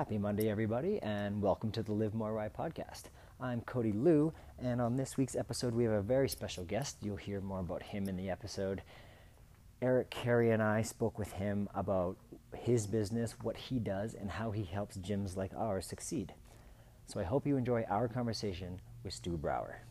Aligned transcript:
Happy 0.00 0.16
Monday, 0.16 0.48
everybody, 0.48 0.98
and 1.02 1.42
welcome 1.42 1.70
to 1.72 1.82
the 1.82 1.92
Live 1.92 2.14
More 2.14 2.32
Right 2.32 2.50
podcast. 2.50 3.10
I'm 3.38 3.60
Cody 3.60 3.92
Liu, 3.92 4.32
and 4.58 4.80
on 4.80 4.96
this 4.96 5.18
week's 5.18 5.36
episode, 5.36 5.74
we 5.74 5.84
have 5.84 5.92
a 5.92 6.00
very 6.00 6.26
special 6.26 6.64
guest. 6.64 6.96
You'll 7.02 7.16
hear 7.16 7.42
more 7.42 7.60
about 7.60 7.82
him 7.82 8.08
in 8.08 8.16
the 8.16 8.30
episode. 8.30 8.80
Eric 9.82 10.08
Carey 10.08 10.52
and 10.52 10.62
I 10.62 10.80
spoke 10.80 11.18
with 11.18 11.32
him 11.32 11.68
about 11.74 12.16
his 12.56 12.86
business, 12.86 13.36
what 13.42 13.58
he 13.58 13.78
does, 13.78 14.14
and 14.14 14.30
how 14.30 14.52
he 14.52 14.64
helps 14.64 14.96
gyms 14.96 15.36
like 15.36 15.52
ours 15.54 15.84
succeed. 15.84 16.32
So 17.06 17.20
I 17.20 17.24
hope 17.24 17.46
you 17.46 17.58
enjoy 17.58 17.84
our 17.90 18.08
conversation 18.08 18.80
with 19.04 19.12
Stu 19.12 19.36
Brauer. 19.36 19.82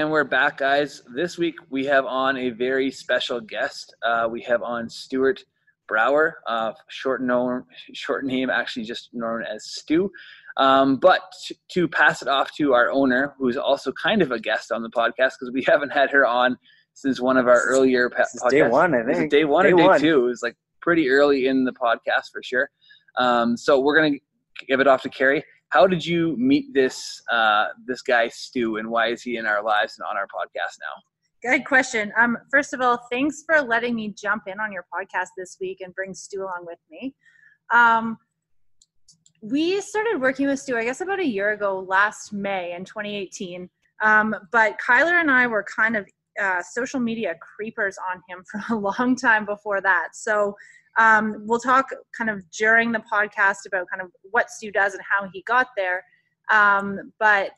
And 0.00 0.10
we're 0.10 0.24
back, 0.24 0.56
guys. 0.56 1.02
This 1.14 1.36
week 1.36 1.56
we 1.68 1.84
have 1.84 2.06
on 2.06 2.38
a 2.38 2.48
very 2.48 2.90
special 2.90 3.38
guest. 3.38 3.94
Uh, 4.02 4.28
we 4.30 4.40
have 4.44 4.62
on 4.62 4.88
Stuart 4.88 5.44
Brauer, 5.88 6.38
uh, 6.46 6.72
short 6.88 7.20
known, 7.20 7.66
short 7.92 8.24
name, 8.24 8.48
actually 8.48 8.86
just 8.86 9.10
known 9.12 9.42
as 9.44 9.66
Stu. 9.66 10.10
Um, 10.56 10.96
but 10.96 11.20
to, 11.48 11.54
to 11.72 11.86
pass 11.86 12.22
it 12.22 12.28
off 12.28 12.50
to 12.56 12.72
our 12.72 12.90
owner, 12.90 13.34
who's 13.36 13.58
also 13.58 13.92
kind 13.92 14.22
of 14.22 14.32
a 14.32 14.40
guest 14.40 14.72
on 14.72 14.82
the 14.82 14.88
podcast 14.88 15.32
because 15.38 15.50
we 15.52 15.62
haven't 15.66 15.90
had 15.90 16.10
her 16.12 16.24
on 16.24 16.56
since 16.94 17.20
one 17.20 17.36
of 17.36 17.46
our 17.46 17.60
earlier 17.60 18.08
pa- 18.08 18.22
podcasts. 18.22 18.48
Day 18.48 18.66
one, 18.66 18.94
I 18.94 19.02
think. 19.04 19.30
Day 19.30 19.44
one 19.44 19.66
day 19.66 19.72
or 19.72 19.76
day 19.76 19.84
one. 19.84 20.00
two. 20.00 20.24
It 20.24 20.28
was 20.28 20.42
like 20.42 20.56
pretty 20.80 21.10
early 21.10 21.46
in 21.46 21.64
the 21.64 21.72
podcast 21.72 22.32
for 22.32 22.42
sure. 22.42 22.70
Um, 23.18 23.54
so 23.54 23.78
we're 23.78 23.96
gonna 23.96 24.16
give 24.66 24.80
it 24.80 24.86
off 24.86 25.02
to 25.02 25.10
Carrie 25.10 25.44
how 25.70 25.86
did 25.86 26.04
you 26.04 26.36
meet 26.36 26.72
this 26.74 27.22
uh, 27.32 27.68
this 27.86 28.02
guy 28.02 28.28
Stu, 28.28 28.76
and 28.76 28.88
why 28.88 29.08
is 29.08 29.22
he 29.22 29.36
in 29.36 29.46
our 29.46 29.62
lives 29.62 29.98
and 29.98 30.06
on 30.08 30.16
our 30.16 30.26
podcast 30.26 30.76
now? 30.80 31.50
Good 31.50 31.64
question. 31.64 32.12
Um, 32.18 32.36
first 32.50 32.74
of 32.74 32.80
all, 32.80 33.06
thanks 33.10 33.44
for 33.46 33.62
letting 33.62 33.94
me 33.94 34.08
jump 34.08 34.42
in 34.46 34.60
on 34.60 34.72
your 34.72 34.84
podcast 34.92 35.28
this 35.38 35.56
week 35.60 35.80
and 35.80 35.94
bring 35.94 36.12
Stu 36.12 36.42
along 36.42 36.66
with 36.66 36.78
me. 36.90 37.14
Um, 37.72 38.18
we 39.42 39.80
started 39.80 40.20
working 40.20 40.48
with 40.48 40.60
Stu, 40.60 40.76
I 40.76 40.84
guess, 40.84 41.00
about 41.00 41.18
a 41.18 41.26
year 41.26 41.52
ago, 41.52 41.80
last 41.88 42.32
May 42.32 42.74
in 42.74 42.84
2018. 42.84 43.70
Um, 44.02 44.34
but 44.52 44.76
Kyler 44.86 45.18
and 45.20 45.30
I 45.30 45.46
were 45.46 45.64
kind 45.64 45.96
of 45.96 46.06
uh, 46.40 46.62
social 46.62 47.00
media 47.00 47.34
creepers 47.40 47.96
on 48.12 48.22
him 48.28 48.44
for 48.50 48.74
a 48.74 48.78
long 48.78 49.16
time 49.16 49.46
before 49.46 49.80
that. 49.80 50.08
So 50.14 50.56
um, 50.98 51.44
we'll 51.46 51.60
talk 51.60 51.90
kind 52.16 52.30
of 52.30 52.48
during 52.50 52.92
the 52.92 53.02
podcast 53.12 53.66
about 53.66 53.86
kind 53.90 54.02
of 54.02 54.10
what 54.30 54.50
Stu 54.50 54.70
does 54.70 54.94
and 54.94 55.02
how 55.08 55.28
he 55.32 55.42
got 55.42 55.68
there. 55.76 56.04
Um, 56.50 57.12
but 57.18 57.52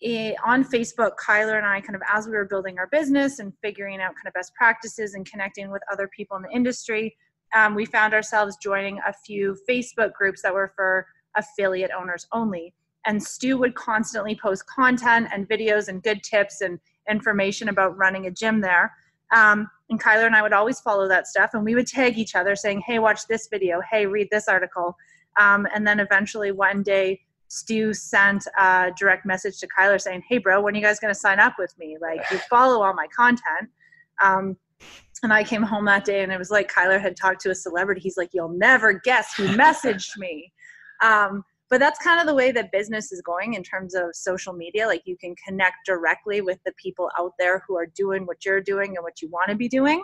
it, 0.00 0.36
on 0.44 0.64
Facebook, 0.64 1.12
Kyler 1.24 1.56
and 1.56 1.66
I 1.66 1.80
kind 1.80 1.94
of, 1.94 2.02
as 2.12 2.26
we 2.26 2.32
were 2.32 2.44
building 2.44 2.78
our 2.78 2.88
business 2.88 3.38
and 3.38 3.52
figuring 3.62 4.00
out 4.00 4.14
kind 4.16 4.26
of 4.26 4.34
best 4.34 4.52
practices 4.54 5.14
and 5.14 5.24
connecting 5.24 5.70
with 5.70 5.82
other 5.90 6.08
people 6.14 6.36
in 6.36 6.42
the 6.42 6.50
industry, 6.50 7.16
um, 7.54 7.74
we 7.74 7.86
found 7.86 8.12
ourselves 8.12 8.56
joining 8.62 8.98
a 9.06 9.12
few 9.24 9.56
Facebook 9.68 10.12
groups 10.12 10.42
that 10.42 10.52
were 10.52 10.72
for 10.74 11.06
affiliate 11.36 11.92
owners 11.96 12.26
only. 12.32 12.74
And 13.06 13.22
Stu 13.22 13.58
would 13.58 13.74
constantly 13.74 14.34
post 14.34 14.66
content 14.66 15.28
and 15.32 15.48
videos 15.48 15.88
and 15.88 16.02
good 16.02 16.22
tips 16.22 16.60
and 16.60 16.78
information 17.08 17.68
about 17.68 17.96
running 17.96 18.26
a 18.26 18.30
gym 18.30 18.60
there. 18.60 18.92
Um, 19.32 19.68
and 19.90 20.02
Kyler 20.02 20.26
and 20.26 20.36
I 20.36 20.42
would 20.42 20.52
always 20.52 20.80
follow 20.80 21.08
that 21.08 21.26
stuff, 21.26 21.50
and 21.54 21.64
we 21.64 21.74
would 21.74 21.86
tag 21.86 22.18
each 22.18 22.34
other 22.34 22.56
saying, 22.56 22.82
"Hey, 22.86 22.98
watch 22.98 23.26
this 23.28 23.48
video. 23.50 23.80
Hey, 23.90 24.06
read 24.06 24.28
this 24.30 24.48
article." 24.48 24.96
Um, 25.38 25.66
and 25.74 25.86
then 25.86 26.00
eventually 26.00 26.52
one 26.52 26.82
day, 26.82 27.20
Stu 27.48 27.92
sent 27.92 28.46
a 28.58 28.92
direct 28.98 29.26
message 29.26 29.58
to 29.60 29.68
Kyler 29.68 30.00
saying, 30.00 30.22
"Hey, 30.28 30.38
bro, 30.38 30.60
when 30.60 30.74
are 30.74 30.78
you 30.78 30.82
guys 30.82 31.00
going 31.00 31.12
to 31.12 31.18
sign 31.18 31.38
up 31.38 31.54
with 31.58 31.74
me? 31.78 31.96
Like, 32.00 32.20
you 32.30 32.38
follow 32.50 32.82
all 32.82 32.94
my 32.94 33.06
content." 33.16 33.70
Um, 34.22 34.56
and 35.22 35.32
I 35.32 35.44
came 35.44 35.62
home 35.62 35.84
that 35.86 36.04
day, 36.04 36.22
and 36.22 36.32
it 36.32 36.38
was 36.38 36.50
like 36.50 36.70
Kyler 36.70 37.00
had 37.00 37.16
talked 37.16 37.40
to 37.42 37.50
a 37.50 37.54
celebrity. 37.54 38.00
He's 38.00 38.16
like, 38.16 38.30
"You'll 38.32 38.48
never 38.56 38.92
guess 38.92 39.34
who 39.34 39.46
messaged 39.48 40.16
me." 40.16 40.52
Um, 41.02 41.44
but 41.70 41.80
that's 41.80 41.98
kind 41.98 42.20
of 42.20 42.26
the 42.26 42.34
way 42.34 42.52
that 42.52 42.70
business 42.72 43.10
is 43.10 43.20
going 43.22 43.54
in 43.54 43.62
terms 43.62 43.94
of 43.94 44.14
social 44.14 44.52
media. 44.52 44.86
Like 44.86 45.02
you 45.06 45.16
can 45.16 45.34
connect 45.44 45.86
directly 45.86 46.40
with 46.40 46.58
the 46.64 46.72
people 46.80 47.10
out 47.18 47.32
there 47.38 47.62
who 47.66 47.76
are 47.76 47.86
doing 47.86 48.26
what 48.26 48.44
you're 48.44 48.60
doing 48.60 48.96
and 48.96 49.02
what 49.02 49.20
you 49.22 49.28
want 49.28 49.48
to 49.48 49.56
be 49.56 49.68
doing. 49.68 50.02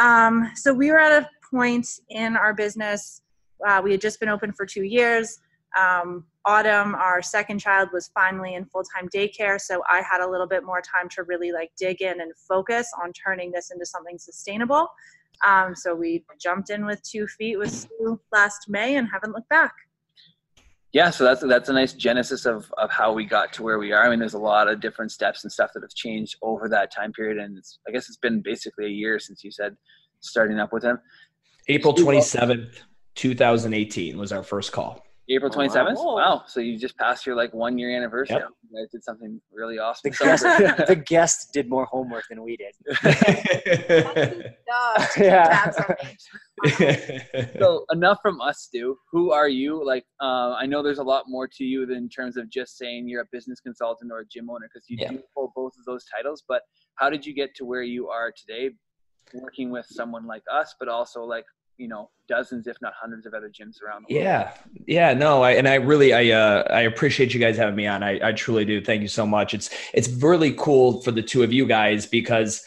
Um, 0.00 0.50
so 0.54 0.72
we 0.72 0.90
were 0.90 0.98
at 0.98 1.22
a 1.22 1.28
point 1.50 1.86
in 2.08 2.36
our 2.36 2.54
business 2.54 3.22
uh, 3.66 3.80
we 3.82 3.92
had 3.92 4.00
just 4.00 4.20
been 4.20 4.28
open 4.28 4.52
for 4.52 4.66
two 4.66 4.82
years. 4.82 5.38
Um, 5.78 6.24
autumn 6.44 6.94
our 6.96 7.22
second 7.22 7.60
child 7.60 7.88
was 7.92 8.10
finally 8.12 8.56
in 8.56 8.64
full-time 8.64 9.08
daycare 9.14 9.60
so 9.60 9.80
i 9.88 10.02
had 10.02 10.20
a 10.20 10.28
little 10.28 10.46
bit 10.46 10.64
more 10.64 10.82
time 10.82 11.08
to 11.08 11.22
really 11.22 11.52
like 11.52 11.70
dig 11.78 12.02
in 12.02 12.20
and 12.20 12.32
focus 12.48 12.90
on 13.00 13.12
turning 13.12 13.52
this 13.52 13.70
into 13.70 13.86
something 13.86 14.18
sustainable. 14.18 14.88
Um, 15.46 15.74
so 15.76 15.94
we 15.94 16.24
jumped 16.40 16.70
in 16.70 16.84
with 16.84 17.00
two 17.02 17.26
feet 17.26 17.58
with 17.58 17.70
Stu 17.70 18.20
last 18.32 18.68
may 18.68 18.96
and 18.96 19.08
haven't 19.10 19.32
looked 19.32 19.48
back 19.48 19.72
yeah 20.92 21.10
so 21.10 21.24
that's 21.24 21.40
that's 21.42 21.68
a 21.68 21.72
nice 21.72 21.92
genesis 21.92 22.46
of 22.46 22.72
of 22.78 22.90
how 22.90 23.12
we 23.12 23.24
got 23.24 23.52
to 23.52 23.62
where 23.62 23.78
we 23.78 23.92
are 23.92 24.04
i 24.04 24.10
mean 24.10 24.18
there's 24.18 24.34
a 24.34 24.38
lot 24.38 24.68
of 24.68 24.80
different 24.80 25.10
steps 25.10 25.44
and 25.44 25.52
stuff 25.52 25.70
that 25.74 25.82
have 25.82 25.94
changed 25.94 26.36
over 26.42 26.68
that 26.68 26.92
time 26.92 27.12
period 27.12 27.38
and 27.38 27.56
it's 27.56 27.78
i 27.88 27.90
guess 27.90 28.08
it's 28.08 28.18
been 28.18 28.40
basically 28.40 28.86
a 28.86 28.90
year 28.90 29.18
since 29.18 29.42
you 29.42 29.50
said 29.50 29.76
starting 30.20 30.58
up 30.58 30.72
with 30.72 30.84
him 30.84 30.98
April 31.68 31.94
27th, 31.94 32.80
2018 33.14 34.18
was 34.18 34.32
our 34.32 34.42
first 34.42 34.72
call. 34.72 35.04
April 35.34 35.50
Oh, 35.54 35.58
wow. 35.58 35.66
27th 35.68 35.96
wow 36.20 36.42
so 36.46 36.60
you 36.60 36.78
just 36.78 36.96
passed 36.96 37.24
your 37.26 37.36
like 37.42 37.52
one 37.54 37.78
year 37.78 37.90
anniversary 37.96 38.36
Yep. 38.36 38.48
you 38.70 38.78
guys 38.78 38.88
did 38.90 39.02
something 39.04 39.40
really 39.52 39.78
awesome 39.78 40.10
The 40.10 40.16
So- 40.16 40.24
guest, 40.24 40.86
the 40.92 40.96
guest 40.96 41.52
did 41.52 41.68
more 41.68 41.86
homework 41.86 42.24
than 42.30 42.42
we 42.42 42.56
did. 42.56 42.74
Yeah. 45.16 45.70
so 47.60 47.84
enough 47.92 48.18
from 48.22 48.40
us 48.40 48.58
stu 48.66 48.96
who 49.10 49.32
are 49.32 49.48
you 49.48 49.84
like 49.84 50.04
uh, 50.22 50.52
i 50.62 50.64
know 50.66 50.82
there's 50.82 50.98
a 50.98 51.02
lot 51.14 51.24
more 51.28 51.46
to 51.56 51.64
you 51.64 51.84
than 51.86 51.96
in 51.98 52.08
terms 52.08 52.36
of 52.36 52.48
just 52.50 52.78
saying 52.78 53.08
you're 53.08 53.22
a 53.22 53.30
business 53.32 53.60
consultant 53.60 54.10
or 54.12 54.20
a 54.20 54.26
gym 54.26 54.48
owner 54.48 54.68
because 54.72 54.84
you 54.88 54.96
Yeah. 55.00 55.10
do 55.12 55.20
hold 55.34 55.50
both 55.54 55.72
of 55.78 55.84
those 55.84 56.04
titles 56.14 56.42
but 56.48 56.62
how 56.96 57.10
did 57.10 57.26
you 57.26 57.34
get 57.34 57.54
to 57.56 57.64
where 57.64 57.82
you 57.82 58.08
are 58.08 58.32
today 58.36 58.70
working 59.34 59.70
with 59.70 59.86
someone 59.90 60.26
like 60.26 60.42
us 60.50 60.74
but 60.78 60.88
also 60.88 61.22
like 61.24 61.44
you 61.82 61.88
know 61.88 62.08
dozens 62.28 62.66
if 62.66 62.76
not 62.80 62.92
hundreds 62.94 63.26
of 63.26 63.34
other 63.34 63.50
gyms 63.50 63.82
around 63.82 64.06
the 64.08 64.14
world 64.14 64.24
yeah, 64.24 64.54
yeah, 64.86 65.12
no, 65.12 65.42
I 65.42 65.52
and 65.52 65.68
I 65.68 65.74
really 65.74 66.14
I 66.14 66.30
uh 66.30 66.62
I 66.70 66.82
appreciate 66.82 67.34
you 67.34 67.40
guys 67.40 67.56
having 67.56 67.76
me 67.76 67.86
on. 67.86 68.02
I, 68.02 68.28
I 68.28 68.32
truly 68.32 68.64
do. 68.64 68.82
Thank 68.82 69.02
you 69.02 69.08
so 69.08 69.26
much. 69.26 69.54
It's 69.54 69.70
it's 69.92 70.08
really 70.08 70.52
cool 70.52 71.02
for 71.02 71.10
the 71.10 71.22
two 71.22 71.42
of 71.42 71.52
you 71.52 71.66
guys 71.66 72.06
because 72.06 72.64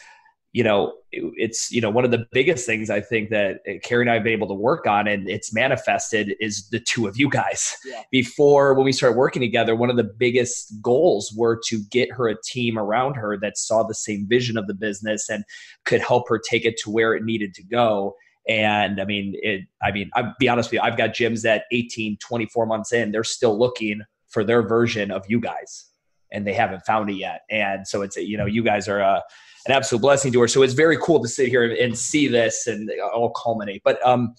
you 0.52 0.62
know 0.62 0.94
it's 1.12 1.70
you 1.70 1.80
know 1.80 1.90
one 1.90 2.04
of 2.04 2.10
the 2.10 2.26
biggest 2.32 2.66
things 2.66 2.90
I 2.90 3.00
think 3.00 3.30
that 3.30 3.60
Carrie 3.82 4.02
and 4.02 4.10
I 4.10 4.14
have 4.14 4.24
been 4.24 4.32
able 4.32 4.48
to 4.48 4.54
work 4.54 4.86
on 4.86 5.08
and 5.08 5.28
it's 5.28 5.52
manifested 5.52 6.34
is 6.40 6.68
the 6.68 6.80
two 6.80 7.06
of 7.06 7.18
you 7.18 7.28
guys. 7.28 7.76
Yeah. 7.84 8.02
Before 8.10 8.74
when 8.74 8.84
we 8.84 8.92
started 8.92 9.16
working 9.16 9.40
together, 9.40 9.74
one 9.74 9.90
of 9.90 9.96
the 9.96 10.04
biggest 10.04 10.74
goals 10.82 11.32
were 11.36 11.60
to 11.68 11.82
get 11.90 12.12
her 12.12 12.28
a 12.28 12.36
team 12.42 12.78
around 12.78 13.14
her 13.14 13.38
that 13.38 13.56
saw 13.58 13.82
the 13.82 13.94
same 13.94 14.26
vision 14.28 14.56
of 14.56 14.66
the 14.66 14.74
business 14.74 15.28
and 15.28 15.44
could 15.84 16.00
help 16.00 16.28
her 16.28 16.38
take 16.38 16.64
it 16.64 16.76
to 16.78 16.90
where 16.90 17.14
it 17.14 17.24
needed 17.24 17.54
to 17.54 17.62
go. 17.62 18.14
And 18.48 19.00
I 19.00 19.04
mean, 19.04 19.34
it, 19.42 19.62
I 19.82 19.90
mean, 19.90 20.10
I'll 20.14 20.34
be 20.38 20.48
honest 20.48 20.70
with 20.70 20.74
you, 20.74 20.80
I've 20.80 20.96
got 20.96 21.10
gyms 21.10 21.42
that 21.42 21.64
18, 21.72 22.18
24 22.18 22.66
months 22.66 22.92
in, 22.92 23.10
they're 23.10 23.24
still 23.24 23.58
looking 23.58 24.02
for 24.28 24.44
their 24.44 24.62
version 24.62 25.10
of 25.10 25.24
you 25.28 25.40
guys 25.40 25.86
and 26.32 26.46
they 26.46 26.52
haven't 26.52 26.84
found 26.84 27.10
it 27.10 27.14
yet. 27.14 27.42
And 27.50 27.86
so 27.86 28.02
it's, 28.02 28.16
you 28.16 28.36
know, 28.36 28.46
you 28.46 28.62
guys 28.62 28.88
are 28.88 29.00
uh, 29.00 29.20
an 29.66 29.72
absolute 29.72 30.00
blessing 30.00 30.32
to 30.32 30.40
her. 30.40 30.48
So 30.48 30.62
it's 30.62 30.74
very 30.74 30.96
cool 30.98 31.22
to 31.22 31.28
sit 31.28 31.48
here 31.48 31.64
and 31.64 31.96
see 31.96 32.28
this 32.28 32.66
and 32.66 32.90
all 33.14 33.30
culminate. 33.30 33.82
But 33.84 34.04
um, 34.06 34.34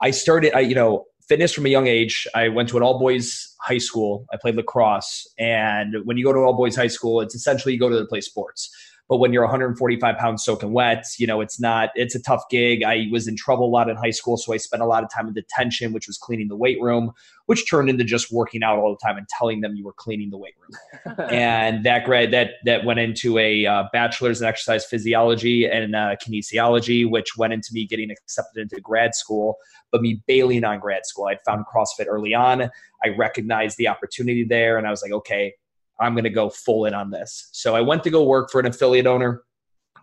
I 0.00 0.10
started, 0.10 0.54
I, 0.54 0.60
you 0.60 0.74
know, 0.74 1.06
fitness 1.28 1.52
from 1.52 1.66
a 1.66 1.68
young 1.68 1.86
age. 1.86 2.26
I 2.34 2.48
went 2.48 2.68
to 2.70 2.76
an 2.76 2.82
all 2.82 2.98
boys 2.98 3.54
high 3.60 3.78
school. 3.78 4.26
I 4.32 4.36
played 4.40 4.56
lacrosse. 4.56 5.26
And 5.38 5.96
when 6.04 6.16
you 6.16 6.24
go 6.24 6.32
to 6.32 6.38
an 6.38 6.44
all 6.44 6.56
boys 6.56 6.74
high 6.74 6.86
school, 6.88 7.20
it's 7.20 7.34
essentially 7.34 7.74
you 7.74 7.80
go 7.80 7.88
to 7.88 7.96
the 7.96 8.06
play 8.06 8.20
sports. 8.20 8.70
But 9.08 9.16
when 9.16 9.32
you're 9.32 9.42
145 9.42 10.18
pounds 10.18 10.44
soaking 10.44 10.72
wet, 10.72 11.04
you 11.18 11.26
know, 11.26 11.40
it's 11.40 11.58
not, 11.58 11.90
it's 11.94 12.14
a 12.14 12.22
tough 12.22 12.42
gig. 12.50 12.82
I 12.82 13.06
was 13.10 13.26
in 13.26 13.36
trouble 13.36 13.66
a 13.66 13.72
lot 13.72 13.88
in 13.88 13.96
high 13.96 14.10
school. 14.10 14.36
So 14.36 14.52
I 14.52 14.58
spent 14.58 14.82
a 14.82 14.86
lot 14.86 15.02
of 15.02 15.10
time 15.10 15.26
in 15.26 15.32
detention, 15.32 15.94
which 15.94 16.06
was 16.06 16.18
cleaning 16.18 16.48
the 16.48 16.56
weight 16.56 16.78
room, 16.82 17.12
which 17.46 17.68
turned 17.70 17.88
into 17.88 18.04
just 18.04 18.30
working 18.30 18.62
out 18.62 18.78
all 18.78 18.90
the 18.94 19.06
time 19.06 19.16
and 19.16 19.26
telling 19.38 19.62
them 19.62 19.76
you 19.76 19.84
were 19.84 19.94
cleaning 19.94 20.28
the 20.28 20.36
weight 20.36 20.54
room. 20.58 21.16
and 21.30 21.86
that 21.86 22.04
grad, 22.04 22.32
that, 22.32 22.50
that 22.66 22.84
went 22.84 23.00
into 23.00 23.38
a 23.38 23.64
uh, 23.64 23.84
bachelor's 23.94 24.42
in 24.42 24.46
exercise 24.46 24.84
physiology 24.84 25.64
and 25.64 25.96
uh, 25.96 26.14
kinesiology, 26.22 27.08
which 27.08 27.38
went 27.38 27.54
into 27.54 27.70
me 27.72 27.86
getting 27.86 28.10
accepted 28.10 28.60
into 28.60 28.78
grad 28.82 29.14
school, 29.14 29.56
but 29.90 30.02
me 30.02 30.22
bailing 30.26 30.64
on 30.64 30.80
grad 30.80 31.06
school. 31.06 31.28
I'd 31.28 31.40
found 31.46 31.64
CrossFit 31.74 32.06
early 32.08 32.34
on. 32.34 32.70
I 33.02 33.08
recognized 33.16 33.78
the 33.78 33.88
opportunity 33.88 34.44
there 34.44 34.76
and 34.76 34.86
I 34.86 34.90
was 34.90 35.00
like, 35.02 35.12
okay, 35.12 35.54
I'm 36.00 36.14
going 36.14 36.24
to 36.24 36.30
go 36.30 36.50
full 36.50 36.84
in 36.86 36.94
on 36.94 37.10
this. 37.10 37.48
So 37.52 37.74
I 37.74 37.80
went 37.80 38.04
to 38.04 38.10
go 38.10 38.24
work 38.24 38.50
for 38.50 38.60
an 38.60 38.66
affiliate 38.66 39.06
owner, 39.06 39.42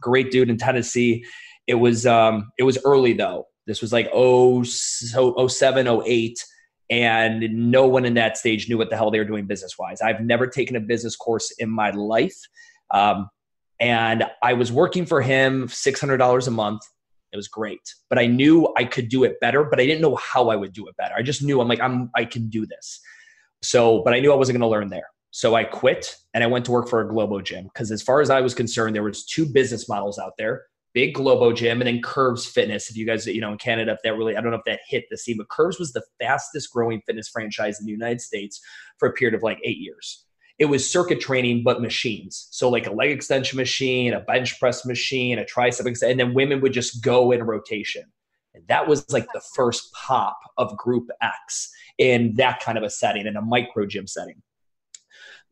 great 0.01 0.31
dude 0.31 0.49
in 0.49 0.57
Tennessee. 0.57 1.25
It 1.67 1.75
was 1.75 2.05
um, 2.05 2.51
it 2.57 2.63
was 2.63 2.77
early 2.85 3.13
though. 3.13 3.47
This 3.67 3.81
was 3.81 3.91
like 3.91 4.09
oh 4.13 4.63
so 4.63 5.47
07, 5.47 5.87
08, 5.87 6.45
and 6.89 7.71
no 7.71 7.87
one 7.87 8.05
in 8.05 8.13
that 8.15 8.37
stage 8.37 8.69
knew 8.69 8.77
what 8.77 8.89
the 8.89 8.95
hell 8.95 9.09
they 9.09 9.19
were 9.19 9.25
doing 9.25 9.47
business 9.47 9.75
wise. 9.79 10.01
I've 10.01 10.21
never 10.21 10.45
taken 10.45 10.75
a 10.75 10.79
business 10.79 11.15
course 11.15 11.51
in 11.57 11.69
my 11.69 11.89
life. 11.91 12.37
Um, 12.91 13.29
And 13.79 14.23
I 14.41 14.53
was 14.53 14.71
working 14.71 15.05
for 15.05 15.21
him 15.21 15.67
$600 15.67 16.47
a 16.47 16.51
month. 16.51 16.81
It 17.33 17.35
was 17.35 17.49
great, 17.49 17.81
but 18.09 18.17
I 18.17 18.27
knew 18.27 18.73
I 18.77 18.85
could 18.85 19.09
do 19.09 19.25
it 19.25 19.39
better, 19.41 19.65
but 19.65 19.79
I 19.79 19.85
didn't 19.85 20.01
know 20.01 20.15
how 20.15 20.49
I 20.49 20.55
would 20.55 20.71
do 20.71 20.87
it 20.87 20.95
better. 20.95 21.15
I 21.17 21.23
just 21.23 21.41
knew 21.43 21.59
I'm 21.59 21.67
like, 21.67 21.81
I'm, 21.81 22.09
I 22.15 22.23
can 22.23 22.47
do 22.47 22.65
this. 22.65 23.01
So, 23.61 24.03
but 24.03 24.13
I 24.13 24.19
knew 24.21 24.31
I 24.31 24.35
wasn't 24.35 24.59
going 24.59 24.69
to 24.69 24.71
learn 24.71 24.89
there. 24.89 25.07
So 25.35 25.53
I 25.53 25.65
quit 25.65 26.15
and 26.33 26.45
I 26.45 26.47
went 26.47 26.63
to 26.63 26.71
work 26.71 26.87
for 26.87 27.01
a 27.01 27.09
Globo 27.09 27.41
gym 27.41 27.65
because 27.65 27.91
as 27.91 28.01
far 28.01 28.21
as 28.21 28.29
I 28.29 28.39
was 28.39 28.53
concerned, 28.53 28.95
there 28.95 29.03
was 29.03 29.25
two 29.25 29.45
business 29.45 29.89
models 29.89 30.17
out 30.17 30.31
there 30.37 30.63
big 30.93 31.13
Globo 31.13 31.51
gym, 31.51 31.81
and 31.81 31.89
then 31.89 32.01
Curves 32.01 32.45
Fitness. 32.45 32.89
If 32.89 32.95
you 32.95 33.05
guys, 33.05 33.27
you 33.27 33.41
know, 33.41 33.51
in 33.51 33.57
Canada, 33.57 33.91
if 33.91 33.97
that 34.05 34.15
really, 34.15 34.37
I 34.37 34.39
don't 34.39 34.51
know 34.51 34.57
if 34.57 34.63
that 34.63 34.79
hit 34.87 35.03
the 35.11 35.17
scene, 35.17 35.35
but 35.35 35.49
Curves 35.49 35.77
was 35.77 35.91
the 35.91 36.05
fastest 36.21 36.71
growing 36.71 37.01
fitness 37.05 37.27
franchise 37.27 37.81
in 37.81 37.85
the 37.85 37.91
United 37.91 38.21
States 38.21 38.61
for 38.97 39.09
a 39.09 39.11
period 39.11 39.35
of 39.35 39.43
like 39.43 39.59
eight 39.65 39.79
years. 39.79 40.23
It 40.57 40.65
was 40.67 40.89
circuit 40.89 41.19
training, 41.19 41.63
but 41.65 41.81
machines. 41.81 42.47
So 42.51 42.69
like 42.69 42.87
a 42.87 42.93
leg 42.93 43.11
extension 43.11 43.57
machine, 43.57 44.13
a 44.13 44.21
bench 44.21 44.57
press 44.57 44.85
machine, 44.85 45.37
a 45.37 45.43
tricep, 45.43 46.01
and 46.01 46.17
then 46.17 46.33
women 46.33 46.61
would 46.61 46.71
just 46.71 47.03
go 47.03 47.33
in 47.33 47.43
rotation. 47.43 48.05
And 48.53 48.65
that 48.69 48.87
was 48.87 49.11
like 49.11 49.27
the 49.33 49.43
first 49.53 49.91
pop 49.91 50.39
of 50.57 50.77
Group 50.77 51.09
X 51.21 51.73
in 51.97 52.35
that 52.35 52.61
kind 52.61 52.77
of 52.77 52.85
a 52.85 52.89
setting, 52.89 53.27
in 53.27 53.35
a 53.35 53.41
micro 53.41 53.85
gym 53.85 54.07
setting. 54.07 54.41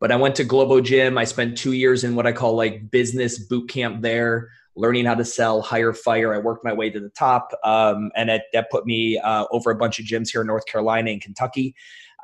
But 0.00 0.12
I 0.12 0.16
went 0.16 0.34
to 0.36 0.44
Globo 0.44 0.80
Gym. 0.80 1.16
I 1.16 1.24
spent 1.24 1.56
two 1.56 1.72
years 1.72 2.04
in 2.04 2.14
what 2.14 2.26
I 2.26 2.32
call 2.32 2.56
like 2.56 2.90
business 2.90 3.38
boot 3.38 3.68
camp 3.68 4.02
there 4.02 4.50
learning 4.76 5.04
how 5.04 5.14
to 5.14 5.24
sell, 5.24 5.62
hire, 5.62 5.92
fire. 5.92 6.34
I 6.34 6.38
worked 6.38 6.64
my 6.64 6.72
way 6.72 6.90
to 6.90 7.00
the 7.00 7.10
top, 7.10 7.52
um, 7.62 8.10
and 8.16 8.30
it, 8.30 8.42
that 8.52 8.70
put 8.70 8.86
me 8.86 9.18
uh, 9.18 9.46
over 9.50 9.70
a 9.70 9.76
bunch 9.76 9.98
of 9.98 10.04
gyms 10.04 10.30
here 10.30 10.40
in 10.40 10.46
North 10.46 10.66
Carolina 10.66 11.10
and 11.10 11.20
Kentucky. 11.20 11.74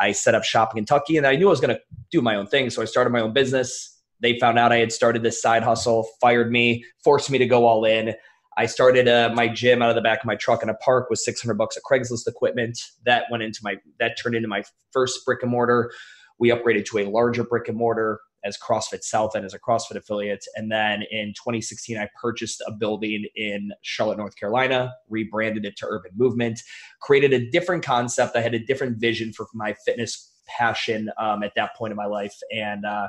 I 0.01 0.13
set 0.13 0.35
up 0.35 0.45
shop 0.45 0.73
in 0.73 0.79
Kentucky, 0.79 1.17
and 1.17 1.27
I 1.27 1.37
knew 1.37 1.47
I 1.47 1.51
was 1.51 1.61
going 1.61 1.75
to 1.75 1.81
do 2.11 2.23
my 2.23 2.35
own 2.35 2.47
thing, 2.47 2.71
so 2.71 2.83
I 2.83 2.87
started 2.87 3.11
my 3.11 3.21
own 3.21 3.33
business. 3.33 3.99
They 4.21 4.39
found 4.39 4.59
out 4.59 4.73
I 4.73 4.79
had 4.79 4.93
started 4.93 5.23
this 5.23 5.41
side 5.41 5.63
hustle, 5.63 6.09
fired 6.21 6.51
me, 6.51 6.85
forced 7.05 7.31
me 7.31 7.39
to 7.39 7.47
go 7.47 7.67
all 7.67 7.85
in. 7.85 8.15
I 8.57 8.67
started 8.67 9.09
uh, 9.09 9.31
my 9.35 9.49
gym 9.49 9.81
out 9.81 9.89
of 9.91 9.95
the 9.95 10.03
back 10.03 10.21
of 10.21 10.27
my 10.27 10.35
truck 10.35 10.63
in 10.63 10.69
a 10.69 10.75
park 10.75 11.09
with 11.09 11.21
600 11.21 11.55
bucks 11.55 11.77
of 11.77 11.83
Craigslist 11.91 12.27
equipment. 12.27 12.79
That 13.07 13.25
went 13.31 13.43
into 13.43 13.61
my 13.63 13.77
that 13.99 14.19
turned 14.21 14.35
into 14.35 14.49
my 14.49 14.65
first 14.93 15.25
brick 15.25 15.43
and 15.43 15.51
mortar. 15.51 15.93
We 16.41 16.49
upgraded 16.49 16.87
to 16.87 16.99
a 16.99 17.09
larger 17.09 17.45
brick 17.45 17.69
and 17.69 17.77
mortar 17.77 18.21
as 18.45 18.57
CrossFit 18.57 19.03
South 19.03 19.37
End 19.37 19.45
as 19.45 19.55
a 19.55 19.59
CrossFit 19.59 19.97
affiliate. 19.97 20.45
And 20.57 20.73
then 20.73 21.03
in 21.11 21.35
2016, 21.37 21.99
I 21.99 22.09
purchased 22.21 22.63
a 22.67 22.73
building 22.73 23.27
in 23.37 23.71
Charlotte, 23.83 24.19
North 24.19 24.37
Carolina, 24.37 24.93
rebranded 25.09 25.67
it 25.67 25.77
to 25.79 25.87
Urban 25.87 26.13
Movement, 26.17 26.61
created 27.03 27.33
a 27.33 27.51
different 27.51 27.85
concept. 27.85 28.37
I 28.37 28.41
had 28.41 28.55
a 28.55 28.59
different 28.59 28.99
vision 28.99 29.33
for 29.33 29.47
my 29.55 29.75
fitness 29.85 30.33
passion 30.47 31.11
um, 31.19 31.43
at 31.43 31.53
that 31.57 31.77
point 31.77 31.91
in 31.91 31.97
my 31.97 32.07
life. 32.07 32.35
And, 32.51 32.85
uh, 32.85 33.09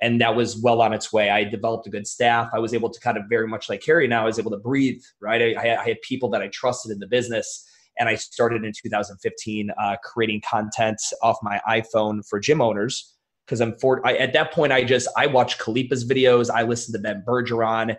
and 0.00 0.20
that 0.20 0.36
was 0.36 0.60
well 0.60 0.80
on 0.80 0.92
its 0.92 1.12
way. 1.12 1.30
I 1.30 1.44
developed 1.44 1.86
a 1.86 1.90
good 1.90 2.06
staff. 2.06 2.50
I 2.52 2.58
was 2.58 2.74
able 2.74 2.90
to 2.90 3.00
kind 3.00 3.16
of 3.16 3.24
very 3.28 3.48
much 3.48 3.68
like 3.68 3.82
Carrie 3.82 4.06
now, 4.06 4.22
I 4.22 4.26
was 4.26 4.38
able 4.38 4.52
to 4.52 4.58
breathe, 4.58 5.02
right? 5.20 5.56
I, 5.56 5.76
I 5.76 5.88
had 5.88 6.00
people 6.02 6.28
that 6.30 6.42
I 6.42 6.48
trusted 6.48 6.92
in 6.92 6.98
the 6.98 7.06
business. 7.06 7.68
And 7.98 8.08
I 8.08 8.14
started 8.14 8.64
in 8.64 8.72
2015 8.72 9.70
uh, 9.70 9.96
creating 10.02 10.42
content 10.48 11.00
off 11.22 11.36
my 11.42 11.60
iPhone 11.68 12.26
for 12.28 12.38
gym 12.38 12.60
owners 12.60 13.14
because 13.46 13.60
I'm 13.60 13.76
for 13.78 14.06
I, 14.06 14.16
at 14.16 14.32
that 14.34 14.52
point 14.52 14.72
I 14.72 14.84
just 14.84 15.08
I 15.16 15.26
watched 15.26 15.58
Khalipa's 15.58 16.08
videos, 16.08 16.50
I 16.50 16.62
listened 16.62 16.94
to 16.94 17.00
Ben 17.00 17.24
Bergeron, 17.26 17.96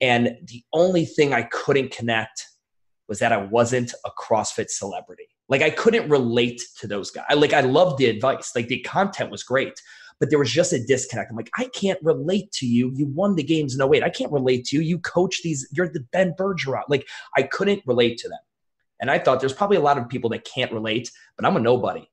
and 0.00 0.36
the 0.44 0.62
only 0.72 1.04
thing 1.04 1.32
I 1.32 1.42
couldn't 1.42 1.90
connect 1.90 2.46
was 3.08 3.18
that 3.18 3.32
I 3.32 3.38
wasn't 3.38 3.92
a 4.04 4.10
CrossFit 4.10 4.70
celebrity. 4.70 5.28
Like 5.48 5.62
I 5.62 5.70
couldn't 5.70 6.08
relate 6.08 6.62
to 6.78 6.86
those 6.86 7.10
guys. 7.10 7.24
Like 7.34 7.52
I 7.52 7.60
loved 7.62 7.98
the 7.98 8.06
advice, 8.06 8.52
like 8.54 8.68
the 8.68 8.80
content 8.80 9.30
was 9.30 9.42
great, 9.42 9.72
but 10.20 10.30
there 10.30 10.38
was 10.38 10.50
just 10.50 10.72
a 10.72 10.84
disconnect. 10.84 11.30
I'm 11.30 11.36
like, 11.36 11.50
I 11.58 11.64
can't 11.74 11.98
relate 12.02 12.52
to 12.52 12.66
you. 12.66 12.92
You 12.94 13.06
won 13.06 13.34
the 13.34 13.42
games 13.42 13.74
in 13.74 13.82
08. 13.82 14.04
I 14.04 14.10
can't 14.10 14.30
relate 14.30 14.66
to 14.66 14.76
you. 14.76 14.82
You 14.82 14.98
coach 14.98 15.40
these. 15.42 15.66
You're 15.72 15.88
the 15.88 16.04
Ben 16.12 16.34
Bergeron. 16.38 16.82
Like 16.88 17.08
I 17.36 17.42
couldn't 17.42 17.82
relate 17.86 18.18
to 18.18 18.28
them. 18.28 18.38
And 19.00 19.10
I 19.10 19.18
thought 19.18 19.40
there's 19.40 19.52
probably 19.52 19.78
a 19.78 19.80
lot 19.80 19.98
of 19.98 20.08
people 20.08 20.30
that 20.30 20.44
can't 20.44 20.72
relate, 20.72 21.10
but 21.36 21.46
I'm 21.46 21.56
a 21.56 21.60
nobody. 21.60 22.08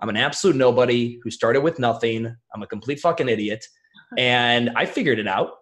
I'm 0.00 0.08
an 0.08 0.16
absolute 0.16 0.56
nobody 0.56 1.20
who 1.22 1.30
started 1.30 1.62
with 1.62 1.78
nothing. 1.78 2.26
I'm 2.54 2.62
a 2.62 2.66
complete 2.66 3.00
fucking 3.00 3.28
idiot. 3.28 3.64
And 4.16 4.70
I 4.76 4.86
figured 4.86 5.18
it 5.18 5.26
out. 5.26 5.54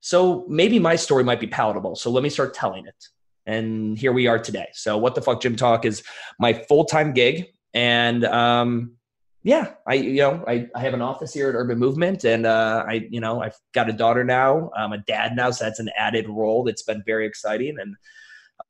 So 0.00 0.44
maybe 0.46 0.78
my 0.78 0.94
story 0.96 1.24
might 1.24 1.40
be 1.40 1.46
palatable. 1.46 1.96
So 1.96 2.10
let 2.10 2.22
me 2.22 2.28
start 2.28 2.52
telling 2.52 2.86
it. 2.86 3.08
And 3.46 3.96
here 3.96 4.12
we 4.12 4.26
are 4.26 4.38
today. 4.38 4.66
So 4.74 4.98
what 4.98 5.14
the 5.14 5.22
fuck 5.22 5.40
Gym 5.40 5.56
Talk 5.56 5.86
is 5.86 6.02
my 6.38 6.52
full-time 6.52 7.14
gig. 7.14 7.46
And 7.72 8.24
um, 8.26 8.96
yeah, 9.42 9.72
I 9.86 9.94
you 9.94 10.20
know, 10.20 10.44
I, 10.46 10.68
I 10.74 10.80
have 10.80 10.92
an 10.92 11.00
office 11.00 11.32
here 11.32 11.48
at 11.48 11.54
Urban 11.54 11.78
Movement 11.78 12.24
and 12.24 12.44
uh, 12.44 12.84
I, 12.86 13.06
you 13.10 13.20
know, 13.20 13.40
I've 13.40 13.56
got 13.72 13.88
a 13.88 13.92
daughter 13.92 14.24
now. 14.24 14.70
I'm 14.76 14.92
a 14.92 14.98
dad 14.98 15.36
now, 15.36 15.50
so 15.50 15.64
that's 15.64 15.80
an 15.80 15.90
added 15.96 16.28
role 16.28 16.64
that's 16.64 16.82
been 16.82 17.02
very 17.06 17.26
exciting 17.26 17.76
and 17.80 17.96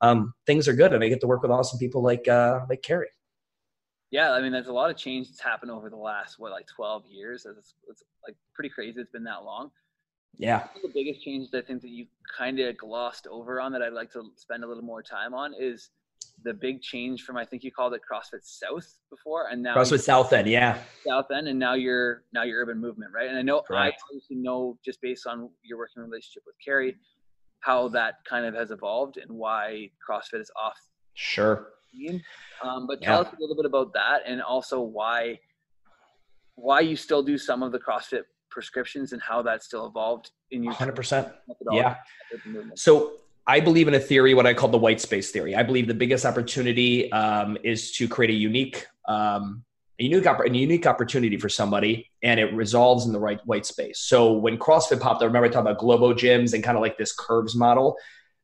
um, 0.01 0.33
things 0.45 0.67
are 0.67 0.73
good 0.73 0.93
and 0.93 1.03
I 1.03 1.07
get 1.07 1.21
to 1.21 1.27
work 1.27 1.41
with 1.41 1.51
awesome 1.51 1.79
people 1.79 2.01
like 2.01 2.27
uh, 2.27 2.61
like 2.69 2.81
Carrie 2.81 3.07
yeah, 4.15 4.31
I 4.31 4.41
mean, 4.41 4.53
there's 4.53 4.67
a 4.67 4.73
lot 4.73 4.89
of 4.89 4.95
change 4.95 5.27
that's 5.27 5.41
happened 5.41 5.71
over 5.71 5.89
the 5.89 5.97
last 5.97 6.39
what 6.39 6.51
like 6.51 6.67
12 6.67 7.03
years. 7.07 7.45
It's, 7.45 7.73
it's 7.89 8.03
like 8.25 8.37
pretty 8.53 8.69
crazy. 8.69 9.01
It's 9.01 9.11
been 9.11 9.25
that 9.25 9.43
long. 9.43 9.71
Yeah. 10.37 10.67
the 10.81 10.91
biggest 10.93 11.21
changes 11.21 11.49
I 11.53 11.61
think 11.61 11.81
that 11.81 11.89
you 11.89 12.07
kind 12.37 12.59
of 12.59 12.77
glossed 12.77 13.27
over 13.29 13.59
on 13.59 13.71
that 13.73 13.81
I'd 13.81 13.93
like 13.93 14.11
to 14.13 14.23
spend 14.35 14.63
a 14.63 14.67
little 14.67 14.83
more 14.83 15.03
time 15.03 15.33
on 15.33 15.53
is 15.57 15.89
the 16.43 16.53
big 16.53 16.81
change 16.81 17.23
from 17.23 17.37
I 17.37 17.45
think 17.45 17.63
you 17.63 17.71
called 17.71 17.93
it 17.93 18.01
CrossFit 18.09 18.43
South 18.43 18.85
before, 19.09 19.47
and 19.49 19.63
now 19.63 19.75
CrossFit 19.75 20.01
South 20.01 20.33
End, 20.33 20.47
yeah, 20.47 20.77
South 21.07 21.31
End, 21.31 21.47
and 21.47 21.57
now 21.57 21.73
you're 21.73 22.23
now 22.33 22.43
you're 22.43 22.61
Urban 22.61 22.79
Movement, 22.79 23.11
right? 23.13 23.29
And 23.29 23.37
I 23.37 23.41
know 23.41 23.61
Correct. 23.61 24.01
I 24.01 24.05
obviously 24.09 24.35
know 24.35 24.77
just 24.83 25.01
based 25.01 25.25
on 25.25 25.49
your 25.63 25.77
working 25.77 26.03
relationship 26.03 26.43
with 26.45 26.55
Carrie, 26.63 26.97
how 27.65 27.87
that 27.89 28.15
kind 28.29 28.45
of 28.45 28.53
has 28.53 28.71
evolved 28.71 29.17
and 29.17 29.31
why 29.31 29.89
CrossFit 30.07 30.41
is 30.41 30.51
off. 30.55 30.77
Sure 31.13 31.67
um, 32.61 32.87
but 32.87 33.01
tell 33.01 33.21
yeah. 33.21 33.27
us 33.27 33.33
a 33.37 33.41
little 33.41 33.55
bit 33.55 33.65
about 33.65 33.93
that, 33.93 34.21
and 34.25 34.41
also 34.41 34.81
why 34.81 35.39
why 36.55 36.79
you 36.79 36.95
still 36.95 37.21
do 37.21 37.37
some 37.37 37.63
of 37.63 37.71
the 37.71 37.79
CrossFit 37.79 38.23
prescriptions 38.49 39.11
and 39.11 39.21
how 39.21 39.41
that 39.41 39.61
still 39.61 39.87
evolved 39.87 40.31
in 40.51 40.63
your 40.63 40.73
100%. 40.73 41.33
Yeah. 41.71 41.97
So 42.75 43.17
I 43.45 43.59
believe 43.59 43.89
in 43.89 43.93
a 43.93 43.99
theory, 43.99 44.33
what 44.33 44.47
I 44.47 44.53
call 44.53 44.69
the 44.69 44.77
white 44.77 45.01
space 45.01 45.31
theory. 45.31 45.53
I 45.53 45.63
believe 45.63 45.85
the 45.87 45.93
biggest 45.93 46.25
opportunity 46.25 47.11
um, 47.11 47.57
is 47.61 47.91
to 47.93 48.07
create 48.07 48.29
a 48.29 48.33
unique, 48.33 48.87
um, 49.09 49.65
a 49.99 50.03
unique, 50.03 50.25
a 50.25 50.49
unique 50.49 50.85
opportunity 50.85 51.37
for 51.37 51.49
somebody, 51.49 52.11
and 52.21 52.39
it 52.39 52.53
resolves 52.53 53.05
in 53.05 53.13
the 53.13 53.19
right 53.19 53.39
white 53.45 53.65
space. 53.65 53.99
So 53.99 54.33
when 54.33 54.57
CrossFit 54.57 54.99
popped, 54.99 55.21
I 55.21 55.25
remember 55.25 55.47
I 55.47 55.59
about 55.59 55.77
Globo 55.77 56.13
gyms 56.13 56.53
and 56.53 56.63
kind 56.63 56.77
of 56.77 56.81
like 56.81 56.97
this 56.97 57.13
curves 57.13 57.55
model. 57.55 57.97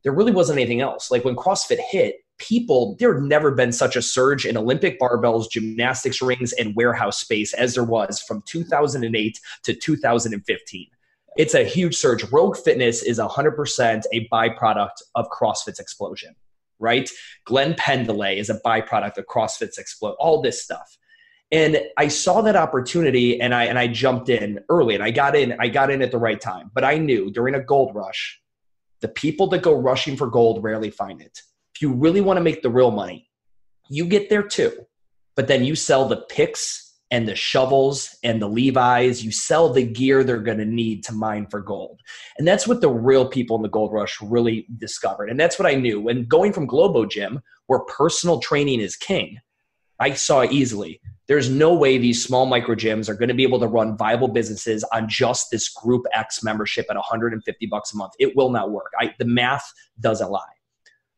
There 0.03 0.13
really 0.13 0.31
wasn't 0.31 0.59
anything 0.59 0.81
else. 0.81 1.11
Like 1.11 1.25
when 1.25 1.35
CrossFit 1.35 1.79
hit, 1.89 2.15
people, 2.37 2.95
there 2.99 3.13
had 3.13 3.23
never 3.23 3.51
been 3.51 3.71
such 3.71 3.95
a 3.95 4.01
surge 4.01 4.45
in 4.45 4.57
Olympic 4.57 4.99
barbells, 4.99 5.49
gymnastics 5.49 6.21
rings, 6.21 6.53
and 6.53 6.75
warehouse 6.75 7.19
space 7.19 7.53
as 7.53 7.75
there 7.75 7.83
was 7.83 8.19
from 8.21 8.41
2008 8.47 9.39
to 9.63 9.73
2015. 9.73 10.87
It's 11.37 11.53
a 11.53 11.63
huge 11.63 11.95
surge. 11.95 12.23
Rogue 12.31 12.57
Fitness 12.57 13.03
is 13.03 13.19
100% 13.19 14.03
a 14.11 14.27
byproduct 14.29 15.01
of 15.15 15.29
CrossFit's 15.29 15.79
explosion, 15.79 16.35
right? 16.79 17.09
Glenn 17.45 17.75
Pendlay 17.75 18.37
is 18.37 18.49
a 18.49 18.59
byproduct 18.65 19.17
of 19.17 19.25
CrossFit's 19.27 19.77
explosion, 19.77 20.17
all 20.19 20.41
this 20.41 20.63
stuff. 20.63 20.97
And 21.51 21.81
I 21.97 22.07
saw 22.07 22.41
that 22.41 22.55
opportunity 22.55 23.41
and 23.41 23.53
I 23.53 23.65
and 23.65 23.77
I 23.77 23.87
jumped 23.87 24.29
in 24.29 24.59
early 24.69 24.95
and 24.95 25.03
I 25.03 25.11
got 25.11 25.35
in 25.35 25.55
I 25.59 25.67
got 25.67 25.89
in 25.89 26.01
at 26.01 26.11
the 26.11 26.17
right 26.17 26.39
time. 26.39 26.71
But 26.73 26.85
I 26.85 26.97
knew 26.97 27.29
during 27.29 27.55
a 27.55 27.63
gold 27.63 27.93
rush, 27.93 28.41
the 29.01 29.09
people 29.09 29.47
that 29.47 29.61
go 29.61 29.73
rushing 29.73 30.15
for 30.15 30.27
gold 30.27 30.63
rarely 30.63 30.91
find 30.91 31.21
it 31.21 31.41
If 31.75 31.81
you 31.81 31.91
really 31.91 32.21
want 32.21 32.37
to 32.37 32.43
make 32.43 32.61
the 32.61 32.69
real 32.69 32.91
money, 32.91 33.29
you 33.89 34.05
get 34.05 34.29
there 34.29 34.43
too. 34.43 34.85
But 35.35 35.47
then 35.47 35.65
you 35.65 35.75
sell 35.75 36.07
the 36.07 36.21
picks 36.29 36.91
and 37.09 37.27
the 37.27 37.35
shovels 37.35 38.15
and 38.23 38.41
the 38.41 38.47
Levi's. 38.47 39.23
You 39.23 39.31
sell 39.31 39.71
the 39.71 39.83
gear 39.83 40.23
they're 40.23 40.39
going 40.39 40.59
to 40.59 40.65
need 40.65 41.03
to 41.05 41.13
mine 41.13 41.47
for 41.47 41.59
gold. 41.59 41.99
And 42.37 42.47
that's 42.47 42.67
what 42.67 42.79
the 42.79 42.89
real 42.89 43.27
people 43.27 43.57
in 43.57 43.61
the 43.61 43.69
gold 43.69 43.91
rush 43.91 44.17
really 44.21 44.65
discovered. 44.77 45.29
And 45.29 45.39
that's 45.39 45.59
what 45.59 45.67
I 45.67 45.75
knew. 45.75 45.99
When 45.99 46.25
going 46.25 46.53
from 46.53 46.67
Globo 46.67 47.05
Gym, 47.05 47.41
where 47.67 47.81
personal 47.81 48.39
training 48.39 48.79
is 48.79 48.95
king, 48.95 49.39
I 49.99 50.13
saw 50.13 50.43
easily 50.43 51.01
there's 51.31 51.49
no 51.49 51.73
way 51.73 51.97
these 51.97 52.21
small 52.21 52.45
micro 52.45 52.75
gyms 52.75 53.07
are 53.07 53.13
going 53.13 53.29
to 53.29 53.33
be 53.33 53.43
able 53.43 53.57
to 53.57 53.65
run 53.65 53.95
viable 53.95 54.27
businesses 54.27 54.83
on 54.91 55.07
just 55.07 55.49
this 55.49 55.69
group 55.69 56.05
X 56.13 56.43
membership 56.43 56.87
at 56.89 56.97
150 56.97 57.65
bucks 57.67 57.93
a 57.93 57.95
month. 57.95 58.11
It 58.19 58.35
will 58.35 58.49
not 58.49 58.69
work. 58.69 58.91
I, 58.99 59.15
the 59.17 59.23
math 59.23 59.71
doesn't 60.01 60.29
lie. 60.29 60.41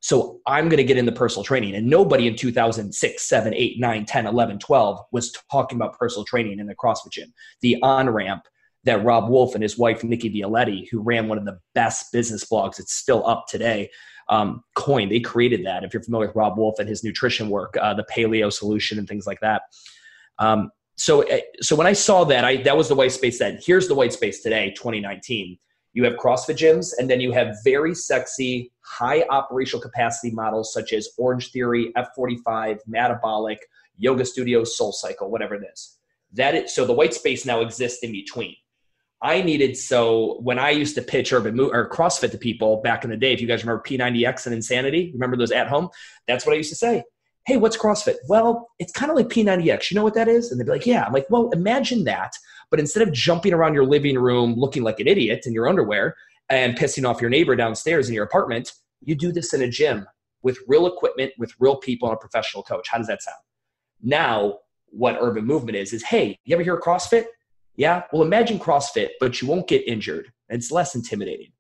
So 0.02 0.40
I'm 0.46 0.70
going 0.70 0.78
to 0.78 0.84
get 0.84 0.98
into 0.98 1.12
personal 1.12 1.44
training. 1.44 1.74
And 1.74 1.88
nobody 1.88 2.28
in 2.28 2.36
2006, 2.36 3.24
7, 3.24 3.54
8, 3.56 3.80
9, 3.80 4.06
10, 4.06 4.28
11, 4.28 4.60
12 4.60 5.00
was 5.12 5.32
talking 5.50 5.80
about 5.80 5.98
personal 5.98 6.26
training 6.26 6.60
in 6.60 6.68
the 6.68 6.76
CrossFit 6.76 7.10
gym. 7.10 7.34
The 7.62 7.82
on 7.82 8.08
ramp 8.08 8.44
that 8.84 9.04
Robb 9.04 9.32
Wolf 9.32 9.56
and 9.56 9.64
his 9.64 9.80
wife, 9.80 10.04
Nikki 10.04 10.30
Violetti, 10.30 10.88
who 10.92 11.02
ran 11.02 11.28
one 11.28 11.40
of 11.40 11.46
the 11.46 11.58
best 11.74 12.12
business 12.14 12.46
blogs, 12.46 12.80
it's 12.80 12.94
still 12.94 13.28
up 13.28 13.48
today, 13.48 13.90
um, 14.30 14.64
coined. 14.76 15.10
They 15.10 15.22
created 15.22 15.66
that. 15.66 15.84
If 15.84 15.92
you're 15.92 16.04
familiar 16.04 16.28
with 16.28 16.36
Robb 16.36 16.60
Wolf 16.60 16.78
and 16.78 16.88
his 16.88 17.04
nutrition 17.04 17.50
work, 17.50 17.76
uh, 17.82 17.96
the 17.96 18.06
paleo 18.16 18.54
solution 18.54 19.00
and 19.00 19.08
things 19.08 19.26
like 19.26 19.40
that. 19.40 19.64
Um, 20.40 20.72
so, 20.96 21.22
eh, 21.22 21.42
so 21.62 21.76
when 21.76 21.88
I 21.88 21.94
saw 21.94 22.24
that, 22.26 22.46
I, 22.46 22.58
that 22.64 22.78
was 22.78 22.88
the 22.88 22.96
white 22.96 23.12
space 23.12 23.40
then. 23.40 23.60
Here's 23.64 23.88
the 23.88 23.96
white 23.96 24.14
space 24.14 24.42
today, 24.42 24.72
2019 24.72 25.58
You 25.94 26.04
have 26.04 26.14
CrossFit 26.14 26.58
gyms, 26.58 26.94
and 26.98 27.10
then 27.10 27.20
you 27.20 27.32
have 27.32 27.58
very 27.64 27.96
sexy, 27.96 28.72
high 28.82 29.24
operational 29.30 29.82
capacity 29.82 30.34
models 30.34 30.74
such 30.74 30.94
as 30.94 31.10
Orange 31.18 31.52
Theory, 31.52 31.92
F45, 31.98 32.80
Metabolic, 32.88 33.60
Yoga 33.98 34.26
Studio, 34.26 34.64
Soul 34.64 34.92
Cycle, 34.92 35.30
whatever 35.30 35.56
it 35.56 35.64
is. 35.72 35.98
That 36.34 36.56
is, 36.56 36.76
so 36.76 36.86
the 36.86 36.94
white 36.94 37.14
space 37.14 37.46
now 37.46 37.62
exists 37.62 38.04
in 38.04 38.12
between. 38.12 38.56
I 39.22 39.42
needed 39.42 39.78
so 39.78 40.40
when 40.42 40.60
I 40.60 40.72
used 40.72 40.96
to 40.96 41.02
pitch 41.02 41.32
urban 41.32 41.56
mo- 41.56 41.70
or 41.72 41.90
CrossFit 41.90 42.32
to 42.32 42.38
people 42.38 42.82
back 42.82 43.06
in 43.06 43.10
the 43.10 43.16
day, 43.16 43.32
if 43.32 43.40
you 43.40 43.48
guys 43.48 43.64
remember 43.64 43.82
P90X 43.82 44.48
and 44.48 44.54
Insanity, 44.54 45.12
remember 45.14 45.38
those 45.38 45.52
at 45.52 45.70
home? 45.70 45.90
That's 46.28 46.46
what 46.46 46.54
I 46.54 46.58
used 46.58 46.72
to 46.72 46.76
say. 46.76 47.04
Hey, 47.46 47.58
what's 47.58 47.76
CrossFit? 47.76 48.16
Well, 48.30 48.70
it's 48.80 48.94
kind 48.94 49.12
of 49.12 49.18
like 49.18 49.28
P90X. 49.28 49.92
You 49.92 49.96
know 49.96 50.04
what 50.04 50.14
that 50.14 50.30
is? 50.30 50.52
And 50.52 50.60
they'd 50.60 50.66
be 50.66 50.72
like, 50.72 50.86
Yeah. 50.86 51.04
I'm 51.04 51.14
like, 51.14 51.28
Well, 51.30 51.50
imagine 51.52 52.04
that. 52.06 52.34
But 52.70 52.80
instead 52.80 53.08
of 53.08 53.14
jumping 53.14 53.54
around 53.54 53.74
your 53.74 53.86
living 53.86 54.18
room 54.18 54.56
looking 54.56 54.84
like 54.84 55.00
an 55.00 55.08
idiot 55.08 55.44
in 55.46 55.54
your 55.54 55.68
underwear 55.68 56.16
and 56.50 56.78
pissing 56.78 57.08
off 57.08 57.22
your 57.22 57.30
neighbor 57.30 57.56
downstairs 57.56 58.08
in 58.08 58.16
your 58.16 58.24
apartment, 58.24 58.72
you 59.02 59.16
do 59.16 59.32
this 59.32 59.54
in 59.54 59.62
a 59.62 59.68
gym 59.68 60.06
with 60.42 60.58
real 60.68 60.88
equipment, 60.88 61.32
with 61.38 61.54
real 61.60 61.78
people, 61.78 62.10
and 62.10 62.16
a 62.16 62.20
professional 62.20 62.64
coach. 62.64 62.88
How 62.90 62.98
does 62.98 63.08
that 63.08 63.22
sound? 63.22 63.38
Now, 64.02 64.60
what 64.90 65.18
urban 65.20 65.46
movement 65.46 65.78
is, 65.78 65.94
is 65.94 66.04
hey, 66.04 66.38
you 66.46 66.56
ever 66.56 66.64
hear 66.64 66.76
of 66.76 66.84
CrossFit? 66.84 67.26
Yeah. 67.76 68.04
Well, 68.12 68.22
imagine 68.22 68.60
CrossFit, 68.60 69.10
but 69.20 69.42
you 69.42 69.48
won't 69.48 69.68
get 69.68 69.88
injured. 69.88 70.32
It's 70.50 70.72
less 70.72 70.94
intimidating. 70.96 71.52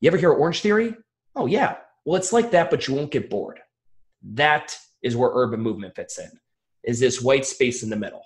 You 0.00 0.08
ever 0.08 0.16
hear 0.16 0.30
Orange 0.30 0.60
Theory? 0.60 0.94
Oh, 1.34 1.46
yeah. 1.46 1.76
Well, 2.04 2.16
it's 2.16 2.32
like 2.32 2.52
that, 2.52 2.70
but 2.70 2.86
you 2.86 2.94
won't 2.94 3.10
get 3.10 3.28
bored. 3.28 3.60
That 4.22 4.76
is 5.02 5.16
where 5.16 5.30
urban 5.32 5.60
movement 5.60 5.94
fits 5.94 6.18
in, 6.18 6.30
is 6.84 7.00
this 7.00 7.20
white 7.20 7.46
space 7.46 7.82
in 7.82 7.90
the 7.90 7.96
middle. 7.96 8.22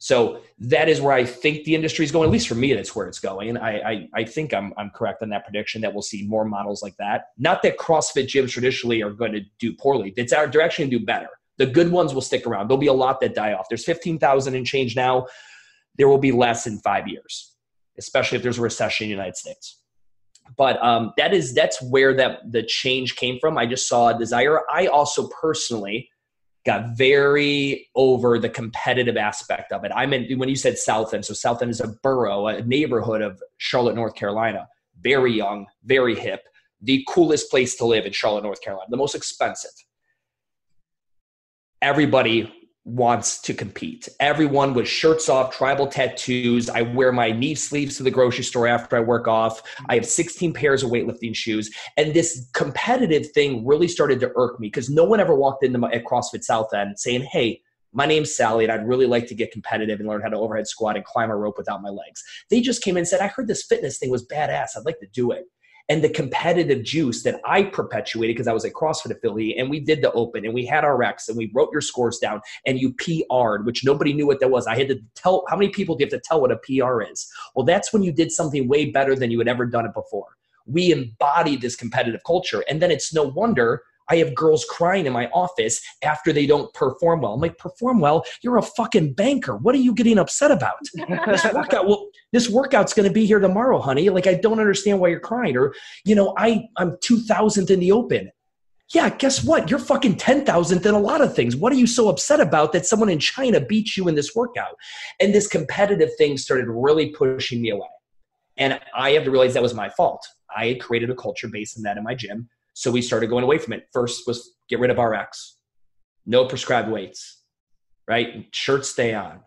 So 0.00 0.42
that 0.60 0.88
is 0.88 1.00
where 1.00 1.12
I 1.12 1.24
think 1.24 1.64
the 1.64 1.74
industry 1.74 2.04
is 2.04 2.12
going. 2.12 2.28
At 2.28 2.32
least 2.32 2.46
for 2.46 2.54
me, 2.54 2.72
that's 2.72 2.94
where 2.94 3.08
it's 3.08 3.18
going. 3.18 3.56
I, 3.56 3.80
I, 3.80 4.08
I 4.14 4.24
think 4.24 4.54
I'm, 4.54 4.72
I'm 4.76 4.90
correct 4.90 5.22
on 5.22 5.28
that 5.30 5.44
prediction 5.44 5.80
that 5.80 5.92
we'll 5.92 6.02
see 6.02 6.24
more 6.28 6.44
models 6.44 6.84
like 6.84 6.96
that. 6.98 7.30
Not 7.36 7.62
that 7.62 7.78
CrossFit 7.78 8.26
gyms 8.26 8.50
traditionally 8.50 9.02
are 9.02 9.10
going 9.10 9.32
to 9.32 9.40
do 9.58 9.72
poorly. 9.72 10.14
It's 10.16 10.32
our, 10.32 10.46
they're 10.46 10.60
actually 10.60 10.84
going 10.84 10.90
to 10.92 10.98
do 11.00 11.04
better. 11.04 11.28
The 11.56 11.66
good 11.66 11.90
ones 11.90 12.14
will 12.14 12.22
stick 12.22 12.46
around. 12.46 12.68
There'll 12.68 12.78
be 12.78 12.86
a 12.86 12.92
lot 12.92 13.20
that 13.20 13.34
die 13.34 13.54
off. 13.54 13.66
There's 13.68 13.84
15,000 13.84 14.54
and 14.54 14.64
change 14.64 14.94
now 14.94 15.26
there 15.98 16.08
will 16.08 16.18
be 16.18 16.32
less 16.32 16.66
in 16.66 16.78
five 16.78 17.06
years, 17.08 17.54
especially 17.98 18.36
if 18.36 18.42
there's 18.42 18.58
a 18.58 18.62
recession 18.62 19.04
in 19.04 19.08
the 19.10 19.16
United 19.16 19.36
States. 19.36 19.80
But 20.56 20.82
um, 20.82 21.12
that 21.16 21.34
is 21.34 21.54
that's 21.54 21.80
where 21.82 22.14
that 22.14 22.40
the 22.50 22.62
change 22.62 23.16
came 23.16 23.38
from. 23.40 23.58
I 23.58 23.66
just 23.66 23.88
saw 23.88 24.08
a 24.08 24.18
desire. 24.18 24.60
I 24.72 24.86
also 24.86 25.28
personally 25.40 26.10
got 26.66 26.96
very 26.96 27.88
over 27.94 28.38
the 28.38 28.48
competitive 28.48 29.16
aspect 29.16 29.72
of 29.72 29.84
it. 29.84 29.92
I 29.94 30.06
mean, 30.06 30.38
when 30.38 30.48
you 30.48 30.56
said 30.56 30.76
South 30.76 31.14
End, 31.14 31.24
so 31.24 31.32
South 31.32 31.62
End 31.62 31.70
is 31.70 31.80
a 31.80 31.88
borough, 32.02 32.46
a 32.48 32.62
neighborhood 32.62 33.22
of 33.22 33.42
Charlotte, 33.56 33.94
North 33.94 34.14
Carolina. 34.14 34.68
Very 35.00 35.32
young, 35.32 35.66
very 35.84 36.16
hip, 36.16 36.42
the 36.82 37.04
coolest 37.08 37.50
place 37.50 37.76
to 37.76 37.86
live 37.86 38.04
in 38.04 38.12
Charlotte, 38.12 38.42
North 38.42 38.60
Carolina, 38.60 38.86
the 38.90 38.96
most 38.96 39.14
expensive. 39.14 39.70
Everybody 41.80 42.52
wants 42.88 43.40
to 43.42 43.52
compete. 43.52 44.08
Everyone 44.18 44.72
with 44.72 44.88
shirts 44.88 45.28
off, 45.28 45.54
tribal 45.54 45.86
tattoos. 45.86 46.70
I 46.70 46.82
wear 46.82 47.12
my 47.12 47.30
knee 47.30 47.54
sleeves 47.54 47.96
to 47.98 48.02
the 48.02 48.10
grocery 48.10 48.44
store 48.44 48.66
after 48.66 48.96
I 48.96 49.00
work 49.00 49.28
off. 49.28 49.62
I 49.88 49.94
have 49.94 50.06
16 50.06 50.54
pairs 50.54 50.82
of 50.82 50.90
weightlifting 50.90 51.34
shoes. 51.34 51.70
And 51.96 52.14
this 52.14 52.48
competitive 52.54 53.30
thing 53.32 53.66
really 53.66 53.88
started 53.88 54.20
to 54.20 54.32
irk 54.36 54.58
me 54.58 54.68
because 54.68 54.88
no 54.88 55.04
one 55.04 55.20
ever 55.20 55.34
walked 55.34 55.64
into 55.64 55.78
my, 55.78 55.90
at 55.92 56.04
CrossFit 56.04 56.42
South 56.42 56.72
End 56.72 56.98
saying, 56.98 57.22
hey, 57.22 57.60
my 57.92 58.06
name's 58.06 58.34
Sally, 58.34 58.64
and 58.64 58.72
I'd 58.72 58.86
really 58.86 59.06
like 59.06 59.26
to 59.28 59.34
get 59.34 59.50
competitive 59.50 59.98
and 59.98 60.08
learn 60.08 60.20
how 60.20 60.28
to 60.28 60.36
overhead 60.36 60.66
squat 60.66 60.96
and 60.96 61.04
climb 61.04 61.30
a 61.30 61.36
rope 61.36 61.56
without 61.56 61.82
my 61.82 61.88
legs. 61.88 62.22
They 62.50 62.60
just 62.60 62.82
came 62.82 62.96
in 62.96 63.00
and 63.00 63.08
said, 63.08 63.20
I 63.20 63.28
heard 63.28 63.48
this 63.48 63.64
fitness 63.64 63.98
thing 63.98 64.10
was 64.10 64.26
badass. 64.26 64.70
I'd 64.76 64.84
like 64.84 65.00
to 65.00 65.06
do 65.12 65.30
it 65.32 65.44
and 65.88 66.04
the 66.04 66.08
competitive 66.08 66.82
juice 66.82 67.22
that 67.22 67.40
I 67.46 67.62
perpetuated 67.62 68.36
because 68.36 68.46
I 68.46 68.52
was 68.52 68.64
a 68.64 68.70
CrossFit 68.70 69.10
affiliate 69.10 69.58
and 69.58 69.70
we 69.70 69.80
did 69.80 70.02
the 70.02 70.12
open 70.12 70.44
and 70.44 70.52
we 70.52 70.66
had 70.66 70.84
our 70.84 70.98
recs 70.98 71.28
and 71.28 71.36
we 71.36 71.50
wrote 71.54 71.70
your 71.72 71.80
scores 71.80 72.18
down 72.18 72.40
and 72.66 72.78
you 72.78 72.92
PR'd, 72.92 73.64
which 73.64 73.84
nobody 73.84 74.12
knew 74.12 74.26
what 74.26 74.40
that 74.40 74.50
was. 74.50 74.66
I 74.66 74.76
had 74.76 74.88
to 74.88 75.00
tell 75.14 75.44
how 75.48 75.56
many 75.56 75.70
people 75.70 75.96
do 75.96 76.04
you 76.04 76.06
have 76.10 76.20
to 76.20 76.28
tell 76.28 76.40
what 76.40 76.52
a 76.52 76.56
PR 76.56 77.02
is? 77.02 77.30
Well, 77.54 77.64
that's 77.64 77.92
when 77.92 78.02
you 78.02 78.12
did 78.12 78.30
something 78.30 78.68
way 78.68 78.90
better 78.90 79.14
than 79.14 79.30
you 79.30 79.38
had 79.38 79.48
ever 79.48 79.64
done 79.64 79.86
it 79.86 79.94
before. 79.94 80.36
We 80.66 80.92
embodied 80.92 81.62
this 81.62 81.76
competitive 81.76 82.20
culture. 82.26 82.62
And 82.68 82.82
then 82.82 82.90
it's 82.90 83.14
no 83.14 83.24
wonder 83.24 83.82
I 84.10 84.16
have 84.16 84.34
girls 84.34 84.64
crying 84.64 85.06
in 85.06 85.12
my 85.12 85.28
office 85.28 85.80
after 86.02 86.32
they 86.32 86.46
don't 86.46 86.72
perform 86.74 87.20
well. 87.20 87.34
I'm 87.34 87.40
like, 87.40 87.58
perform 87.58 88.00
well? 88.00 88.24
You're 88.42 88.56
a 88.56 88.62
fucking 88.62 89.14
banker. 89.14 89.56
What 89.56 89.74
are 89.74 89.78
you 89.78 89.94
getting 89.94 90.18
upset 90.18 90.50
about? 90.50 90.78
this 91.26 91.44
workout, 91.52 91.86
well, 91.86 92.08
this 92.32 92.48
workout's 92.48 92.94
going 92.94 93.08
to 93.08 93.12
be 93.12 93.26
here 93.26 93.40
tomorrow, 93.40 93.80
honey. 93.80 94.08
Like, 94.10 94.26
I 94.26 94.34
don't 94.34 94.60
understand 94.60 95.00
why 95.00 95.08
you're 95.08 95.20
crying. 95.20 95.56
Or, 95.56 95.74
you 96.04 96.14
know, 96.14 96.34
I 96.36 96.64
I'm 96.76 96.92
2,000th 97.04 97.70
in 97.70 97.80
the 97.80 97.92
open. 97.92 98.30
Yeah, 98.94 99.10
guess 99.10 99.44
what? 99.44 99.68
You're 99.68 99.78
fucking 99.78 100.16
10,000th 100.16 100.86
in 100.86 100.94
a 100.94 100.98
lot 100.98 101.20
of 101.20 101.36
things. 101.36 101.54
What 101.54 101.72
are 101.72 101.76
you 101.76 101.86
so 101.86 102.08
upset 102.08 102.40
about 102.40 102.72
that 102.72 102.86
someone 102.86 103.10
in 103.10 103.18
China 103.18 103.60
beat 103.60 103.98
you 103.98 104.08
in 104.08 104.14
this 104.14 104.34
workout? 104.34 104.76
And 105.20 105.34
this 105.34 105.46
competitive 105.46 106.08
thing 106.16 106.38
started 106.38 106.68
really 106.68 107.10
pushing 107.10 107.60
me 107.60 107.68
away. 107.68 107.88
And 108.56 108.80
I 108.96 109.10
have 109.10 109.24
to 109.24 109.30
realize 109.30 109.52
that 109.54 109.62
was 109.62 109.74
my 109.74 109.90
fault. 109.90 110.26
I 110.56 110.68
had 110.68 110.80
created 110.80 111.10
a 111.10 111.14
culture 111.14 111.48
based 111.48 111.76
on 111.76 111.82
that 111.82 111.98
in 111.98 112.02
my 112.02 112.14
gym 112.14 112.48
so 112.78 112.92
we 112.92 113.02
started 113.02 113.28
going 113.28 113.42
away 113.42 113.58
from 113.58 113.72
it. 113.72 113.88
First 113.92 114.22
was 114.28 114.54
get 114.68 114.78
rid 114.78 114.92
of 114.92 114.98
RX, 114.98 115.56
no 116.26 116.44
prescribed 116.44 116.88
weights, 116.88 117.42
right? 118.06 118.46
Shirts 118.52 118.88
stay 118.88 119.14
on, 119.14 119.40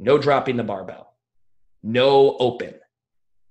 no 0.00 0.18
dropping 0.18 0.56
the 0.56 0.64
barbell, 0.64 1.14
no 1.84 2.36
open, 2.40 2.74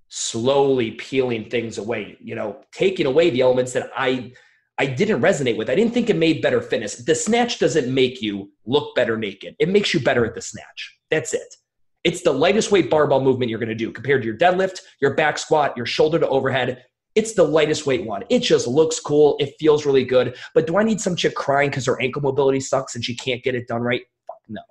slowly 0.10 0.92
peeling 0.92 1.50
things 1.50 1.78
away, 1.78 2.18
you 2.20 2.36
know, 2.36 2.58
taking 2.74 3.06
away 3.06 3.30
the 3.30 3.40
elements 3.40 3.72
that 3.72 3.90
I 3.96 4.34
I 4.78 4.86
didn't 4.86 5.22
resonate 5.22 5.58
with. 5.58 5.70
I 5.70 5.76
didn't 5.76 5.94
think 5.94 6.10
it 6.10 6.18
made 6.18 6.42
better 6.42 6.62
fitness. 6.62 6.98
The 6.98 7.16
snatch 7.16 7.60
doesn't 7.60 7.92
make 7.92 8.22
you 8.22 8.52
look 8.66 8.94
better 8.94 9.18
naked. 9.18 9.56
It 9.58 9.70
makes 9.70 9.94
you 9.94 10.02
better 10.02 10.26
at 10.26 10.36
the 10.36 10.42
snatch. 10.42 11.00
That's 11.10 11.34
it. 11.34 11.56
It's 12.04 12.24
the 12.24 12.34
lightest 12.34 12.74
weight 12.74 12.90
barbell 12.90 13.22
movement 13.22 13.50
you're 13.50 13.60
going 13.60 13.70
to 13.70 13.76
do 13.76 13.92
compared 13.94 14.22
to 14.22 14.28
your 14.28 14.38
deadlift, 14.38 14.80
your 15.02 15.16
back 15.16 15.38
squat, 15.38 15.78
your 15.78 15.86
shoulder 15.86 16.20
to 16.20 16.28
overhead. 16.28 16.84
It's 17.18 17.34
the 17.34 17.44
lightest 17.44 17.88
weight 17.88 18.06
one. 18.06 18.24
It 18.30 18.40
just 18.44 18.68
looks 18.68 19.00
cool. 19.00 19.38
It 19.40 19.56
feels 19.60 19.88
really 19.88 20.06
good. 20.06 20.38
But 20.54 20.68
do 20.68 20.78
I 20.78 20.84
need 20.84 21.02
some 21.02 21.16
chick 21.16 21.34
crying 21.34 21.72
because 21.72 21.88
her 21.88 22.00
ankle 22.00 22.22
mobility 22.22 22.60
sucks 22.60 22.94
and 22.94 23.04
she 23.04 23.16
can't 23.16 23.42
get 23.42 23.56
it 23.56 23.68
done 23.68 23.82
right? 23.82 24.04
Fuck 24.28 24.38
no. 24.50 24.62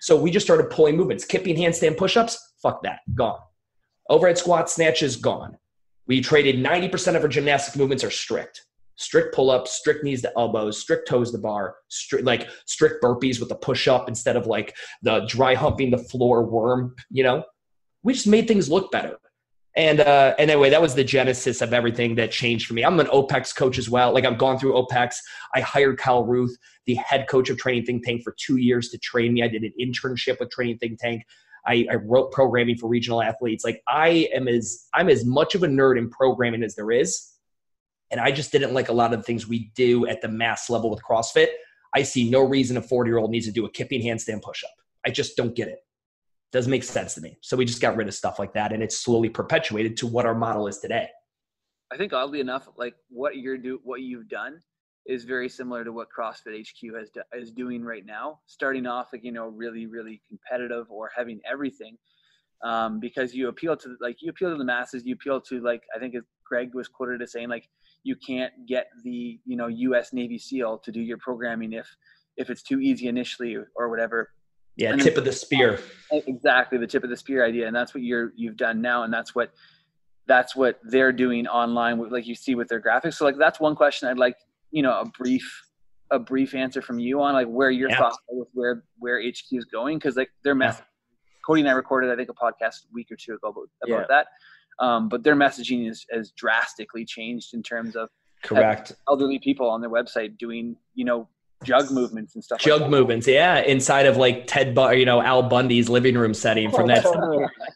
So 0.00 0.20
we 0.20 0.30
just 0.30 0.44
started 0.44 0.68
pulling 0.68 0.98
movements. 0.98 1.24
Kipping 1.24 1.56
handstand 1.56 1.96
push-ups, 1.96 2.52
fuck 2.62 2.82
that, 2.82 3.00
gone. 3.14 3.38
Overhead 4.10 4.36
squat 4.36 4.68
snatches, 4.68 5.16
gone. 5.16 5.56
We 6.06 6.20
traded 6.20 6.56
90% 6.62 7.16
of 7.16 7.22
our 7.22 7.28
gymnastic 7.28 7.76
movements 7.76 8.04
are 8.04 8.10
strict. 8.10 8.60
Strict 8.96 9.34
pull-ups, 9.34 9.72
strict 9.72 10.04
knees 10.04 10.20
to 10.20 10.32
elbows, 10.36 10.78
strict 10.78 11.08
toes 11.08 11.32
to 11.32 11.38
bar, 11.38 11.76
strict 11.88 12.26
like 12.26 12.46
strict 12.66 13.02
burpees 13.02 13.40
with 13.40 13.48
the 13.48 13.54
push-up 13.54 14.06
instead 14.06 14.36
of 14.36 14.46
like 14.46 14.76
the 15.00 15.20
dry 15.20 15.54
humping 15.54 15.90
the 15.90 15.96
floor 15.96 16.44
worm, 16.44 16.94
you 17.10 17.22
know? 17.22 17.42
We 18.02 18.12
just 18.12 18.26
made 18.26 18.46
things 18.48 18.68
look 18.68 18.92
better. 18.92 19.16
And 19.76 20.00
uh, 20.00 20.34
and 20.38 20.50
anyway, 20.50 20.70
that 20.70 20.82
was 20.82 20.94
the 20.94 21.04
genesis 21.04 21.60
of 21.60 21.72
everything 21.72 22.16
that 22.16 22.32
changed 22.32 22.66
for 22.66 22.74
me. 22.74 22.84
I'm 22.84 22.98
an 22.98 23.06
OPEX 23.06 23.54
coach 23.54 23.78
as 23.78 23.88
well. 23.88 24.12
Like 24.12 24.24
I've 24.24 24.38
gone 24.38 24.58
through 24.58 24.74
OPEX. 24.74 25.14
I 25.54 25.60
hired 25.60 25.96
Kyle 25.98 26.24
Ruth, 26.24 26.56
the 26.86 26.94
head 26.94 27.28
coach 27.28 27.50
of 27.50 27.58
Training 27.58 27.84
Think 27.84 28.04
Tank, 28.04 28.22
for 28.24 28.34
two 28.36 28.56
years 28.56 28.88
to 28.90 28.98
train 28.98 29.32
me. 29.32 29.44
I 29.44 29.48
did 29.48 29.62
an 29.62 29.72
internship 29.80 30.40
with 30.40 30.50
Training 30.50 30.78
Think 30.78 30.98
Tank. 30.98 31.24
I, 31.66 31.86
I 31.90 31.96
wrote 31.96 32.32
programming 32.32 32.78
for 32.78 32.88
regional 32.88 33.22
athletes. 33.22 33.64
Like 33.64 33.80
I 33.86 34.28
am 34.34 34.48
as 34.48 34.88
I'm 34.92 35.08
as 35.08 35.24
much 35.24 35.54
of 35.54 35.62
a 35.62 35.68
nerd 35.68 35.98
in 35.98 36.10
programming 36.10 36.64
as 36.64 36.74
there 36.74 36.90
is. 36.90 37.28
And 38.10 38.20
I 38.20 38.32
just 38.32 38.50
didn't 38.50 38.74
like 38.74 38.88
a 38.88 38.92
lot 38.92 39.12
of 39.12 39.20
the 39.20 39.24
things 39.24 39.46
we 39.46 39.70
do 39.76 40.04
at 40.08 40.20
the 40.20 40.26
mass 40.26 40.68
level 40.68 40.90
with 40.90 41.00
CrossFit. 41.08 41.48
I 41.94 42.02
see 42.02 42.28
no 42.28 42.42
reason 42.42 42.76
a 42.76 42.82
40 42.82 43.08
year 43.08 43.18
old 43.18 43.30
needs 43.30 43.46
to 43.46 43.52
do 43.52 43.66
a 43.66 43.70
kipping 43.70 44.02
handstand 44.02 44.42
push 44.42 44.64
up. 44.64 44.70
I 45.06 45.10
just 45.10 45.36
don't 45.36 45.54
get 45.54 45.68
it 45.68 45.78
doesn't 46.52 46.70
make 46.70 46.84
sense 46.84 47.14
to 47.14 47.20
me. 47.20 47.38
So 47.42 47.56
we 47.56 47.64
just 47.64 47.80
got 47.80 47.96
rid 47.96 48.08
of 48.08 48.14
stuff 48.14 48.38
like 48.38 48.52
that, 48.54 48.72
and 48.72 48.82
it's 48.82 48.98
slowly 48.98 49.28
perpetuated 49.28 49.96
to 49.98 50.06
what 50.06 50.26
our 50.26 50.34
model 50.34 50.66
is 50.66 50.78
today. 50.78 51.08
I 51.92 51.96
think 51.96 52.12
oddly 52.12 52.40
enough, 52.40 52.68
like 52.76 52.94
what 53.08 53.36
you're 53.36 53.58
do 53.58 53.80
what 53.82 54.00
you've 54.00 54.28
done 54.28 54.60
is 55.06 55.24
very 55.24 55.48
similar 55.48 55.84
to 55.84 55.92
what 55.92 56.08
CrossFit 56.16 56.60
HQ 56.60 56.94
has 56.96 57.10
do, 57.10 57.22
is 57.32 57.50
doing 57.50 57.84
right 57.84 58.04
now. 58.04 58.40
Starting 58.46 58.86
off 58.86 59.08
like 59.12 59.24
you 59.24 59.32
know 59.32 59.46
really 59.46 59.86
really 59.86 60.22
competitive 60.28 60.86
or 60.90 61.10
having 61.16 61.40
everything, 61.50 61.96
um, 62.64 63.00
because 63.00 63.34
you 63.34 63.48
appeal 63.48 63.76
to 63.76 63.96
like 64.00 64.16
you 64.20 64.30
appeal 64.30 64.50
to 64.50 64.58
the 64.58 64.64
masses. 64.64 65.04
You 65.04 65.14
appeal 65.14 65.40
to 65.42 65.60
like 65.60 65.82
I 65.94 65.98
think 65.98 66.14
Greg 66.44 66.74
was 66.74 66.88
quoted 66.88 67.22
as 67.22 67.32
saying 67.32 67.48
like 67.48 67.68
you 68.02 68.16
can't 68.16 68.52
get 68.66 68.88
the 69.04 69.38
you 69.44 69.56
know 69.56 69.68
U.S. 69.68 70.12
Navy 70.12 70.38
SEAL 70.38 70.78
to 70.78 70.92
do 70.92 71.00
your 71.00 71.18
programming 71.18 71.72
if 71.72 71.88
if 72.36 72.50
it's 72.50 72.62
too 72.62 72.80
easy 72.80 73.06
initially 73.06 73.56
or 73.76 73.88
whatever 73.88 74.30
yeah, 74.80 74.92
and 74.92 75.00
tip 75.00 75.16
of 75.16 75.24
the 75.24 75.32
spear. 75.32 75.80
Exactly, 76.10 76.78
the 76.78 76.86
tip 76.86 77.04
of 77.04 77.10
the 77.10 77.16
spear 77.16 77.44
idea, 77.44 77.66
and 77.66 77.76
that's 77.76 77.94
what 77.94 78.02
you're 78.02 78.32
you've 78.34 78.56
done 78.56 78.80
now, 78.80 79.02
and 79.02 79.12
that's 79.12 79.34
what 79.34 79.52
that's 80.26 80.54
what 80.54 80.78
they're 80.84 81.12
doing 81.12 81.46
online, 81.46 81.98
like 82.10 82.26
you 82.26 82.34
see 82.34 82.54
with 82.54 82.68
their 82.68 82.80
graphics. 82.80 83.14
So, 83.14 83.24
like, 83.24 83.36
that's 83.36 83.58
one 83.58 83.74
question 83.74 84.08
I'd 84.08 84.18
like, 84.18 84.36
you 84.70 84.82
know, 84.82 84.92
a 84.92 85.04
brief 85.04 85.62
a 86.12 86.18
brief 86.18 86.54
answer 86.54 86.82
from 86.82 86.98
you 86.98 87.20
on 87.20 87.34
like 87.34 87.46
where 87.46 87.70
your 87.70 87.90
yeah. 87.90 87.98
thoughts 87.98 88.18
are 88.30 88.38
with 88.38 88.48
where 88.52 88.84
where 88.98 89.20
HQ 89.20 89.52
is 89.52 89.64
going, 89.64 89.98
because 89.98 90.16
like 90.16 90.30
they're 90.42 90.54
massive. 90.54 90.80
Yeah. 90.80 90.86
Cody 91.46 91.60
and 91.60 91.70
I 91.70 91.72
recorded, 91.72 92.10
I 92.10 92.16
think, 92.16 92.28
a 92.28 92.34
podcast 92.34 92.84
a 92.84 92.92
week 92.92 93.10
or 93.10 93.16
two 93.16 93.34
ago 93.34 93.48
about, 93.48 93.68
about 93.82 94.06
yeah. 94.10 94.22
that. 94.78 94.84
Um, 94.84 95.08
but 95.08 95.24
their 95.24 95.34
messaging 95.34 95.88
is, 95.88 96.06
has 96.12 96.32
drastically 96.32 97.04
changed 97.04 97.54
in 97.54 97.62
terms 97.62 97.96
of 97.96 98.08
Correct. 98.42 98.92
elderly 99.08 99.38
people 99.38 99.68
on 99.68 99.80
their 99.80 99.90
website 99.90 100.38
doing, 100.38 100.76
you 100.94 101.04
know, 101.04 101.28
jug 101.64 101.90
movements 101.90 102.34
and 102.34 102.44
stuff. 102.44 102.60
Jug 102.60 102.82
like 102.82 102.90
movements, 102.90 103.26
yeah, 103.26 103.60
inside 103.60 104.06
of 104.06 104.16
like 104.16 104.46
Ted, 104.46 104.74
Bu- 104.74 104.96
you 104.96 105.04
know, 105.04 105.22
Al 105.22 105.42
Bundy's 105.42 105.88
living 105.88 106.16
room 106.16 106.34
setting 106.34 106.70
from 106.70 106.86
that 106.88 107.04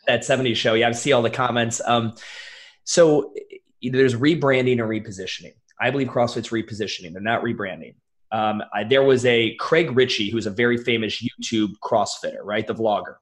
that 0.07 0.21
'70s 0.21 0.57
show. 0.57 0.75
Yeah, 0.75 0.89
I 0.89 0.93
see 0.93 1.13
all 1.13 1.23
the 1.23 1.31
comments. 1.31 1.81
Um, 1.85 2.15
so 2.85 3.33
there's 3.83 4.15
rebranding 4.15 4.81
and 4.81 4.83
repositioning. 4.83 5.55
I 5.81 5.91
believe 5.91 6.09
CrossFit's 6.09 6.49
repositioning. 6.49 7.13
They're 7.13 7.23
not 7.23 7.43
rebranding. 7.43 7.95
Um, 8.33 8.63
I, 8.73 8.85
there 8.85 9.03
was 9.03 9.25
a 9.27 9.55
Craig 9.57 9.97
Richey, 9.97 10.31
who's 10.31 10.47
a 10.47 10.51
very 10.51 10.77
famous 10.79 11.23
YouTube 11.23 11.75
CrossFitter, 11.83 12.41
right? 12.43 12.67
The 12.67 12.75
vlogger. 12.75 13.17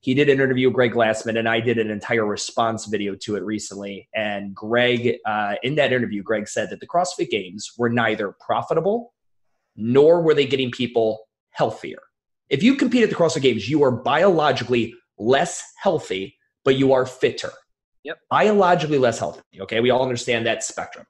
He 0.00 0.14
did 0.14 0.28
an 0.28 0.40
interview 0.40 0.68
with 0.68 0.74
Greg 0.74 0.92
Glassman, 0.92 1.38
and 1.38 1.48
I 1.48 1.60
did 1.60 1.78
an 1.78 1.90
entire 1.90 2.24
response 2.24 2.86
video 2.86 3.16
to 3.22 3.36
it 3.36 3.42
recently. 3.42 4.08
And 4.14 4.54
Greg, 4.54 5.16
uh, 5.26 5.56
in 5.62 5.74
that 5.76 5.92
interview, 5.92 6.22
Greg 6.22 6.48
said 6.48 6.70
that 6.70 6.80
the 6.80 6.86
CrossFit 6.86 7.28
Games 7.28 7.72
were 7.76 7.88
neither 7.88 8.34
profitable 8.44 9.14
nor 9.76 10.22
were 10.22 10.34
they 10.34 10.46
getting 10.46 10.70
people 10.70 11.20
healthier. 11.50 11.98
If 12.48 12.62
you 12.62 12.76
compete 12.76 13.02
at 13.02 13.10
the 13.10 13.16
CrossFit 13.16 13.42
Games, 13.42 13.68
you 13.68 13.82
are 13.82 13.90
biologically 13.90 14.94
less 15.18 15.62
healthy, 15.82 16.36
but 16.64 16.76
you 16.76 16.92
are 16.92 17.06
fitter. 17.06 17.50
Yep. 18.04 18.18
Biologically 18.30 18.98
less 18.98 19.18
healthy. 19.18 19.42
Okay. 19.60 19.80
We 19.80 19.90
all 19.90 20.02
understand 20.02 20.46
that 20.46 20.62
spectrum. 20.62 21.06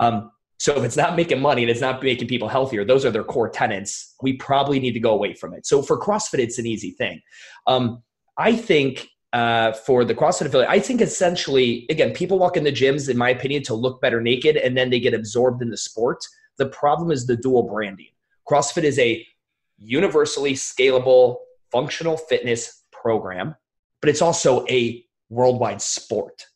Um, 0.00 0.32
so 0.58 0.76
if 0.76 0.84
it's 0.84 0.96
not 0.96 1.16
making 1.16 1.40
money 1.40 1.62
and 1.62 1.70
it's 1.70 1.80
not 1.80 2.02
making 2.02 2.28
people 2.28 2.48
healthier, 2.48 2.84
those 2.84 3.04
are 3.04 3.10
their 3.10 3.24
core 3.24 3.48
tenants. 3.48 4.14
We 4.22 4.34
probably 4.34 4.80
need 4.80 4.92
to 4.92 5.00
go 5.00 5.12
away 5.12 5.34
from 5.34 5.52
it. 5.54 5.66
So 5.66 5.82
for 5.82 5.98
CrossFit, 6.00 6.38
it's 6.38 6.58
an 6.58 6.66
easy 6.66 6.92
thing. 6.92 7.20
Um, 7.66 8.02
I 8.38 8.56
think 8.56 9.08
uh, 9.32 9.72
for 9.72 10.04
the 10.04 10.14
CrossFit 10.14 10.46
affiliate, 10.46 10.70
I 10.70 10.80
think 10.80 11.00
essentially, 11.00 11.86
again, 11.90 12.12
people 12.12 12.38
walk 12.38 12.56
in 12.56 12.64
the 12.64 12.72
gyms, 12.72 13.08
in 13.08 13.16
my 13.16 13.30
opinion, 13.30 13.62
to 13.64 13.74
look 13.74 14.00
better 14.00 14.20
naked, 14.20 14.56
and 14.56 14.76
then 14.76 14.90
they 14.90 15.00
get 15.00 15.12
absorbed 15.12 15.60
in 15.60 15.70
the 15.70 15.76
sport. 15.76 16.24
The 16.58 16.66
problem 16.66 17.10
is 17.10 17.26
the 17.26 17.36
dual 17.36 17.64
branding. 17.64 18.08
CrossFit 18.48 18.84
is 18.84 18.98
a 18.98 19.26
universally 19.78 20.52
scalable 20.52 21.36
functional 21.72 22.16
fitness 22.16 22.84
program, 22.92 23.54
but 24.00 24.08
it's 24.08 24.22
also 24.22 24.64
a 24.68 25.04
worldwide 25.28 25.82
sport. 25.82 26.46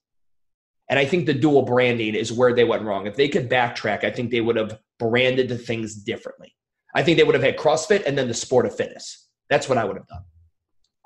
And 0.88 0.99
I 0.99 1.05
think 1.05 1.26
the 1.26 1.35
dual 1.35 1.62
branding 1.62 2.14
is 2.14 2.33
where 2.33 2.55
they 2.55 2.64
went 2.64 2.85
wrong. 2.85 3.07
If 3.07 3.17
they 3.17 3.28
could 3.28 3.50
backtrack, 3.50 4.05
I 4.05 4.11
think 4.11 4.31
they 4.31 4.40
would 4.40 4.57
have 4.57 4.78
branded 4.99 5.49
the 5.49 5.59
things 5.59 5.95
differently. 5.95 6.55
I 6.95 7.02
think 7.02 7.19
they 7.19 7.25
would 7.25 7.35
have 7.35 7.45
had 7.45 7.59
CrossFit 7.59 8.07
and 8.07 8.17
then 8.17 8.28
the 8.28 8.35
sport 8.35 8.64
of 8.64 8.75
fitness. 8.75 9.28
That's 9.50 9.69
what 9.69 9.78
I 9.78 9.85
would 9.85 9.97
have 9.97 10.07
done. 10.07 10.23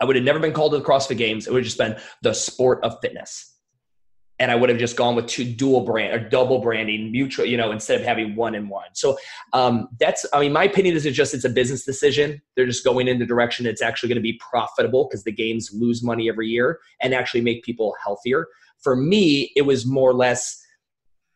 I 0.00 0.04
would 0.04 0.16
have 0.16 0.24
never 0.24 0.38
been 0.38 0.52
called 0.52 0.72
to 0.72 0.78
the 0.78 0.84
CrossFit 0.84 1.16
Games. 1.16 1.46
It 1.46 1.52
would 1.52 1.60
have 1.60 1.66
just 1.66 1.78
been 1.78 1.96
the 2.22 2.32
sport 2.32 2.84
of 2.84 2.98
fitness 3.00 3.51
and 4.42 4.50
I 4.50 4.56
would 4.56 4.70
have 4.70 4.78
just 4.78 4.96
gone 4.96 5.14
with 5.14 5.28
two 5.28 5.44
dual 5.44 5.82
brand 5.82 6.12
or 6.12 6.28
double 6.28 6.58
branding, 6.58 7.12
mutual, 7.12 7.46
you 7.46 7.56
know, 7.56 7.70
instead 7.70 8.00
of 8.00 8.04
having 8.04 8.34
one 8.34 8.56
and 8.56 8.68
one. 8.68 8.88
So 8.92 9.16
um, 9.52 9.88
that's, 10.00 10.26
I 10.32 10.40
mean, 10.40 10.52
my 10.52 10.64
opinion 10.64 10.96
is 10.96 11.06
it 11.06 11.12
just 11.12 11.32
it's 11.32 11.44
a 11.44 11.48
business 11.48 11.84
decision. 11.84 12.42
They're 12.56 12.66
just 12.66 12.82
going 12.84 13.06
in 13.06 13.20
the 13.20 13.24
direction 13.24 13.66
it's 13.66 13.80
actually 13.80 14.08
going 14.08 14.16
to 14.16 14.20
be 14.22 14.40
profitable 14.50 15.06
because 15.08 15.22
the 15.22 15.30
games 15.30 15.70
lose 15.72 16.02
money 16.02 16.28
every 16.28 16.48
year 16.48 16.80
and 17.00 17.14
actually 17.14 17.42
make 17.42 17.62
people 17.62 17.94
healthier. 18.02 18.48
For 18.80 18.96
me, 18.96 19.52
it 19.54 19.62
was 19.62 19.86
more 19.86 20.10
or 20.10 20.14
less. 20.14 20.60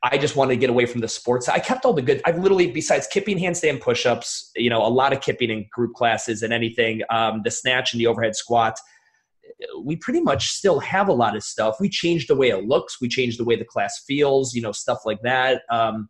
I 0.03 0.19
just 0.19 0.35
wanted 0.35 0.55
to 0.55 0.57
get 0.59 0.71
away 0.71 0.87
from 0.87 1.01
the 1.01 1.07
sports. 1.09 1.49
I 1.49 1.61
kept 1.61 1.85
all 1.85 1.93
the 1.93 2.03
good. 2.03 2.21
I've 2.25 2.39
literally, 2.39 2.73
besides 2.73 3.07
kipping, 3.07 3.39
handstand, 3.39 3.83
push-ups, 3.83 4.51
you 4.57 4.69
know, 4.69 4.85
a 4.85 4.91
lot 4.91 5.13
of 5.13 5.21
kipping 5.21 5.51
in 5.51 5.65
group 5.73 5.95
classes 5.95 6.43
and 6.43 6.53
anything, 6.53 7.03
um, 7.11 7.43
the 7.45 7.53
snatch 7.53 7.93
and 7.93 8.01
the 8.01 8.09
overhead 8.09 8.35
squat 8.35 8.81
we 9.83 9.97
pretty 9.97 10.21
much 10.21 10.49
still 10.51 10.81
have 10.81 11.09
a 11.09 11.13
lot 11.13 11.37
of 11.37 11.43
stuff. 11.43 11.77
We 11.81 11.89
changed 11.89 12.29
the 12.29 12.35
way 12.35 12.51
it 12.51 12.65
looks. 12.65 13.01
We 13.01 13.09
changed 13.09 13.39
the 13.39 13.45
way 13.45 13.57
the 13.57 13.65
class 13.65 14.03
feels, 14.07 14.55
you 14.55 14.63
know, 14.63 14.73
stuff 14.73 15.01
like 15.05 15.21
that. 15.23 15.63
Um, 15.71 16.09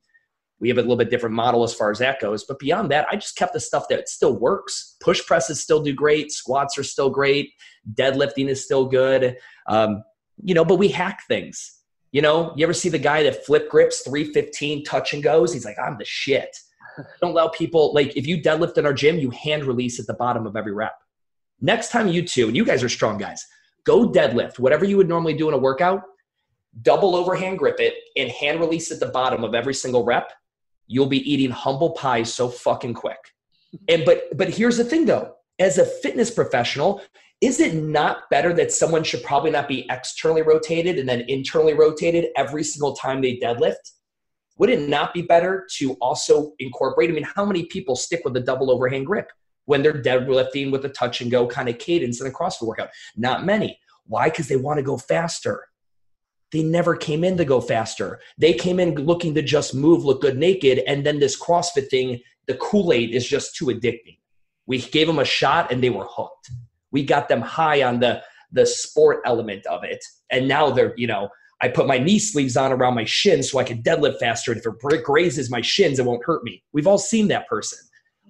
we 0.59 0.69
have 0.69 0.79
a 0.79 0.81
little 0.81 0.97
bit 0.97 1.11
different 1.11 1.35
model 1.35 1.65
as 1.65 1.75
far 1.75 1.91
as 1.91 1.99
that 1.99 2.21
goes. 2.21 2.45
But 2.45 2.59
beyond 2.59 2.91
that, 2.91 3.07
I 3.11 3.17
just 3.17 3.37
kept 3.37 3.53
the 3.53 3.61
stuff 3.61 3.89
that 3.89 4.09
still 4.09 4.39
works. 4.39 4.97
Push 5.01 5.27
presses 5.27 5.61
still 5.61 5.83
do 5.83 5.93
great. 5.93 6.33
Squats 6.33 6.79
are 6.79 6.83
still 6.83 7.11
great. 7.11 7.51
Deadlifting 7.95 8.49
is 8.49 8.65
still 8.65 8.87
good. 8.87 9.37
Um, 9.69 10.03
you 10.43 10.55
know, 10.55 10.65
but 10.65 10.77
we 10.77 10.89
hack 10.89 11.21
things. 11.29 11.73
You 12.13 12.23
know, 12.23 12.55
you 12.57 12.65
ever 12.65 12.73
see 12.73 12.89
the 12.89 12.99
guy 12.99 13.23
that 13.25 13.45
flip 13.45 13.69
grips 13.69 14.01
315 14.01 14.85
touch 14.85 15.13
and 15.13 15.23
goes? 15.23 15.53
He's 15.53 15.67
like, 15.67 15.77
I'm 15.79 15.99
the 15.99 16.05
shit. 16.05 16.57
Don't 17.21 17.33
allow 17.33 17.49
people, 17.49 17.93
like, 17.93 18.17
if 18.17 18.27
you 18.27 18.41
deadlift 18.41 18.79
in 18.79 18.87
our 18.87 18.95
gym, 18.95 19.19
you 19.19 19.31
hand 19.31 19.65
release 19.65 20.01
at 20.01 20.07
the 20.07 20.15
bottom 20.15 20.47
of 20.47 20.57
every 20.57 20.73
rep. 20.73 20.95
Next 21.61 21.91
time 21.91 22.09
you 22.09 22.23
two, 22.23 22.49
and 22.49 22.57
you 22.57 22.65
guys 22.65 22.83
are 22.83 22.89
strong 22.89 23.19
guys, 23.19 23.45
go 23.85 24.11
deadlift, 24.11 24.59
whatever 24.59 24.85
you 24.85 24.97
would 24.97 25.09
normally 25.09 25.35
do 25.35 25.49
in 25.49 25.55
a 25.55 25.59
workout, 25.59 26.03
double 26.83 27.17
overhand 27.17 27.59
grip 27.59 27.81
it 27.81 27.95
and 28.17 28.31
hand 28.31 28.61
release 28.61 28.91
at 28.91 29.01
the 29.01 29.07
bottom 29.07 29.45
of 29.45 29.55
every 29.55 29.75
single 29.75 30.05
rep. 30.05 30.31
You'll 30.87 31.07
be 31.07 31.31
eating 31.31 31.51
humble 31.51 31.91
pie 31.91 32.23
so 32.23 32.49
fucking 32.49 32.95
quick. 32.95 33.19
And 33.89 34.05
but 34.05 34.37
but 34.37 34.51
here's 34.51 34.77
the 34.77 34.85
thing 34.85 35.07
though, 35.07 35.35
as 35.59 35.79
a 35.79 35.85
fitness 35.85 36.31
professional, 36.31 37.03
is 37.41 37.61
it 37.61 37.75
not 37.75 38.31
better 38.31 38.53
that 38.55 38.73
someone 38.73 39.03
should 39.03 39.23
probably 39.23 39.51
not 39.51 39.69
be 39.69 39.87
externally 39.91 40.43
rotated 40.43 40.99
and 40.99 41.09
then 41.09 41.25
internally 41.29 41.75
rotated 41.75 42.27
every 42.37 42.65
single 42.65 42.95
time 42.95 43.21
they 43.21 43.39
deadlift? 43.39 43.93
Would 44.59 44.71
it 44.71 44.89
not 44.89 45.13
be 45.13 45.23
better 45.23 45.67
to 45.77 45.95
also 45.95 46.53
incorporate? 46.59 47.11
I 47.11 47.13
mean, 47.13 47.25
how 47.35 47.45
many 47.45 47.65
people 47.67 47.95
stick 47.95 48.23
with 48.25 48.37
a 48.37 48.41
double 48.41 48.71
overhand 48.71 49.07
grip? 49.07 49.31
When 49.67 49.83
they're 49.83 50.03
deadlifting 50.03 50.73
with 50.73 50.85
a 50.85 50.89
touch 50.89 51.21
and 51.21 51.31
go 51.31 51.47
kind 51.47 51.69
of 51.69 51.79
cadence 51.79 52.21
in 52.21 52.27
a 52.27 52.31
CrossFit 52.31 52.67
workout? 52.67 52.89
Not 53.17 53.45
many. 53.45 53.79
Why? 54.07 54.31
Because 54.31 54.49
they 54.49 54.57
want 54.57 54.79
to 54.79 54.83
go 54.83 54.97
faster. 54.97 55.67
They 56.53 56.63
never 56.63 56.97
came 56.97 57.25
in 57.25 57.37
to 57.37 57.45
go 57.45 57.61
faster. 57.61 58.21
They 58.39 58.53
came 58.53 58.81
in 58.81 58.95
looking 58.95 59.35
to 59.35 59.43
just 59.43 59.75
move, 59.75 60.05
look 60.05 60.23
good 60.23 60.39
naked, 60.39 60.83
and 60.87 61.05
then 61.05 61.19
this 61.19 61.39
CrossFit 61.39 61.91
thing, 61.91 62.21
the 62.47 62.55
Kool 62.55 62.93
Aid 62.93 63.11
is 63.15 63.29
just 63.29 63.57
too 63.57 63.67
addicting. 63.67 64.19
We 64.67 64.79
gave 64.79 65.07
them 65.07 65.19
a 65.19 65.25
shot 65.25 65.71
and 65.73 65.83
they 65.83 65.91
were 65.91 66.07
hooked. 66.09 66.51
We 66.93 67.05
got 67.05 67.29
them 67.29 67.41
high 67.41 67.83
on 67.83 68.01
the 68.01 68.23
the 68.53 68.65
sport 68.65 69.21
element 69.27 69.67
of 69.67 69.83
it, 69.83 70.03
and 70.31 70.47
now 70.47 70.71
they're 70.71 70.95
you 70.97 71.09
know 71.09 71.29
I 71.61 71.69
put 71.69 71.87
my 71.87 71.99
knee 71.99 72.19
sleeves 72.19 72.57
on 72.57 72.73
around 72.73 72.95
my 72.95 73.05
shins 73.05 73.51
so 73.51 73.59
I 73.59 73.65
can 73.65 73.83
deadlift 73.83 74.19
faster. 74.19 74.53
And 74.53 74.61
if 74.61 74.67
it 74.67 75.05
grazes 75.05 75.51
my 75.51 75.61
shins, 75.61 75.99
it 75.99 76.05
won't 76.05 76.25
hurt 76.25 76.45
me. 76.45 76.63
We've 76.73 76.87
all 76.87 76.99
seen 76.99 77.29
that 77.29 77.49
person 77.49 77.79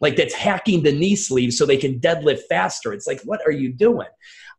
like 0.01 0.17
that's 0.17 0.35
hacking 0.35 0.83
the 0.83 0.93
knee 0.93 1.17
sleeve 1.17 1.53
so 1.53 1.65
they 1.65 1.77
can 1.77 1.99
deadlift 2.01 2.43
faster. 2.49 2.93
It's 2.93 3.07
like, 3.07 3.21
what 3.23 3.41
are 3.47 3.53
you 3.53 3.73
doing? 3.73 4.09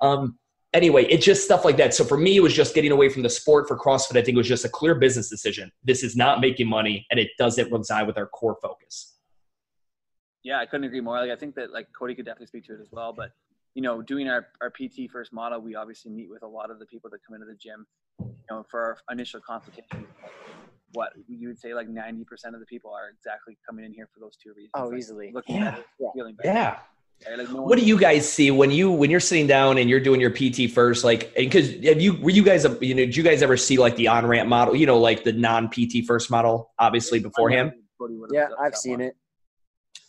Um, 0.02 0.38
anyway, 0.74 1.06
it's 1.06 1.26
just 1.26 1.44
stuff 1.44 1.66
like 1.66 1.78
that. 1.78 1.94
So 1.94 2.04
for 2.04 2.18
me, 2.18 2.38
it 2.38 2.42
was 2.42 2.54
just 2.54 2.74
getting 2.74 2.92
away 2.92 3.10
from 3.10 3.24
the 3.24 3.30
sport. 3.30 3.68
For 3.68 3.78
CrossFit, 3.78 4.18
I 4.18 4.24
think 4.24 4.30
it 4.30 4.38
was 4.38 4.48
just 4.48 4.66
a 4.66 4.70
clear 4.70 4.96
business 4.96 5.30
decision. 5.30 5.72
This 5.84 6.04
is 6.04 6.16
not 6.16 6.42
making 6.42 6.68
money, 6.68 7.06
and 7.12 7.20
it 7.20 7.30
doesn't 7.38 7.72
reside 7.72 8.08
with 8.08 8.18
our 8.18 8.28
core 8.28 8.58
focus. 8.62 9.16
Yeah, 10.44 10.60
I 10.60 10.66
couldn't 10.66 10.86
agree 10.86 11.02
more. 11.02 11.20
Like 11.20 11.32
I 11.32 11.36
think 11.36 11.56
that 11.56 11.72
like 11.72 11.88
Cody 11.98 12.16
could 12.16 12.26
definitely 12.26 12.48
speak 12.48 12.66
to 12.66 12.74
it 12.74 12.82
as 12.82 12.88
well. 12.92 13.14
But 13.14 13.32
you 13.76 13.82
know, 13.82 14.02
doing 14.02 14.28
our, 14.28 14.48
our 14.62 14.72
PT 14.72 15.12
first 15.12 15.32
model, 15.32 15.60
we 15.62 15.76
obviously 15.76 16.12
meet 16.12 16.30
with 16.30 16.42
a 16.42 16.48
lot 16.48 16.72
of 16.72 16.80
the 16.80 16.86
people 16.86 17.12
that 17.12 17.20
come 17.28 17.36
into 17.36 17.46
the 17.46 17.56
gym, 17.56 17.86
you 18.20 18.34
know, 18.50 18.66
for 18.70 18.82
our 18.82 18.98
initial 19.12 19.40
consultation 19.40 20.08
what 20.94 21.12
you 21.28 21.48
would 21.48 21.60
say 21.60 21.74
like 21.74 21.90
90% 21.90 22.22
of 22.54 22.60
the 22.60 22.66
people 22.66 22.92
are 22.92 23.10
exactly 23.10 23.58
coming 23.68 23.86
in 23.86 23.94
here 23.94 24.08
for 24.14 24.20
those 24.20 24.38
two 24.38 24.54
reasons. 24.56 24.72
Oh, 24.74 24.88
like 24.88 25.00
easily. 25.00 25.32
Looking 25.34 25.56
yeah. 25.56 25.72
better, 25.72 25.84
feeling 26.16 26.36
better. 26.36 26.50
Yeah. 26.50 26.80
Right? 27.28 27.40
Like 27.40 27.52
no 27.52 27.64
what 27.64 27.80
do 27.80 27.86
you 27.86 28.00
guys 28.00 28.32
see 28.32 28.52
when 28.52 28.70
you 28.70 28.92
when 28.92 29.10
you're 29.10 29.20
sitting 29.20 29.48
down 29.48 29.78
and 29.80 29.90
you're 29.90 30.00
doing 30.00 30.22
your 30.22 30.30
PT 30.30 30.72
first? 30.72 31.04
Like, 31.04 31.34
because 31.36 31.72
have 31.84 32.00
you 32.00 32.14
were 32.22 32.30
you 32.30 32.44
guys 32.44 32.64
you 32.82 32.94
know 32.94 33.06
did 33.06 33.16
you 33.16 33.24
guys 33.24 33.42
ever 33.42 33.58
see 33.58 33.78
like 33.78 33.96
the 33.96 34.08
on 34.08 34.26
ramp 34.26 34.48
model? 34.48 34.76
You 34.76 34.86
know, 34.86 35.00
like 35.00 35.24
the 35.24 35.34
non 35.34 35.70
PT 35.70 36.06
first 36.06 36.30
model, 36.30 36.72
obviously 36.78 37.20
beforehand. 37.20 37.74
Yeah, 38.32 38.50
I've 38.62 38.76
seen 38.76 39.02
it. 39.02 39.16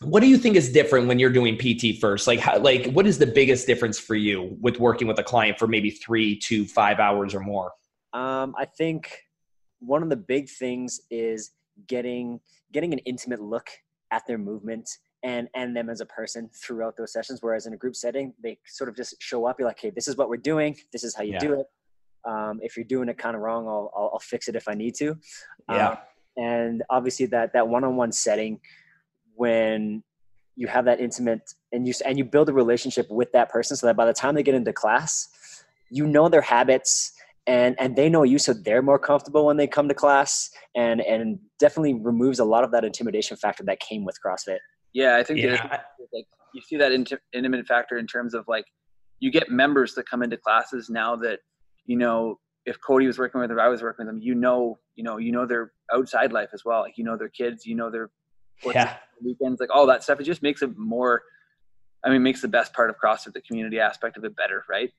What 0.03 0.21
do 0.21 0.29
you 0.29 0.37
think 0.37 0.55
is 0.55 0.71
different 0.71 1.09
when 1.09 1.19
you're 1.19 1.31
doing 1.31 1.57
PT 1.57 1.99
first? 1.99 2.27
Like, 2.27 2.39
how, 2.39 2.59
like 2.59 2.93
what 2.93 3.07
is 3.07 3.19
the 3.19 3.27
biggest 3.27 3.67
difference 3.67 3.99
for 3.99 4.15
you 4.15 4.57
with 4.61 4.79
working 4.79 5.09
with 5.09 5.19
a 5.19 5.25
client 5.25 5.59
for 5.59 5.67
maybe 5.67 5.91
three 5.91 6.39
to 6.41 6.67
five 6.67 7.01
hours 7.01 7.35
or 7.35 7.41
more? 7.41 7.73
Um, 8.13 8.55
I 8.57 8.67
think 8.67 9.19
one 9.81 10.03
of 10.03 10.11
the 10.11 10.17
big 10.17 10.49
things 10.49 11.01
is 11.11 11.53
getting 11.87 12.41
getting 12.73 12.93
an 12.93 12.99
intimate 13.01 13.41
look 13.41 13.69
at 14.11 14.27
their 14.27 14.39
movement 14.39 14.89
and 15.23 15.49
and 15.55 15.77
them 15.77 15.91
as 15.91 16.01
a 16.01 16.07
person 16.07 16.49
throughout 16.55 16.97
those 16.97 17.13
sessions. 17.13 17.39
Whereas 17.41 17.67
in 17.67 17.73
a 17.73 17.77
group 17.77 17.97
setting 17.97 18.35
they 18.43 18.59
sort 18.67 18.89
of 18.89 18.97
just 18.97 19.15
show 19.21 19.47
up 19.47 19.57
you're 19.59 19.69
like 19.69 19.81
hey 19.81 19.91
this 19.91 20.09
is 20.09 20.17
what 20.17 20.29
we're 20.29 20.37
doing. 20.37 20.77
This 20.93 21.05
is 21.05 21.15
how 21.15 21.23
you 21.23 21.35
yeah. 21.35 21.39
do 21.39 21.61
it. 21.61 21.67
Um, 22.29 22.59
if 22.63 22.77
you're 22.77 22.85
doing 22.85 23.09
it 23.09 23.17
kind 23.17 23.37
of 23.37 23.43
wrong 23.43 23.67
I'll, 23.67 23.91
I'll, 23.97 24.11
I'll 24.15 24.19
fix 24.19 24.49
it 24.49 24.57
if 24.57 24.69
i 24.69 24.75
need 24.75 24.95
to. 24.97 25.17
Yeah. 25.71 25.91
um, 25.91 25.97
and 26.37 26.83
obviously 26.91 27.27
that 27.27 27.53
that 27.53 27.69
one-on-one 27.69 28.13
setting 28.13 28.61
when 29.35 30.03
you 30.57 30.67
have 30.67 30.85
that 30.85 31.01
intimate 31.01 31.55
and 31.73 31.87
you 31.87 31.95
and 32.05 32.19
you 32.19 32.25
build 32.25 32.49
a 32.49 32.53
relationship 32.53 33.07
with 33.11 33.31
that 33.33 33.49
person 33.49 33.77
so 33.77 33.87
that 33.87 33.97
by 33.97 34.05
the 34.05 34.13
time 34.13 34.35
they 34.35 34.43
get 34.43 34.55
into 34.55 34.73
class 34.73 35.29
you 35.91 36.07
know 36.07 36.29
their 36.29 36.41
habits 36.41 37.13
and 37.49 37.75
and 37.81 37.97
they 37.97 38.09
know 38.09 38.23
you 38.23 38.39
so 38.39 38.53
they're 38.53 38.83
more 38.83 38.99
comfortable 38.99 39.47
when 39.47 39.57
they 39.57 39.67
come 39.67 39.89
to 39.89 39.95
class 39.95 40.51
and 40.77 41.01
and 41.01 41.39
definitely 41.59 41.95
removes 41.95 42.39
a 42.39 42.45
lot 42.45 42.63
of 42.63 42.71
that 42.71 42.85
intimidation 42.85 43.37
factor 43.37 43.65
that 43.65 43.81
came 43.81 44.05
with 44.05 44.17
crossfit 44.25 44.59
yeah 44.93 45.17
i 45.17 45.25
think 45.25 45.41
yeah. 45.41 45.81
like 46.13 46.27
you 46.55 46.61
see 46.61 46.77
that 46.77 46.93
int- 46.93 47.13
intimate 47.33 47.67
factor 47.67 47.99
in 47.99 48.07
terms 48.07 48.35
of 48.35 48.45
like 48.47 48.65
you 49.19 49.33
get 49.33 49.51
members 49.51 49.95
that 49.95 50.09
come 50.09 50.23
into 50.23 50.37
classes 50.37 50.89
now 50.89 51.17
that 51.17 51.41
you 51.87 51.97
know 51.97 52.39
if 52.69 52.79
Cody 52.81 53.07
was 53.07 53.19
working 53.19 53.41
with 53.41 53.49
them, 53.49 53.59
I 53.59 53.69
was 53.69 53.83
working 53.83 54.07
with 54.07 54.15
them, 54.15 54.23
you 54.23 54.35
know, 54.35 54.79
you 54.95 55.03
know, 55.03 55.17
you 55.17 55.33
know 55.33 55.47
their 55.47 55.73
outside 55.93 56.33
life 56.33 56.51
as 56.53 56.65
well. 56.65 56.81
Like 56.81 56.99
you 56.99 57.05
know 57.05 57.17
their 57.17 57.31
kids, 57.31 57.65
you 57.65 57.75
know 57.75 57.91
their 57.91 58.11
yeah. 58.65 58.97
weekends, 59.25 59.59
like 59.59 59.75
all 59.75 59.87
that 59.87 60.03
stuff. 60.03 60.21
It 60.21 60.25
just 60.25 60.43
makes 60.43 60.63
it 60.63 60.77
more. 60.77 61.23
I 62.05 62.11
mean, 62.11 62.23
makes 62.23 62.43
the 62.43 62.49
best 62.49 62.73
part 62.75 62.91
of 62.91 62.97
CrossFit, 63.03 63.33
the 63.33 63.41
community 63.41 63.81
aspect 63.81 64.17
of 64.17 64.25
it, 64.25 64.37
better, 64.37 64.65
right? 64.71 64.91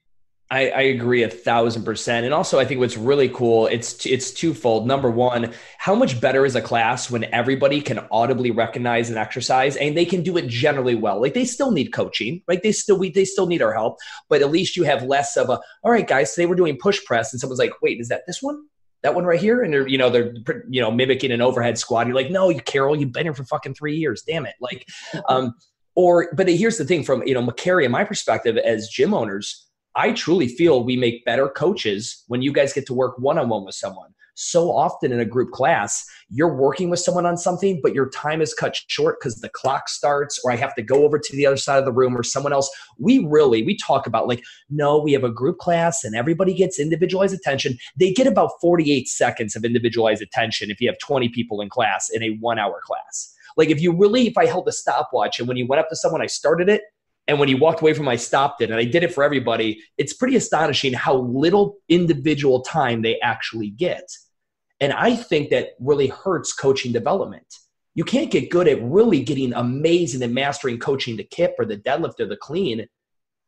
I, 0.52 0.70
I, 0.70 0.82
agree 0.82 1.22
a 1.22 1.30
thousand 1.30 1.84
percent. 1.84 2.26
And 2.26 2.34
also 2.34 2.60
I 2.60 2.66
think 2.66 2.80
what's 2.80 2.98
really 2.98 3.30
cool, 3.30 3.68
it's 3.68 4.06
it's 4.06 4.32
twofold. 4.32 4.88
Number 4.88 5.10
one, 5.10 5.54
how 5.78 5.94
much 5.94 6.20
better 6.20 6.44
is 6.44 6.56
a 6.56 6.62
class 6.62 7.12
when 7.12 7.26
everybody 7.26 7.82
can 7.82 8.00
audibly 8.12 8.50
recognize 8.50 9.12
an 9.12 9.18
exercise 9.18 9.76
and 9.76 9.96
they 9.96 10.06
can 10.06 10.24
do 10.24 10.38
it 10.38 10.48
generally 10.48 10.96
well. 10.96 11.22
Like 11.22 11.36
they 11.36 11.46
still 11.46 11.70
need 11.72 11.94
coaching, 11.94 12.42
right? 12.48 12.62
They 12.64 12.72
still 12.72 12.98
we 12.98 13.12
they 13.12 13.26
still 13.26 13.46
need 13.46 13.62
our 13.62 13.74
help, 13.74 13.98
but 14.28 14.42
at 14.42 14.50
least 14.50 14.76
you 14.76 14.84
have 14.84 15.04
less 15.04 15.38
of 15.38 15.50
a, 15.50 15.60
all 15.84 15.92
right, 15.92 16.08
guys, 16.08 16.34
today 16.34 16.48
we're 16.48 16.56
doing 16.56 16.78
push 16.82 17.04
press, 17.06 17.32
and 17.32 17.40
someone's 17.40 17.60
like, 17.60 17.82
wait, 17.84 18.00
is 18.00 18.08
that 18.08 18.24
this 18.26 18.42
one? 18.42 18.60
That 19.04 19.16
one 19.16 19.26
right 19.26 19.40
here, 19.40 19.62
and 19.62 19.72
they're 19.72 19.88
you 19.88 20.00
know 20.00 20.10
they're 20.10 20.34
you 20.68 20.82
know 20.82 20.90
mimicking 20.90 21.32
an 21.32 21.42
overhead 21.42 21.78
squat. 21.78 22.08
You're 22.08 22.16
like, 22.16 22.32
no, 22.32 22.50
you 22.50 22.60
Carol, 22.62 22.96
you've 22.96 23.14
been 23.14 23.26
here 23.26 23.36
for 23.36 23.46
fucking 23.46 23.76
three 23.76 23.96
years, 23.96 24.24
damn 24.24 24.48
it. 24.48 24.56
Like, 24.60 24.88
um, 25.30 25.54
or 25.96 26.34
but 26.34 26.50
here's 26.50 26.78
the 26.78 26.86
thing 26.86 27.04
from 27.04 27.22
you 27.28 27.36
know 27.36 27.46
McCary 27.46 27.84
and 27.84 27.92
my 27.92 28.04
perspective 28.04 28.58
as 28.58 28.90
gym 28.90 29.14
owners, 29.14 29.69
I 29.96 30.14
truly 30.14 30.48
feel 30.48 30.84
we 30.84 30.96
make 30.96 31.26
better 31.26 31.48
coaches 31.50 32.24
when 32.28 32.42
you 32.42 32.54
guys 32.54 32.74
get 32.74 32.86
to 32.88 32.94
work 32.94 33.18
one 33.18 33.38
on 33.38 33.50
one 33.50 33.66
with 33.66 33.76
someone. 33.76 34.14
So 34.42 34.72
often 34.72 35.12
in 35.12 35.20
a 35.20 35.26
group 35.26 35.52
class, 35.52 36.06
you're 36.30 36.56
working 36.56 36.90
with 36.90 37.02
someone 37.02 37.26
on 37.26 37.36
something, 37.36 37.82
but 37.84 37.94
your 37.94 38.10
time 38.10 38.42
is 38.42 38.54
cut 38.54 38.80
short 38.88 39.18
because 39.20 39.42
the 39.42 39.50
clock 39.50 39.90
starts, 39.90 40.40
or 40.46 40.52
I 40.52 40.56
have 40.56 40.74
to 40.76 40.82
go 40.82 41.04
over 41.04 41.20
to 41.20 41.36
the 41.36 41.46
other 41.46 41.58
side 41.58 41.78
of 41.78 41.84
the 41.84 41.92
room, 41.92 42.16
or 42.16 42.24
someone 42.24 42.54
else. 42.54 42.72
We 42.98 43.20
really 43.28 43.64
we 43.64 43.76
talk 43.76 44.08
about 44.08 44.30
like, 44.30 44.42
no, 44.70 44.98
we 44.98 45.12
have 45.12 45.26
a 45.26 45.30
group 45.30 45.58
class 45.58 46.06
and 46.06 46.16
everybody 46.16 46.54
gets 46.54 46.80
individualized 46.80 47.36
attention. 47.36 47.78
They 47.98 48.14
get 48.14 48.28
about 48.28 48.52
48 48.62 49.10
seconds 49.10 49.58
of 49.58 49.66
individualized 49.66 50.22
attention 50.22 50.72
if 50.72 50.80
you 50.80 50.88
have 50.88 51.00
20 51.00 51.28
people 51.30 51.60
in 51.60 51.68
class 51.68 52.10
in 52.10 52.24
a 52.24 52.30
one 52.40 52.60
hour 52.60 52.80
class. 52.86 53.36
Like 53.58 53.70
if 53.70 53.82
you 53.82 53.92
really, 53.92 54.26
if 54.26 54.38
I 54.38 54.46
held 54.46 54.70
a 54.70 54.72
stopwatch 54.72 55.40
and 55.40 55.50
when 55.50 55.58
you 55.58 55.68
went 55.68 55.82
up 55.82 55.90
to 55.90 55.98
someone, 55.98 56.22
I 56.22 56.28
started 56.28 56.70
it, 56.70 56.84
and 57.30 57.40
when 57.40 57.48
he 57.48 57.54
walked 57.54 57.82
away 57.82 57.94
from 57.94 58.08
I 58.08 58.16
stopped 58.16 58.60
it. 58.60 58.72
And 58.72 58.80
I 58.80 58.86
did 58.86 59.04
it 59.04 59.14
for 59.14 59.24
everybody. 59.24 59.84
It's 60.00 60.14
pretty 60.14 60.36
astonishing 60.36 60.94
how 60.94 61.16
little 61.16 61.78
individual 61.88 62.62
time 62.62 63.04
they 63.04 63.20
actually 63.20 63.70
get. 63.70 64.10
And 64.80 64.92
I 64.94 65.16
think 65.16 65.52
that 65.52 65.76
really 65.80 66.08
hurts 66.08 66.54
coaching 66.54 66.92
development. 66.92 67.46
You 67.94 68.04
can't 68.04 68.32
get 68.32 68.50
good 68.50 68.68
at 68.68 68.82
really 68.82 69.22
getting 69.22 69.54
amazing 69.54 70.24
and 70.24 70.34
mastering 70.34 70.80
coaching 70.80 71.18
the 71.18 71.24
kip 71.24 71.54
or 71.60 71.66
the 71.66 71.78
deadlift 71.78 72.20
or 72.20 72.26
the 72.26 72.36
clean 72.36 72.88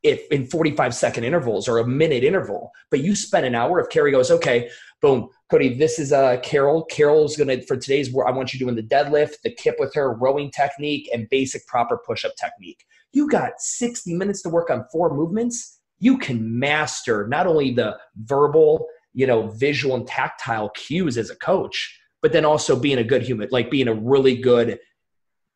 if 0.03 0.27
in 0.29 0.45
45 0.45 0.93
second 0.93 1.23
intervals 1.23 1.67
or 1.67 1.79
a 1.79 1.87
minute 1.87 2.23
interval. 2.23 2.71
But 2.91 2.99
you 2.99 3.15
spend 3.15 3.47
an 3.47 3.55
hour 3.55 3.79
if 3.79 3.89
Carrie 3.89 4.11
goes, 4.11 4.29
okay, 4.29 4.69
boom, 5.01 5.29
Cody, 5.49 5.73
this 5.73 5.97
is 5.97 6.13
uh, 6.13 6.37
Carol. 6.43 6.85
Carol's 6.85 7.35
gonna 7.35 7.61
for 7.63 7.77
today's 7.77 8.13
work, 8.13 8.27
I 8.27 8.31
want 8.31 8.53
you 8.53 8.59
doing 8.59 8.75
the 8.75 8.83
deadlift, 8.83 9.41
the 9.43 9.53
kip 9.53 9.77
with 9.79 9.93
her, 9.95 10.13
rowing 10.13 10.51
technique, 10.51 11.09
and 11.11 11.27
basic 11.31 11.65
proper 11.65 11.99
push-up 12.05 12.33
technique 12.35 12.85
you 13.13 13.29
got 13.29 13.59
60 13.59 14.13
minutes 14.15 14.41
to 14.43 14.49
work 14.49 14.69
on 14.69 14.85
four 14.91 15.13
movements. 15.13 15.79
You 15.99 16.17
can 16.17 16.59
master 16.59 17.27
not 17.27 17.47
only 17.47 17.71
the 17.71 17.97
verbal 18.15 18.87
you 19.13 19.27
know 19.27 19.47
visual 19.49 19.95
and 19.95 20.07
tactile 20.07 20.69
cues 20.69 21.17
as 21.17 21.29
a 21.29 21.35
coach 21.35 21.99
but 22.21 22.31
then 22.31 22.45
also 22.45 22.79
being 22.79 22.97
a 22.97 23.03
good 23.03 23.21
human 23.21 23.49
like 23.51 23.69
being 23.69 23.89
a 23.89 23.93
really 23.93 24.37
good 24.37 24.79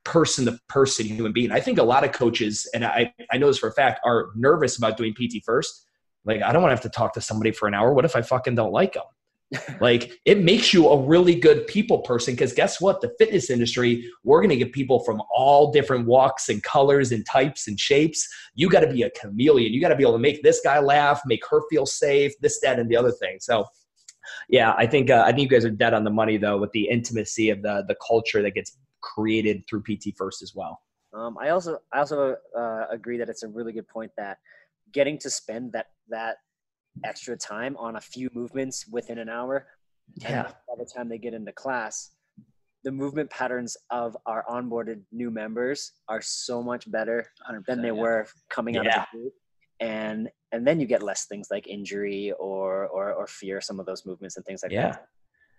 person 0.04 0.46
to 0.46 0.60
person 0.68 1.06
human 1.06 1.32
being. 1.32 1.52
I 1.52 1.62
think 1.62 1.80
a 1.80 1.84
lot 1.84 2.04
of 2.04 2.12
coaches 2.12 2.70
and 2.74 2.84
i 2.84 3.14
i 3.32 3.38
know 3.38 3.48
this 3.48 3.58
for 3.58 3.70
a 3.70 3.74
fact 3.74 4.02
are 4.06 4.30
nervous 4.36 4.78
about 4.78 4.98
doing 4.98 5.14
pt 5.14 5.44
first. 5.46 5.88
Like 6.26 6.42
i 6.42 6.52
don't 6.52 6.62
want 6.62 6.72
to 6.72 6.76
have 6.76 6.84
to 6.84 6.90
talk 6.90 7.14
to 7.14 7.22
somebody 7.22 7.52
for 7.52 7.68
an 7.68 7.74
hour. 7.74 7.94
What 7.94 8.06
if 8.06 8.16
i 8.16 8.22
fucking 8.22 8.56
don't 8.56 8.74
like 8.74 8.94
them 8.94 9.04
like 9.80 10.20
it 10.26 10.42
makes 10.42 10.74
you 10.74 10.88
a 10.90 11.02
really 11.02 11.36
good 11.36 11.68
people 11.68 12.00
person 12.00 12.34
because 12.34 12.54
guess 12.54 12.80
what? 12.82 13.02
The 13.02 13.14
fitness 13.18 13.50
industry 13.50 14.10
we're 14.24 14.40
going 14.40 14.50
to 14.50 14.56
get 14.56 14.72
people 14.72 15.04
from 15.04 15.22
all 15.34 15.72
different 15.72 16.06
walks 16.06 16.50
and 16.50 16.62
colors 16.64 17.12
and 17.12 17.26
types 17.26 17.68
and 17.68 17.80
shapes. 17.80 18.28
You 18.56 18.70
got 18.70 18.82
to 18.82 18.92
be 18.92 19.04
a 19.04 19.10
chameleon. 19.12 19.74
You 19.74 19.82
got 19.82 19.90
to 19.90 19.96
be 19.96 20.04
able 20.04 20.14
to 20.14 20.20
make 20.20 20.44
this 20.44 20.62
guy 20.64 20.80
laugh 20.80 21.22
make 21.26 21.42
her 21.50 21.62
feel 21.70 21.86
safe 21.86 22.34
this 22.42 22.60
that 22.62 22.80
and 22.80 22.90
the 22.90 22.98
other 22.98 23.12
thing. 23.12 23.38
So 23.40 23.66
yeah 24.50 24.74
i 24.78 24.86
think 24.86 25.10
uh, 25.10 25.24
i 25.26 25.32
think 25.32 25.42
you 25.42 25.48
guys 25.48 25.66
are 25.66 25.70
dead 25.70 25.94
on 25.94 26.04
the 26.04 26.10
money 26.10 26.38
though 26.38 26.58
with 26.58 26.72
the 26.72 26.88
intimacy 26.90 27.50
of 27.50 27.62
the 27.62 27.84
the 27.88 27.96
culture 28.06 28.42
that 28.42 28.52
gets 28.52 28.78
created 29.02 29.64
through 29.70 29.82
pt 29.84 30.16
first 30.18 30.42
as 30.42 30.54
well. 30.56 30.82
Um, 31.14 31.38
i 31.40 31.50
also 31.50 31.80
i 31.94 32.00
also 32.00 32.36
uh, 32.58 32.86
agree 32.90 33.18
that 33.18 33.30
it's 33.30 33.44
a 33.44 33.48
really 33.48 33.74
good 33.74 33.88
point 33.88 34.12
that 34.18 34.38
getting 34.92 35.18
to 35.20 35.30
spend 35.30 35.72
that 35.74 35.88
that 36.10 36.38
extra 37.04 37.36
time 37.38 37.76
on 37.78 37.96
a 37.96 38.02
few 38.02 38.30
movements 38.34 38.88
within 38.88 39.18
an 39.20 39.30
hour. 39.30 39.68
Yeah. 40.16 40.46
And 40.46 40.56
by 40.68 40.76
the 40.78 40.86
time 40.86 41.10
they 41.10 41.18
get 41.18 41.34
into 41.34 41.52
class, 41.52 42.12
the 42.84 42.92
movement 42.92 43.30
patterns 43.30 43.76
of 43.90 44.16
our 44.26 44.46
onboarded 44.50 45.02
new 45.12 45.32
members 45.32 45.94
are 46.08 46.22
so 46.22 46.62
much 46.62 46.90
better 46.92 47.26
than 47.68 47.82
they 47.82 47.88
yeah. 47.88 47.94
were 47.94 48.28
coming 48.50 48.78
out 48.78 48.86
yeah. 48.86 49.02
of 49.02 49.08
the 49.12 49.18
group. 49.18 49.34
And 49.80 50.30
and 50.52 50.66
then 50.66 50.80
you 50.80 50.86
get 50.86 51.04
less 51.04 51.26
things 51.26 51.48
like 51.52 51.68
injury 51.68 52.32
or 52.40 52.88
or, 52.88 53.12
or 53.12 53.28
fear 53.28 53.60
some 53.60 53.80
of 53.80 53.86
those 53.86 54.06
movements 54.06 54.38
and 54.38 54.46
things 54.46 54.64
like 54.64 54.72
yeah. 54.72 54.92
that. 54.92 55.08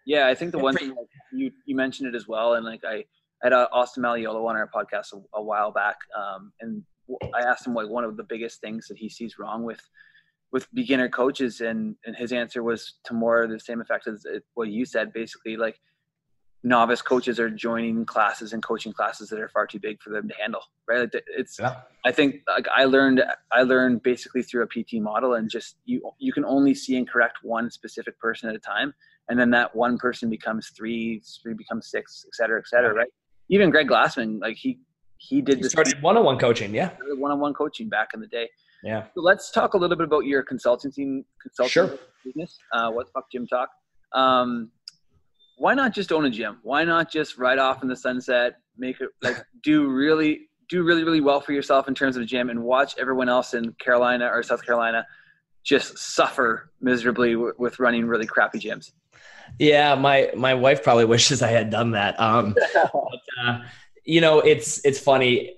Yeah, 0.07 0.29
I 0.29 0.35
think 0.35 0.53
the 0.53 0.59
one 0.59 0.75
thing 0.75 0.91
like, 0.91 1.09
you 1.33 1.51
you 1.67 1.75
mentioned 1.75 2.09
it 2.09 2.17
as 2.17 2.29
well, 2.29 2.55
and 2.55 2.65
like 2.65 2.83
I 2.85 3.05
had 3.43 3.53
uh, 3.53 3.67
Austin 3.73 4.05
Malleolo 4.05 4.47
on 4.47 4.57
our 4.57 4.71
podcast 4.73 5.13
a, 5.13 5.21
a 5.39 5.43
while 5.43 5.73
back, 5.73 5.97
um, 6.17 6.53
and 6.61 6.83
I 7.35 7.41
asked 7.41 7.67
him 7.67 7.75
like 7.75 7.89
one 7.89 8.05
of 8.05 8.17
the 8.17 8.23
biggest 8.23 8.61
things 8.61 8.87
that 8.87 8.97
he 8.97 9.09
sees 9.09 9.37
wrong 9.39 9.65
with 9.65 9.81
with 10.57 10.67
beginner 10.73 11.07
coaches 11.07 11.61
and 11.61 11.97
and 12.07 12.17
his 12.17 12.33
answer 12.33 12.63
was 12.63 12.95
to 13.05 13.13
more 13.13 13.47
the 13.47 13.61
same 13.61 13.83
effect 13.83 14.07
as 14.07 14.27
what 14.55 14.69
you 14.69 14.87
said 14.87 15.13
basically 15.13 15.55
like 15.55 15.79
novice 16.65 17.03
coaches 17.03 17.39
are 17.39 17.51
joining 17.51 18.07
classes 18.07 18.55
and 18.55 18.63
coaching 18.63 18.91
classes 18.91 19.29
that 19.29 19.39
are 19.39 19.51
far 19.51 19.67
too 19.67 19.79
big 19.79 20.01
for 20.01 20.09
them 20.09 20.27
to 20.27 20.35
handle 20.41 20.63
right? 20.89 21.01
Like 21.01 21.23
it's 21.41 21.59
yeah. 21.61 21.83
i 22.07 22.11
think 22.11 22.37
like 22.49 22.67
i 22.75 22.85
learned 22.87 23.23
i 23.53 23.61
learned 23.65 24.03
basically 24.03 24.43
through 24.43 24.63
a 24.63 24.67
pt 24.67 24.95
model 24.95 25.35
and 25.35 25.51
just 25.51 25.77
you 25.85 26.01
you 26.19 26.33
can 26.33 26.47
only 26.47 26.75
see 26.75 26.97
and 26.97 27.07
correct 27.07 27.37
one 27.43 27.71
specific 27.71 28.19
person 28.19 28.49
at 28.49 28.57
a 28.57 28.59
time 28.59 28.95
and 29.29 29.39
then 29.39 29.51
that 29.51 29.77
one 29.77 29.99
person 29.99 30.31
becomes 30.31 30.71
three 30.71 31.21
three 31.43 31.53
becomes 31.53 31.91
six 31.91 32.25
et 32.27 32.35
cetera 32.35 32.59
et 32.59 32.67
cetera 32.67 32.95
right? 32.95 33.13
Even 33.51 33.69
greg 33.69 33.89
glassman 33.89 34.41
like 34.41 34.57
he 34.57 34.79
he 35.19 35.43
did 35.43 35.59
he 35.59 35.65
started 35.65 36.01
one-on-one 36.01 36.39
coaching 36.39 36.75
yeah. 36.75 36.91
One-on-one 37.25 37.53
coaching 37.53 37.91
back 37.91 38.09
in 38.15 38.21
the 38.21 38.27
day 38.39 38.49
yeah. 38.87 39.07
So 39.15 39.21
let's 39.21 39.51
talk 39.51 39.75
a 39.75 39.77
little 39.77 39.97
bit 39.97 40.05
about 40.05 40.27
your 40.27 40.45
consulting 40.45 41.25
consulting 41.43 41.73
sure. 41.73 41.99
business. 42.25 42.57
Uh, 42.73 42.91
what 42.91 43.07
the 43.07 43.13
fuck 43.13 43.31
gym 43.31 43.47
talk? 43.47 43.69
Um, 44.13 44.71
why 45.59 45.75
not 45.75 45.93
just 45.93 46.13
own 46.13 46.25
a 46.25 46.31
gym? 46.31 46.59
Why 46.63 46.85
not 46.85 47.11
just 47.11 47.37
ride 47.37 47.59
off 47.59 47.83
in 47.83 47.89
the 47.89 47.97
sunset, 47.97 48.59
make 48.79 49.01
it 49.01 49.09
like 49.23 49.39
do 49.65 49.89
really 49.89 50.49
do 50.69 50.85
really 50.85 51.03
really 51.03 51.21
well 51.21 51.41
for 51.41 51.53
yourself 51.53 51.89
in 51.89 51.95
terms 51.95 52.17
of 52.17 52.23
a 52.23 52.27
gym, 52.27 52.49
and 52.49 52.63
watch 52.63 52.95
everyone 52.97 53.29
else 53.29 53.55
in 53.55 53.73
Carolina 53.73 54.29
or 54.33 54.43
South 54.45 54.65
Carolina 54.65 55.05
just 55.65 55.99
suffer 55.99 56.71
miserably 56.81 57.33
w- 57.33 57.53
with 57.59 57.81
running 57.81 58.07
really 58.07 58.27
crappy 58.27 58.61
gyms. 58.61 58.93
Yeah, 59.59 59.97
my 59.97 60.31
my 60.37 60.55
wife 60.55 60.85
probably 60.85 61.05
wishes 61.17 61.43
I 61.43 61.49
had 61.49 61.71
done 61.71 61.91
that. 61.91 62.19
Um, 62.21 62.55
but, 62.75 63.21
uh, 63.45 63.59
you 64.05 64.21
know, 64.21 64.39
it's 64.39 64.85
it's 64.85 65.01
funny. 65.01 65.57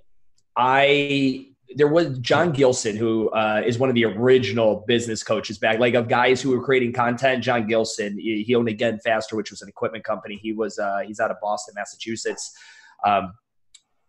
I 0.57 1.48
there 1.75 1.89
was 1.89 2.19
John 2.21 2.53
Gilson, 2.53 2.97
who 2.97 3.29
uh, 3.31 3.63
is 3.65 3.79
one 3.79 3.89
of 3.89 3.95
the 3.95 4.05
original 4.05 4.85
business 4.87 5.23
coaches 5.23 5.59
back, 5.59 5.79
like 5.79 5.95
of 5.95 6.09
guys 6.09 6.41
who 6.41 6.51
were 6.51 6.63
creating 6.63 6.93
content. 6.93 7.45
John 7.45 7.67
Gilson, 7.67 8.19
he, 8.19 8.55
owned 8.55 8.69
Again 8.69 8.99
Faster, 9.05 9.37
which 9.37 9.51
was 9.51 9.61
an 9.61 9.69
equipment 9.69 10.05
company. 10.05 10.37
He 10.37 10.53
was 10.53 10.79
uh, 10.79 11.01
he's 11.07 11.21
out 11.21 11.31
of 11.31 11.37
Boston, 11.41 11.75
Massachusetts. 11.77 12.57
Um, 13.05 13.35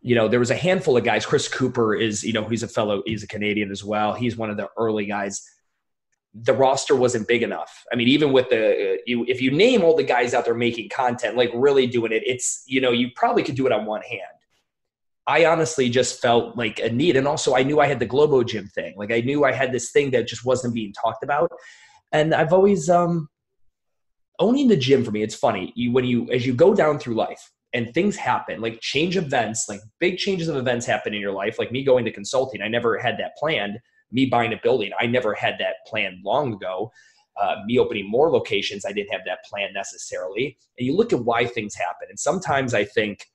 you 0.01 0.15
know, 0.15 0.29
there 0.29 0.39
was 0.39 0.51
a 0.51 0.55
handful 0.55 0.95
of 0.95 1.03
guys. 1.03 1.25
Chris 1.25 1.49
Cooper 1.49 1.93
is, 1.93 2.23
you 2.23 2.31
know, 2.31 2.47
he's 2.47 2.63
a 2.63 2.67
fellow, 2.67 3.03
he's 3.05 3.23
a 3.23 3.27
Canadian 3.27 3.71
as 3.71 3.83
well. 3.83 4.13
He's 4.13 4.37
one 4.37 4.49
of 4.49 4.55
the 4.55 4.69
early 4.77 5.05
guys. 5.05 5.43
The 6.33 6.53
roster 6.53 6.95
wasn't 6.95 7.27
big 7.27 7.43
enough. 7.43 7.83
I 7.91 7.97
mean, 7.97 8.07
even 8.07 8.31
with 8.31 8.49
the, 8.49 8.99
you, 9.05 9.25
if 9.27 9.41
you 9.41 9.51
name 9.51 9.83
all 9.83 9.97
the 9.97 10.03
guys 10.03 10.33
out 10.33 10.45
there 10.45 10.53
making 10.53 10.89
content, 10.89 11.35
like 11.35 11.51
really 11.53 11.87
doing 11.87 12.13
it, 12.13 12.23
it's, 12.25 12.63
you 12.65 12.79
know, 12.79 12.91
you 12.91 13.09
probably 13.15 13.43
could 13.43 13.55
do 13.55 13.65
it 13.65 13.73
on 13.73 13.85
one 13.85 14.03
hand 14.03 14.21
I 15.29 15.45
honestly 15.45 15.89
just 15.89 16.19
felt 16.21 16.57
like 16.57 16.79
a 16.79 16.89
need. 16.89 17.15
And 17.15 17.27
also, 17.27 17.55
I 17.55 17.61
knew 17.61 17.79
I 17.79 17.85
had 17.85 17.99
the 17.99 18.07
Globo 18.07 18.43
Gym 18.43 18.67
thing. 18.67 18.95
Like, 18.97 19.11
I 19.11 19.21
knew 19.21 19.45
I 19.45 19.51
had 19.51 19.71
this 19.71 19.91
thing 19.91 20.09
that 20.11 20.27
just 20.27 20.43
wasn't 20.43 20.73
being 20.73 20.91
talked 20.91 21.23
about. 21.23 21.51
And 22.11 22.33
I've 22.33 22.51
always, 22.51 22.89
um, 22.89 23.29
owning 24.39 24.67
the 24.67 24.75
gym 24.75 25.05
for 25.05 25.11
me, 25.11 25.21
it's 25.21 25.35
funny. 25.35 25.71
You, 25.75 25.91
when 25.91 26.05
you, 26.05 26.27
as 26.31 26.47
you 26.47 26.53
go 26.55 26.73
down 26.73 26.97
through 26.97 27.13
life 27.13 27.51
and 27.73 27.93
things 27.93 28.15
happen, 28.15 28.59
like 28.59 28.81
change 28.81 29.17
events, 29.17 29.69
like 29.69 29.81
big 29.99 30.17
changes 30.17 30.47
of 30.47 30.55
events 30.55 30.87
happen 30.87 31.13
in 31.13 31.21
your 31.21 31.33
life, 31.33 31.59
like 31.59 31.71
me 31.71 31.83
going 31.83 32.05
to 32.05 32.11
consulting, 32.11 32.63
I 32.63 32.67
never 32.67 32.97
had 32.97 33.15
that 33.19 33.33
planned. 33.37 33.77
Me 34.11 34.25
buying 34.25 34.53
a 34.53 34.59
building, 34.63 34.89
I 34.99 35.05
never 35.05 35.35
had 35.35 35.57
that 35.59 35.75
planned 35.85 36.23
long 36.25 36.53
ago. 36.53 36.91
Uh, 37.39 37.57
me 37.67 37.77
opening 37.77 38.09
more 38.09 38.31
locations, 38.31 38.83
I 38.83 38.93
didn't 38.93 39.11
have 39.11 39.21
that 39.27 39.45
plan 39.47 39.69
necessarily. 39.73 40.57
And 40.79 40.87
you 40.87 40.95
look 40.95 41.13
at 41.13 41.23
why 41.23 41.45
things 41.45 41.75
happen. 41.75 42.07
And 42.09 42.19
sometimes 42.19 42.73
I 42.73 42.85
think, 42.85 43.27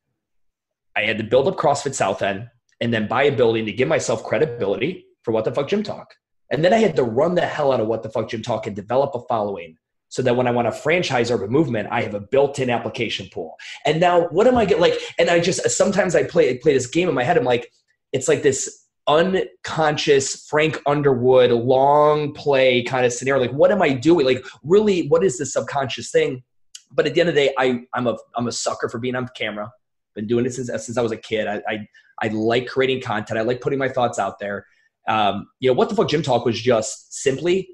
I 0.96 1.02
had 1.02 1.18
to 1.18 1.24
build 1.24 1.48
up 1.48 1.56
CrossFit 1.56 1.94
South 1.94 2.22
End 2.22 2.48
and 2.80 2.92
then 2.92 3.08
buy 3.08 3.24
a 3.24 3.36
building 3.36 3.66
to 3.66 3.72
give 3.72 3.88
myself 3.88 4.24
credibility 4.24 5.06
for 5.22 5.32
what 5.32 5.44
the 5.44 5.52
fuck 5.52 5.68
gym 5.68 5.82
talk. 5.82 6.14
And 6.50 6.64
then 6.64 6.72
I 6.72 6.78
had 6.78 6.94
to 6.96 7.02
run 7.02 7.34
the 7.34 7.46
hell 7.46 7.72
out 7.72 7.80
of 7.80 7.86
what 7.86 8.02
the 8.02 8.10
fuck 8.10 8.28
gym 8.28 8.42
talk 8.42 8.66
and 8.66 8.76
develop 8.76 9.14
a 9.14 9.20
following. 9.28 9.76
so 10.14 10.22
that 10.22 10.36
when 10.36 10.46
I 10.46 10.52
want 10.52 10.68
to 10.68 10.72
franchise 10.72 11.32
Urban 11.32 11.50
Movement, 11.50 11.88
I 11.90 12.00
have 12.02 12.14
a 12.14 12.20
built-in 12.20 12.70
application 12.70 13.28
pool. 13.32 13.56
And 13.84 13.98
now, 13.98 14.28
what 14.28 14.46
am 14.46 14.56
I 14.56 14.64
get 14.64 14.78
like? 14.78 14.94
And 15.18 15.28
I 15.28 15.40
just 15.40 15.68
sometimes 15.70 16.14
I 16.14 16.22
play 16.22 16.50
I 16.50 16.58
play 16.62 16.72
this 16.72 16.86
game 16.86 17.08
in 17.08 17.16
my 17.16 17.24
head. 17.24 17.36
I'm 17.36 17.42
like, 17.42 17.72
it's 18.12 18.28
like 18.28 18.44
this 18.44 18.86
unconscious 19.08 20.46
Frank 20.48 20.80
Underwood 20.86 21.50
long 21.50 22.32
play 22.32 22.84
kind 22.84 23.04
of 23.04 23.12
scenario. 23.12 23.42
Like, 23.42 23.52
what 23.52 23.72
am 23.72 23.82
I 23.82 23.92
doing? 23.92 24.24
Like, 24.24 24.44
really, 24.62 25.08
what 25.08 25.24
is 25.24 25.36
the 25.36 25.46
subconscious 25.46 26.12
thing? 26.12 26.44
But 26.92 27.08
at 27.08 27.14
the 27.14 27.20
end 27.20 27.30
of 27.30 27.34
the 27.34 27.46
day, 27.46 27.54
I, 27.58 27.80
I'm 27.92 28.06
a 28.06 28.16
I'm 28.36 28.46
a 28.46 28.52
sucker 28.52 28.88
for 28.88 28.98
being 28.98 29.16
on 29.16 29.28
camera. 29.36 29.72
Been 30.14 30.26
doing 30.26 30.46
it 30.46 30.54
since 30.54 30.68
since 30.68 30.96
I 30.96 31.02
was 31.02 31.12
a 31.12 31.16
kid. 31.16 31.46
I 31.46 31.62
I, 31.68 31.88
I 32.22 32.28
like 32.28 32.66
creating 32.66 33.00
content. 33.02 33.38
I 33.38 33.42
like 33.42 33.60
putting 33.60 33.78
my 33.78 33.88
thoughts 33.88 34.18
out 34.18 34.38
there. 34.38 34.66
Um, 35.08 35.48
you 35.60 35.68
know, 35.68 35.74
what 35.74 35.88
the 35.88 35.94
fuck 35.94 36.08
gym 36.08 36.22
talk 36.22 36.44
was 36.44 36.60
just 36.60 37.14
simply 37.14 37.68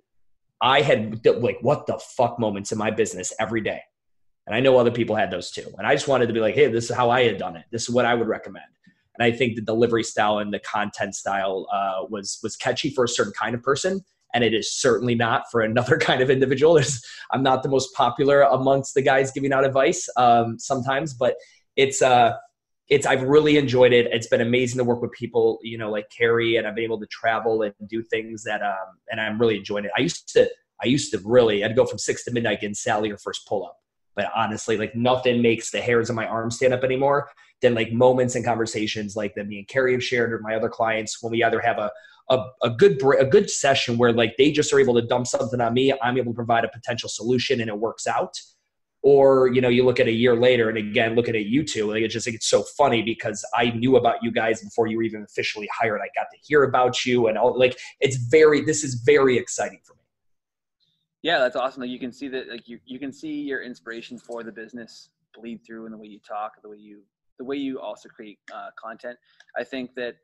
I 0.61 0.83
had 0.83 1.25
like 1.25 1.59
what 1.63 1.87
the 1.87 1.99
fuck 1.99 2.39
moments 2.39 2.73
in 2.73 2.79
my 2.79 2.91
business 2.91 3.33
every 3.41 3.61
day. 3.61 3.81
And 4.47 4.55
I 4.55 4.61
know 4.61 4.77
other 4.79 4.91
people 4.91 5.17
had 5.17 5.31
those 5.31 5.51
too. 5.51 5.67
And 5.79 5.87
I 5.87 5.95
just 5.95 6.09
wanted 6.09 6.27
to 6.27 6.33
be 6.33 6.41
like, 6.41 6.55
hey, 6.55 6.67
this 6.67 6.91
is 6.91 6.97
how 6.97 7.11
I 7.11 7.25
had 7.25 7.39
done 7.39 7.57
it. 7.57 7.65
This 7.71 7.83
is 7.83 7.91
what 7.91 8.05
I 8.05 8.15
would 8.15 8.27
recommend. 8.27 8.65
And 9.19 9.25
I 9.25 9.37
think 9.37 9.55
the 9.55 9.63
delivery 9.63 10.03
style 10.03 10.39
and 10.39 10.53
the 10.53 10.59
content 10.61 11.15
style 11.15 11.67
uh, 11.73 12.07
was 12.09 12.39
was 12.43 12.57
catchy 12.57 12.91
for 12.91 13.05
a 13.05 13.09
certain 13.09 13.33
kind 13.39 13.55
of 13.55 13.63
person, 13.63 14.03
and 14.35 14.43
it 14.43 14.55
is 14.55 14.73
certainly 14.73 15.15
not 15.15 15.51
for 15.51 15.61
another 15.61 15.99
kind 16.09 16.23
of 16.23 16.31
individual. 16.31 16.75
There's, 16.75 17.05
I'm 17.31 17.43
not 17.43 17.63
the 17.63 17.69
most 17.69 17.95
popular 17.95 18.43
amongst 18.43 18.95
the 18.95 19.03
guys 19.03 19.31
giving 19.31 19.53
out 19.53 19.65
advice 19.65 20.09
um, 20.17 20.59
sometimes, 20.59 21.13
but 21.13 21.37
it's 21.81 22.03
uh, 22.03 22.35
it's 22.89 23.07
I've 23.07 23.23
really 23.23 23.57
enjoyed 23.57 23.93
it. 23.93 24.07
It's 24.13 24.27
been 24.27 24.43
amazing 24.43 24.79
to 24.79 24.85
work 24.85 25.01
with 25.01 25.13
people, 25.13 25.59
you 25.63 25.79
know, 25.79 25.91
like 25.91 26.11
Carrie, 26.11 26.57
and 26.57 26.67
I've 26.67 26.75
been 26.75 26.85
able 26.85 27.01
to 27.01 27.07
travel 27.07 27.63
and 27.63 27.73
do 27.89 28.03
things 28.03 28.43
that, 28.45 28.63
um, 28.63 28.99
and 29.11 29.21
I'm 29.21 29.41
really 29.41 29.57
enjoying 29.57 29.87
it. 29.87 29.93
I 29.97 30.01
used 30.01 30.29
to, 30.35 30.51
I 30.83 30.87
used 30.87 31.11
to 31.13 31.21
really, 31.25 31.65
I'd 31.65 31.77
go 31.77 31.87
from 31.87 31.99
six 31.99 32.25
to 32.25 32.33
midnight 32.33 32.61
getting 32.61 32.75
Sally 32.75 33.09
her 33.09 33.17
first 33.17 33.47
pull 33.47 33.65
up, 33.65 33.79
but 34.15 34.27
honestly, 34.37 34.77
like 34.77 34.95
nothing 34.95 35.41
makes 35.41 35.71
the 35.71 35.81
hairs 35.81 36.11
on 36.11 36.17
my 36.17 36.27
arm 36.27 36.51
stand 36.51 36.75
up 36.75 36.85
anymore 36.85 37.31
than 37.63 37.75
like 37.75 37.93
moments 37.93 38.35
and 38.35 38.45
conversations 38.45 39.17
like 39.17 39.35
that 39.37 39.47
me 39.47 39.59
and 39.59 39.69
Carrie 39.69 39.93
have 39.93 40.05
shared 40.05 40.33
or 40.33 40.41
my 40.41 40.55
other 40.55 40.69
clients 40.69 41.23
when 41.23 41.31
we 41.31 41.45
either 41.45 41.61
have 41.61 41.79
a 41.79 41.91
a, 42.31 42.45
a 42.63 42.71
good 42.71 43.01
a 43.19 43.25
good 43.25 43.51
session 43.51 43.99
where 43.99 44.13
like 44.13 44.37
they 44.39 44.53
just 44.53 44.73
are 44.73 44.79
able 44.79 44.95
to 44.95 45.03
dump 45.03 45.27
something 45.27 45.61
on 45.61 45.75
me, 45.75 45.93
I'm 46.01 46.17
able 46.17 46.33
to 46.33 46.37
provide 46.37 46.65
a 46.65 46.69
potential 46.69 47.09
solution 47.09 47.61
and 47.61 47.69
it 47.69 47.77
works 47.77 48.07
out 48.07 48.39
or 49.03 49.49
you 49.49 49.61
know 49.61 49.69
you 49.69 49.85
look 49.85 49.99
at 49.99 50.07
a 50.07 50.13
year 50.13 50.37
later 50.37 50.69
and 50.69 50.77
again 50.77 51.15
looking 51.15 51.35
at 51.35 51.47
you 51.47 51.65
two 51.65 51.91
like 51.91 52.03
it's 52.03 52.13
just 52.13 52.27
like 52.27 52.35
it's 52.35 52.49
so 52.49 52.63
funny 52.77 53.03
because 53.03 53.45
i 53.57 53.71
knew 53.71 53.97
about 53.97 54.17
you 54.23 54.31
guys 54.31 54.63
before 54.63 54.87
you 54.87 54.97
were 54.99 55.03
even 55.03 55.23
officially 55.23 55.69
hired. 55.73 56.01
I 56.01 56.09
got 56.15 56.27
to 56.31 56.39
hear 56.43 56.65
about 56.65 57.05
you 57.07 57.29
and 57.29 57.39
all 57.39 57.59
like 57.59 57.79
it's 58.01 58.17
very 58.17 58.63
this 58.63 58.85
is 58.85 58.95
very 58.95 59.37
exciting 59.39 59.81
for 59.85 59.95
me. 59.95 60.01
Yeah 61.23 61.39
that's 61.39 61.57
awesome. 61.57 61.83
Like 61.83 61.91
you 61.91 61.99
can 61.99 62.13
see 62.13 62.29
that 62.29 62.49
like 62.49 62.69
you, 62.69 62.79
you 62.85 62.99
can 62.99 63.13
see 63.13 63.43
your 63.43 63.63
inspiration 63.63 64.19
for 64.19 64.43
the 64.43 64.53
business 64.53 65.11
bleed 65.35 65.61
through 65.67 65.87
in 65.87 65.93
the 65.93 65.99
way 65.99 66.09
you 66.09 66.19
talk 66.27 66.61
the 66.63 66.69
way 66.69 66.77
you 66.77 67.03
the 67.39 67.45
way 67.45 67.57
you 67.57 67.81
also 67.81 68.09
create 68.09 68.39
uh, 68.55 68.69
content. 68.83 69.19
I 69.57 69.65
think 69.65 69.95
that 69.95 70.17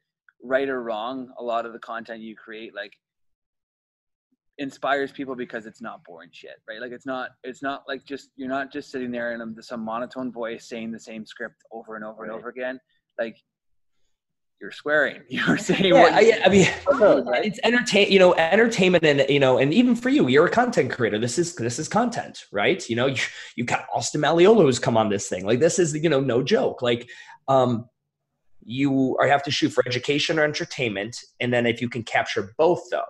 right 0.43 0.69
or 0.69 0.83
wrong 0.83 1.33
a 1.39 1.43
lot 1.43 1.65
of 1.65 1.73
the 1.73 1.79
content 1.79 2.21
you 2.21 2.37
create 2.37 2.75
like 2.75 2.93
inspires 4.59 5.13
people 5.13 5.35
because 5.35 5.67
it's 5.67 5.83
not 5.83 6.03
boring 6.05 6.31
shit, 6.33 6.63
right? 6.69 6.81
Like 6.81 6.93
it's 6.93 7.07
not 7.07 7.31
it's 7.45 7.63
not 7.63 7.85
like 7.87 8.05
just 8.05 8.31
you're 8.37 8.49
not 8.49 8.73
just 8.73 8.91
sitting 8.91 9.11
there 9.11 9.33
in 9.33 9.63
some 9.63 9.81
monotone 9.81 10.33
voice 10.33 10.69
saying 10.69 10.93
the 10.93 11.01
same 11.01 11.27
script 11.27 11.63
over 11.73 11.97
and 11.97 12.05
over 12.05 12.23
right. 12.23 12.31
and 12.31 12.39
over 12.39 12.49
again. 12.49 12.81
Like 13.19 13.37
you're 14.61 14.71
swearing. 14.71 15.23
You're 15.29 15.59
saying 15.59 15.95
yeah, 15.95 16.03
what 16.03 16.13
I, 16.15 16.41
I 16.45 16.49
mean 16.49 16.67
it's 17.45 17.61
entertain 17.63 18.11
you 18.11 18.19
know 18.19 18.35
entertainment 18.35 19.05
and 19.05 19.29
you 19.29 19.39
know 19.39 19.59
and 19.59 19.75
even 19.75 19.95
for 19.95 20.09
you 20.09 20.29
you're 20.29 20.47
a 20.47 20.51
content 20.51 20.91
creator 20.91 21.19
this 21.19 21.39
is 21.39 21.55
this 21.57 21.79
is 21.79 21.89
content 21.89 22.45
right 22.53 22.89
you 22.89 22.97
know 22.97 23.07
you, 23.07 23.21
you 23.57 23.65
got 23.65 23.87
Austin 23.95 24.23
Malleolo 24.23 24.63
who's 24.63 24.79
come 24.79 24.97
on 24.97 25.11
this 25.11 25.29
thing 25.29 25.45
like 25.45 25.61
this 25.61 25.79
is 25.79 25.95
you 25.95 26.09
know 26.09 26.21
no 26.21 26.43
joke 26.43 26.81
like 26.81 27.09
um 27.49 27.87
you 28.65 29.17
are 29.21 29.29
have 29.29 29.43
to 29.43 29.51
shoot 29.51 29.71
for 29.71 29.85
education 29.87 30.39
or 30.39 30.45
entertainment 30.45 31.19
and 31.39 31.53
then 31.53 31.67
if 31.67 31.83
you 31.83 31.89
can 31.89 32.03
capture 32.03 32.55
both 32.57 32.83
though 32.91 33.03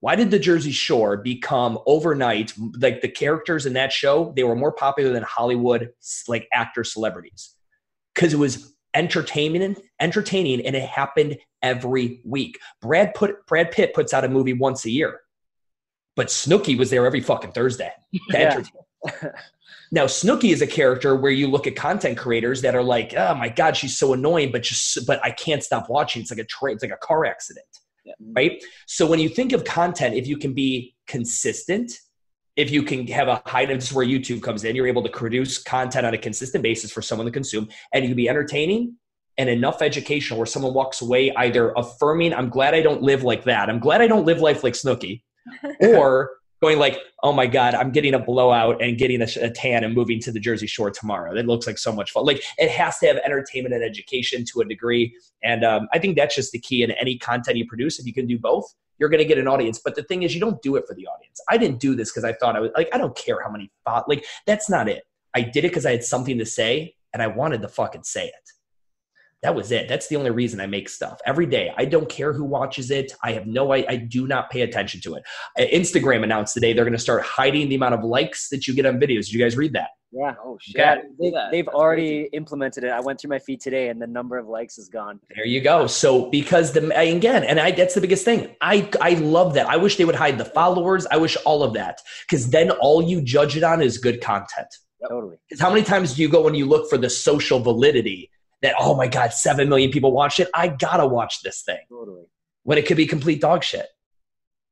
why 0.00 0.16
did 0.16 0.30
the 0.30 0.38
Jersey 0.38 0.72
Shore 0.72 1.18
become 1.18 1.78
overnight 1.86 2.54
like 2.80 3.02
the 3.02 3.08
characters 3.08 3.66
in 3.66 3.74
that 3.74 3.92
show? 3.92 4.32
They 4.34 4.44
were 4.44 4.56
more 4.56 4.72
popular 4.72 5.12
than 5.12 5.22
Hollywood 5.22 5.90
like 6.26 6.48
actor 6.52 6.84
celebrities 6.84 7.54
because 8.14 8.32
it 8.32 8.38
was 8.38 8.74
entertaining, 8.94 9.76
entertaining, 10.00 10.66
and 10.66 10.74
it 10.74 10.82
happened 10.82 11.36
every 11.62 12.22
week. 12.24 12.58
Brad 12.80 13.12
put 13.14 13.46
Brad 13.46 13.70
Pitt 13.72 13.92
puts 13.94 14.14
out 14.14 14.24
a 14.24 14.28
movie 14.28 14.54
once 14.54 14.86
a 14.86 14.90
year, 14.90 15.20
but 16.16 16.28
Snooki 16.28 16.78
was 16.78 16.88
there 16.88 17.04
every 17.04 17.20
fucking 17.20 17.52
Thursday 17.52 17.92
yeah. 18.30 18.62
now 19.92 20.06
Snooki 20.06 20.50
is 20.50 20.62
a 20.62 20.66
character 20.66 21.14
where 21.14 21.30
you 21.30 21.46
look 21.46 21.66
at 21.66 21.76
content 21.76 22.16
creators 22.16 22.62
that 22.62 22.74
are 22.74 22.82
like, 22.82 23.12
oh 23.18 23.34
my 23.34 23.50
god, 23.50 23.76
she's 23.76 23.98
so 23.98 24.14
annoying, 24.14 24.50
but 24.50 24.62
just 24.62 25.06
but 25.06 25.22
I 25.22 25.30
can't 25.30 25.62
stop 25.62 25.90
watching. 25.90 26.22
It's 26.22 26.30
like 26.30 26.40
a 26.40 26.44
tra- 26.44 26.72
it's 26.72 26.82
like 26.82 26.90
a 26.90 26.96
car 26.96 27.26
accident 27.26 27.66
yeah. 28.04 28.14
right? 28.34 28.62
So 28.86 29.06
when 29.06 29.18
you 29.18 29.28
think 29.28 29.52
of 29.52 29.64
content, 29.64 30.14
if 30.14 30.26
you 30.26 30.36
can 30.36 30.52
be 30.52 30.94
consistent, 31.06 31.92
if 32.56 32.70
you 32.70 32.82
can 32.82 33.06
have 33.08 33.28
a 33.28 33.42
high, 33.46 33.64
this 33.64 33.90
is 33.90 33.92
where 33.92 34.06
YouTube 34.06 34.42
comes 34.42 34.64
in, 34.64 34.76
you're 34.76 34.86
able 34.86 35.02
to 35.02 35.10
produce 35.10 35.62
content 35.62 36.06
on 36.06 36.14
a 36.14 36.18
consistent 36.18 36.62
basis 36.62 36.90
for 36.90 37.02
someone 37.02 37.26
to 37.26 37.32
consume, 37.32 37.68
and 37.92 38.04
you 38.04 38.10
can 38.10 38.16
be 38.16 38.28
entertaining 38.28 38.96
and 39.38 39.48
enough 39.48 39.80
educational 39.80 40.38
where 40.38 40.46
someone 40.46 40.74
walks 40.74 41.00
away 41.00 41.32
either 41.36 41.72
affirming, 41.76 42.34
I'm 42.34 42.50
glad 42.50 42.74
I 42.74 42.82
don't 42.82 43.02
live 43.02 43.22
like 43.22 43.44
that. 43.44 43.70
I'm 43.70 43.78
glad 43.78 44.02
I 44.02 44.06
don't 44.06 44.26
live 44.26 44.40
life 44.40 44.62
like 44.62 44.74
Snooki, 44.74 45.22
or 45.80 46.30
going 46.60 46.78
like, 46.78 46.98
oh 47.22 47.32
my 47.32 47.46
God, 47.46 47.74
I'm 47.74 47.90
getting 47.90 48.14
a 48.14 48.18
blowout 48.18 48.82
and 48.82 48.98
getting 48.98 49.22
a, 49.22 49.26
a, 49.40 49.50
tan 49.50 49.82
and 49.82 49.94
moving 49.94 50.20
to 50.20 50.32
the 50.32 50.40
Jersey 50.40 50.66
Shore 50.66 50.90
tomorrow. 50.90 51.34
That 51.34 51.46
looks 51.46 51.66
like 51.66 51.78
so 51.78 51.92
much 51.92 52.10
fun. 52.10 52.24
Like 52.24 52.42
it 52.58 52.70
has 52.70 52.98
to 52.98 53.06
have 53.06 53.16
entertainment 53.18 53.74
and 53.74 53.82
education 53.82 54.44
to 54.52 54.60
a 54.60 54.64
degree. 54.64 55.14
And 55.42 55.64
um, 55.64 55.88
I 55.92 55.98
think 55.98 56.16
that's 56.16 56.34
just 56.34 56.52
the 56.52 56.58
key 56.58 56.82
in 56.82 56.90
any 56.92 57.18
content 57.18 57.56
you 57.56 57.66
produce. 57.66 57.98
If 57.98 58.06
you 58.06 58.12
can 58.12 58.26
do 58.26 58.38
both, 58.38 58.74
you're 58.98 59.08
going 59.08 59.18
to 59.22 59.24
get 59.24 59.38
an 59.38 59.48
audience. 59.48 59.80
But 59.82 59.96
the 59.96 60.02
thing 60.02 60.22
is, 60.22 60.34
you 60.34 60.40
don't 60.40 60.60
do 60.60 60.76
it 60.76 60.84
for 60.86 60.94
the 60.94 61.06
audience. 61.06 61.40
I 61.48 61.56
didn't 61.56 61.80
do 61.80 61.94
this 61.94 62.10
because 62.10 62.24
I 62.24 62.34
thought 62.34 62.56
I 62.56 62.60
was 62.60 62.70
like, 62.76 62.90
I 62.92 62.98
don't 62.98 63.16
care 63.16 63.42
how 63.42 63.50
many 63.50 63.70
thought, 63.86 64.08
like, 64.08 64.24
that's 64.46 64.68
not 64.68 64.88
it. 64.88 65.04
I 65.34 65.40
did 65.40 65.64
it 65.64 65.68
because 65.68 65.86
I 65.86 65.92
had 65.92 66.04
something 66.04 66.36
to 66.38 66.44
say 66.44 66.94
and 67.14 67.22
I 67.22 67.28
wanted 67.28 67.62
to 67.62 67.68
fucking 67.68 68.02
say 68.02 68.26
it 68.26 68.50
that 69.42 69.54
was 69.54 69.72
it. 69.72 69.88
That's 69.88 70.08
the 70.08 70.16
only 70.16 70.30
reason 70.30 70.60
I 70.60 70.66
make 70.66 70.88
stuff 70.88 71.18
every 71.24 71.46
day. 71.46 71.72
I 71.76 71.86
don't 71.86 72.08
care 72.08 72.32
who 72.32 72.44
watches 72.44 72.90
it. 72.90 73.12
I 73.22 73.32
have 73.32 73.46
no, 73.46 73.72
I, 73.72 73.84
I 73.88 73.96
do 73.96 74.26
not 74.26 74.50
pay 74.50 74.62
attention 74.62 75.00
to 75.02 75.14
it. 75.14 75.22
Uh, 75.58 75.62
Instagram 75.62 76.22
announced 76.24 76.54
today 76.54 76.72
they're 76.72 76.84
going 76.84 76.92
to 76.92 76.98
start 76.98 77.22
hiding 77.22 77.68
the 77.68 77.74
amount 77.74 77.94
of 77.94 78.04
likes 78.04 78.48
that 78.50 78.66
you 78.66 78.74
get 78.74 78.86
on 78.86 79.00
videos. 79.00 79.26
Did 79.26 79.32
you 79.32 79.40
guys 79.40 79.56
read 79.56 79.72
that? 79.72 79.90
Yeah. 80.12 80.34
Oh 80.44 80.58
shit. 80.60 80.76
Yeah, 80.76 80.96
they, 81.50 81.58
have 81.58 81.68
already 81.68 82.22
crazy. 82.22 82.30
implemented 82.32 82.82
it. 82.82 82.90
I 82.90 83.00
went 83.00 83.20
through 83.20 83.30
my 83.30 83.38
feed 83.38 83.60
today, 83.60 83.90
and 83.90 84.02
the 84.02 84.08
number 84.08 84.38
of 84.38 84.48
likes 84.48 84.76
is 84.76 84.88
gone. 84.88 85.20
There 85.36 85.46
you 85.46 85.60
go. 85.60 85.86
So 85.86 86.28
because 86.30 86.72
the 86.72 86.90
again, 86.98 87.44
and 87.44 87.60
I 87.60 87.70
that's 87.70 87.94
the 87.94 88.00
biggest 88.00 88.24
thing. 88.24 88.56
I 88.60 88.90
I 89.00 89.10
love 89.14 89.54
that. 89.54 89.68
I 89.68 89.76
wish 89.76 89.96
they 89.96 90.04
would 90.04 90.16
hide 90.16 90.36
the 90.36 90.44
followers. 90.44 91.06
I 91.12 91.16
wish 91.16 91.36
all 91.44 91.62
of 91.62 91.74
that 91.74 92.00
because 92.28 92.50
then 92.50 92.72
all 92.72 93.02
you 93.02 93.22
judge 93.22 93.56
it 93.56 93.62
on 93.62 93.80
is 93.80 93.98
good 93.98 94.20
content. 94.20 94.66
Yep. 95.00 95.10
Totally. 95.10 95.36
Because 95.48 95.60
how 95.60 95.70
many 95.70 95.84
times 95.84 96.14
do 96.14 96.22
you 96.22 96.28
go 96.28 96.42
when 96.42 96.56
you 96.56 96.66
look 96.66 96.90
for 96.90 96.98
the 96.98 97.08
social 97.08 97.60
validity? 97.60 98.30
That 98.62 98.74
oh 98.78 98.94
my 98.94 99.08
god, 99.08 99.32
seven 99.32 99.68
million 99.68 99.90
people 99.90 100.12
watched 100.12 100.40
it. 100.40 100.48
I 100.54 100.68
gotta 100.68 101.06
watch 101.06 101.42
this 101.42 101.62
thing. 101.62 101.80
Totally. 101.88 102.24
When 102.62 102.78
it 102.78 102.86
could 102.86 102.96
be 102.96 103.06
complete 103.06 103.40
dog 103.40 103.64
shit. 103.64 103.86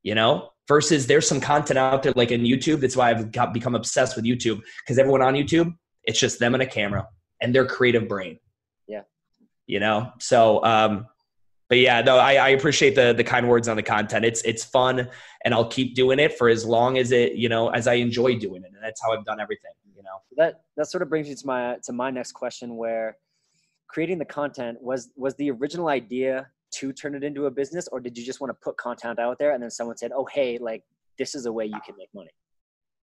You 0.02 0.14
know, 0.14 0.50
versus 0.68 1.06
there's 1.06 1.28
some 1.28 1.40
content 1.40 1.78
out 1.78 2.02
there 2.02 2.12
like 2.14 2.30
in 2.30 2.42
YouTube. 2.42 2.80
That's 2.80 2.96
why 2.96 3.10
I've 3.10 3.32
got 3.32 3.52
become 3.52 3.74
obsessed 3.74 4.16
with 4.16 4.24
YouTube 4.24 4.60
because 4.84 4.98
everyone 4.98 5.22
on 5.22 5.34
YouTube, 5.34 5.74
it's 6.04 6.20
just 6.20 6.38
them 6.38 6.54
and 6.54 6.62
a 6.62 6.66
camera 6.66 7.08
and 7.40 7.54
their 7.54 7.66
creative 7.66 8.08
brain. 8.08 8.38
Yeah. 8.86 9.02
You 9.66 9.80
know, 9.80 10.12
so 10.18 10.64
um, 10.64 11.06
but 11.68 11.78
yeah, 11.78 12.00
no, 12.00 12.16
I, 12.16 12.34
I 12.34 12.48
appreciate 12.50 12.94
the 12.94 13.12
the 13.12 13.24
kind 13.24 13.48
words 13.48 13.68
on 13.68 13.76
the 13.76 13.82
content. 13.82 14.24
It's 14.24 14.42
it's 14.42 14.64
fun, 14.64 15.08
and 15.44 15.52
I'll 15.52 15.68
keep 15.68 15.94
doing 15.94 16.18
it 16.18 16.38
for 16.38 16.48
as 16.48 16.64
long 16.64 16.96
as 16.96 17.12
it 17.12 17.34
you 17.34 17.48
know 17.48 17.68
as 17.68 17.86
I 17.86 17.94
enjoy 17.94 18.38
doing 18.38 18.62
it, 18.62 18.72
and 18.74 18.82
that's 18.82 19.02
how 19.02 19.12
I've 19.12 19.24
done 19.24 19.40
everything. 19.40 19.72
You 19.94 20.02
know, 20.02 20.22
that 20.36 20.62
that 20.76 20.86
sort 20.86 21.02
of 21.02 21.10
brings 21.10 21.28
me 21.28 21.34
to 21.34 21.46
my 21.46 21.76
to 21.84 21.92
my 21.92 22.10
next 22.10 22.32
question, 22.32 22.76
where 22.76 23.18
creating 23.88 24.18
the 24.18 24.24
content 24.24 24.80
was 24.80 25.10
was 25.16 25.34
the 25.36 25.50
original 25.50 25.88
idea 25.88 26.46
to 26.70 26.92
turn 26.92 27.14
it 27.14 27.24
into 27.24 27.46
a 27.46 27.50
business 27.50 27.88
or 27.88 28.00
did 28.00 28.16
you 28.16 28.24
just 28.24 28.40
want 28.40 28.50
to 28.50 28.58
put 28.62 28.76
content 28.76 29.18
out 29.18 29.38
there 29.38 29.52
and 29.52 29.62
then 29.62 29.70
someone 29.70 29.96
said 29.96 30.12
oh 30.14 30.26
hey 30.32 30.58
like 30.58 30.84
this 31.18 31.34
is 31.34 31.46
a 31.46 31.52
way 31.52 31.64
you 31.64 31.80
can 31.84 31.96
make 31.96 32.08
money 32.14 32.30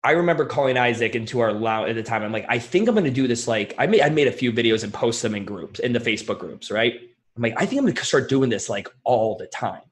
I 0.04 0.12
remember 0.12 0.44
calling 0.44 0.76
Isaac 0.76 1.14
into 1.14 1.38
our 1.38 1.52
lounge 1.52 1.90
at 1.90 1.94
the 1.94 2.02
time. 2.02 2.24
I'm 2.24 2.32
like, 2.32 2.46
I 2.48 2.58
think 2.58 2.88
I'm 2.88 2.94
going 2.96 3.04
to 3.04 3.10
do 3.10 3.28
this. 3.28 3.46
Like, 3.46 3.72
I 3.78 3.86
made 3.86 4.00
I 4.00 4.08
made 4.08 4.26
a 4.26 4.32
few 4.32 4.52
videos 4.52 4.82
and 4.82 4.92
post 4.92 5.22
them 5.22 5.36
in 5.36 5.44
groups 5.44 5.78
in 5.78 5.92
the 5.92 6.00
Facebook 6.00 6.40
groups, 6.40 6.72
right? 6.72 7.00
I'm 7.36 7.42
like, 7.42 7.54
I 7.56 7.66
think 7.66 7.78
I'm 7.78 7.84
going 7.84 7.94
to 7.94 8.04
start 8.04 8.28
doing 8.28 8.50
this 8.50 8.68
like 8.68 8.88
all 9.04 9.36
the 9.36 9.46
time. 9.46 9.82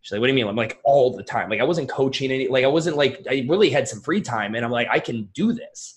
She's 0.00 0.12
like, 0.12 0.20
what 0.20 0.28
do 0.28 0.32
you 0.32 0.36
mean? 0.36 0.48
I'm 0.48 0.56
like 0.56 0.80
all 0.84 1.14
the 1.14 1.22
time. 1.22 1.50
Like 1.50 1.60
I 1.60 1.64
wasn't 1.64 1.90
coaching 1.90 2.30
any. 2.30 2.48
Like 2.48 2.64
I 2.64 2.68
wasn't 2.68 2.96
like 2.96 3.26
I 3.28 3.44
really 3.48 3.68
had 3.68 3.86
some 3.86 4.00
free 4.00 4.22
time, 4.22 4.54
and 4.54 4.64
I'm 4.64 4.70
like, 4.70 4.88
I 4.90 4.98
can 4.98 5.24
do 5.34 5.52
this. 5.52 5.94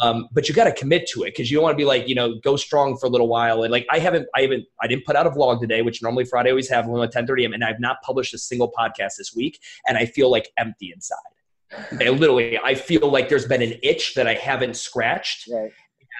Um, 0.00 0.28
but 0.32 0.48
you 0.48 0.54
got 0.54 0.64
to 0.64 0.72
commit 0.72 1.06
to 1.08 1.24
it 1.24 1.26
because 1.26 1.50
you 1.50 1.58
don't 1.58 1.64
want 1.64 1.74
to 1.74 1.76
be 1.76 1.84
like 1.84 2.08
you 2.08 2.14
know 2.14 2.36
go 2.42 2.56
strong 2.56 2.96
for 2.96 3.06
a 3.06 3.10
little 3.10 3.28
while 3.28 3.62
and 3.62 3.70
like 3.70 3.86
I 3.90 3.98
haven't 3.98 4.26
I 4.34 4.40
haven't 4.40 4.64
I 4.80 4.86
didn't 4.86 5.04
put 5.04 5.16
out 5.16 5.26
a 5.26 5.30
vlog 5.30 5.60
today 5.60 5.82
which 5.82 6.02
normally 6.02 6.24
Friday 6.24 6.48
I 6.48 6.52
always 6.52 6.70
have 6.70 6.86
one 6.86 7.02
at 7.02 7.12
10:30 7.12 7.42
a.m. 7.42 7.52
and 7.52 7.62
I've 7.62 7.78
not 7.78 7.98
published 8.02 8.32
a 8.32 8.38
single 8.38 8.72
podcast 8.72 9.16
this 9.18 9.34
week 9.36 9.60
and 9.86 9.98
I 9.98 10.06
feel 10.06 10.30
like 10.30 10.50
empty 10.56 10.92
inside 10.94 11.18
I 12.00 12.08
literally, 12.10 12.58
I 12.58 12.74
feel 12.74 13.10
like 13.10 13.28
there's 13.28 13.46
been 13.46 13.62
an 13.62 13.74
itch 13.82 14.14
that 14.14 14.26
I 14.26 14.34
haven't 14.34 14.76
scratched. 14.76 15.48
Right. 15.50 15.70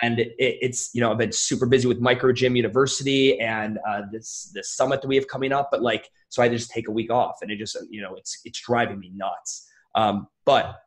And 0.03 0.19
it, 0.19 0.35
it's, 0.39 0.91
you 0.95 1.01
know, 1.01 1.11
I've 1.11 1.19
been 1.19 1.33
super 1.33 1.67
busy 1.67 1.87
with 1.87 2.01
Micro 2.01 2.33
Gym 2.33 2.57
University 2.57 3.39
and 3.39 3.79
uh, 3.87 4.03
this 4.11 4.51
this 4.55 4.75
summit 4.75 5.03
that 5.03 5.09
we 5.09 5.17
have 5.17 5.29
coming 5.29 5.53
up. 5.53 5.69
But 5.71 5.83
like, 5.83 6.09
so 6.29 6.43
I 6.43 6.49
just 6.49 6.71
take 6.71 6.89
a 6.89 6.91
week 6.91 7.11
off, 7.11 7.39
and 7.43 7.51
it 7.51 7.57
just, 7.57 7.77
you 7.91 8.01
know, 8.01 8.15
it's 8.15 8.41
it's 8.45 8.61
driving 8.61 8.99
me 8.99 9.13
nuts. 9.15 9.69
Um, 9.95 10.29
but 10.45 10.82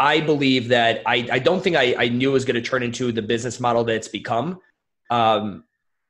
I 0.00 0.22
believe 0.22 0.68
that 0.68 1.02
I, 1.04 1.28
I 1.30 1.38
don't 1.38 1.62
think 1.62 1.76
I, 1.76 1.94
I 1.98 2.08
knew 2.08 2.30
it 2.30 2.32
was 2.32 2.46
going 2.46 2.54
to 2.54 2.62
turn 2.62 2.82
into 2.82 3.12
the 3.12 3.20
business 3.20 3.60
model 3.60 3.84
that 3.84 3.94
it's 3.94 4.08
become. 4.08 4.58
Um, 5.10 5.64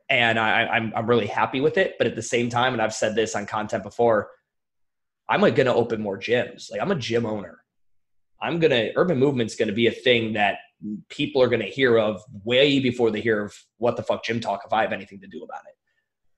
and 0.09 0.38
I, 0.38 0.66
I'm, 0.66 0.92
I'm 0.94 1.07
really 1.09 1.26
happy 1.26 1.61
with 1.61 1.76
it. 1.76 1.96
But 1.98 2.07
at 2.07 2.14
the 2.14 2.22
same 2.22 2.48
time, 2.48 2.72
and 2.72 2.81
I've 2.81 2.94
said 2.94 3.16
this 3.16 3.35
on 3.35 3.46
content 3.46 3.83
before, 3.83 4.31
I'm 5.29 5.40
like 5.40 5.57
going 5.57 5.66
to 5.66 5.74
open 5.74 6.00
more 6.00 6.16
gyms. 6.16 6.70
Like 6.70 6.81
I'm 6.81 6.92
a 6.92 6.94
gym 6.94 7.26
owner. 7.26 7.59
I'm 8.40 8.61
going 8.61 8.70
to, 8.70 8.92
urban 8.94 9.18
movement's 9.18 9.57
going 9.57 9.66
to 9.68 9.74
be 9.74 9.88
a 9.88 9.92
thing 9.92 10.35
that 10.35 10.59
people 11.09 11.42
are 11.42 11.48
going 11.48 11.61
to 11.61 11.66
hear 11.66 11.98
of 11.98 12.22
way 12.44 12.79
before 12.79 13.11
they 13.11 13.20
hear 13.20 13.44
of 13.44 13.59
what 13.79 13.96
the 13.96 14.05
fuck 14.05 14.22
gym 14.22 14.38
talk 14.38 14.62
if 14.64 14.72
I 14.72 14.83
have 14.83 14.92
anything 14.92 15.20
to 15.20 15.26
do 15.26 15.42
about 15.42 15.62
it. 15.66 15.74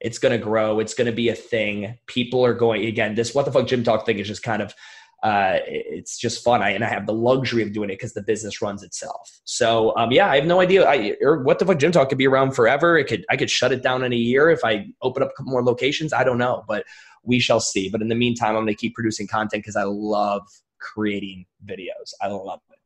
It's 0.00 0.18
going 0.18 0.32
to 0.32 0.42
grow. 0.42 0.80
It's 0.80 0.94
going 0.94 1.06
to 1.06 1.12
be 1.12 1.28
a 1.28 1.34
thing. 1.34 1.98
People 2.06 2.46
are 2.46 2.54
going, 2.54 2.86
again, 2.86 3.14
this 3.14 3.34
what 3.34 3.44
the 3.44 3.52
fuck 3.52 3.66
gym 3.66 3.84
talk 3.84 4.06
thing 4.06 4.18
is 4.18 4.26
just 4.26 4.42
kind 4.42 4.62
of, 4.62 4.74
uh, 5.22 5.58
it's 5.66 6.18
just 6.18 6.42
fun. 6.42 6.62
I, 6.62 6.70
and 6.70 6.84
I 6.84 6.88
have 6.88 7.06
the 7.06 7.12
luxury 7.12 7.62
of 7.62 7.72
doing 7.72 7.90
it 7.90 7.94
because 7.94 8.12
the 8.12 8.22
business 8.22 8.60
runs 8.60 8.82
itself. 8.82 9.40
So, 9.44 9.96
um, 9.96 10.10
yeah, 10.10 10.28
I 10.28 10.36
have 10.36 10.46
no 10.46 10.60
idea. 10.60 10.84
I, 10.84 11.16
or 11.20 11.42
what 11.44 11.58
the 11.58 11.66
fuck 11.66 11.78
gym 11.78 11.92
talk 11.92 12.08
could 12.08 12.18
be 12.18 12.26
around 12.26 12.52
forever. 12.52 12.98
It 12.98 13.06
could, 13.06 13.24
I 13.30 13.36
could 13.36 13.50
shut 13.50 13.70
it 13.70 13.82
down 13.82 14.02
in 14.02 14.12
a 14.12 14.16
year 14.16 14.50
if 14.50 14.64
I 14.64 14.86
open 15.00 15.22
up 15.22 15.30
more 15.40 15.62
locations. 15.62 16.12
I 16.12 16.24
don't 16.24 16.38
know, 16.38 16.64
but 16.66 16.84
we 17.22 17.38
shall 17.38 17.60
see. 17.60 17.88
But 17.88 18.02
in 18.02 18.08
the 18.08 18.16
meantime, 18.16 18.56
I'm 18.56 18.64
going 18.64 18.66
to 18.66 18.74
keep 18.74 18.94
producing 18.94 19.28
content 19.28 19.62
because 19.62 19.76
I 19.76 19.84
love 19.84 20.42
creating 20.80 21.46
videos. 21.64 22.12
I 22.20 22.26
love 22.26 22.60
it. 22.70 22.78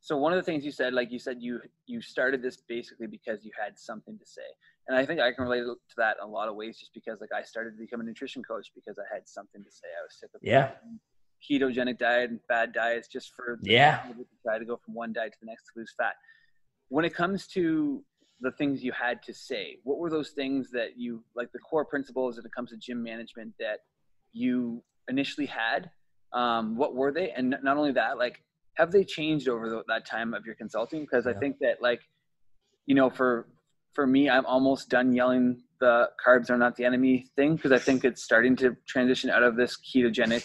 So 0.00 0.16
one 0.16 0.32
of 0.32 0.36
the 0.36 0.44
things 0.44 0.64
you 0.64 0.70
said, 0.70 0.94
like 0.94 1.10
you 1.10 1.18
said, 1.18 1.38
you 1.40 1.60
you 1.86 2.00
started 2.00 2.40
this 2.40 2.58
basically 2.58 3.08
because 3.08 3.44
you 3.44 3.50
had 3.60 3.76
something 3.76 4.16
to 4.16 4.24
say, 4.24 4.46
and 4.86 4.96
I 4.96 5.04
think 5.04 5.18
I 5.20 5.32
can 5.32 5.42
relate 5.42 5.62
to 5.62 5.96
that 5.96 6.18
in 6.22 6.28
a 6.28 6.30
lot 6.30 6.46
of 6.46 6.54
ways. 6.54 6.78
Just 6.78 6.94
because, 6.94 7.20
like, 7.20 7.32
I 7.36 7.42
started 7.42 7.72
to 7.72 7.76
become 7.76 8.00
a 8.00 8.04
nutrition 8.04 8.40
coach 8.44 8.70
because 8.72 9.00
I 9.00 9.12
had 9.12 9.26
something 9.26 9.64
to 9.64 9.70
say. 9.72 9.88
I 9.98 10.02
was 10.04 10.16
sick 10.20 10.30
of 10.32 10.40
yeah 10.44 10.70
ketogenic 11.48 11.98
diet 11.98 12.30
and 12.30 12.40
bad 12.48 12.72
diets 12.72 13.08
just 13.08 13.32
for 13.34 13.58
yeah 13.62 14.02
to 14.08 14.26
try 14.42 14.58
to 14.58 14.64
go 14.64 14.78
from 14.84 14.94
one 14.94 15.12
diet 15.12 15.32
to 15.32 15.38
the 15.40 15.46
next 15.46 15.64
to 15.64 15.80
lose 15.80 15.92
fat. 15.96 16.14
When 16.88 17.04
it 17.04 17.14
comes 17.14 17.46
to 17.48 18.02
the 18.40 18.50
things 18.52 18.84
you 18.84 18.92
had 18.92 19.22
to 19.24 19.32
say, 19.32 19.78
what 19.84 19.98
were 19.98 20.10
those 20.10 20.30
things 20.30 20.70
that 20.70 20.98
you 20.98 21.24
like 21.34 21.50
the 21.52 21.58
core 21.58 21.84
principles 21.84 22.36
when 22.36 22.44
it 22.44 22.52
comes 22.52 22.70
to 22.70 22.76
gym 22.76 23.02
management 23.02 23.54
that 23.58 23.80
you 24.32 24.82
initially 25.08 25.46
had? 25.46 25.90
Um, 26.32 26.76
what 26.76 26.94
were 26.94 27.12
they? 27.12 27.30
And 27.30 27.56
not 27.62 27.76
only 27.76 27.92
that, 27.92 28.18
like 28.18 28.42
have 28.74 28.92
they 28.92 29.04
changed 29.04 29.48
over 29.48 29.68
the, 29.68 29.82
that 29.88 30.06
time 30.06 30.34
of 30.34 30.44
your 30.44 30.54
consulting? 30.54 31.00
Because 31.00 31.26
yeah. 31.26 31.32
I 31.32 31.34
think 31.34 31.58
that 31.60 31.80
like 31.80 32.00
you 32.86 32.94
know 32.94 33.10
for 33.10 33.48
for 33.94 34.06
me, 34.06 34.28
I'm 34.28 34.44
almost 34.46 34.90
done 34.90 35.12
yelling 35.12 35.62
the 35.80 36.10
carbs 36.24 36.50
are 36.50 36.58
not 36.58 36.76
the 36.76 36.84
enemy 36.84 37.26
thing 37.36 37.56
because 37.56 37.72
I 37.72 37.78
think 37.78 38.04
it's 38.04 38.22
starting 38.22 38.56
to 38.56 38.76
transition 38.86 39.30
out 39.30 39.42
of 39.42 39.56
this 39.56 39.76
ketogenic 39.76 40.44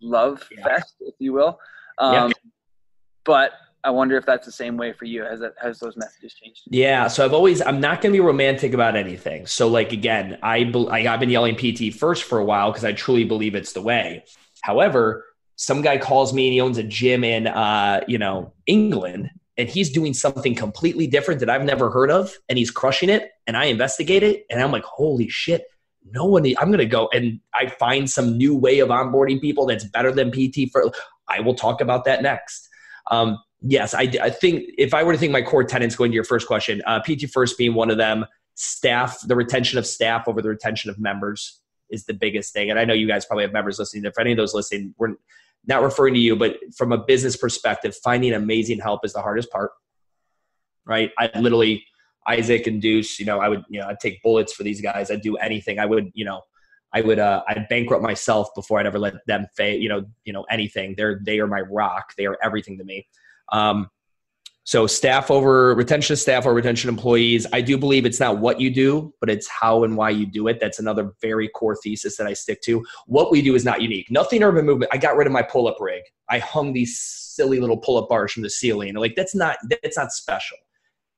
love 0.00 0.48
yeah. 0.56 0.64
fest, 0.64 0.94
if 1.00 1.14
you 1.18 1.32
will. 1.32 1.58
Um, 1.98 2.14
yeah. 2.14 2.30
But 3.24 3.52
I 3.84 3.90
wonder 3.90 4.16
if 4.16 4.26
that's 4.26 4.46
the 4.46 4.52
same 4.52 4.76
way 4.76 4.92
for 4.92 5.04
you. 5.04 5.22
Has 5.22 5.40
that 5.40 5.54
has 5.60 5.78
those 5.78 5.96
messages 5.96 6.34
changed? 6.34 6.62
Yeah. 6.66 7.08
So 7.08 7.24
I've 7.24 7.32
always 7.32 7.62
I'm 7.62 7.80
not 7.80 8.00
going 8.00 8.12
to 8.12 8.16
be 8.16 8.20
romantic 8.20 8.74
about 8.74 8.96
anything. 8.96 9.46
So 9.46 9.68
like 9.68 9.92
again, 9.92 10.38
I, 10.42 10.72
I 10.90 11.02
have 11.02 11.20
been 11.20 11.30
yelling 11.30 11.56
PT 11.56 11.94
first 11.94 12.24
for 12.24 12.38
a 12.38 12.44
while 12.44 12.70
because 12.70 12.84
I 12.84 12.92
truly 12.92 13.24
believe 13.24 13.54
it's 13.54 13.72
the 13.72 13.82
way. 13.82 14.24
However, 14.62 15.24
some 15.56 15.82
guy 15.82 15.98
calls 15.98 16.32
me 16.32 16.46
and 16.46 16.52
he 16.52 16.60
owns 16.60 16.78
a 16.78 16.82
gym 16.82 17.24
in 17.24 17.46
uh, 17.46 18.00
you 18.08 18.18
know 18.18 18.52
England 18.66 19.30
and 19.56 19.68
he's 19.68 19.90
doing 19.90 20.14
something 20.14 20.54
completely 20.54 21.06
different 21.06 21.40
that 21.40 21.50
I've 21.50 21.64
never 21.64 21.90
heard 21.90 22.10
of 22.10 22.32
and 22.48 22.58
he's 22.58 22.70
crushing 22.70 23.08
it 23.08 23.30
and 23.46 23.56
I 23.56 23.64
investigate 23.66 24.22
it 24.22 24.46
and 24.50 24.60
I'm 24.62 24.72
like 24.72 24.84
holy 24.84 25.28
shit 25.28 25.64
no 26.10 26.24
one 26.24 26.44
i'm 26.58 26.68
going 26.68 26.78
to 26.78 26.86
go 26.86 27.08
and 27.12 27.40
i 27.54 27.66
find 27.66 28.08
some 28.08 28.36
new 28.36 28.56
way 28.56 28.78
of 28.78 28.88
onboarding 28.88 29.40
people 29.40 29.66
that's 29.66 29.84
better 29.84 30.12
than 30.12 30.30
pt 30.30 30.70
for 30.70 30.90
i 31.28 31.40
will 31.40 31.54
talk 31.54 31.80
about 31.80 32.04
that 32.04 32.22
next. 32.22 32.68
Um, 33.10 33.38
yes 33.62 33.94
I, 33.94 34.10
I, 34.22 34.30
think 34.30 34.64
if 34.78 34.94
i 34.94 35.02
were 35.02 35.12
to 35.12 35.18
think 35.18 35.32
my 35.32 35.42
core 35.42 35.64
tenants 35.64 35.96
going 35.96 36.10
to 36.10 36.14
your 36.14 36.24
first 36.24 36.46
question 36.46 36.82
uh, 36.86 37.00
pt 37.00 37.30
first 37.32 37.58
being 37.58 37.74
one 37.74 37.90
of 37.90 37.96
them 37.96 38.24
staff 38.54 39.18
the 39.26 39.36
retention 39.36 39.78
of 39.78 39.86
staff 39.86 40.26
over 40.26 40.42
the 40.42 40.48
retention 40.48 40.90
of 40.90 40.98
members 40.98 41.60
is 41.90 42.04
the 42.04 42.12
biggest 42.14 42.52
thing. 42.52 42.70
And 42.70 42.78
i 42.78 42.84
know 42.84 42.94
you 42.94 43.08
guys 43.08 43.24
probably 43.24 43.44
have 43.44 43.52
members 43.52 43.78
listening 43.78 44.04
if 44.04 44.18
any 44.18 44.32
of 44.32 44.36
those 44.36 44.54
listening 44.54 44.94
we're 44.98 45.14
not 45.66 45.82
referring 45.82 46.14
to 46.14 46.20
you 46.20 46.36
but 46.36 46.56
from 46.76 46.92
a 46.92 46.98
business 46.98 47.36
perspective 47.36 47.96
finding 48.02 48.32
amazing 48.32 48.78
help 48.78 49.04
is 49.04 49.12
the 49.12 49.22
hardest 49.22 49.50
part 49.50 49.70
right? 50.88 51.12
I 51.18 51.30
literally 51.38 51.84
Isaac 52.28 52.66
and 52.66 52.80
Deuce, 52.80 53.18
you 53.18 53.26
know, 53.26 53.40
I 53.40 53.48
would, 53.48 53.64
you 53.68 53.80
know, 53.80 53.88
I'd 53.88 54.00
take 54.00 54.22
bullets 54.22 54.52
for 54.52 54.62
these 54.62 54.80
guys. 54.80 55.10
I'd 55.10 55.22
do 55.22 55.36
anything. 55.36 55.78
I 55.78 55.86
would, 55.86 56.10
you 56.14 56.24
know, 56.24 56.42
I 56.92 57.00
would, 57.00 57.18
uh, 57.18 57.42
I'd 57.48 57.68
bankrupt 57.68 58.02
myself 58.02 58.48
before 58.54 58.78
I'd 58.78 58.86
ever 58.86 58.98
let 58.98 59.14
them 59.26 59.46
fail, 59.56 59.78
you 59.78 59.88
know, 59.88 60.04
you 60.24 60.32
know, 60.32 60.44
anything. 60.50 60.94
They're, 60.96 61.20
they 61.24 61.40
are 61.40 61.46
my 61.46 61.62
rock. 61.62 62.14
They 62.16 62.26
are 62.26 62.36
everything 62.42 62.78
to 62.78 62.84
me. 62.84 63.06
Um, 63.50 63.90
so 64.64 64.86
staff 64.86 65.30
over 65.30 65.74
retention 65.74 66.14
staff 66.16 66.44
or 66.44 66.52
retention 66.52 66.90
employees. 66.90 67.46
I 67.54 67.62
do 67.62 67.78
believe 67.78 68.04
it's 68.04 68.20
not 68.20 68.38
what 68.38 68.60
you 68.60 68.68
do, 68.70 69.14
but 69.18 69.30
it's 69.30 69.48
how 69.48 69.84
and 69.84 69.96
why 69.96 70.10
you 70.10 70.26
do 70.26 70.46
it. 70.48 70.60
That's 70.60 70.78
another 70.78 71.14
very 71.22 71.48
core 71.48 71.74
thesis 71.82 72.18
that 72.18 72.26
I 72.26 72.34
stick 72.34 72.60
to. 72.62 72.84
What 73.06 73.30
we 73.32 73.40
do 73.40 73.54
is 73.54 73.64
not 73.64 73.80
unique. 73.80 74.10
Nothing 74.10 74.42
urban 74.42 74.66
movement. 74.66 74.90
I 74.92 74.98
got 74.98 75.16
rid 75.16 75.26
of 75.26 75.32
my 75.32 75.40
pull-up 75.40 75.78
rig. 75.80 76.02
I 76.28 76.38
hung 76.38 76.74
these 76.74 77.00
silly 77.00 77.60
little 77.60 77.78
pull-up 77.78 78.10
bars 78.10 78.32
from 78.32 78.42
the 78.42 78.50
ceiling. 78.50 78.94
Like 78.94 79.14
that's 79.16 79.34
not 79.34 79.56
that's 79.82 79.96
not 79.96 80.12
special 80.12 80.58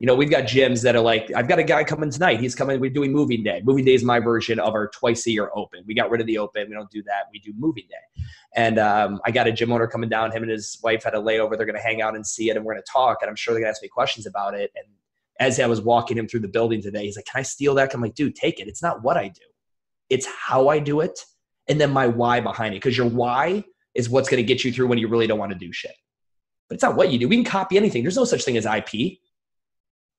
you 0.01 0.07
know, 0.07 0.15
we've 0.15 0.31
got 0.31 0.45
gyms 0.45 0.83
that 0.83 0.97
are 0.97 1.03
like, 1.03 1.31
I've 1.37 1.47
got 1.47 1.59
a 1.59 1.63
guy 1.63 1.85
coming 1.85 2.11
tonight. 2.11 2.41
He's 2.41 2.55
coming. 2.55 2.81
We're 2.81 2.89
doing 2.89 3.13
moving 3.13 3.43
day. 3.43 3.61
Moving 3.63 3.85
day 3.85 3.93
is 3.93 4.03
my 4.03 4.19
version 4.19 4.59
of 4.59 4.73
our 4.73 4.89
twice 4.89 5.27
a 5.27 5.31
year 5.31 5.51
open. 5.55 5.85
We 5.87 5.95
got 5.95 6.09
rid 6.09 6.23
of 6.23 6.27
the 6.27 6.39
open. 6.39 6.71
We 6.71 6.75
don't 6.75 6.91
do 6.91 7.03
that. 7.03 7.25
We 7.31 7.39
do 7.39 7.53
moving 7.59 7.85
day. 7.87 8.23
And 8.57 8.79
um, 8.79 9.21
I 9.27 9.31
got 9.31 9.47
a 9.47 9.53
gym 9.53 9.71
owner 9.71 9.87
coming 9.87 10.09
down. 10.09 10.33
Him 10.33 10.43
and 10.43 10.51
his 10.51 10.79
wife 10.83 11.05
had 11.05 11.15
a 11.15 11.19
layover. 11.19 11.55
They're 11.55 11.67
going 11.67 11.77
to 11.77 11.83
hang 11.83 12.01
out 12.01 12.15
and 12.15 12.27
see 12.27 12.49
it, 12.49 12.57
and 12.57 12.65
we're 12.65 12.73
going 12.73 12.83
to 12.83 12.91
talk. 12.91 13.19
And 13.21 13.29
I'm 13.29 13.37
sure 13.37 13.53
they're 13.53 13.61
going 13.61 13.73
to 13.73 13.77
ask 13.77 13.83
me 13.83 13.89
questions 13.89 14.27
about 14.27 14.55
it. 14.55 14.73
And 14.75 14.87
as 15.39 15.61
I 15.61 15.67
was 15.67 15.83
walking 15.83 16.17
him 16.17 16.27
through 16.27 16.41
the 16.41 16.49
building 16.49 16.81
today, 16.81 17.05
he's 17.05 17.17
like, 17.17 17.27
"Can 17.27 17.39
I 17.39 17.43
steal 17.43 17.75
that?" 17.75 17.93
I'm 17.93 18.01
like, 18.01 18.15
"Dude, 18.15 18.35
take 18.35 18.59
it. 18.59 18.69
It's 18.69 18.83
not 18.83 19.03
what 19.03 19.19
I 19.19 19.29
do. 19.29 19.43
It's 20.09 20.27
how 20.27 20.69
I 20.69 20.79
do 20.79 21.01
it, 21.01 21.21
and 21.69 21.79
then 21.79 21.93
my 21.93 22.07
why 22.07 22.41
behind 22.41 22.73
it. 22.75 22.79
Because 22.79 22.97
your 22.97 23.09
why 23.09 23.65
is 23.95 24.09
what's 24.09 24.31
going 24.31 24.43
to 24.43 24.47
get 24.47 24.65
you 24.65 24.73
through 24.73 24.87
when 24.87 24.99
you 24.99 25.09
really 25.09 25.27
don't 25.27 25.39
want 25.39 25.53
to 25.53 25.59
do 25.59 25.73
shit. 25.75 25.95
But 26.71 26.77
it's 26.77 26.83
not 26.83 26.97
what 26.97 27.13
you 27.13 27.19
do. 27.19 27.29
We 27.29 27.37
can 27.37 27.45
copy 27.45 27.77
anything. 27.77 28.03
There's 28.03 28.17
no 28.17 28.25
such 28.25 28.45
thing 28.45 28.57
as 28.57 28.65
IP 28.65 29.19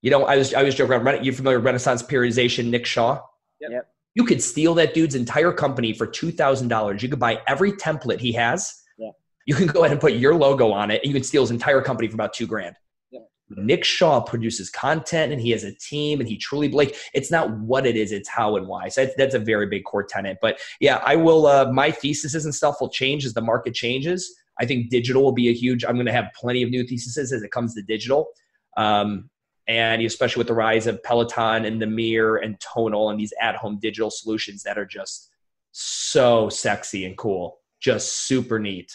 you 0.01 0.09
know, 0.09 0.25
I 0.25 0.37
was 0.37 0.53
I 0.53 0.63
was 0.63 0.75
joking 0.75 0.93
around. 0.93 1.23
You 1.23 1.31
familiar 1.31 1.59
with 1.59 1.65
Renaissance 1.65 2.01
periodization, 2.01 2.69
Nick 2.69 2.85
Shaw? 2.85 3.21
Yep. 3.59 3.87
You 4.15 4.25
could 4.25 4.41
steal 4.41 4.73
that 4.75 4.93
dude's 4.93 5.15
entire 5.15 5.53
company 5.53 5.93
for 5.93 6.07
two 6.07 6.31
thousand 6.31 6.67
dollars. 6.67 7.03
You 7.03 7.09
could 7.09 7.19
buy 7.19 7.41
every 7.47 7.71
template 7.73 8.19
he 8.19 8.31
has. 8.33 8.73
Yeah. 8.97 9.11
You 9.45 9.55
can 9.55 9.67
go 9.67 9.81
ahead 9.81 9.91
and 9.91 10.01
put 10.01 10.13
your 10.13 10.35
logo 10.35 10.71
on 10.71 10.91
it, 10.91 11.01
and 11.03 11.07
you 11.07 11.13
can 11.13 11.23
steal 11.23 11.43
his 11.43 11.51
entire 11.51 11.81
company 11.81 12.07
for 12.07 12.15
about 12.15 12.33
two 12.33 12.47
grand. 12.47 12.75
Yeah. 13.11 13.19
Nick 13.51 13.83
Shaw 13.83 14.21
produces 14.21 14.69
content, 14.71 15.31
and 15.31 15.39
he 15.39 15.51
has 15.51 15.63
a 15.63 15.73
team, 15.75 16.19
and 16.19 16.27
he 16.27 16.35
truly 16.35 16.69
like 16.69 16.95
it's 17.13 17.29
not 17.29 17.51
what 17.59 17.85
it 17.85 17.95
is; 17.95 18.11
it's 18.11 18.27
how 18.27 18.55
and 18.55 18.67
why. 18.67 18.89
So 18.89 19.05
that's, 19.05 19.15
that's 19.17 19.35
a 19.35 19.39
very 19.39 19.67
big 19.67 19.83
core 19.83 20.03
tenant. 20.03 20.39
But 20.41 20.59
yeah, 20.79 21.01
I 21.05 21.15
will. 21.15 21.45
Uh, 21.45 21.71
my 21.71 21.91
theses 21.91 22.43
and 22.43 22.55
stuff 22.55 22.77
will 22.81 22.89
change 22.89 23.23
as 23.23 23.33
the 23.33 23.41
market 23.41 23.75
changes. 23.75 24.33
I 24.59 24.65
think 24.65 24.89
digital 24.89 25.23
will 25.23 25.31
be 25.31 25.49
a 25.49 25.53
huge. 25.53 25.85
I'm 25.85 25.93
going 25.93 26.07
to 26.07 26.11
have 26.11 26.29
plenty 26.35 26.63
of 26.63 26.71
new 26.71 26.85
theses 26.85 27.17
as 27.17 27.31
it 27.31 27.51
comes 27.51 27.75
to 27.75 27.83
digital. 27.83 28.29
Um, 28.77 29.29
and 29.67 30.01
especially 30.01 30.41
with 30.41 30.47
the 30.47 30.53
rise 30.53 30.87
of 30.87 31.01
Peloton 31.03 31.65
and 31.65 31.81
the 31.81 31.87
Mirror 31.87 32.37
and 32.37 32.59
Tonal 32.59 33.09
and 33.09 33.19
these 33.19 33.33
at-home 33.41 33.79
digital 33.81 34.09
solutions 34.09 34.63
that 34.63 34.77
are 34.77 34.85
just 34.85 35.29
so 35.71 36.49
sexy 36.49 37.05
and 37.05 37.17
cool, 37.17 37.59
just 37.79 38.27
super 38.27 38.59
neat. 38.59 38.91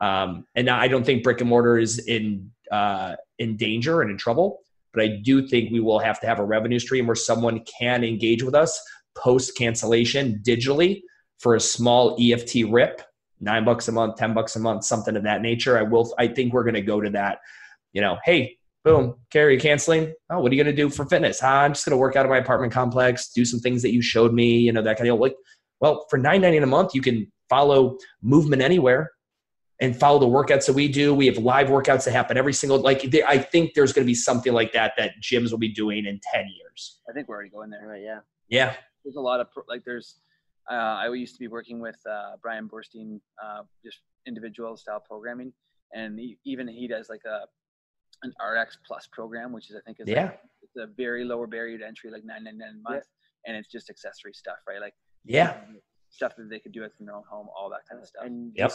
Um, 0.00 0.46
and 0.54 0.70
I 0.70 0.88
don't 0.88 1.04
think 1.04 1.22
brick 1.22 1.40
and 1.40 1.50
mortar 1.50 1.78
is 1.78 1.98
in 1.98 2.50
uh, 2.70 3.16
in 3.38 3.56
danger 3.56 4.00
and 4.00 4.10
in 4.10 4.16
trouble, 4.16 4.60
but 4.92 5.02
I 5.02 5.20
do 5.22 5.46
think 5.46 5.70
we 5.70 5.80
will 5.80 5.98
have 5.98 6.20
to 6.20 6.26
have 6.26 6.38
a 6.38 6.44
revenue 6.44 6.78
stream 6.78 7.06
where 7.06 7.16
someone 7.16 7.64
can 7.64 8.04
engage 8.04 8.42
with 8.42 8.54
us 8.54 8.80
post 9.16 9.56
cancellation 9.56 10.40
digitally 10.46 11.02
for 11.38 11.54
a 11.54 11.60
small 11.60 12.16
EFT 12.20 12.66
rip, 12.70 13.02
nine 13.40 13.64
bucks 13.64 13.88
a 13.88 13.92
month, 13.92 14.16
ten 14.16 14.32
bucks 14.34 14.56
a 14.56 14.60
month, 14.60 14.84
something 14.84 15.16
of 15.16 15.24
that 15.24 15.42
nature. 15.42 15.78
I 15.78 15.82
will. 15.82 16.14
I 16.18 16.28
think 16.28 16.52
we're 16.52 16.64
going 16.64 16.74
to 16.74 16.82
go 16.82 17.00
to 17.00 17.10
that. 17.10 17.38
You 17.92 18.00
know, 18.00 18.18
hey, 18.24 18.56
boom, 18.84 19.14
Carrie, 19.30 19.58
canceling. 19.58 20.12
Oh, 20.30 20.40
what 20.40 20.50
are 20.50 20.54
you 20.54 20.62
going 20.62 20.74
to 20.74 20.82
do 20.82 20.88
for 20.88 21.04
fitness? 21.06 21.40
Ah, 21.42 21.62
I'm 21.62 21.72
just 21.72 21.84
going 21.84 21.92
to 21.92 21.98
work 21.98 22.16
out 22.16 22.24
of 22.24 22.30
my 22.30 22.38
apartment 22.38 22.72
complex, 22.72 23.28
do 23.32 23.44
some 23.44 23.60
things 23.60 23.82
that 23.82 23.92
you 23.92 24.02
showed 24.02 24.32
me, 24.32 24.58
you 24.58 24.72
know, 24.72 24.82
that 24.82 24.96
kind 24.96 25.08
of 25.10 25.18
like, 25.18 25.34
well, 25.80 26.06
for 26.10 26.18
nine 26.18 26.40
ninety 26.40 26.58
a 26.58 26.66
month, 26.66 26.94
you 26.94 27.02
can 27.02 27.30
follow 27.48 27.98
movement 28.22 28.62
anywhere 28.62 29.10
and 29.80 29.98
follow 29.98 30.18
the 30.18 30.26
workouts 30.26 30.66
that 30.66 30.74
we 30.74 30.88
do. 30.88 31.14
We 31.14 31.26
have 31.26 31.38
live 31.38 31.68
workouts 31.68 32.04
that 32.04 32.12
happen 32.12 32.36
every 32.36 32.52
single, 32.52 32.78
like, 32.80 33.02
they, 33.02 33.22
I 33.22 33.38
think 33.38 33.72
there's 33.74 33.92
going 33.92 34.04
to 34.04 34.10
be 34.10 34.14
something 34.14 34.52
like 34.52 34.72
that 34.72 34.92
that 34.98 35.12
gyms 35.22 35.50
will 35.50 35.58
be 35.58 35.72
doing 35.72 36.04
in 36.06 36.20
10 36.32 36.46
years. 36.58 37.00
I 37.08 37.12
think 37.12 37.28
we're 37.28 37.36
already 37.36 37.50
going 37.50 37.70
there. 37.70 37.86
Right. 37.86 38.02
Yeah. 38.02 38.20
Yeah. 38.48 38.74
There's 39.04 39.16
a 39.16 39.20
lot 39.20 39.40
of, 39.40 39.48
like, 39.68 39.84
there's, 39.84 40.16
uh, 40.70 40.74
I 40.74 41.08
used 41.08 41.34
to 41.34 41.38
be 41.38 41.48
working 41.48 41.80
with 41.80 41.96
uh, 42.06 42.32
Brian 42.42 42.68
Borstein, 42.68 43.20
uh, 43.42 43.62
just 43.82 44.00
individual 44.26 44.76
style 44.76 45.00
programming, 45.00 45.52
and 45.94 46.18
he, 46.18 46.36
even 46.44 46.68
he 46.68 46.86
does 46.86 47.08
like 47.08 47.22
a 47.24 47.46
an 48.22 48.32
RX 48.44 48.78
Plus 48.86 49.06
program, 49.12 49.52
which 49.52 49.70
is 49.70 49.76
I 49.76 49.80
think 49.86 49.98
is 50.00 50.08
Yeah. 50.08 50.26
like, 50.26 50.40
it's 50.62 50.76
a 50.76 50.86
very 50.86 51.24
lower 51.24 51.46
barrier 51.46 51.78
to 51.78 51.86
entry, 51.86 52.10
like 52.10 52.24
nine 52.24 52.44
ninety 52.44 52.58
nine 52.58 52.82
a 52.86 52.90
month, 52.90 53.04
and 53.46 53.56
it's 53.56 53.68
just 53.70 53.88
accessory 53.90 54.32
stuff, 54.34 54.56
right? 54.68 54.80
Like 54.80 54.94
Yeah. 55.24 55.60
stuff 56.10 56.34
that 56.36 56.48
they 56.50 56.58
could 56.60 56.72
do 56.72 56.84
at 56.84 56.92
their 56.98 57.14
own 57.14 57.24
home, 57.30 57.48
all 57.56 57.70
that 57.70 57.80
kind 57.88 58.00
of 58.00 58.06
stuff. 58.08 58.24
And 58.24 58.52
Yep. 58.56 58.72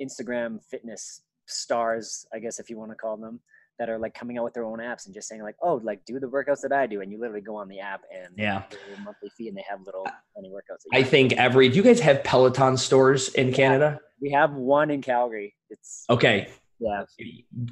Instagram 0.00 0.62
fitness 0.64 1.22
stars, 1.46 2.26
I 2.32 2.38
guess 2.38 2.58
if 2.58 2.70
you 2.70 2.78
want 2.78 2.90
to 2.90 2.96
call 2.96 3.16
them, 3.16 3.40
that 3.78 3.88
are 3.88 3.98
like 3.98 4.14
coming 4.14 4.38
out 4.38 4.44
with 4.44 4.54
their 4.54 4.64
own 4.64 4.78
apps 4.78 5.06
and 5.06 5.14
just 5.14 5.28
saying 5.28 5.42
like, 5.42 5.56
oh, 5.62 5.76
like 5.82 6.04
do 6.04 6.20
the 6.20 6.26
workouts 6.28 6.60
that 6.62 6.72
I 6.72 6.86
do, 6.86 7.00
and 7.00 7.10
you 7.10 7.18
literally 7.18 7.40
go 7.40 7.56
on 7.56 7.68
the 7.68 7.80
app 7.80 8.02
and 8.14 8.28
Yeah. 8.36 8.64
a 8.96 9.00
monthly 9.00 9.30
fee, 9.30 9.48
and 9.48 9.56
they 9.56 9.64
have 9.68 9.80
little 9.82 10.06
funny 10.34 10.50
workouts. 10.50 10.82
that 10.84 10.88
you 10.92 10.98
I 10.98 11.02
think 11.02 11.30
do. 11.30 11.36
every. 11.36 11.68
Do 11.68 11.76
you 11.76 11.82
guys 11.82 12.00
have 12.00 12.22
Peloton 12.22 12.76
stores 12.76 13.32
in 13.34 13.48
Yeah. 13.48 13.54
Canada? 13.54 14.00
we 14.20 14.30
have 14.30 14.54
one 14.54 14.90
in 14.90 15.02
Calgary. 15.02 15.56
It's 15.70 16.04
Okay. 16.08 16.48
Yeah, 16.82 17.04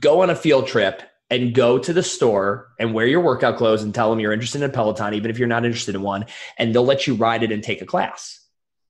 Go 0.01 0.23
on 0.23 0.31
a 0.31 0.37
field 0.37 0.69
trip 0.69 1.03
and 1.31 1.55
go 1.55 1.79
to 1.79 1.93
the 1.93 2.03
store 2.03 2.69
and 2.79 2.95
wear 2.95 3.07
your 3.07 3.21
workout 3.21 3.57
clothes 3.57 3.83
and 3.83 3.95
tell 3.95 4.11
them 4.11 4.21
you're 4.21 4.33
interested 4.33 4.63
in 4.63 4.71
a 4.71 4.73
Peloton, 4.73 5.15
even 5.15 5.31
if 5.31 5.39
you're 5.39 5.49
not 5.49 5.65
interested 5.65 5.95
in 5.95 6.03
one, 6.03 6.27
and 6.59 6.75
they'll 6.75 6.85
let 6.85 7.07
you 7.07 7.15
ride 7.15 7.43
it 7.43 7.53
and 7.53 7.63
take 7.63 7.83
a 7.83 7.87
class. 7.87 8.41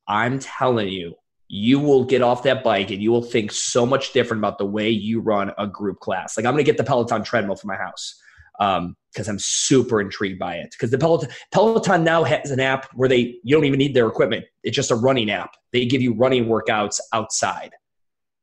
I'm 0.06 0.38
telling 0.38 0.88
you, 0.88 1.14
you 1.48 1.80
will 1.80 2.04
get 2.04 2.22
off 2.22 2.44
that 2.44 2.62
bike 2.62 2.90
and 2.90 3.02
you 3.02 3.10
will 3.10 3.22
think 3.22 3.50
so 3.50 3.84
much 3.84 4.12
different 4.12 4.40
about 4.40 4.58
the 4.58 4.66
way 4.66 4.88
you 4.88 5.20
run 5.20 5.52
a 5.58 5.66
group 5.66 5.98
class. 6.00 6.36
Like 6.36 6.46
I'm 6.46 6.52
going 6.52 6.64
to 6.64 6.68
get 6.70 6.76
the 6.76 6.84
Peloton 6.84 7.24
treadmill 7.24 7.56
for 7.56 7.66
my 7.66 7.76
house 7.76 8.20
um, 8.60 8.94
because 9.12 9.28
I'm 9.28 9.38
super 9.38 10.00
intrigued 10.00 10.38
by 10.38 10.56
it. 10.56 10.70
Because 10.70 10.90
the 10.90 10.98
Peloton, 10.98 11.28
Peloton 11.52 12.04
now 12.04 12.22
has 12.24 12.50
an 12.50 12.60
app 12.60 12.86
where 12.94 13.08
they 13.08 13.36
you 13.42 13.56
don't 13.56 13.64
even 13.64 13.78
need 13.78 13.94
their 13.94 14.06
equipment. 14.06 14.44
It's 14.62 14.76
just 14.76 14.90
a 14.90 14.94
running 14.94 15.30
app. 15.30 15.54
They 15.72 15.86
give 15.86 16.02
you 16.02 16.14
running 16.14 16.46
workouts 16.46 17.00
outside. 17.12 17.72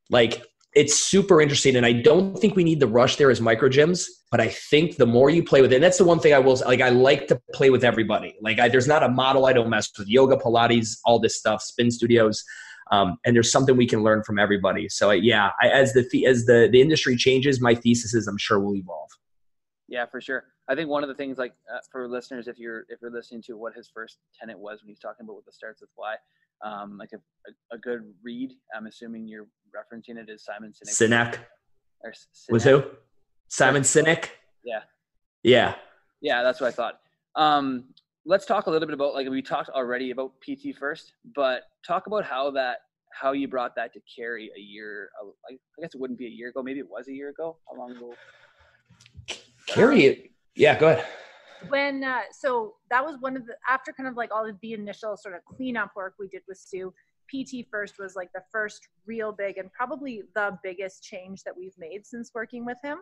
Like 0.10 0.44
it's 0.78 0.96
super 0.96 1.42
interesting, 1.42 1.76
and 1.76 1.86
I 1.86 1.94
don't 1.94 2.38
think 2.38 2.56
we 2.56 2.64
need 2.64 2.80
the 2.80 2.88
rush 2.88 3.16
there 3.16 3.32
as 3.32 3.42
micro 3.42 3.70
gyms. 3.70 4.06
But 4.30 4.42
I 4.42 4.50
think 4.50 4.98
the 4.98 5.06
more 5.06 5.30
you 5.30 5.44
play 5.44 5.62
with 5.62 5.72
it, 5.72 5.76
and 5.76 5.84
that's 5.84 5.98
the 5.98 6.06
one 6.06 6.20
thing 6.20 6.34
I 6.34 6.40
will 6.40 6.58
like. 6.66 6.82
I 6.82 6.90
like 6.90 7.28
to 7.30 7.42
play 7.54 7.70
with 7.70 7.84
everybody. 7.84 8.36
Like 8.42 8.60
I, 8.60 8.70
there's 8.70 8.88
not 8.88 9.04
a 9.04 9.10
model 9.10 9.46
I 9.46 9.54
don't 9.54 9.70
mess 9.70 9.90
with. 9.98 10.08
Yoga, 10.08 10.38
Pilates, 10.38 10.98
all 11.06 11.20
this 11.20 11.38
stuff, 11.38 11.62
spin 11.62 11.90
studios. 11.92 12.44
Um, 12.92 13.18
and 13.26 13.36
there's 13.36 13.52
something 13.52 13.76
we 13.76 13.88
can 13.88 14.04
learn 14.04 14.24
from 14.24 14.40
everybody. 14.40 14.88
So 14.90 15.12
yeah, 15.12 15.52
I, 15.62 15.70
as 15.70 15.94
the 15.94 16.26
as 16.26 16.46
the 16.46 16.70
the 16.72 16.82
industry 16.82 17.16
changes, 17.16 17.60
my 17.60 17.76
thesis 17.76 18.14
is 18.14 18.28
I'm 18.28 18.38
sure 18.38 18.60
will 18.60 18.76
evolve. 18.76 19.10
Yeah, 19.88 20.06
for 20.06 20.20
sure. 20.20 20.46
I 20.70 20.76
think 20.76 20.90
one 20.90 21.04
of 21.04 21.08
the 21.08 21.16
things, 21.16 21.38
like 21.38 21.54
uh, 21.74 21.80
for 21.92 22.08
listeners, 22.08 22.48
if 22.48 22.60
you're 22.60 22.86
if 22.90 23.02
you're 23.02 23.12
listening 23.12 23.42
to 23.44 23.58
what 23.58 23.74
his 23.74 23.90
first 23.94 24.18
tenant 24.38 24.60
was 24.60 24.82
when 24.82 24.90
he's 24.90 25.00
talking 25.00 25.26
about 25.26 25.36
what 25.36 25.46
the 25.46 25.52
starts 25.52 25.82
with 25.82 25.90
why, 25.96 26.16
um, 26.64 26.98
like 26.98 27.10
a, 27.14 27.76
a, 27.76 27.78
good 27.78 28.02
read. 28.24 28.52
I'm 28.76 28.88
assuming 28.88 29.28
you're 29.28 29.48
referencing 29.76 30.18
it 30.18 30.30
as 30.30 30.44
Simon 30.44 30.72
Sinek. 30.72 31.10
Sinek 31.10 31.38
or 32.04 32.12
S- 32.12 32.28
was 32.50 32.64
who? 32.64 32.84
Simon 33.48 33.84
Sinek. 33.84 34.30
Yeah. 34.64 34.82
Yeah. 35.44 35.76
Yeah, 36.22 36.44
that's 36.44 36.60
what 36.60 36.68
I 36.68 36.72
thought. 36.72 37.00
Um, 37.36 37.86
let's 38.26 38.46
talk 38.46 38.68
a 38.68 38.72
little 38.72 38.88
bit 38.88 38.94
about 38.94 39.14
like 39.14 39.30
we 39.30 39.42
talked 39.42 39.70
already 39.70 40.12
about 40.12 40.32
PT 40.42 40.76
first, 40.78 41.14
but 41.36 41.64
talk 41.86 42.08
about 42.08 42.26
how 42.26 42.52
that 42.52 42.78
how 43.14 43.32
you 43.32 43.48
brought 43.48 43.76
that 43.76 43.94
to 43.94 44.00
carry 44.14 44.52
a 44.56 44.60
year. 44.60 45.10
I 45.50 45.54
I 45.54 45.82
guess 45.82 45.94
it 45.94 46.02
wouldn't 46.02 46.20
be 46.20 46.26
a 46.26 46.30
year 46.30 46.50
ago. 46.50 46.64
Maybe 46.64 46.80
it 46.80 46.90
was 46.90 47.08
a 47.08 47.14
year 47.14 47.30
ago. 47.30 47.58
How 47.70 47.80
long 47.80 47.92
ago? 47.92 48.14
Carry 49.68 50.06
it. 50.06 50.32
Yeah. 50.56 50.78
Go 50.80 50.90
ahead. 50.90 51.06
When 51.70 52.04
uh, 52.04 52.22
so 52.32 52.76
that 52.90 53.04
was 53.04 53.18
one 53.20 53.36
of 53.36 53.46
the 53.46 53.56
after 53.70 53.92
kind 53.92 54.08
of 54.08 54.16
like 54.16 54.34
all 54.34 54.48
of 54.48 54.56
the 54.62 54.74
initial 54.74 55.18
sort 55.18 55.36
of 55.36 55.44
cleanup 55.46 55.92
work 55.96 56.16
we 56.20 56.28
did 56.28 56.42
with 56.48 56.58
Stu. 56.58 56.94
PT 57.30 57.68
first 57.70 57.96
was 58.00 58.16
like 58.16 58.32
the 58.34 58.44
first 58.52 58.88
real 59.06 59.34
big 59.34 59.58
and 59.58 59.72
probably 59.74 60.24
the 60.34 60.58
biggest 60.64 61.04
change 61.04 61.44
that 61.44 61.56
we've 61.56 61.78
made 61.78 62.06
since 62.06 62.32
working 62.34 62.66
with 62.66 62.78
him. 62.82 63.00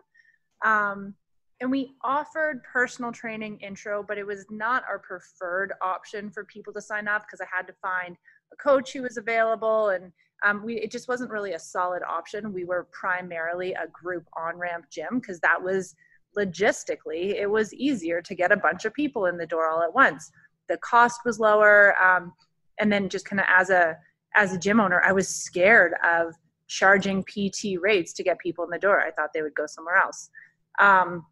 Um, 0.64 1.14
and 1.60 1.70
we 1.70 1.94
offered 2.02 2.62
personal 2.64 3.12
training 3.12 3.58
intro, 3.60 4.02
but 4.02 4.18
it 4.18 4.26
was 4.26 4.44
not 4.50 4.82
our 4.88 4.98
preferred 4.98 5.72
option 5.80 6.30
for 6.30 6.44
people 6.44 6.72
to 6.72 6.80
sign 6.80 7.08
up 7.08 7.24
because 7.26 7.40
I 7.40 7.46
had 7.50 7.66
to 7.68 7.72
find 7.80 8.16
a 8.52 8.56
coach 8.56 8.92
who 8.92 9.02
was 9.02 9.16
available 9.16 9.90
and 9.90 10.12
um, 10.44 10.62
we 10.64 10.76
it 10.76 10.90
just 10.90 11.08
wasn't 11.08 11.30
really 11.30 11.54
a 11.54 11.58
solid 11.58 12.02
option. 12.02 12.52
We 12.52 12.64
were 12.64 12.88
primarily 12.92 13.72
a 13.72 13.86
group 13.88 14.26
on 14.36 14.58
ramp 14.58 14.86
gym 14.90 15.18
because 15.20 15.40
that 15.40 15.62
was 15.62 15.94
logistically 16.38 17.34
it 17.40 17.50
was 17.50 17.72
easier 17.74 18.20
to 18.22 18.34
get 18.34 18.52
a 18.52 18.56
bunch 18.56 18.84
of 18.84 18.94
people 18.94 19.26
in 19.26 19.36
the 19.36 19.46
door 19.46 19.68
all 19.68 19.82
at 19.82 19.94
once. 19.94 20.30
The 20.68 20.78
cost 20.78 21.20
was 21.24 21.38
lower 21.38 21.96
um, 22.02 22.32
and 22.78 22.92
then 22.92 23.08
just 23.08 23.24
kind 23.24 23.40
of 23.40 23.46
as 23.48 23.70
a 23.70 23.96
as 24.34 24.52
a 24.52 24.58
gym 24.58 24.80
owner 24.80 25.00
i 25.02 25.12
was 25.12 25.28
scared 25.28 25.94
of 26.04 26.34
charging 26.68 27.22
pt 27.24 27.80
rates 27.80 28.12
to 28.14 28.22
get 28.22 28.38
people 28.38 28.64
in 28.64 28.70
the 28.70 28.78
door. 28.78 29.00
I 29.00 29.10
thought 29.10 29.30
they 29.32 29.42
would 29.42 29.54
go 29.54 29.66
somewhere 29.66 29.96
else. 29.96 30.30
Um, 30.78 31.24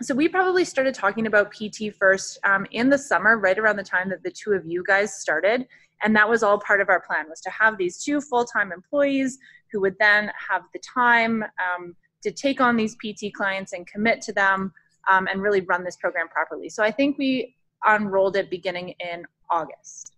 so 0.00 0.14
we 0.14 0.28
probably 0.28 0.64
started 0.64 0.94
talking 0.94 1.26
about 1.26 1.50
pt 1.50 1.94
first 1.98 2.38
um, 2.44 2.66
in 2.70 2.88
the 2.88 2.98
summer 2.98 3.38
right 3.38 3.58
around 3.58 3.76
the 3.76 3.82
time 3.82 4.08
that 4.10 4.22
the 4.22 4.30
two 4.30 4.52
of 4.52 4.64
you 4.64 4.84
guys 4.86 5.14
started 5.20 5.66
and 6.02 6.14
that 6.14 6.28
was 6.28 6.44
all 6.44 6.60
part 6.60 6.80
of 6.80 6.88
our 6.88 7.00
plan 7.00 7.28
was 7.28 7.40
to 7.40 7.50
have 7.50 7.76
these 7.76 8.02
two 8.02 8.20
full-time 8.20 8.70
employees 8.70 9.38
who 9.72 9.80
would 9.80 9.96
then 9.98 10.30
have 10.48 10.62
the 10.72 10.78
time 10.80 11.42
um, 11.42 11.96
to 12.22 12.30
take 12.30 12.60
on 12.60 12.76
these 12.76 12.96
PT 12.96 13.32
clients 13.32 13.72
and 13.72 13.86
commit 13.86 14.20
to 14.22 14.32
them 14.32 14.72
um, 15.08 15.26
and 15.28 15.42
really 15.42 15.60
run 15.62 15.84
this 15.84 15.96
program 15.96 16.28
properly. 16.28 16.68
So 16.68 16.82
I 16.82 16.90
think 16.90 17.18
we 17.18 17.54
unrolled 17.84 18.36
it 18.36 18.50
beginning 18.50 18.94
in 19.00 19.24
August. 19.50 20.12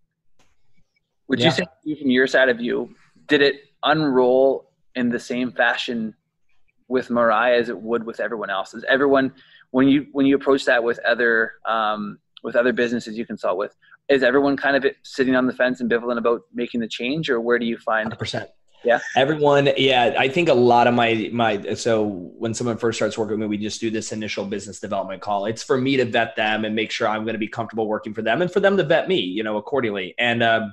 Would 1.29 1.39
Yeah. 1.39 1.47
you 1.47 1.51
say 1.53 2.01
from 2.01 2.11
your 2.11 2.27
side 2.27 2.49
of 2.49 2.59
view, 2.59 2.95
did 3.27 3.43
it 3.43 3.57
unroll 3.83 4.71
in 4.95 5.11
the 5.11 5.21
same 5.21 5.53
fashion 5.53 6.15
with 6.89 7.09
Moirai 7.09 7.59
as 7.59 7.69
it 7.69 7.81
would 7.81 8.05
with 8.05 8.19
everyone 8.19 8.51
else? 8.51 8.75
Is 8.75 8.85
everyone 8.89 9.33
when 9.71 9.87
you 9.87 10.07
when 10.13 10.27
you 10.27 10.35
approach 10.35 10.65
that 10.65 10.83
with 10.83 10.99
other 11.07 11.53
um, 11.65 12.19
with 12.43 12.57
other 12.57 12.73
businesses 12.73 13.17
you 13.17 13.25
consult 13.25 13.57
with, 13.59 13.77
is 14.09 14.23
everyone 14.23 14.57
kind 14.57 14.77
of 14.77 14.85
sitting 15.05 15.37
on 15.37 15.47
the 15.47 15.53
fence, 15.53 15.81
and 15.81 15.91
ambivalent 15.91 16.19
about 16.19 16.43
making 16.53 16.81
the 16.81 16.89
change, 16.89 17.31
or 17.31 17.41
where 17.41 17.59
do 17.59 17.67
you 17.67 17.79
find? 17.79 18.11
100%. 18.11 18.49
Yeah. 18.85 19.01
Everyone, 19.15 19.69
yeah, 19.77 20.15
I 20.19 20.29
think 20.29 20.49
a 20.49 20.55
lot 20.55 20.87
of 20.87 20.95
my 20.95 21.29
my 21.33 21.75
so 21.75 22.05
when 22.05 22.55
someone 22.55 22.79
first 22.79 22.99
starts 22.99 23.19
working 23.19 23.39
with 23.39 23.41
me, 23.41 23.47
we 23.47 23.59
just 23.59 23.81
do 23.81 23.91
this 23.91 24.13
initial 24.13 24.45
business 24.45 24.81
development 24.81 25.21
call. 25.21 25.47
It's 25.47 25.63
for 25.63 25.79
me 25.79 25.97
to 25.99 26.05
vet 26.05 26.35
them 26.37 26.65
and 26.65 26.75
make 26.75 26.91
sure 26.91 27.07
I'm 27.07 27.25
going 27.25 27.35
to 27.35 27.39
be 27.39 27.49
comfortable 27.49 27.87
working 27.87 28.15
for 28.15 28.23
them 28.23 28.41
and 28.41 28.51
for 28.51 28.61
them 28.61 28.77
to 28.79 28.85
vet 28.85 29.07
me, 29.09 29.21
you 29.21 29.43
know, 29.43 29.59
accordingly. 29.59 30.15
And 30.19 30.43
um 30.43 30.73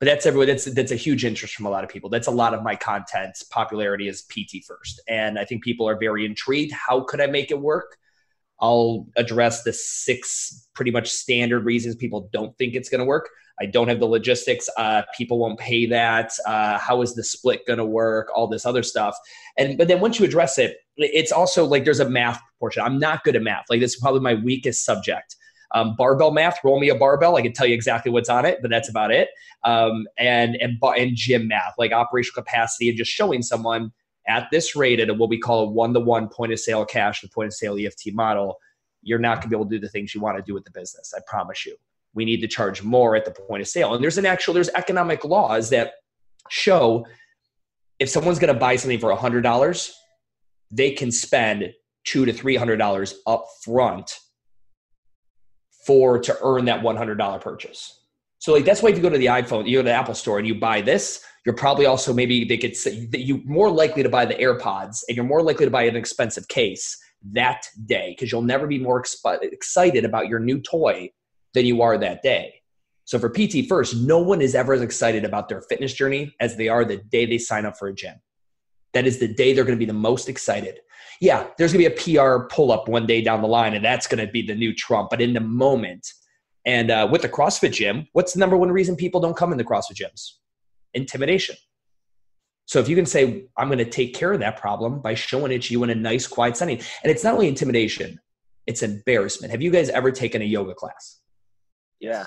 but 0.00 0.06
that's 0.06 0.26
everyone 0.26 0.48
that's 0.48 0.64
that's 0.66 0.92
a 0.92 0.96
huge 0.96 1.24
interest 1.24 1.54
from 1.54 1.66
a 1.66 1.70
lot 1.70 1.82
of 1.82 1.90
people. 1.90 2.10
That's 2.10 2.26
a 2.26 2.32
lot 2.32 2.54
of 2.54 2.62
my 2.62 2.76
content 2.76 3.42
popularity 3.50 4.08
is 4.08 4.22
PT 4.22 4.64
first. 4.66 5.00
And 5.08 5.38
I 5.38 5.44
think 5.44 5.64
people 5.64 5.88
are 5.88 5.96
very 5.98 6.26
intrigued. 6.26 6.72
How 6.72 7.00
could 7.00 7.20
I 7.20 7.26
make 7.26 7.50
it 7.50 7.60
work? 7.60 7.96
I'll 8.60 9.06
address 9.16 9.62
the 9.62 9.72
six 9.72 10.68
pretty 10.74 10.90
much 10.90 11.10
standard 11.10 11.64
reasons 11.64 11.96
people 11.96 12.28
don't 12.32 12.56
think 12.58 12.74
it's 12.74 12.88
going 12.88 13.00
to 13.00 13.04
work. 13.04 13.28
I 13.60 13.66
don't 13.66 13.88
have 13.88 14.00
the 14.00 14.06
logistics. 14.06 14.68
Uh, 14.76 15.02
people 15.16 15.38
won't 15.38 15.58
pay 15.58 15.86
that. 15.86 16.32
Uh, 16.46 16.78
how 16.78 17.02
is 17.02 17.14
the 17.14 17.22
split 17.22 17.66
going 17.66 17.78
to 17.78 17.84
work? 17.84 18.28
All 18.34 18.48
this 18.48 18.66
other 18.66 18.82
stuff. 18.82 19.16
And 19.56 19.78
but 19.78 19.88
then 19.88 20.00
once 20.00 20.18
you 20.18 20.24
address 20.24 20.58
it, 20.58 20.78
it's 20.96 21.32
also 21.32 21.64
like 21.64 21.84
there's 21.84 22.00
a 22.00 22.08
math 22.08 22.40
portion. 22.58 22.82
I'm 22.82 22.98
not 22.98 23.22
good 23.24 23.36
at 23.36 23.42
math. 23.42 23.64
Like 23.70 23.80
this 23.80 23.94
is 23.94 24.00
probably 24.00 24.20
my 24.20 24.34
weakest 24.34 24.84
subject. 24.84 25.36
Um, 25.72 25.94
barbell 25.96 26.30
math. 26.30 26.58
Roll 26.62 26.80
me 26.80 26.88
a 26.88 26.94
barbell. 26.94 27.36
I 27.36 27.42
can 27.42 27.52
tell 27.52 27.66
you 27.66 27.74
exactly 27.74 28.10
what's 28.10 28.28
on 28.28 28.44
it, 28.44 28.58
but 28.62 28.70
that's 28.70 28.88
about 28.88 29.10
it. 29.10 29.28
Um, 29.64 30.06
and 30.18 30.56
and 30.56 30.78
and 30.82 31.16
gym 31.16 31.48
math, 31.48 31.74
like 31.78 31.92
operational 31.92 32.42
capacity, 32.42 32.88
and 32.88 32.98
just 32.98 33.10
showing 33.10 33.42
someone 33.42 33.92
at 34.26 34.48
this 34.50 34.74
rate 34.74 35.00
at 35.00 35.16
what 35.16 35.28
we 35.28 35.38
call 35.38 35.64
a 35.64 35.70
one 35.70 35.92
to 35.94 36.00
one 36.00 36.28
point 36.28 36.52
of 36.52 36.58
sale 36.58 36.84
cash, 36.84 37.20
the 37.20 37.28
point 37.28 37.48
of 37.48 37.54
sale 37.54 37.76
EFT 37.78 38.12
model. 38.12 38.56
You're 39.02 39.18
not 39.18 39.36
going 39.36 39.42
to 39.42 39.48
be 39.48 39.56
able 39.56 39.66
to 39.66 39.76
do 39.76 39.80
the 39.80 39.88
things 39.88 40.14
you 40.14 40.20
want 40.20 40.38
to 40.38 40.42
do 40.42 40.54
with 40.54 40.64
the 40.64 40.70
business. 40.70 41.12
I 41.14 41.20
promise 41.26 41.66
you 41.66 41.76
we 42.14 42.24
need 42.24 42.40
to 42.40 42.48
charge 42.48 42.82
more 42.82 43.16
at 43.16 43.24
the 43.24 43.30
point 43.30 43.60
of 43.60 43.68
sale. 43.68 43.94
And 43.94 44.02
there's 44.02 44.18
an 44.18 44.26
actual, 44.26 44.54
there's 44.54 44.70
economic 44.70 45.24
laws 45.24 45.70
that 45.70 45.94
show 46.48 47.06
if 47.98 48.08
someone's 48.08 48.38
going 48.38 48.52
to 48.52 48.58
buy 48.58 48.76
something 48.76 48.98
for 48.98 49.14
$100, 49.14 49.90
they 50.70 50.90
can 50.90 51.10
spend 51.10 51.72
two 52.04 52.24
to 52.24 52.32
$300 52.32 53.14
up 53.26 53.46
front 53.62 54.18
for 55.86 56.18
to 56.18 56.36
earn 56.42 56.64
that 56.64 56.82
$100 56.82 57.40
purchase. 57.40 58.00
So 58.38 58.52
like 58.52 58.64
that's 58.64 58.82
why 58.82 58.90
if 58.90 58.96
you 58.96 59.02
go 59.02 59.10
to 59.10 59.18
the 59.18 59.26
iPhone, 59.26 59.66
you 59.66 59.78
go 59.78 59.82
to 59.82 59.88
the 59.88 59.92
Apple 59.92 60.14
store 60.14 60.38
and 60.38 60.46
you 60.46 60.54
buy 60.54 60.80
this, 60.80 61.24
you're 61.46 61.54
probably 61.54 61.86
also 61.86 62.12
maybe 62.12 62.44
they 62.44 62.58
could 62.58 62.76
say 62.76 63.06
that 63.06 63.20
you're 63.20 63.42
more 63.44 63.70
likely 63.70 64.02
to 64.02 64.08
buy 64.08 64.24
the 64.24 64.34
AirPods 64.34 65.00
and 65.08 65.16
you're 65.16 65.26
more 65.26 65.42
likely 65.42 65.66
to 65.66 65.70
buy 65.70 65.84
an 65.84 65.96
expensive 65.96 66.48
case 66.48 66.98
that 67.32 67.66
day 67.86 68.10
because 68.10 68.30
you'll 68.30 68.42
never 68.42 68.66
be 68.66 68.78
more 68.78 69.02
expi- 69.02 69.42
excited 69.42 70.04
about 70.04 70.28
your 70.28 70.40
new 70.40 70.60
toy 70.60 71.10
than 71.54 71.66
you 71.66 71.82
are 71.82 71.96
that 71.98 72.22
day. 72.22 72.54
So 73.04 73.18
for 73.18 73.30
PT 73.30 73.68
First, 73.68 73.96
no 73.96 74.18
one 74.18 74.40
is 74.40 74.54
ever 74.54 74.72
as 74.72 74.82
excited 74.82 75.24
about 75.24 75.48
their 75.48 75.62
fitness 75.62 75.92
journey 75.92 76.34
as 76.40 76.56
they 76.56 76.68
are 76.68 76.84
the 76.84 76.96
day 76.96 77.26
they 77.26 77.38
sign 77.38 77.66
up 77.66 77.78
for 77.78 77.88
a 77.88 77.94
gym. 77.94 78.16
That 78.92 79.06
is 79.06 79.18
the 79.18 79.28
day 79.28 79.52
they're 79.52 79.64
going 79.64 79.76
to 79.76 79.84
be 79.84 79.90
the 79.90 79.92
most 79.92 80.28
excited. 80.28 80.80
Yeah, 81.20 81.46
there's 81.58 81.72
going 81.72 81.84
to 81.84 81.90
be 81.90 82.12
a 82.16 82.22
PR 82.22 82.46
pull 82.46 82.72
up 82.72 82.88
one 82.88 83.06
day 83.06 83.20
down 83.20 83.42
the 83.42 83.48
line, 83.48 83.74
and 83.74 83.84
that's 83.84 84.06
going 84.06 84.24
to 84.24 84.30
be 84.30 84.42
the 84.42 84.54
new 84.54 84.74
Trump. 84.74 85.10
But 85.10 85.20
in 85.20 85.32
the 85.32 85.40
moment, 85.40 86.06
and 86.64 86.90
uh, 86.90 87.08
with 87.10 87.22
the 87.22 87.28
CrossFit 87.28 87.72
gym, 87.72 88.08
what's 88.12 88.32
the 88.32 88.40
number 88.40 88.56
one 88.56 88.70
reason 88.70 88.96
people 88.96 89.20
don't 89.20 89.36
come 89.36 89.52
in 89.52 89.58
the 89.58 89.64
CrossFit 89.64 89.96
gyms? 89.96 90.32
Intimidation. 90.94 91.56
So 92.66 92.78
if 92.78 92.88
you 92.88 92.96
can 92.96 93.06
say, 93.06 93.46
I'm 93.58 93.68
going 93.68 93.78
to 93.78 93.84
take 93.84 94.14
care 94.14 94.32
of 94.32 94.40
that 94.40 94.56
problem 94.56 95.00
by 95.00 95.14
showing 95.14 95.52
it 95.52 95.62
to 95.62 95.72
you 95.74 95.84
in 95.84 95.90
a 95.90 95.94
nice, 95.94 96.26
quiet 96.26 96.56
setting, 96.56 96.78
and 97.02 97.10
it's 97.10 97.22
not 97.22 97.34
only 97.34 97.48
intimidation, 97.48 98.18
it's 98.66 98.82
embarrassment. 98.82 99.50
Have 99.50 99.60
you 99.60 99.70
guys 99.70 99.90
ever 99.90 100.10
taken 100.10 100.40
a 100.40 100.46
yoga 100.46 100.74
class? 100.74 101.20
Yeah. 102.00 102.26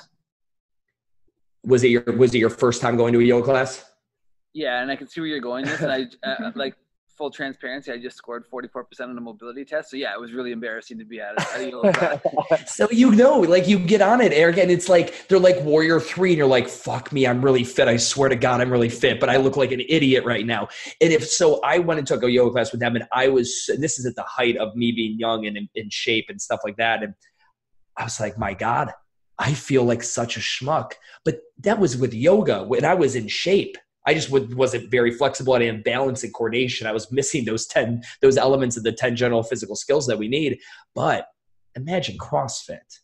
Was 1.64 1.84
it 1.84 1.90
your 1.90 2.04
Was 2.04 2.34
it 2.34 2.40
your 2.40 2.50
first 2.50 2.82
time 2.82 2.98
going 2.98 3.14
to 3.14 3.20
a 3.20 3.24
yoga 3.24 3.46
class? 3.46 3.84
Yeah, 4.54 4.82
and 4.82 4.90
I 4.90 4.96
can 4.96 5.08
see 5.08 5.22
where 5.22 5.28
you're 5.28 5.40
going. 5.40 5.66
This, 5.66 5.82
and 5.82 5.92
I 5.92 6.06
uh, 6.28 6.52
like 6.56 6.76
full 7.18 7.32
transparency. 7.32 7.92
I 7.92 7.98
just 7.98 8.16
scored 8.16 8.46
44% 8.50 8.84
on 9.02 9.16
the 9.16 9.22
mobility 9.22 9.66
test. 9.66 9.90
So 9.90 9.98
yeah, 9.98 10.14
it 10.14 10.22
was 10.22 10.32
really 10.34 10.52
embarrassing 10.52 11.00
to 11.00 11.06
be 11.06 11.20
at, 11.20 11.40
at 11.40 11.62
a 11.62 11.72
yoga 11.72 11.92
class. 12.48 12.76
so 12.76 12.88
you 12.92 13.12
know, 13.12 13.40
like 13.40 13.68
you 13.68 13.80
get 13.80 14.02
on 14.02 14.22
it, 14.22 14.32
Eric, 14.32 14.58
and 14.58 14.70
it's 14.70 14.88
like 14.88 15.28
they're 15.28 15.40
like 15.40 15.62
Warrior 15.64 16.00
Three, 16.00 16.30
and 16.30 16.38
you're 16.38 16.48
like, 16.48 16.70
"Fuck 16.70 17.12
me, 17.12 17.26
I'm 17.26 17.44
really 17.44 17.64
fit. 17.64 17.88
I 17.88 17.98
swear 17.98 18.30
to 18.30 18.36
God, 18.36 18.62
I'm 18.62 18.70
really 18.70 18.90
fit, 18.90 19.20
but 19.20 19.30
I 19.30 19.38
look 19.38 19.58
like 19.58 19.72
an 19.72 19.82
idiot 19.82 20.24
right 20.26 20.46
now." 20.46 20.68
And 21.02 21.12
if 21.12 21.28
so, 21.28 21.60
I 21.62 21.80
went 21.80 21.98
and 21.98 22.08
took 22.08 22.24
a 22.24 22.32
yoga 22.32 22.52
class 22.52 22.72
with 22.72 22.82
them, 22.82 22.96
and 22.96 23.06
I 23.12 23.30
was. 23.30 23.70
And 23.70 23.84
this 23.84 23.98
is 24.00 24.06
at 24.06 24.16
the 24.16 24.24
height 24.24 24.58
of 24.58 24.76
me 24.76 24.92
being 24.92 25.20
young 25.20 25.46
and 25.48 25.58
in, 25.58 25.68
in 25.76 25.90
shape 25.90 26.26
and 26.30 26.40
stuff 26.42 26.62
like 26.64 26.78
that, 26.78 27.04
and 27.04 27.14
I 27.98 28.04
was 28.04 28.20
like, 28.20 28.38
"My 28.38 28.54
God." 28.54 28.92
I 29.40 29.54
feel 29.54 29.84
like 29.84 30.04
such 30.04 30.38
a 30.38 30.40
schmuck. 30.40 30.94
But 31.24 31.42
that 31.60 31.80
was 31.80 31.98
with 31.98 32.14
yoga 32.14 32.64
when 32.64 32.86
I 32.86 32.94
was 32.94 33.16
in 33.16 33.28
shape. 33.28 33.78
I 34.06 34.14
just 34.14 34.32
wasn't 34.32 34.90
very 34.90 35.12
flexible. 35.12 35.54
I 35.54 35.60
didn't 35.60 35.84
balance 35.84 36.24
and 36.24 36.34
coordination. 36.34 36.88
I 36.88 36.94
was 36.94 37.12
missing 37.12 37.44
those 37.44 37.68
10, 37.68 38.02
those 38.22 38.38
elements 38.38 38.78
of 38.78 38.84
the 38.84 38.94
10 38.94 39.18
general 39.18 39.44
physical 39.44 39.76
skills 39.76 40.08
that 40.08 40.18
we 40.18 40.30
need. 40.30 40.60
But 40.96 41.28
imagine 41.76 42.18
CrossFit. 42.18 43.00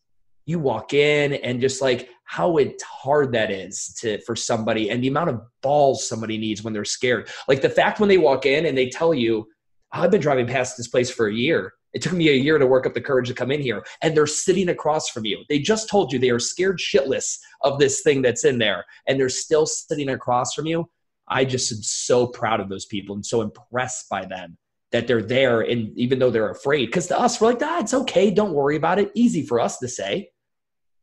You 0.46 0.60
walk 0.60 0.94
in 0.94 1.34
and 1.34 1.62
just 1.62 1.82
like 1.82 2.10
how 2.24 2.58
hard 2.82 3.34
that 3.34 3.52
is 3.52 3.94
to 4.02 4.20
for 4.22 4.36
somebody 4.36 4.90
and 4.90 5.04
the 5.04 5.08
amount 5.10 5.30
of 5.30 5.42
balls 5.62 6.08
somebody 6.08 6.38
needs 6.38 6.64
when 6.64 6.74
they're 6.74 6.86
scared. 6.86 7.30
Like 7.48 7.62
the 7.62 7.70
fact 7.70 8.00
when 8.00 8.10
they 8.10 8.18
walk 8.18 8.46
in 8.46 8.66
and 8.66 8.78
they 8.78 8.90
tell 8.90 9.14
you, 9.14 9.48
I've 9.92 10.12
been 10.12 10.22
driving 10.22 10.48
past 10.48 10.78
this 10.78 10.88
place 10.88 11.12
for 11.12 11.28
a 11.28 11.34
year. 11.34 11.74
It 11.94 12.02
took 12.02 12.14
me 12.14 12.30
a 12.30 12.34
year 12.34 12.58
to 12.58 12.68
work 12.68 12.86
up 12.86 12.94
the 12.94 13.02
courage 13.02 13.28
to 13.28 13.34
come 13.34 13.52
in 13.52 13.62
here. 13.62 13.84
And 14.02 14.16
they're 14.16 14.28
sitting 14.28 14.70
across 14.70 15.10
from 15.10 15.26
you. 15.26 15.44
They 15.50 15.60
just 15.60 15.90
told 15.90 16.12
you 16.12 16.20
they 16.20 16.32
are 16.32 16.40
scared 16.40 16.80
shitless 16.80 17.38
of 17.62 17.80
this 17.80 18.02
thing 18.02 18.22
that's 18.22 18.46
in 18.46 18.58
there. 18.58 18.86
And 19.08 19.20
they're 19.20 19.30
still 19.30 19.66
sitting 19.66 20.10
across 20.10 20.54
from 20.54 20.66
you. 20.66 20.90
I 21.28 21.46
just 21.46 21.72
am 21.72 21.82
so 21.82 22.28
proud 22.28 22.60
of 22.60 22.70
those 22.70 22.86
people 22.86 23.16
and 23.16 23.26
so 23.26 23.42
impressed 23.42 24.10
by 24.10 24.26
them 24.26 24.58
that 24.92 25.08
they're 25.08 25.22
there. 25.22 25.62
And 25.62 25.98
even 25.98 26.20
though 26.20 26.32
they're 26.32 26.50
afraid, 26.52 26.88
because 26.88 27.08
to 27.08 27.20
us, 27.20 27.40
we're 27.40 27.48
like, 27.48 27.62
ah, 27.62 27.80
it's 27.80 27.94
okay. 27.94 28.32
Don't 28.32 28.54
worry 28.54 28.76
about 28.76 29.00
it. 29.00 29.12
Easy 29.16 29.46
for 29.46 29.60
us 29.60 29.78
to 29.80 29.88
say. 29.88 30.30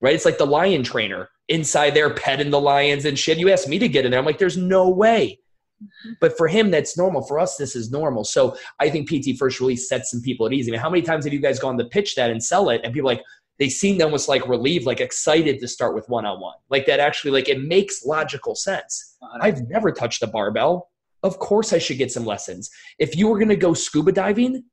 Right? 0.01 0.15
It's 0.15 0.25
like 0.25 0.39
the 0.39 0.47
lion 0.47 0.83
trainer 0.83 1.29
inside 1.49 1.91
there 1.91 2.15
petting 2.15 2.51
the 2.51 2.61
lions 2.61 3.05
and 3.05 3.19
shit. 3.19 3.39
You 3.39 3.51
asked 3.51 3.69
me 3.69 3.79
to 3.79 3.89
get 3.89 4.05
in 4.05 4.11
there. 4.11 4.21
I'm 4.21 4.27
like, 4.27 4.39
there's 4.39 4.57
no 4.57 4.89
way. 4.89 5.41
But 6.21 6.37
for 6.37 6.49
him, 6.49 6.71
that's 6.71 6.97
normal. 6.97 7.23
For 7.23 7.39
us, 7.39 7.57
this 7.57 7.75
is 7.75 7.91
normal. 7.91 8.25
So 8.25 8.57
I 8.79 8.91
think 8.91 9.09
PT 9.09 9.39
First 9.39 9.61
really 9.61 9.77
sets 9.77 10.11
some 10.11 10.21
people 10.21 10.47
at 10.47 10.53
ease. 10.53 10.69
I 10.69 10.73
mean, 10.73 10.81
how 10.81 10.91
many 10.91 11.03
times 11.03 11.25
have 11.25 11.33
you 11.33 11.41
guys 11.41 11.59
gone 11.59 11.79
to 11.79 11.85
pitch 11.85 12.15
that 12.17 12.31
and 12.31 12.43
sell 12.43 12.71
it? 12.71 12.81
And 12.85 12.93
people 12.93 13.09
like, 13.09 13.23
they 13.59 13.69
seem 13.69 14.01
almost 14.01 14.29
like 14.29 14.49
relieved, 14.49 14.87
like 14.87 15.01
excited 15.01 15.61
to 15.61 15.69
start 15.69 15.95
with 15.95 16.09
one 16.09 16.25
on 16.25 16.41
one. 16.41 16.57
Like 16.71 16.87
that 16.87 16.99
actually, 16.99 17.31
like 17.31 17.49
it 17.49 17.63
makes 17.63 18.05
logical 18.05 18.55
sense. 18.55 19.17
Uh-huh. 19.23 19.39
I've 19.43 19.69
never 19.69 19.93
touched 19.93 20.23
a 20.23 20.27
barbell. 20.27 20.89
Of 21.23 21.39
course, 21.39 21.75
I 21.75 21.79
should 21.79 21.99
get 21.99 22.11
some 22.11 22.25
lessons. 22.25 22.71
If 22.99 23.15
you 23.17 23.29
were 23.29 23.37
going 23.37 23.51
to 23.51 23.57
go 23.57 23.75
scuba 23.75 24.13
diving, 24.13 24.65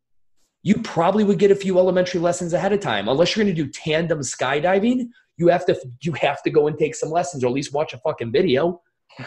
you 0.64 0.76
probably 0.82 1.26
would 1.26 1.39
get 1.39 1.51
a 1.51 1.55
few 1.55 1.78
elementary 1.78 2.22
lessons 2.22 2.53
ahead 2.53 2.72
of 2.72 2.80
time. 2.80 3.10
Unless 3.10 3.36
you're 3.36 3.43
going 3.43 3.53
to 3.55 3.64
do 3.64 3.70
tandem 3.70 4.20
skydiving, 4.20 5.10
you 5.38 5.47
have 5.49 5.66
to 5.66 5.80
you 6.01 6.14
have 6.14 6.41
to 6.43 6.49
go 6.49 6.68
and 6.68 6.78
take 6.78 6.95
some 6.95 7.10
lessons 7.10 7.43
or 7.43 7.47
at 7.47 7.53
least 7.53 7.74
watch 7.74 7.93
a 7.93 7.97
fucking 7.99 8.32
video. 8.32 8.82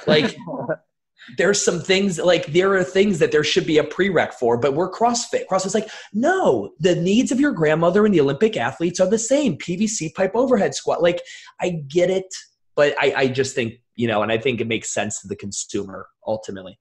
Like 0.07 0.35
there's 1.37 1.63
some 1.65 1.81
things 1.81 2.19
like 2.19 2.47
there 2.47 2.75
are 2.75 2.85
things 2.85 3.19
that 3.19 3.33
there 3.33 3.45
should 3.45 3.67
be 3.67 3.79
a 3.79 3.85
prereq 3.85 4.35
for, 4.35 4.57
but 4.57 4.75
we're 4.75 4.91
CrossFit. 4.91 5.47
CrossFit's 5.51 5.75
like, 5.75 5.91
no, 6.13 6.73
the 6.81 6.97
needs 6.97 7.31
of 7.31 7.41
your 7.41 7.53
grandmother 7.53 8.05
and 8.05 8.15
the 8.15 8.21
Olympic 8.21 8.57
athletes 8.57 9.01
are 9.01 9.09
the 9.09 9.19
same. 9.19 9.57
PVC 9.57 10.15
pipe 10.15 10.33
overhead 10.35 10.75
squat. 10.75 11.03
Like, 11.03 11.21
I 11.61 11.83
get 11.89 12.11
it, 12.11 12.27
but 12.75 12.95
I, 12.99 13.13
I 13.17 13.29
just 13.29 13.55
think, 13.55 13.75
you 13.97 14.09
know, 14.09 14.23
and 14.23 14.33
I 14.33 14.39
think 14.39 14.61
it 14.61 14.67
makes 14.67 14.93
sense 14.93 15.21
to 15.23 15.29
the 15.29 15.37
consumer 15.37 16.09
ultimately. 16.27 16.79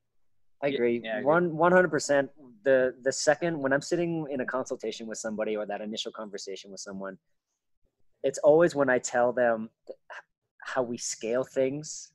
I 0.63 0.67
agree. 0.67 1.01
Yeah, 1.03 1.15
I 1.15 1.17
agree. 1.17 1.25
One 1.25 1.55
one 1.55 1.71
hundred 1.71 1.89
percent. 1.89 2.29
The 2.63 2.93
the 3.03 3.11
second 3.11 3.57
when 3.57 3.71
I'm 3.71 3.81
sitting 3.81 4.27
in 4.29 4.41
a 4.41 4.45
consultation 4.45 5.07
with 5.07 5.17
somebody 5.17 5.55
or 5.55 5.65
that 5.65 5.79
initial 5.79 6.11
conversation 6.11 6.71
with 6.71 6.81
someone, 6.81 7.17
it's 8.23 8.39
always 8.39 8.75
when 8.75 8.89
I 8.89 8.99
tell 8.99 9.31
them 9.31 9.69
how 10.61 10.83
we 10.83 10.97
scale 10.97 11.45
things 11.45 12.11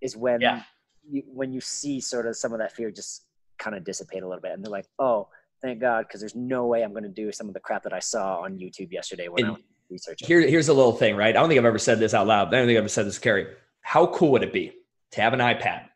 is 0.00 0.16
when 0.16 0.40
yeah 0.40 0.62
you, 1.10 1.22
when 1.26 1.52
you 1.52 1.60
see 1.60 2.00
sort 2.00 2.26
of 2.26 2.36
some 2.36 2.52
of 2.52 2.58
that 2.58 2.72
fear 2.72 2.90
just 2.90 3.24
kind 3.58 3.76
of 3.76 3.84
dissipate 3.84 4.22
a 4.22 4.28
little 4.28 4.40
bit, 4.40 4.52
and 4.52 4.64
they're 4.64 4.70
like, 4.70 4.86
"Oh, 4.98 5.28
thank 5.60 5.80
God," 5.80 6.06
because 6.06 6.20
there's 6.20 6.34
no 6.34 6.66
way 6.66 6.82
I'm 6.82 6.92
going 6.92 7.02
to 7.02 7.08
do 7.08 7.32
some 7.32 7.48
of 7.48 7.54
the 7.54 7.60
crap 7.60 7.82
that 7.84 7.92
I 7.92 7.98
saw 7.98 8.40
on 8.40 8.58
YouTube 8.58 8.92
yesterday 8.92 9.28
when 9.28 9.44
and 9.44 9.52
I 9.52 9.54
was 9.54 9.62
researching. 9.90 10.26
Here, 10.26 10.40
here's 10.40 10.68
a 10.68 10.74
little 10.74 10.92
thing, 10.92 11.16
right? 11.16 11.30
I 11.30 11.32
don't 11.32 11.48
think 11.48 11.58
I've 11.58 11.66
ever 11.66 11.78
said 11.78 11.98
this 11.98 12.14
out 12.14 12.26
loud. 12.26 12.48
I 12.48 12.58
don't 12.58 12.66
think 12.66 12.76
I've 12.76 12.82
ever 12.82 12.88
said 12.88 13.06
this, 13.06 13.18
Carrie. 13.18 13.46
How 13.82 14.06
cool 14.06 14.32
would 14.32 14.42
it 14.42 14.52
be 14.52 14.72
to 15.12 15.20
have 15.20 15.32
an 15.32 15.40
iPad? 15.40 15.86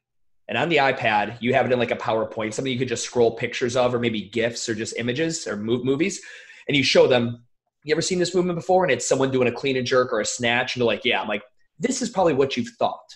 And 0.49 0.59
on 0.59 0.69
the 0.69 0.77
iPad, 0.77 1.41
you 1.41 1.55
have 1.55 1.67
it 1.67 1.73
in 1.73 1.79
like 1.79 1.91
a 1.91 1.97
PowerPoint, 1.97 2.53
something 2.53 2.73
you 2.73 2.79
could 2.79 2.89
just 2.89 3.05
scroll 3.05 3.35
pictures 3.37 3.77
of, 3.77 3.95
or 3.95 3.99
maybe 3.99 4.29
GIFs 4.29 4.69
or 4.69 4.75
just 4.75 4.97
images 4.99 5.47
or 5.47 5.57
movies, 5.57 6.21
and 6.69 6.77
you 6.77 6.83
show 6.83 7.07
them. 7.07 7.45
You 7.83 7.95
ever 7.95 8.03
seen 8.03 8.19
this 8.19 8.35
movement 8.35 8.57
before? 8.57 8.85
And 8.85 8.91
it's 8.91 9.07
someone 9.07 9.31
doing 9.31 9.49
a 9.49 9.53
clean 9.53 9.77
and 9.77 9.87
jerk 9.87 10.13
or 10.13 10.21
a 10.21 10.25
snatch, 10.25 10.75
and 10.75 10.81
they're 10.81 10.87
like, 10.87 11.05
"Yeah." 11.05 11.21
I'm 11.21 11.29
like, 11.29 11.43
"This 11.79 12.01
is 12.03 12.09
probably 12.09 12.35
what 12.35 12.57
you've 12.57 12.73
thought." 12.79 13.15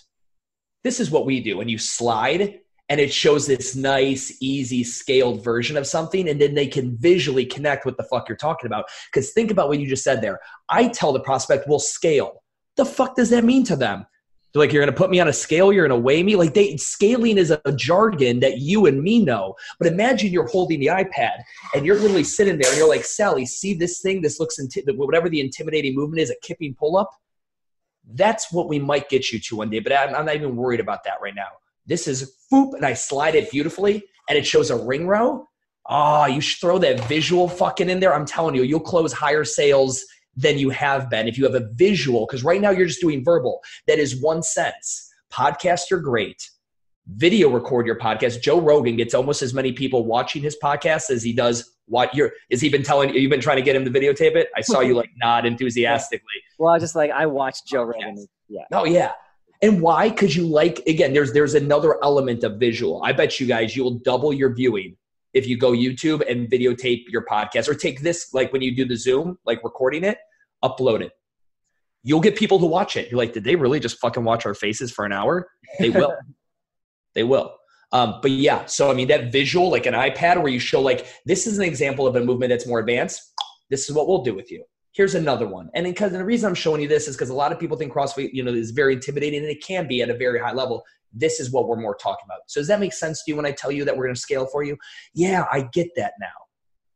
This 0.83 0.99
is 0.99 1.11
what 1.11 1.25
we 1.25 1.41
do. 1.41 1.61
And 1.61 1.69
you 1.69 1.77
slide 1.77 2.59
and 2.89 2.99
it 2.99 3.13
shows 3.13 3.45
this 3.45 3.75
nice, 3.75 4.35
easy, 4.41 4.83
scaled 4.83 5.43
version 5.43 5.77
of 5.77 5.85
something, 5.85 6.27
and 6.27 6.41
then 6.41 6.55
they 6.55 6.65
can 6.65 6.97
visually 6.97 7.45
connect 7.45 7.85
what 7.85 7.97
the 7.97 8.03
fuck 8.03 8.27
you're 8.27 8.35
talking 8.35 8.65
about. 8.65 8.85
Because 9.11 9.31
think 9.31 9.51
about 9.51 9.67
what 9.67 9.79
you 9.79 9.87
just 9.87 10.03
said 10.03 10.21
there. 10.21 10.39
I 10.69 10.87
tell 10.87 11.13
the 11.13 11.19
prospect, 11.19 11.65
we'll 11.67 11.79
scale. 11.79 12.43
The 12.77 12.85
fuck 12.85 13.15
does 13.15 13.29
that 13.29 13.43
mean 13.43 13.63
to 13.65 13.75
them? 13.75 14.07
They're 14.51 14.61
like, 14.61 14.73
you're 14.73 14.83
gonna 14.83 14.97
put 14.97 15.11
me 15.11 15.19
on 15.19 15.27
a 15.27 15.33
scale, 15.33 15.71
you're 15.71 15.87
gonna 15.87 15.99
weigh 15.99 16.23
me. 16.23 16.35
Like 16.35 16.55
they 16.55 16.75
scaling 16.77 17.37
is 17.37 17.51
a 17.51 17.71
jargon 17.75 18.39
that 18.39 18.57
you 18.57 18.87
and 18.87 18.99
me 18.99 19.23
know. 19.23 19.53
But 19.77 19.89
imagine 19.89 20.31
you're 20.31 20.47
holding 20.47 20.79
the 20.79 20.87
iPad 20.87 21.43
and 21.75 21.85
you're 21.85 21.99
literally 21.99 22.23
sitting 22.23 22.57
there 22.57 22.67
and 22.71 22.77
you're 22.79 22.89
like, 22.89 23.03
Sally, 23.03 23.45
see 23.45 23.75
this 23.75 24.01
thing? 24.01 24.23
This 24.23 24.39
looks 24.39 24.59
inti- 24.59 24.83
whatever 24.97 25.29
the 25.29 25.39
intimidating 25.39 25.93
movement 25.93 26.21
is, 26.21 26.31
a 26.31 26.35
kipping 26.41 26.73
pull 26.73 26.97
up 26.97 27.11
that's 28.13 28.51
what 28.51 28.67
we 28.67 28.79
might 28.79 29.09
get 29.09 29.31
you 29.31 29.39
to 29.39 29.57
one 29.57 29.69
day, 29.69 29.79
but 29.79 29.93
I'm, 29.93 30.15
I'm 30.15 30.25
not 30.25 30.35
even 30.35 30.55
worried 30.55 30.79
about 30.79 31.03
that 31.03 31.21
right 31.21 31.35
now. 31.35 31.47
This 31.85 32.07
is 32.07 32.35
foop, 32.51 32.73
and 32.73 32.85
I 32.85 32.93
slide 32.93 33.35
it 33.35 33.51
beautifully, 33.51 34.03
and 34.27 34.37
it 34.37 34.45
shows 34.45 34.69
a 34.69 34.77
ring 34.77 35.07
row. 35.07 35.45
Oh, 35.87 36.25
you 36.25 36.41
should 36.41 36.59
throw 36.59 36.77
that 36.79 37.03
visual 37.07 37.47
fucking 37.47 37.89
in 37.89 37.99
there. 37.99 38.13
I'm 38.13 38.25
telling 38.25 38.55
you, 38.55 38.63
you'll 38.63 38.79
close 38.79 39.11
higher 39.11 39.43
sales 39.43 40.03
than 40.35 40.59
you 40.59 40.69
have 40.69 41.09
been 41.09 41.27
if 41.27 41.37
you 41.37 41.45
have 41.45 41.55
a 41.55 41.67
visual, 41.73 42.25
because 42.25 42.43
right 42.43 42.61
now 42.61 42.69
you're 42.69 42.87
just 42.87 43.01
doing 43.01 43.23
verbal. 43.23 43.59
That 43.87 43.99
is 43.99 44.21
one 44.21 44.43
sense. 44.43 45.09
Podcasts 45.33 45.91
are 45.91 45.99
great. 45.99 46.49
Video 47.07 47.49
record 47.49 47.87
your 47.87 47.97
podcast. 47.97 48.41
Joe 48.41 48.61
Rogan 48.61 48.95
gets 48.95 49.15
almost 49.15 49.41
as 49.41 49.53
many 49.53 49.71
people 49.71 50.05
watching 50.05 50.43
his 50.43 50.57
podcast 50.63 51.09
as 51.09 51.23
he 51.23 51.33
does 51.33 51.75
what 51.89 52.13
you're 52.15 52.31
is 52.49 52.61
he 52.61 52.69
been 52.69 52.83
telling 52.83 53.13
you 53.13 53.19
you've 53.19 53.31
been 53.31 53.41
trying 53.41 53.57
to 53.57 53.63
get 53.63 53.75
him 53.75 53.83
to 53.83 53.91
videotape 53.91 54.35
it? 54.35 54.47
I 54.55 54.61
saw 54.61 54.79
you 54.79 54.95
like 54.95 55.09
nod 55.17 55.45
enthusiastically. 55.45 56.27
Well 56.57 56.73
i 56.73 56.79
just 56.79 56.95
like 56.95 57.11
i 57.11 57.25
watched 57.25 57.67
joe 57.67 57.81
oh, 57.81 57.85
rogan. 57.85 58.15
yes. 58.15 58.27
yeah. 58.47 58.63
Oh 58.71 58.85
yeah. 58.85 59.11
And 59.61 59.81
why? 59.81 60.09
Because 60.09 60.37
you 60.37 60.47
like 60.47 60.79
again 60.87 61.13
there's 61.13 61.33
there's 61.33 61.55
another 61.55 62.01
element 62.03 62.43
of 62.43 62.59
visual. 62.59 63.01
I 63.03 63.11
bet 63.11 63.39
you 63.39 63.47
guys 63.47 63.75
you'll 63.75 63.99
double 63.99 64.31
your 64.31 64.53
viewing 64.53 64.95
if 65.33 65.47
you 65.47 65.57
go 65.57 65.71
youtube 65.71 66.27
and 66.29 66.49
videotape 66.49 67.03
your 67.09 67.25
podcast. 67.25 67.67
Or 67.67 67.73
take 67.73 68.01
this 68.01 68.33
like 68.33 68.53
when 68.53 68.61
you 68.61 68.75
do 68.75 68.85
the 68.85 68.95
zoom 68.95 69.37
like 69.45 69.63
recording 69.63 70.03
it 70.03 70.17
upload 70.63 71.01
it. 71.01 71.11
You'll 72.03 72.21
get 72.21 72.37
people 72.37 72.59
to 72.59 72.65
watch 72.65 72.95
it. 72.95 73.11
You're 73.11 73.17
like 73.17 73.33
did 73.33 73.43
they 73.43 73.55
really 73.55 73.79
just 73.79 73.99
fucking 73.99 74.23
watch 74.23 74.45
our 74.45 74.53
faces 74.53 74.91
for 74.91 75.05
an 75.05 75.11
hour? 75.11 75.49
They 75.79 75.89
will. 75.89 76.15
They 77.15 77.23
will 77.23 77.58
um, 77.91 78.19
but 78.21 78.31
yeah, 78.31 78.65
so 78.65 78.91
I 78.91 78.93
mean, 78.93 79.07
that 79.07 79.31
visual, 79.31 79.69
like 79.69 79.85
an 79.85 79.93
iPad 79.93 80.37
where 80.37 80.51
you 80.51 80.59
show, 80.59 80.81
like, 80.81 81.07
this 81.25 81.47
is 81.47 81.57
an 81.57 81.63
example 81.63 82.05
of 82.05 82.15
a 82.15 82.23
movement 82.23 82.49
that's 82.49 82.67
more 82.67 82.79
advanced. 82.79 83.33
This 83.69 83.89
is 83.89 83.95
what 83.95 84.07
we'll 84.07 84.23
do 84.23 84.33
with 84.35 84.51
you. 84.51 84.63
Here's 84.93 85.15
another 85.15 85.47
one. 85.47 85.69
And 85.75 85.85
because 85.85 86.11
the 86.11 86.23
reason 86.23 86.49
I'm 86.49 86.55
showing 86.55 86.81
you 86.81 86.87
this 86.87 87.07
is 87.07 87.15
because 87.15 87.29
a 87.29 87.35
lot 87.35 87.51
of 87.51 87.59
people 87.59 87.77
think 87.77 87.93
CrossFit, 87.93 88.31
you 88.33 88.43
know, 88.43 88.51
is 88.51 88.71
very 88.71 88.93
intimidating 88.93 89.41
and 89.41 89.49
it 89.49 89.63
can 89.63 89.87
be 89.87 90.01
at 90.01 90.09
a 90.09 90.17
very 90.17 90.39
high 90.39 90.51
level. 90.51 90.83
This 91.13 91.39
is 91.39 91.51
what 91.51 91.67
we're 91.67 91.79
more 91.79 91.95
talking 91.95 92.25
about. 92.25 92.39
So 92.47 92.59
does 92.59 92.67
that 92.67 92.79
make 92.79 92.93
sense 92.93 93.23
to 93.23 93.31
you 93.31 93.35
when 93.35 93.45
I 93.45 93.51
tell 93.51 93.71
you 93.71 93.85
that 93.85 93.95
we're 93.95 94.05
going 94.05 94.15
to 94.15 94.21
scale 94.21 94.47
for 94.47 94.63
you? 94.63 94.77
Yeah, 95.13 95.45
I 95.51 95.69
get 95.73 95.89
that 95.95 96.13
now. 96.19 96.27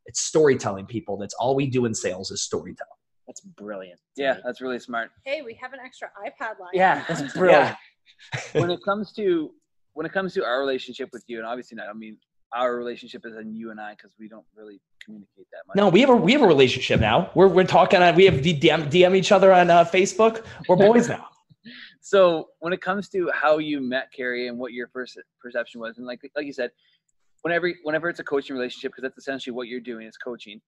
It's 0.05 0.21
storytelling, 0.21 0.85
people. 0.87 1.17
That's 1.17 1.33
all 1.35 1.55
we 1.55 1.67
do 1.67 1.85
in 1.85 1.93
sales 1.93 2.29
is 2.29 2.41
storytelling. 2.41 2.89
That's 3.27 3.41
brilliant. 3.41 3.99
Yeah, 4.15 4.37
that's 4.43 4.59
really 4.59 4.79
smart. 4.79 5.11
Hey, 5.25 5.41
we 5.41 5.57
have 5.61 5.73
an 5.73 5.79
extra 5.83 6.09
iPad 6.19 6.59
line. 6.59 6.71
Yeah, 6.73 7.03
that's 7.07 7.33
brilliant. 7.37 7.75
Yeah. 8.53 8.61
when 8.61 8.69
it 8.69 8.79
comes 8.83 9.13
to 9.13 9.51
when 9.93 10.05
it 10.05 10.11
comes 10.11 10.33
to 10.33 10.43
our 10.43 10.59
relationship 10.59 11.09
with 11.13 11.23
you, 11.27 11.37
and 11.37 11.47
obviously 11.47 11.75
not, 11.75 11.87
I 11.89 11.93
mean, 11.93 12.17
our 12.53 12.75
relationship 12.75 13.25
is 13.25 13.35
in 13.35 13.55
you 13.55 13.71
and 13.71 13.79
I 13.79 13.91
because 13.91 14.11
we 14.19 14.27
don't 14.27 14.45
really 14.55 14.79
communicate 15.03 15.47
that 15.51 15.63
much. 15.67 15.75
No, 15.75 15.89
we 15.89 16.01
have 16.01 16.09
a 16.09 16.15
we 16.15 16.33
have 16.33 16.41
a 16.41 16.47
relationship 16.47 16.99
now. 16.99 17.31
We're 17.33 17.47
we're 17.47 17.63
talking 17.63 18.01
on 18.01 18.15
we 18.15 18.25
have 18.25 18.35
DM 18.35 18.89
DM 18.91 19.15
each 19.15 19.31
other 19.31 19.51
on 19.51 19.69
uh, 19.69 19.85
Facebook. 19.85 20.45
We're 20.67 20.75
boys 20.75 21.09
now. 21.09 21.27
so 22.01 22.49
when 22.59 22.73
it 22.73 22.81
comes 22.81 23.09
to 23.09 23.31
how 23.33 23.57
you 23.57 23.81
met 23.81 24.11
Carrie 24.15 24.47
and 24.47 24.57
what 24.57 24.73
your 24.73 24.87
first 24.87 25.19
perception 25.41 25.81
was, 25.81 25.97
and 25.97 26.05
like 26.05 26.19
like 26.35 26.45
you 26.45 26.53
said, 26.53 26.71
whenever 27.41 27.71
whenever 27.83 28.09
it's 28.09 28.19
a 28.19 28.23
coaching 28.23 28.55
relationship, 28.55 28.91
because 28.91 29.03
that's 29.03 29.17
essentially 29.17 29.53
what 29.53 29.67
you're 29.67 29.79
doing 29.81 30.07
is 30.07 30.17
coaching. 30.17 30.61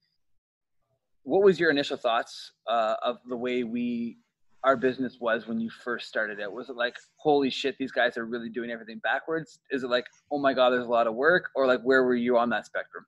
What 1.23 1.43
was 1.43 1.59
your 1.59 1.71
initial 1.71 1.97
thoughts 1.97 2.51
uh, 2.67 2.95
of 3.01 3.17
the 3.27 3.35
way 3.35 3.63
we 3.63 4.17
our 4.65 4.75
business 4.75 5.17
was 5.21 5.47
when 5.47 5.59
you 5.59 5.69
first 5.69 6.07
started 6.07 6.39
it? 6.39 6.51
Was 6.51 6.69
it 6.69 6.75
like, 6.75 6.95
holy 7.17 7.51
shit, 7.51 7.77
these 7.77 7.91
guys 7.91 8.17
are 8.17 8.25
really 8.25 8.49
doing 8.49 8.71
everything 8.71 8.99
backwards? 9.03 9.59
Is 9.69 9.83
it 9.83 9.89
like, 9.89 10.05
oh 10.31 10.39
my 10.39 10.53
god, 10.53 10.71
there's 10.71 10.87
a 10.87 10.89
lot 10.89 11.05
of 11.05 11.13
work, 11.13 11.51
or 11.55 11.67
like, 11.67 11.81
where 11.83 12.03
were 12.03 12.15
you 12.15 12.37
on 12.37 12.49
that 12.49 12.65
spectrum? 12.65 13.05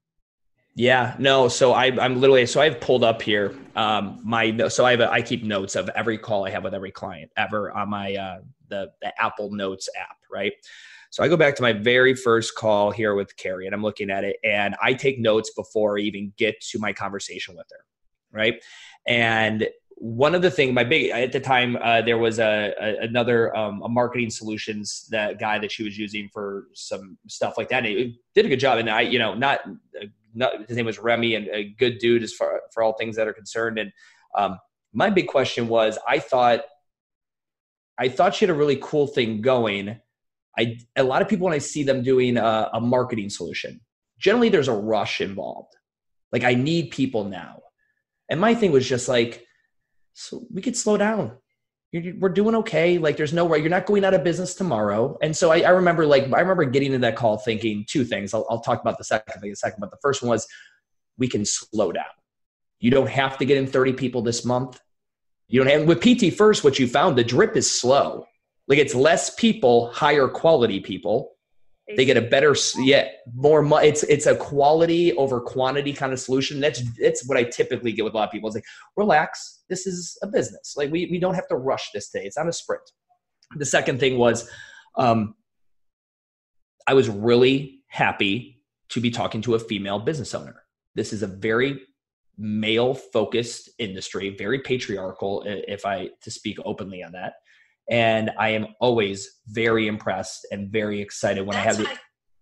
Yeah, 0.76 1.16
no. 1.18 1.48
So 1.48 1.74
I, 1.74 1.86
I'm 2.00 2.22
literally 2.22 2.46
so 2.46 2.62
I've 2.62 2.80
pulled 2.80 3.04
up 3.04 3.24
here 3.24 3.56
um, 3.76 4.22
my 4.24 4.56
so 4.70 4.86
I 4.86 4.92
have 4.92 5.00
a, 5.00 5.12
I 5.12 5.24
keep 5.24 5.44
notes 5.44 5.76
of 5.76 5.90
every 5.90 6.20
call 6.20 6.46
I 6.46 6.52
have 6.52 6.64
with 6.64 6.76
every 6.76 6.92
client 6.92 7.32
ever 7.36 7.72
on 7.72 7.90
my 7.90 8.16
uh, 8.16 8.42
the 8.70 8.92
the 9.02 9.12
Apple 9.20 9.52
Notes 9.52 9.90
app, 10.00 10.18
right? 10.32 10.54
So 11.10 11.24
I 11.24 11.30
go 11.30 11.38
back 11.38 11.56
to 11.56 11.64
my 11.64 11.74
very 11.74 12.14
first 12.14 12.54
call 12.54 12.92
here 12.92 13.16
with 13.16 13.36
Carrie, 13.38 13.66
and 13.66 13.74
I'm 13.74 13.82
looking 13.82 14.12
at 14.12 14.24
it, 14.24 14.36
and 14.44 14.76
I 14.80 14.94
take 14.94 15.20
notes 15.20 15.52
before 15.56 15.98
I 15.98 16.02
even 16.02 16.32
get 16.38 16.62
to 16.70 16.78
my 16.78 16.94
conversation 16.94 17.56
with 17.56 17.66
her, 17.72 17.84
right? 18.32 18.62
And 19.08 19.68
one 20.00 20.36
of 20.36 20.44
the 20.44 20.52
things 20.52 20.74
my 20.74 20.84
big 20.84 21.10
at 21.10 21.32
the 21.32 21.40
time 21.40 21.76
uh, 21.82 22.02
there 22.02 22.20
was 22.20 22.40
a, 22.40 22.74
a 22.80 23.06
another 23.06 23.56
um, 23.58 23.82
a 23.82 23.90
marketing 23.90 24.30
solutions 24.30 25.08
that 25.10 25.40
guy 25.40 25.58
that 25.58 25.72
she 25.72 25.84
was 25.84 25.98
using 25.98 26.30
for 26.32 26.68
some 26.74 27.18
stuff 27.28 27.58
like 27.58 27.70
that 27.70 27.84
and 27.84 27.98
it 27.98 28.12
did 28.36 28.46
a 28.46 28.50
good 28.50 28.60
job 28.60 28.78
and 28.78 28.90
i 28.90 29.02
you 29.02 29.18
know 29.18 29.34
not 29.34 29.62
not, 30.38 30.68
his 30.68 30.78
name 30.78 30.86
was 30.86 31.00
Remy, 31.00 31.36
and 31.36 31.48
a 31.50 31.76
good 31.78 31.98
dude 31.98 32.24
as 32.24 32.34
far 32.34 32.62
for 32.72 32.84
all 32.84 32.94
things 32.94 33.16
that 33.16 33.28
are 33.28 33.34
concerned. 33.34 33.80
And 33.80 33.92
um, 34.36 34.60
my 34.94 35.10
big 35.10 35.28
question 35.28 35.68
was, 35.68 35.98
I 36.08 36.20
thought, 36.20 36.62
I 37.98 38.08
thought 38.08 38.36
she 38.36 38.46
had 38.46 38.52
a 38.52 38.58
really 38.58 38.78
cool 38.82 39.08
thing 39.08 39.42
going. 39.42 40.00
I 40.58 40.78
a 40.96 41.04
lot 41.04 41.22
of 41.22 41.28
people 41.28 41.46
when 41.46 41.54
I 41.54 41.60
see 41.60 41.84
them 41.84 42.04
doing 42.04 42.38
a, 42.38 42.70
a 42.74 42.80
marketing 42.80 43.30
solution, 43.30 43.82
generally 44.20 44.50
there's 44.50 44.68
a 44.68 44.74
rush 44.74 45.20
involved. 45.22 45.76
Like 46.32 46.44
I 46.44 46.54
need 46.54 46.92
people 46.92 47.24
now, 47.24 47.62
and 48.30 48.40
my 48.40 48.54
thing 48.54 48.72
was 48.72 48.88
just 48.88 49.08
like, 49.08 49.47
so 50.18 50.46
we 50.52 50.62
could 50.62 50.76
slow 50.76 50.98
down 50.98 51.38
we're 51.94 52.30
doing 52.30 52.56
okay. 52.56 52.98
Like 52.98 53.18
there's 53.18 53.34
no 53.34 53.46
way 53.46 53.60
you're 53.60 53.70
not 53.70 53.86
going 53.86 54.04
out 54.04 54.14
of 54.14 54.24
business 54.24 54.54
tomorrow. 54.54 55.18
And 55.22 55.36
so 55.36 55.52
I, 55.52 55.62
I 55.62 55.70
remember 55.70 56.06
like 56.06 56.24
I 56.34 56.42
remember 56.42 56.66
getting 56.66 56.88
into 56.88 57.00
that 57.00 57.16
call 57.16 57.38
thinking 57.38 57.86
two 57.88 58.04
things. 58.04 58.34
I'll, 58.34 58.46
I'll 58.50 58.60
talk 58.60 58.82
about 58.82 58.98
the 58.98 59.04
second 59.04 59.40
thing 59.40 59.50
in 59.50 59.54
a 59.54 59.56
second, 59.56 59.80
but 59.80 59.92
the 59.92 59.98
first 60.02 60.22
one 60.22 60.30
was 60.30 60.48
we 61.18 61.28
can 61.28 61.46
slow 61.46 61.92
down. 61.92 62.06
You 62.80 62.92
don't 62.92 63.10
have 63.10 63.38
to 63.38 63.46
get 63.46 63.58
in 63.58 63.68
30 63.68 63.94
people 63.94 64.22
this 64.22 64.46
month. 64.46 64.80
You 65.48 65.64
don't 65.64 65.72
have 65.72 65.88
with 65.88 66.02
PT 66.02 66.36
first. 66.36 66.64
What 66.64 66.78
you 66.78 66.88
found 66.88 67.18
the 67.18 67.24
drip 67.24 67.56
is 67.56 67.80
slow. 67.80 68.26
Like 68.68 68.80
it's 68.80 68.94
less 68.94 69.34
people, 69.36 69.92
higher 69.94 70.28
quality 70.28 70.82
people. 70.82 71.32
They 71.96 72.04
get 72.04 72.18
a 72.18 72.22
better, 72.22 72.54
yeah, 72.80 73.08
more. 73.34 73.66
It's 73.82 74.04
it's 74.04 74.26
a 74.26 74.36
quality 74.36 75.14
over 75.14 75.40
quantity 75.40 75.94
kind 75.94 76.12
of 76.12 76.20
solution. 76.20 76.60
That's 76.60 76.84
it's 76.98 77.26
what 77.30 77.38
I 77.38 77.44
typically 77.44 77.94
get 77.94 78.04
with 78.04 78.14
a 78.14 78.18
lot 78.18 78.26
of 78.26 78.32
people. 78.34 78.50
It's 78.50 78.56
like 78.56 78.66
relax 78.98 79.57
this 79.70 79.86
is 79.86 80.18
a 80.22 80.28
business. 80.28 80.76
Like 80.78 80.92
we, 80.92 81.08
we 81.12 81.20
don't 81.20 81.36
have 81.36 81.48
to 81.50 81.56
rush 81.56 81.90
this 81.94 82.10
day. 82.10 82.24
It's 82.24 82.38
not 82.38 82.48
a 82.48 82.54
sprint. 82.54 82.84
The 83.56 83.66
second 83.66 84.00
thing 84.00 84.18
was 84.18 84.50
um, 84.98 85.36
I 86.88 86.94
was 86.94 87.10
really 87.10 87.82
happy 87.88 88.62
to 88.90 89.02
be 89.02 89.12
talking 89.12 89.42
to 89.42 89.56
a 89.56 89.60
female 89.60 90.00
business 90.00 90.34
owner. 90.34 90.64
This 90.96 91.14
is 91.14 91.24
a 91.24 91.28
very 91.28 91.82
male 92.38 92.94
focused 92.94 93.70
industry, 93.80 94.36
very 94.38 94.60
patriarchal, 94.60 95.44
if 95.46 95.86
I 95.86 96.10
to 96.22 96.32
speak 96.32 96.58
openly 96.66 97.04
on 97.04 97.12
that. 97.14 97.34
And 97.90 98.32
I 98.38 98.50
am 98.50 98.68
always 98.80 99.40
very 99.48 99.88
impressed 99.88 100.46
and 100.52 100.72
very 100.72 101.02
excited 101.02 101.42
when 101.42 101.56
That's 101.56 101.78
I 101.78 101.84
have 101.84 101.90
the 101.90 102.00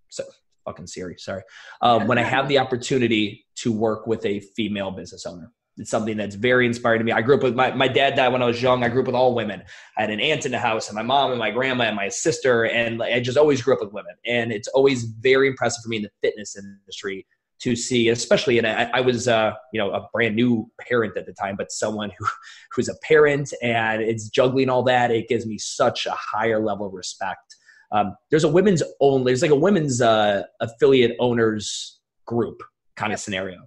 so 0.09 0.23
fucking 0.65 0.87
Siri, 0.87 1.15
sorry. 1.17 1.43
Um, 1.81 2.07
when 2.07 2.17
I 2.17 2.23
have 2.23 2.47
the 2.47 2.57
opportunity 2.57 3.45
to 3.57 3.71
work 3.71 4.07
with 4.07 4.25
a 4.25 4.39
female 4.55 4.91
business 4.91 5.25
owner. 5.25 5.51
It's 5.77 5.91
something 5.91 6.15
that's 6.15 6.35
very 6.35 6.65
inspiring 6.65 6.99
to 6.99 7.05
me. 7.05 7.11
I 7.11 7.21
grew 7.21 7.35
up 7.35 7.43
with 7.43 7.55
my, 7.55 7.73
my 7.73 7.87
dad 7.87 8.15
died 8.15 8.29
when 8.29 8.41
I 8.41 8.45
was 8.45 8.61
young. 8.61 8.83
I 8.83 8.89
grew 8.89 9.01
up 9.01 9.07
with 9.07 9.15
all 9.15 9.35
women. 9.35 9.61
I 9.97 10.01
had 10.01 10.09
an 10.09 10.21
aunt 10.21 10.45
in 10.45 10.51
the 10.51 10.59
house 10.59 10.87
and 10.87 10.95
my 10.95 11.01
mom 11.01 11.31
and 11.31 11.39
my 11.39 11.51
grandma 11.51 11.85
and 11.85 11.95
my 11.95 12.07
sister. 12.07 12.63
And 12.63 13.03
I 13.03 13.19
just 13.19 13.37
always 13.37 13.61
grew 13.61 13.73
up 13.73 13.81
with 13.81 13.91
women. 13.91 14.15
And 14.25 14.53
it's 14.53 14.69
always 14.69 15.03
very 15.03 15.47
impressive 15.47 15.83
for 15.83 15.89
me 15.89 15.97
in 15.97 16.03
the 16.03 16.11
fitness 16.21 16.55
industry 16.55 17.25
to 17.59 17.75
see, 17.75 18.09
especially, 18.09 18.57
and 18.57 18.67
I, 18.67 18.89
I 18.93 19.01
was, 19.01 19.27
uh, 19.27 19.53
you 19.73 19.79
know, 19.79 19.91
a 19.91 20.07
brand 20.13 20.35
new 20.35 20.69
parent 20.79 21.17
at 21.17 21.25
the 21.25 21.33
time, 21.33 21.55
but 21.57 21.71
someone 21.71 22.11
who, 22.17 22.25
who's 22.71 22.89
a 22.89 22.95
parent 23.03 23.53
and 23.61 24.01
it's 24.01 24.29
juggling 24.29 24.69
all 24.69 24.83
that. 24.83 25.11
It 25.11 25.27
gives 25.27 25.45
me 25.45 25.57
such 25.57 26.05
a 26.05 26.15
higher 26.17 26.63
level 26.63 26.87
of 26.87 26.93
respect. 26.93 27.55
Um, 27.91 28.15
there's 28.29 28.43
a 28.43 28.49
women's 28.49 28.83
only, 28.99 29.31
there's 29.31 29.41
like 29.41 29.51
a 29.51 29.55
women's 29.55 30.01
uh, 30.01 30.43
affiliate 30.61 31.15
owners 31.19 31.99
group 32.25 32.61
kind 32.95 33.13
of 33.13 33.19
scenario. 33.19 33.57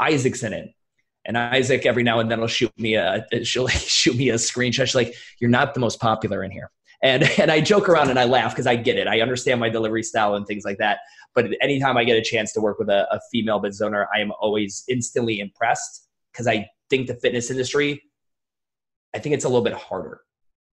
Isaac's 0.00 0.42
in 0.42 0.52
it. 0.52 0.70
And 1.24 1.38
Isaac 1.38 1.86
every 1.86 2.02
now 2.02 2.18
and 2.18 2.30
then 2.30 2.40
will 2.40 2.48
shoot 2.48 2.72
me 2.78 2.94
a 2.94 3.24
she'll 3.44 3.68
shoot 3.68 4.16
me 4.16 4.30
a 4.30 4.34
screenshot. 4.34 4.86
She's 4.86 4.94
like, 4.94 5.14
"You're 5.40 5.50
not 5.50 5.74
the 5.74 5.80
most 5.80 6.00
popular 6.00 6.42
in 6.42 6.50
here." 6.50 6.70
And 7.02 7.24
and 7.38 7.50
I 7.50 7.60
joke 7.60 7.88
around 7.88 8.10
and 8.10 8.18
I 8.18 8.24
laugh 8.24 8.52
because 8.52 8.66
I 8.66 8.76
get 8.76 8.96
it. 8.96 9.06
I 9.06 9.20
understand 9.20 9.60
my 9.60 9.68
delivery 9.68 10.02
style 10.02 10.34
and 10.34 10.46
things 10.46 10.64
like 10.64 10.78
that. 10.78 10.98
But 11.34 11.46
anytime 11.60 11.96
I 11.96 12.04
get 12.04 12.16
a 12.16 12.22
chance 12.22 12.52
to 12.52 12.60
work 12.60 12.78
with 12.78 12.88
a, 12.88 13.06
a 13.14 13.20
female 13.30 13.58
business 13.58 13.80
owner, 13.80 14.08
I 14.14 14.20
am 14.20 14.32
always 14.40 14.84
instantly 14.88 15.40
impressed 15.40 16.08
because 16.32 16.46
I 16.46 16.68
think 16.90 17.06
the 17.06 17.14
fitness 17.14 17.50
industry, 17.50 18.02
I 19.14 19.18
think 19.18 19.34
it's 19.34 19.44
a 19.44 19.48
little 19.48 19.64
bit 19.64 19.72
harder 19.72 20.20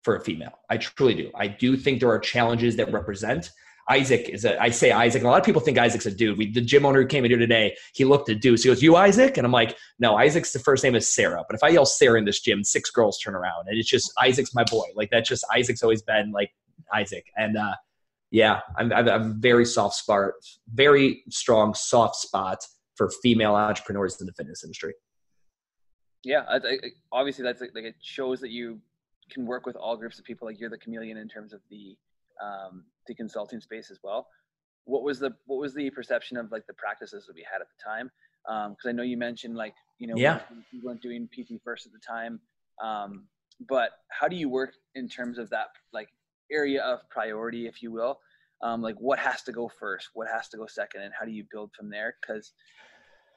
for 0.04 0.16
a 0.16 0.22
female. 0.22 0.54
I 0.70 0.78
truly 0.78 1.14
do. 1.14 1.32
I 1.36 1.48
do 1.48 1.78
think 1.78 2.00
there 2.00 2.10
are 2.10 2.20
challenges 2.20 2.76
that 2.78 2.92
represent 2.92 3.52
Isaac 3.90 4.30
is 4.30 4.46
a, 4.46 4.62
I 4.62 4.70
say 4.70 4.92
Isaac, 4.92 5.22
and 5.22 5.28
a 5.28 5.32
lot 5.32 5.40
of 5.40 5.46
people 5.46 5.62
think 5.62 5.80
Isaac's 5.80 6.06
a 6.06 6.12
dude. 6.12 6.38
We, 6.38 6.52
the 6.52 6.62
gym 6.62 6.86
owner 6.86 7.02
who 7.02 7.08
came 7.08 7.26
in 7.26 7.32
here 7.32 7.40
today, 7.40 7.76
he 7.94 8.06
looked 8.06 8.30
at 8.30 8.40
dudes. 8.40 8.64
He 8.64 8.70
goes, 8.70 8.84
You 8.84 8.96
Isaac? 8.96 9.38
And 9.38 9.46
I'm 9.46 9.52
like, 9.52 9.76
No, 9.98 10.16
Isaac's 10.16 10.54
the 10.54 10.60
first 10.60 10.84
name 10.84 10.96
is 10.96 11.12
Sarah. 11.12 11.44
But 11.48 11.56
if 11.56 11.64
I 11.64 11.70
yell 11.70 11.86
Sarah 11.86 12.20
in 12.20 12.26
this 12.26 12.40
gym, 12.40 12.64
six 12.64 12.92
girls 12.92 13.18
turn 13.18 13.34
around. 13.34 13.68
And 13.68 13.78
it's 13.78 13.90
just 13.90 14.14
Isaac's 14.22 14.54
my 14.54 14.64
boy. 14.64 14.86
Like 14.96 15.10
that's 15.10 15.28
just 15.28 15.44
Isaac's 15.54 15.82
always 15.82 16.04
been 16.04 16.32
like 16.32 16.52
Isaac. 16.94 17.26
And 17.36 17.58
uh, 17.58 17.74
yeah, 18.32 18.60
I'm, 18.78 18.94
I'm, 18.94 19.10
I'm 19.10 19.42
very 19.42 19.66
soft 19.66 19.96
spot, 19.96 20.32
very 20.72 21.24
strong 21.30 21.74
soft 21.74 22.16
spot 22.18 22.64
for 22.96 23.10
female 23.24 23.56
entrepreneurs 23.56 24.22
in 24.22 24.28
the 24.28 24.34
fitness 24.34 24.64
industry. 24.64 24.94
Yeah, 26.24 26.44
I, 26.48 26.58
I, 26.58 26.78
obviously 27.12 27.44
that's 27.44 27.62
like, 27.62 27.72
like 27.74 27.86
it 27.86 27.96
shows 28.02 28.40
that 28.42 28.52
you 28.52 28.82
can 29.32 29.46
work 29.46 29.66
with 29.66 29.76
all 29.76 29.98
groups 29.98 30.20
of 30.20 30.26
people. 30.26 30.48
Like 30.48 30.60
you're 30.60 30.70
the 30.70 30.78
chameleon 30.78 31.18
in 31.18 31.28
terms 31.28 31.54
of 31.54 31.62
the 31.70 31.98
um, 32.44 32.84
the 33.10 33.16
consulting 33.16 33.60
space 33.60 33.92
as 33.92 34.00
well. 34.02 34.28
What 34.86 35.04
was 35.04 35.20
the 35.20 35.32
what 35.48 35.60
was 35.60 35.74
the 35.74 35.90
perception 35.90 36.38
of 36.38 36.52
like 36.52 36.66
the 36.66 36.74
practices 36.74 37.26
that 37.28 37.36
we 37.36 37.46
had 37.52 37.60
at 37.60 37.68
the 37.68 37.84
time? 37.84 38.10
Because 38.46 38.86
um, 38.86 38.90
I 38.90 38.92
know 38.94 39.04
you 39.04 39.18
mentioned 39.18 39.58
like 39.58 39.74
you 39.98 40.08
know 40.08 40.16
yeah. 40.16 40.40
we 40.72 40.80
weren't 40.82 41.02
doing 41.02 41.28
PT 41.28 41.62
first 41.64 41.86
at 41.86 41.92
the 41.92 42.00
time, 42.00 42.40
um, 42.82 43.26
but 43.68 43.90
how 44.10 44.30
do 44.30 44.38
you 44.38 44.48
work 44.48 44.74
in 44.96 45.10
terms 45.10 45.38
of 45.38 45.50
that 45.50 45.68
like 45.92 46.08
area 46.52 46.82
of 46.82 47.02
priority, 47.10 47.68
if 47.68 47.84
you 47.84 47.92
will? 47.92 48.20
Um, 48.62 48.82
like 48.82 48.96
what 49.00 49.20
has 49.20 49.42
to 49.44 49.52
go 49.52 49.70
first, 49.80 50.10
what 50.14 50.28
has 50.34 50.48
to 50.50 50.58
go 50.58 50.66
second, 50.68 51.02
and 51.02 51.14
how 51.18 51.26
do 51.26 51.32
you 51.32 51.46
build 51.52 51.72
from 51.78 51.90
there? 51.90 52.16
Because 52.22 52.54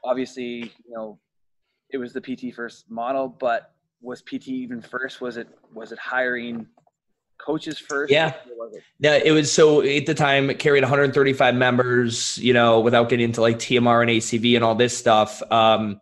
obviously, 0.05 0.73
you 0.85 0.95
know, 0.95 1.19
it 1.91 1.99
was 1.99 2.13
the 2.13 2.21
PT 2.21 2.55
first 2.55 2.91
model, 2.91 3.29
but 3.29 3.73
was 4.01 4.23
PT 4.23 4.49
even 4.49 4.81
first? 4.81 5.21
Was 5.21 5.37
it 5.37 5.49
was 5.73 5.93
it 5.93 5.99
hiring 5.99 6.67
coaches 7.45 7.79
first? 7.79 8.13
Yeah. 8.13 8.35
Yeah, 8.99 9.21
it 9.23 9.33
was 9.33 9.53
so 9.53 9.83
at 9.83 10.07
the 10.07 10.15
time 10.15 10.51
it 10.51 10.59
carried 10.59 10.83
135 10.83 11.55
members, 11.55 12.39
you 12.39 12.53
know, 12.53 12.81
without 12.81 13.09
getting 13.09 13.25
into 13.25 13.41
like 13.41 13.59
TMR 13.59 14.03
and 14.03 14.11
ACV 14.11 14.55
and 14.55 14.65
all 14.65 14.75
this 14.75 14.97
stuff. 14.97 15.43
Um, 15.51 16.01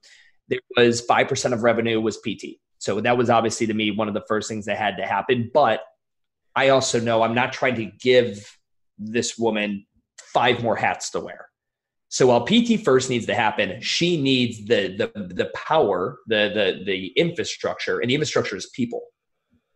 there 0.48 0.60
was 0.76 1.06
5% 1.06 1.52
of 1.52 1.62
revenue 1.62 2.00
was 2.00 2.18
PT. 2.18 2.58
So 2.78 3.00
that 3.00 3.16
was 3.16 3.30
obviously 3.30 3.66
to 3.66 3.74
me 3.74 3.90
one 3.90 4.08
of 4.08 4.14
the 4.14 4.24
first 4.28 4.48
things 4.48 4.66
that 4.66 4.76
had 4.76 4.96
to 4.96 5.06
happen. 5.06 5.50
But 5.52 5.80
I 6.54 6.70
also 6.70 7.00
know 7.00 7.22
I'm 7.22 7.34
not 7.34 7.52
trying 7.52 7.76
to 7.76 7.86
give 7.86 8.56
this 8.98 9.38
woman 9.38 9.86
five 10.18 10.62
more 10.62 10.76
hats 10.76 11.10
to 11.10 11.20
wear. 11.20 11.50
So 12.08 12.26
while 12.26 12.44
PT 12.44 12.84
first 12.84 13.08
needs 13.08 13.26
to 13.26 13.34
happen, 13.34 13.80
she 13.80 14.20
needs 14.20 14.66
the 14.66 14.96
the 14.96 15.34
the 15.34 15.50
power, 15.54 16.18
the 16.26 16.50
the 16.52 16.84
the 16.84 17.06
infrastructure, 17.16 18.00
and 18.00 18.10
the 18.10 18.14
infrastructure 18.14 18.56
is 18.56 18.68
people. 18.74 19.02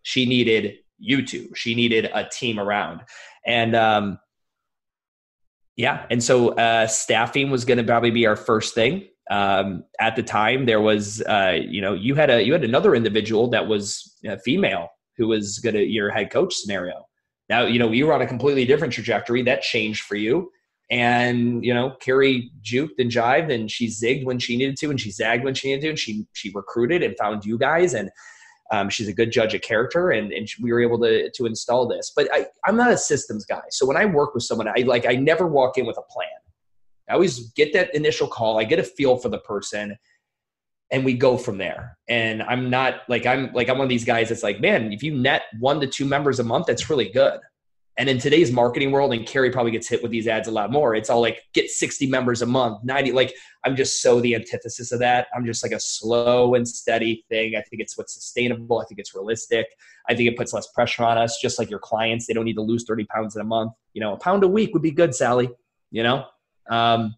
She 0.03 0.27
needed 0.27 0.79
YouTube. 1.03 1.57
She 1.57 1.75
needed 1.75 2.11
a 2.15 2.25
team 2.25 2.59
around. 2.59 3.03
And 3.47 3.75
um, 3.75 4.19
yeah, 5.77 6.07
and 6.11 6.23
so 6.23 6.51
uh, 6.51 6.87
staffing 6.87 7.51
was 7.51 7.65
going 7.65 7.79
to 7.79 7.85
probably 7.85 8.11
be 8.11 8.27
our 8.27 8.37
first 8.37 8.75
thing. 8.75 9.09
Um, 9.31 9.85
at 10.01 10.17
the 10.17 10.23
time, 10.23 10.67
there 10.67 10.81
was 10.81 11.23
uh, 11.23 11.59
you 11.61 11.81
know 11.81 11.95
you 11.95 12.15
had 12.15 12.31
a 12.31 12.43
you 12.43 12.53
had 12.53 12.65
another 12.65 12.95
individual 12.95 13.49
that 13.51 13.67
was 13.67 14.17
female 14.45 14.89
who 15.17 15.29
was 15.29 15.59
going 15.59 15.75
to 15.75 15.85
your 15.85 16.11
head 16.11 16.31
coach 16.31 16.55
scenario. 16.55 17.07
Now 17.49 17.67
you 17.67 17.79
know 17.79 17.91
you 17.91 18.07
were 18.07 18.13
on 18.13 18.23
a 18.23 18.27
completely 18.27 18.65
different 18.65 18.93
trajectory 18.93 19.43
that 19.43 19.63
changed 19.63 20.03
for 20.03 20.17
you. 20.17 20.51
And 20.91 21.65
you 21.65 21.73
know, 21.73 21.97
Carrie 22.01 22.51
juked 22.63 22.99
and 22.99 23.11
jived, 23.11 23.53
and 23.53 23.71
she 23.71 23.89
zigged 23.89 24.25
when 24.25 24.39
she 24.39 24.57
needed 24.57 24.77
to, 24.79 24.91
and 24.91 25.01
she 25.01 25.11
zagged 25.11 25.43
when 25.43 25.55
she 25.55 25.69
needed 25.69 25.83
to, 25.83 25.89
and 25.91 25.99
she 25.99 26.27
she 26.35 26.53
recruited 26.55 27.03
and 27.03 27.17
found 27.19 27.45
you 27.45 27.59
guys, 27.59 27.95
and 27.95 28.11
Um, 28.73 28.89
she's 28.89 29.09
a 29.09 29.13
good 29.13 29.31
judge 29.31 29.55
of 29.55 29.61
character, 29.61 30.11
and, 30.11 30.33
and 30.33 30.49
we 30.61 30.73
were 30.73 30.81
able 30.81 30.99
to 31.01 31.31
to 31.31 31.47
install 31.47 31.87
this. 31.87 32.13
But 32.15 32.29
I, 32.33 32.47
I'm 32.65 32.77
not 32.77 32.91
a 32.91 32.97
systems 32.97 33.45
guy, 33.45 33.63
so 33.71 33.87
when 33.87 33.97
I 33.97 34.05
work 34.07 34.35
with 34.35 34.45
someone, 34.45 34.69
I 34.69 34.83
like 34.83 35.07
I 35.07 35.15
never 35.15 35.47
walk 35.47 35.79
in 35.79 35.87
with 35.87 35.99
a 35.99 36.03
plan. 36.03 36.29
I 37.09 37.15
always 37.15 37.51
get 37.53 37.73
that 37.75 37.95
initial 37.95 38.27
call. 38.27 38.59
I 38.59 38.65
get 38.65 38.79
a 38.79 38.83
feel 38.83 39.17
for 39.17 39.29
the 39.29 39.39
person, 39.39 39.97
and 40.91 41.05
we 41.05 41.15
go 41.15 41.37
from 41.37 41.59
there. 41.59 41.99
And 42.09 42.43
I'm 42.43 42.71
not 42.71 43.03
like 43.09 43.27
I'm 43.27 43.53
like 43.53 43.69
I'm 43.69 43.79
one 43.79 43.85
of 43.85 43.91
these 43.91 44.05
guys 44.05 44.31
that's 44.31 44.43
like, 44.43 44.61
man, 44.61 44.93
if 44.93 45.03
you 45.03 45.15
net 45.15 45.43
one 45.61 45.81
to 45.81 45.87
two 45.87 46.07
members 46.07 46.41
a 46.41 46.45
month, 46.45 46.67
that's 46.67 46.89
really 46.89 47.11
good. 47.11 47.41
And 47.97 48.09
in 48.09 48.19
today's 48.19 48.51
marketing 48.51 48.91
world, 48.91 49.13
and 49.13 49.25
Carrie 49.25 49.51
probably 49.51 49.71
gets 49.71 49.89
hit 49.89 50.03
with 50.03 50.11
these 50.11 50.27
ads 50.27 50.49
a 50.49 50.51
lot 50.51 50.73
more. 50.73 50.97
It's 50.97 51.11
all 51.11 51.21
like 51.21 51.43
get 51.53 51.71
60 51.71 52.07
members 52.09 52.43
a 52.43 52.47
month, 52.47 52.83
90. 52.83 53.13
Like 53.13 53.33
I'm 53.65 53.77
just 53.77 54.03
so 54.03 54.21
the 54.21 54.35
antithesis 54.35 54.91
of 54.91 54.99
that. 54.99 55.29
I'm 55.35 55.47
just 55.47 55.63
like 55.63 55.73
a 55.73 55.79
slow 55.79 56.55
and 56.55 56.67
steady 56.67 57.25
thing. 57.29 57.55
I 57.55 57.63
think 57.63 57.81
it's 57.81 57.97
what's 57.97 58.15
sustainable. 58.15 58.81
I 58.81 58.85
think 58.87 58.99
it's 58.99 59.15
realistic. 59.15 59.67
I 60.09 60.15
think 60.15 60.29
it 60.29 60.37
puts 60.37 60.53
less 60.53 60.67
pressure 60.69 61.05
on 61.05 61.19
us. 61.19 61.39
Just 61.41 61.59
like 61.59 61.71
your 61.71 61.79
clients, 61.79 62.27
they 62.27 62.35
don't 62.35 62.45
need 62.45 62.57
to 62.57 62.63
lose 62.63 62.85
30 62.85 63.05
pounds 63.05 63.37
in 63.37 63.43
a 63.43 63.45
month. 63.45 63.73
You 63.93 64.01
know, 64.01 64.15
a 64.15 64.19
pound 64.19 64.43
a 64.43 64.49
week 64.49 64.73
would 64.75 64.83
be 64.83 64.91
good, 64.91 65.15
Sally. 65.15 65.49
You 65.93 66.03
know. 66.03 66.27
Um, 66.69 67.15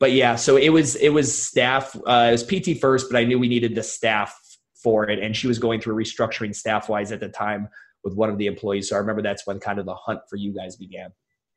but 0.00 0.12
yeah, 0.12 0.36
so 0.36 0.56
it 0.56 0.70
was 0.70 0.96
it 0.96 1.10
was 1.10 1.36
staff. 1.36 1.94
Uh, 2.06 2.28
it 2.28 2.32
was 2.32 2.42
PT 2.42 2.80
first, 2.80 3.10
but 3.10 3.18
I 3.18 3.24
knew 3.24 3.38
we 3.38 3.48
needed 3.48 3.74
the 3.74 3.82
staff 3.82 4.38
for 4.74 5.08
it, 5.08 5.18
and 5.18 5.36
she 5.36 5.46
was 5.46 5.58
going 5.58 5.80
through 5.80 5.96
restructuring 5.96 6.54
staff 6.54 6.88
wise 6.88 7.12
at 7.12 7.20
the 7.20 7.28
time 7.28 7.68
with 8.04 8.14
one 8.14 8.30
of 8.30 8.38
the 8.38 8.46
employees. 8.46 8.88
So 8.88 8.96
I 8.96 8.98
remember 8.98 9.22
that's 9.22 9.46
when 9.46 9.58
kind 9.58 9.78
of 9.78 9.86
the 9.86 9.94
hunt 9.94 10.20
for 10.28 10.36
you 10.36 10.52
guys 10.52 10.76
began. 10.76 11.10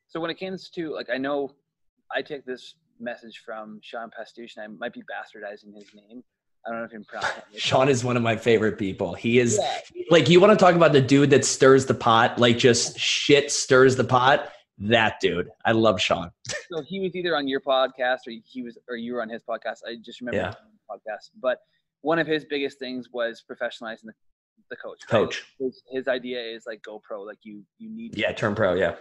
So 0.07 0.19
when 0.19 0.31
it 0.31 0.39
comes 0.39 0.69
to 0.71 0.93
like, 0.93 1.09
I 1.13 1.17
know 1.17 1.51
I 2.15 2.21
take 2.21 2.45
this 2.45 2.75
message 2.99 3.41
from 3.45 3.79
Sean 3.83 4.09
Pastuch, 4.09 4.55
and 4.55 4.63
I 4.63 4.67
might 4.67 4.93
be 4.93 5.01
bastardizing 5.01 5.75
his 5.75 5.93
name. 5.93 6.23
I 6.65 6.71
don't 6.71 6.79
know 6.79 6.85
if 6.85 6.93
you 6.93 7.03
pronounce 7.07 7.33
it. 7.37 7.43
Sean 7.61 7.87
is 7.87 8.03
one 8.03 8.17
of 8.17 8.23
my 8.23 8.35
favorite 8.35 8.77
people. 8.77 9.13
He 9.13 9.39
is 9.39 9.59
yeah. 9.61 10.03
like 10.09 10.29
you 10.29 10.39
want 10.39 10.57
to 10.57 10.63
talk 10.63 10.75
about 10.75 10.91
the 10.91 11.01
dude 11.01 11.29
that 11.29 11.45
stirs 11.45 11.85
the 11.85 11.93
pot, 11.93 12.39
like 12.39 12.57
just 12.57 12.97
shit 12.97 13.51
stirs 13.51 13.95
the 13.95 14.03
pot. 14.03 14.49
That 14.79 15.19
dude, 15.19 15.49
I 15.65 15.71
love 15.71 15.99
Sean. 15.99 16.29
so 16.71 16.81
he 16.81 16.99
was 16.99 17.15
either 17.15 17.35
on 17.35 17.47
your 17.47 17.61
podcast 17.61 18.19
or 18.27 18.33
he 18.45 18.63
was, 18.63 18.77
or 18.89 18.95
you 18.95 19.13
were 19.13 19.21
on 19.21 19.29
his 19.29 19.41
podcast. 19.43 19.79
I 19.87 19.95
just 20.03 20.21
remember 20.21 20.37
yeah. 20.37 20.53
podcast. 20.89 21.31
But 21.41 21.59
one 22.01 22.19
of 22.19 22.27
his 22.27 22.45
biggest 22.45 22.77
things 22.77 23.09
was 23.11 23.43
professionalizing 23.49 24.03
the 24.03 24.13
the 24.69 24.75
coach. 24.75 24.99
Right? 25.03 25.19
Coach. 25.19 25.45
His, 25.59 25.81
his 25.91 26.07
idea 26.07 26.41
is 26.41 26.65
like 26.65 26.81
go 26.83 27.01
pro. 27.03 27.21
Like 27.21 27.39
you 27.43 27.63
you 27.77 27.89
need. 27.89 28.17
Yeah, 28.17 28.31
turn 28.33 28.55
pro. 28.55 28.73
Yeah. 28.73 28.95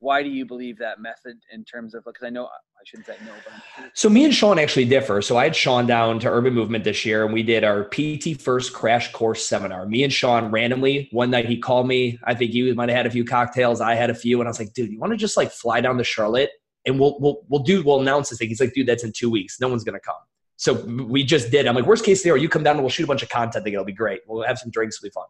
Why 0.00 0.22
do 0.22 0.28
you 0.28 0.46
believe 0.46 0.78
that 0.78 1.00
method 1.00 1.38
in 1.52 1.64
terms 1.64 1.92
of 1.92 2.04
because 2.04 2.22
I 2.22 2.30
know 2.30 2.44
I 2.46 2.84
shouldn't 2.84 3.06
say 3.06 3.16
no, 3.26 3.32
but 3.44 3.90
so 3.94 4.08
me 4.08 4.24
and 4.24 4.32
Sean 4.32 4.56
actually 4.58 4.84
differ. 4.84 5.20
So 5.22 5.36
I 5.36 5.44
had 5.44 5.56
Sean 5.56 5.86
down 5.86 6.20
to 6.20 6.28
Urban 6.30 6.54
Movement 6.54 6.84
this 6.84 7.04
year, 7.04 7.24
and 7.24 7.34
we 7.34 7.42
did 7.42 7.64
our 7.64 7.84
PT 7.84 8.40
First 8.40 8.72
crash 8.72 9.10
course 9.10 9.48
seminar. 9.48 9.86
Me 9.86 10.04
and 10.04 10.12
Sean 10.12 10.52
randomly 10.52 11.08
one 11.10 11.30
night 11.30 11.46
he 11.46 11.58
called 11.58 11.88
me. 11.88 12.16
I 12.24 12.34
think 12.34 12.52
he 12.52 12.72
might 12.74 12.90
have 12.90 12.96
had 12.96 13.06
a 13.06 13.10
few 13.10 13.24
cocktails. 13.24 13.80
I 13.80 13.96
had 13.96 14.10
a 14.10 14.14
few, 14.14 14.40
and 14.40 14.46
I 14.46 14.50
was 14.50 14.60
like, 14.60 14.72
dude, 14.72 14.92
you 14.92 15.00
want 15.00 15.12
to 15.12 15.16
just 15.16 15.36
like 15.36 15.50
fly 15.50 15.80
down 15.80 15.98
to 15.98 16.04
Charlotte 16.04 16.50
and 16.88 16.98
we'll 16.98 17.18
we'll 17.20 17.44
we'll 17.48 17.62
do 17.62 17.82
we'll 17.82 18.00
announce 18.00 18.30
this 18.30 18.38
thing. 18.38 18.48
He's 18.48 18.60
like, 18.60 18.72
dude, 18.72 18.86
that's 18.86 19.04
in 19.04 19.12
two 19.12 19.30
weeks. 19.30 19.60
No 19.60 19.68
one's 19.68 19.84
gonna 19.84 20.00
come. 20.00 20.16
So 20.58 20.74
we 20.74 21.22
just 21.22 21.52
did. 21.52 21.66
I'm 21.68 21.76
like, 21.76 21.86
worst 21.86 22.04
case 22.04 22.20
scenario, 22.20 22.42
you 22.42 22.48
come 22.48 22.64
down 22.64 22.74
and 22.74 22.82
we'll 22.82 22.90
shoot 22.90 23.04
a 23.04 23.06
bunch 23.06 23.22
of 23.22 23.28
content. 23.28 23.64
Think 23.64 23.74
it'll 23.74 23.84
be 23.84 23.92
great. 23.92 24.22
We'll 24.26 24.42
have 24.42 24.58
some 24.58 24.70
drinks. 24.70 24.96
It'll 24.96 25.06
be 25.06 25.10
fun. 25.10 25.26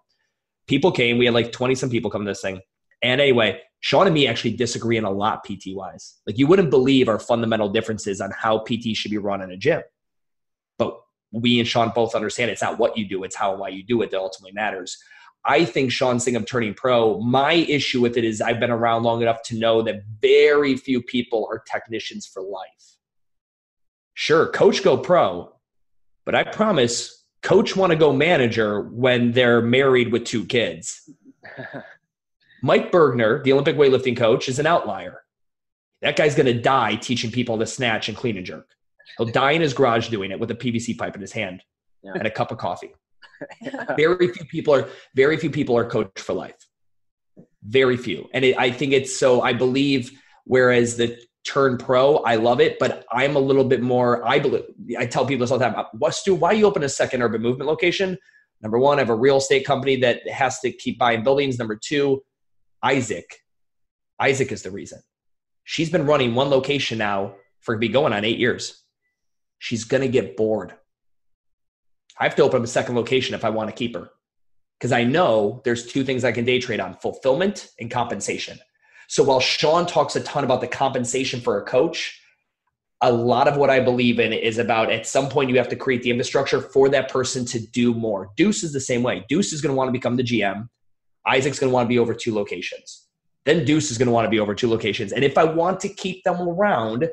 People 0.66 0.90
came. 0.90 1.18
We 1.18 1.26
had 1.26 1.34
like 1.34 1.52
20 1.52 1.74
some 1.74 1.90
people 1.90 2.10
come 2.10 2.24
to 2.24 2.30
this 2.30 2.40
thing. 2.40 2.62
And 3.02 3.20
anyway, 3.20 3.60
Sean 3.80 4.06
and 4.06 4.14
me 4.14 4.26
actually 4.26 4.56
disagree 4.56 4.96
in 4.96 5.04
a 5.04 5.10
lot 5.10 5.44
PT 5.44 5.68
wise. 5.68 6.16
Like 6.26 6.38
you 6.38 6.46
wouldn't 6.46 6.70
believe 6.70 7.08
our 7.08 7.18
fundamental 7.18 7.68
differences 7.68 8.22
on 8.22 8.30
how 8.30 8.60
PT 8.60 8.96
should 8.96 9.10
be 9.10 9.18
run 9.18 9.42
in 9.42 9.52
a 9.52 9.56
gym. 9.56 9.82
But 10.78 10.98
we 11.30 11.58
and 11.58 11.68
Sean 11.68 11.92
both 11.94 12.14
understand 12.14 12.50
it's 12.50 12.62
not 12.62 12.78
what 12.78 12.96
you 12.96 13.06
do, 13.06 13.22
it's 13.22 13.36
how 13.36 13.52
and 13.52 13.60
why 13.60 13.68
you 13.68 13.82
do 13.82 14.00
it 14.00 14.10
that 14.10 14.18
ultimately 14.18 14.52
matters. 14.52 14.96
I 15.44 15.66
think 15.66 15.92
Sean's 15.92 16.24
thing 16.24 16.36
of 16.36 16.46
turning 16.46 16.72
pro, 16.72 17.20
my 17.20 17.52
issue 17.52 18.00
with 18.00 18.16
it 18.16 18.24
is 18.24 18.40
I've 18.40 18.60
been 18.60 18.70
around 18.70 19.02
long 19.02 19.20
enough 19.20 19.42
to 19.44 19.58
know 19.58 19.82
that 19.82 20.02
very 20.20 20.76
few 20.76 21.02
people 21.02 21.46
are 21.50 21.62
technicians 21.70 22.26
for 22.26 22.42
life. 22.42 22.97
Sure, 24.20 24.48
coach 24.48 24.82
go 24.82 24.96
pro, 24.96 25.48
but 26.26 26.34
I 26.34 26.42
promise 26.42 27.24
coach 27.40 27.76
want 27.76 27.92
to 27.92 27.96
go 27.96 28.12
manager 28.12 28.82
when 28.82 29.30
they're 29.30 29.62
married 29.62 30.10
with 30.10 30.24
two 30.24 30.44
kids. 30.44 31.08
Mike 32.64 32.90
Burgener, 32.90 33.44
the 33.44 33.52
Olympic 33.52 33.76
weightlifting 33.76 34.16
coach, 34.16 34.48
is 34.48 34.58
an 34.58 34.66
outlier. 34.66 35.22
That 36.02 36.16
guy's 36.16 36.34
going 36.34 36.46
to 36.46 36.60
die 36.60 36.96
teaching 36.96 37.30
people 37.30 37.60
to 37.60 37.66
snatch 37.66 38.08
and 38.08 38.18
clean 38.18 38.36
and 38.36 38.44
jerk. 38.44 38.68
He'll 39.18 39.28
die 39.28 39.52
in 39.52 39.62
his 39.62 39.72
garage 39.72 40.08
doing 40.08 40.32
it 40.32 40.40
with 40.40 40.50
a 40.50 40.56
PVC 40.56 40.98
pipe 40.98 41.14
in 41.14 41.20
his 41.20 41.30
hand 41.30 41.62
yeah. 42.02 42.14
and 42.16 42.26
a 42.26 42.30
cup 42.30 42.50
of 42.50 42.58
coffee. 42.58 42.92
very 43.96 44.32
few 44.32 44.44
people 44.46 44.74
are 44.74 44.88
very 45.14 45.36
few 45.36 45.50
people 45.50 45.76
are 45.76 45.88
coached 45.88 46.18
for 46.18 46.32
life. 46.32 46.66
Very 47.62 47.96
few, 47.96 48.28
and 48.34 48.44
it, 48.44 48.58
I 48.58 48.72
think 48.72 48.92
it's 48.92 49.16
so. 49.16 49.42
I 49.42 49.52
believe 49.52 50.10
whereas 50.44 50.96
the 50.96 51.16
turn 51.44 51.78
pro. 51.78 52.16
I 52.18 52.36
love 52.36 52.60
it, 52.60 52.78
but 52.78 53.04
I'm 53.10 53.36
a 53.36 53.40
little 53.40 53.64
bit 53.64 53.80
more. 53.80 54.26
I 54.26 54.38
believe 54.38 54.64
I 54.98 55.06
tell 55.06 55.26
people 55.26 55.44
this 55.44 55.50
all 55.50 55.58
the 55.58 55.64
time. 55.64 55.78
Uh, 55.78 55.84
what 55.92 56.14
Stu? 56.14 56.34
Why 56.34 56.52
you 56.52 56.66
open 56.66 56.82
a 56.82 56.88
second 56.88 57.22
urban 57.22 57.42
movement 57.42 57.68
location? 57.68 58.16
Number 58.60 58.78
one, 58.78 58.98
I 58.98 59.02
have 59.02 59.10
a 59.10 59.14
real 59.14 59.36
estate 59.38 59.64
company 59.64 59.96
that 59.96 60.28
has 60.28 60.58
to 60.60 60.72
keep 60.72 60.98
buying 60.98 61.22
buildings. 61.22 61.58
Number 61.58 61.78
two, 61.80 62.22
Isaac. 62.82 63.36
Isaac 64.20 64.50
is 64.50 64.62
the 64.62 64.70
reason. 64.70 65.00
She's 65.64 65.90
been 65.90 66.06
running 66.06 66.34
one 66.34 66.50
location 66.50 66.98
now 66.98 67.34
for 67.60 67.76
be 67.76 67.88
going 67.88 68.12
on 68.12 68.24
eight 68.24 68.38
years. 68.38 68.82
She's 69.58 69.84
gonna 69.84 70.08
get 70.08 70.36
bored. 70.36 70.74
I 72.18 72.24
have 72.24 72.34
to 72.36 72.42
open 72.42 72.58
up 72.58 72.64
a 72.64 72.68
second 72.68 72.96
location 72.96 73.34
if 73.34 73.44
I 73.44 73.50
want 73.50 73.70
to 73.70 73.76
keep 73.76 73.94
her. 73.94 74.10
Because 74.78 74.92
I 74.92 75.04
know 75.04 75.60
there's 75.64 75.86
two 75.86 76.04
things 76.04 76.24
I 76.24 76.32
can 76.32 76.44
day 76.44 76.58
trade 76.58 76.80
on 76.80 76.94
fulfillment 76.94 77.68
and 77.80 77.90
compensation. 77.90 78.58
So 79.08 79.24
while 79.24 79.40
Sean 79.40 79.86
talks 79.86 80.16
a 80.16 80.20
ton 80.20 80.44
about 80.44 80.60
the 80.60 80.68
compensation 80.68 81.40
for 81.40 81.58
a 81.58 81.64
coach, 81.64 82.20
a 83.00 83.10
lot 83.10 83.48
of 83.48 83.56
what 83.56 83.70
I 83.70 83.80
believe 83.80 84.20
in 84.20 84.32
is 84.32 84.58
about 84.58 84.92
at 84.92 85.06
some 85.06 85.28
point 85.28 85.50
you 85.50 85.56
have 85.56 85.68
to 85.68 85.76
create 85.76 86.02
the 86.02 86.10
infrastructure 86.10 86.60
for 86.60 86.88
that 86.90 87.10
person 87.10 87.44
to 87.46 87.58
do 87.68 87.94
more. 87.94 88.30
Deuce 88.36 88.62
is 88.62 88.72
the 88.72 88.80
same 88.80 89.02
way. 89.02 89.24
Deuce 89.28 89.52
is 89.52 89.60
going 89.60 89.72
to 89.72 89.76
want 89.76 89.88
to 89.88 89.92
become 89.92 90.16
the 90.16 90.22
GM. 90.22 90.68
Isaac's 91.26 91.58
going 91.58 91.70
to 91.70 91.74
want 91.74 91.86
to 91.86 91.88
be 91.88 91.98
over 91.98 92.12
two 92.12 92.34
locations. 92.34 93.06
Then 93.46 93.64
Deuce 93.64 93.90
is 93.90 93.98
going 93.98 94.06
to 94.06 94.12
want 94.12 94.26
to 94.26 94.30
be 94.30 94.40
over 94.40 94.54
two 94.54 94.68
locations. 94.68 95.12
And 95.12 95.24
if 95.24 95.38
I 95.38 95.44
want 95.44 95.80
to 95.80 95.88
keep 95.88 96.22
them 96.24 96.40
around, 96.40 97.08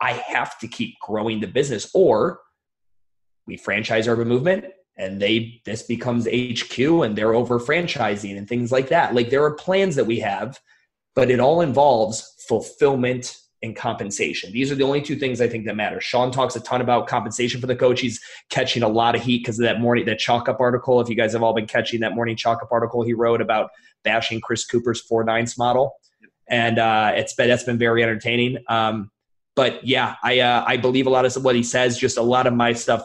I 0.00 0.12
have 0.12 0.58
to 0.60 0.68
keep 0.68 0.98
growing 1.00 1.40
the 1.40 1.48
business 1.48 1.90
or 1.92 2.40
we 3.46 3.58
franchise 3.58 4.08
urban 4.08 4.28
movement 4.28 4.64
and 4.96 5.20
they 5.20 5.60
this 5.66 5.82
becomes 5.82 6.26
HQ 6.26 6.78
and 6.78 7.16
they're 7.16 7.34
over 7.34 7.58
franchising 7.58 8.38
and 8.38 8.48
things 8.48 8.72
like 8.72 8.88
that. 8.88 9.14
Like 9.14 9.28
there 9.28 9.44
are 9.44 9.54
plans 9.54 9.96
that 9.96 10.06
we 10.06 10.20
have 10.20 10.58
but 11.14 11.30
it 11.30 11.40
all 11.40 11.60
involves 11.60 12.34
fulfillment 12.48 13.36
and 13.64 13.74
compensation. 13.74 14.52
These 14.52 14.70
are 14.70 14.74
the 14.74 14.84
only 14.84 15.00
two 15.00 15.16
things 15.16 15.40
I 15.40 15.48
think 15.48 15.64
that 15.64 15.74
matter. 15.74 16.00
Sean 16.00 16.30
talks 16.30 16.54
a 16.54 16.60
ton 16.60 16.82
about 16.82 17.06
compensation 17.06 17.60
for 17.60 17.66
the 17.66 17.74
coach. 17.74 18.00
He's 18.00 18.20
catching 18.50 18.82
a 18.82 18.88
lot 18.88 19.14
of 19.16 19.22
heat 19.22 19.38
because 19.38 19.58
of 19.58 19.64
that 19.64 19.80
morning, 19.80 20.04
that 20.04 20.18
chalk 20.18 20.48
up 20.48 20.60
article. 20.60 21.00
If 21.00 21.08
you 21.08 21.14
guys 21.14 21.32
have 21.32 21.42
all 21.42 21.54
been 21.54 21.66
catching 21.66 22.00
that 22.00 22.14
morning 22.14 22.36
chalk 22.36 22.62
up 22.62 22.70
article 22.70 23.02
he 23.02 23.14
wrote 23.14 23.40
about 23.40 23.70
bashing 24.04 24.40
Chris 24.40 24.66
Cooper's 24.66 25.00
four 25.00 25.24
nines 25.24 25.56
model. 25.56 25.94
And 26.46 26.78
uh, 26.78 27.12
it's 27.16 27.32
been, 27.32 27.48
that's 27.48 27.64
been 27.64 27.78
very 27.78 28.02
entertaining. 28.02 28.58
Um, 28.68 29.10
but 29.56 29.82
yeah, 29.86 30.16
I, 30.22 30.40
uh, 30.40 30.64
I 30.66 30.76
believe 30.76 31.06
a 31.06 31.10
lot 31.10 31.24
of 31.24 31.42
what 31.42 31.54
he 31.54 31.62
says, 31.62 31.96
just 31.96 32.18
a 32.18 32.22
lot 32.22 32.46
of 32.46 32.52
my 32.52 32.74
stuff 32.74 33.04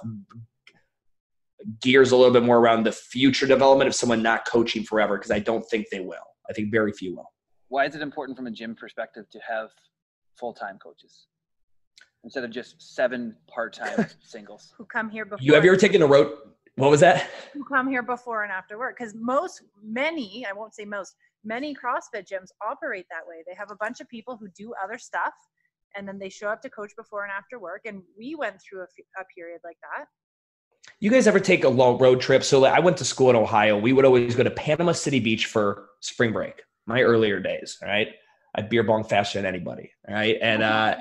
gears 1.82 2.12
a 2.12 2.18
little 2.18 2.34
bit 2.34 2.44
more 2.44 2.58
around 2.58 2.86
the 2.86 2.92
future 2.92 3.46
development 3.48 3.88
of 3.88 3.96
someone 3.96 4.22
not 4.22 4.46
coaching 4.46 4.84
forever. 4.84 5.18
Cause 5.18 5.32
I 5.32 5.40
don't 5.40 5.64
think 5.70 5.88
they 5.90 6.02
will. 6.02 6.18
I 6.50 6.54
think 6.54 6.72
very 6.72 6.92
few 6.92 7.16
will 7.16 7.32
why 7.70 7.86
is 7.86 7.96
it 7.96 8.02
important 8.02 8.38
from 8.38 8.48
a 8.48 8.52
gym 8.52 8.76
perspective 8.76 9.30
to 9.30 9.40
have 9.48 9.70
full-time 10.38 10.78
coaches 10.78 11.28
instead 12.24 12.44
of 12.44 12.52
just 12.52 12.96
seven 12.96 13.36
part-time 13.48 14.08
singles? 14.22 14.74
Who 14.78 14.86
come 14.86 15.10
here 15.10 15.26
before 15.26 15.40
you 15.42 15.54
have 15.54 15.64
you 15.64 15.72
ever 15.72 15.80
taken 15.80 16.02
a 16.02 16.08
road 16.08 16.34
what 16.80 16.92
was 16.92 17.02
that? 17.02 17.28
Who 17.54 17.66
come 17.66 17.90
here 17.90 18.02
before 18.02 18.44
and 18.44 18.52
after 18.54 18.78
work? 18.80 18.96
Because 18.98 19.14
most 19.14 19.64
many 19.84 20.46
i 20.50 20.54
won't 20.54 20.74
say 20.74 20.86
most 20.86 21.16
many 21.44 21.76
crossfit 21.76 22.26
gyms 22.26 22.50
operate 22.66 23.06
that 23.10 23.28
way. 23.28 23.44
They 23.46 23.56
have 23.56 23.72
a 23.72 23.76
bunch 23.76 24.00
of 24.00 24.08
people 24.08 24.38
who 24.38 24.48
do 24.58 24.74
other 24.82 24.98
stuff 24.98 25.34
and 25.96 26.08
then 26.08 26.20
they 26.20 26.30
show 26.30 26.48
up 26.48 26.62
to 26.62 26.70
coach 26.70 26.92
before 26.96 27.24
and 27.24 27.32
after 27.32 27.60
work 27.60 27.82
and 27.86 28.02
we 28.18 28.36
went 28.36 28.62
through 28.62 28.82
a, 28.82 28.88
a 29.20 29.26
period 29.36 29.60
like 29.64 29.78
that. 29.82 30.06
You 31.02 31.12
guys 31.12 31.28
ever 31.28 31.40
take 31.40 31.66
a 31.66 31.70
long 31.70 31.98
road 31.98 32.22
trip? 32.22 32.44
So 32.44 32.60
like, 32.60 32.74
i 32.74 32.80
went 32.80 32.96
to 32.98 33.06
school 33.06 33.30
in 33.30 33.36
ohio. 33.36 33.78
We 33.78 33.92
would 33.92 34.06
always 34.06 34.36
go 34.36 34.44
to 34.44 34.52
panama 34.52 34.94
city 34.94 35.20
beach 35.20 35.48
for 35.48 35.90
spring 36.00 36.32
break 36.32 36.64
my 36.88 37.02
earlier 37.02 37.40
days, 37.40 37.78
right? 37.82 38.10
I 38.56 38.62
beer 38.64 38.84
bong 38.84 39.04
faster 39.04 39.40
than 39.40 39.46
anybody, 39.46 39.92
right? 40.08 40.38
And 40.42 40.64
uh, 40.64 40.98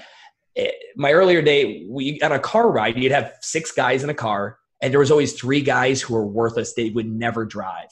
it, 0.55 0.74
my 0.97 1.12
earlier 1.12 1.41
day, 1.43 1.87
we 1.89 2.20
on 2.20 2.33
a 2.33 2.39
car 2.39 2.70
ride, 2.70 2.97
you'd 2.99 3.12
have 3.12 3.33
six 3.41 3.72
guys 3.72 4.05
in 4.05 4.11
a 4.11 4.14
car, 4.14 4.59
and 4.83 4.93
there 4.93 5.01
was 5.01 5.11
always 5.11 5.33
three 5.35 5.61
guys 5.62 6.03
who 6.03 6.14
were 6.14 6.26
worthless. 6.26 6.74
They 6.74 6.91
would 6.91 7.07
never 7.09 7.45
drive. 7.45 7.89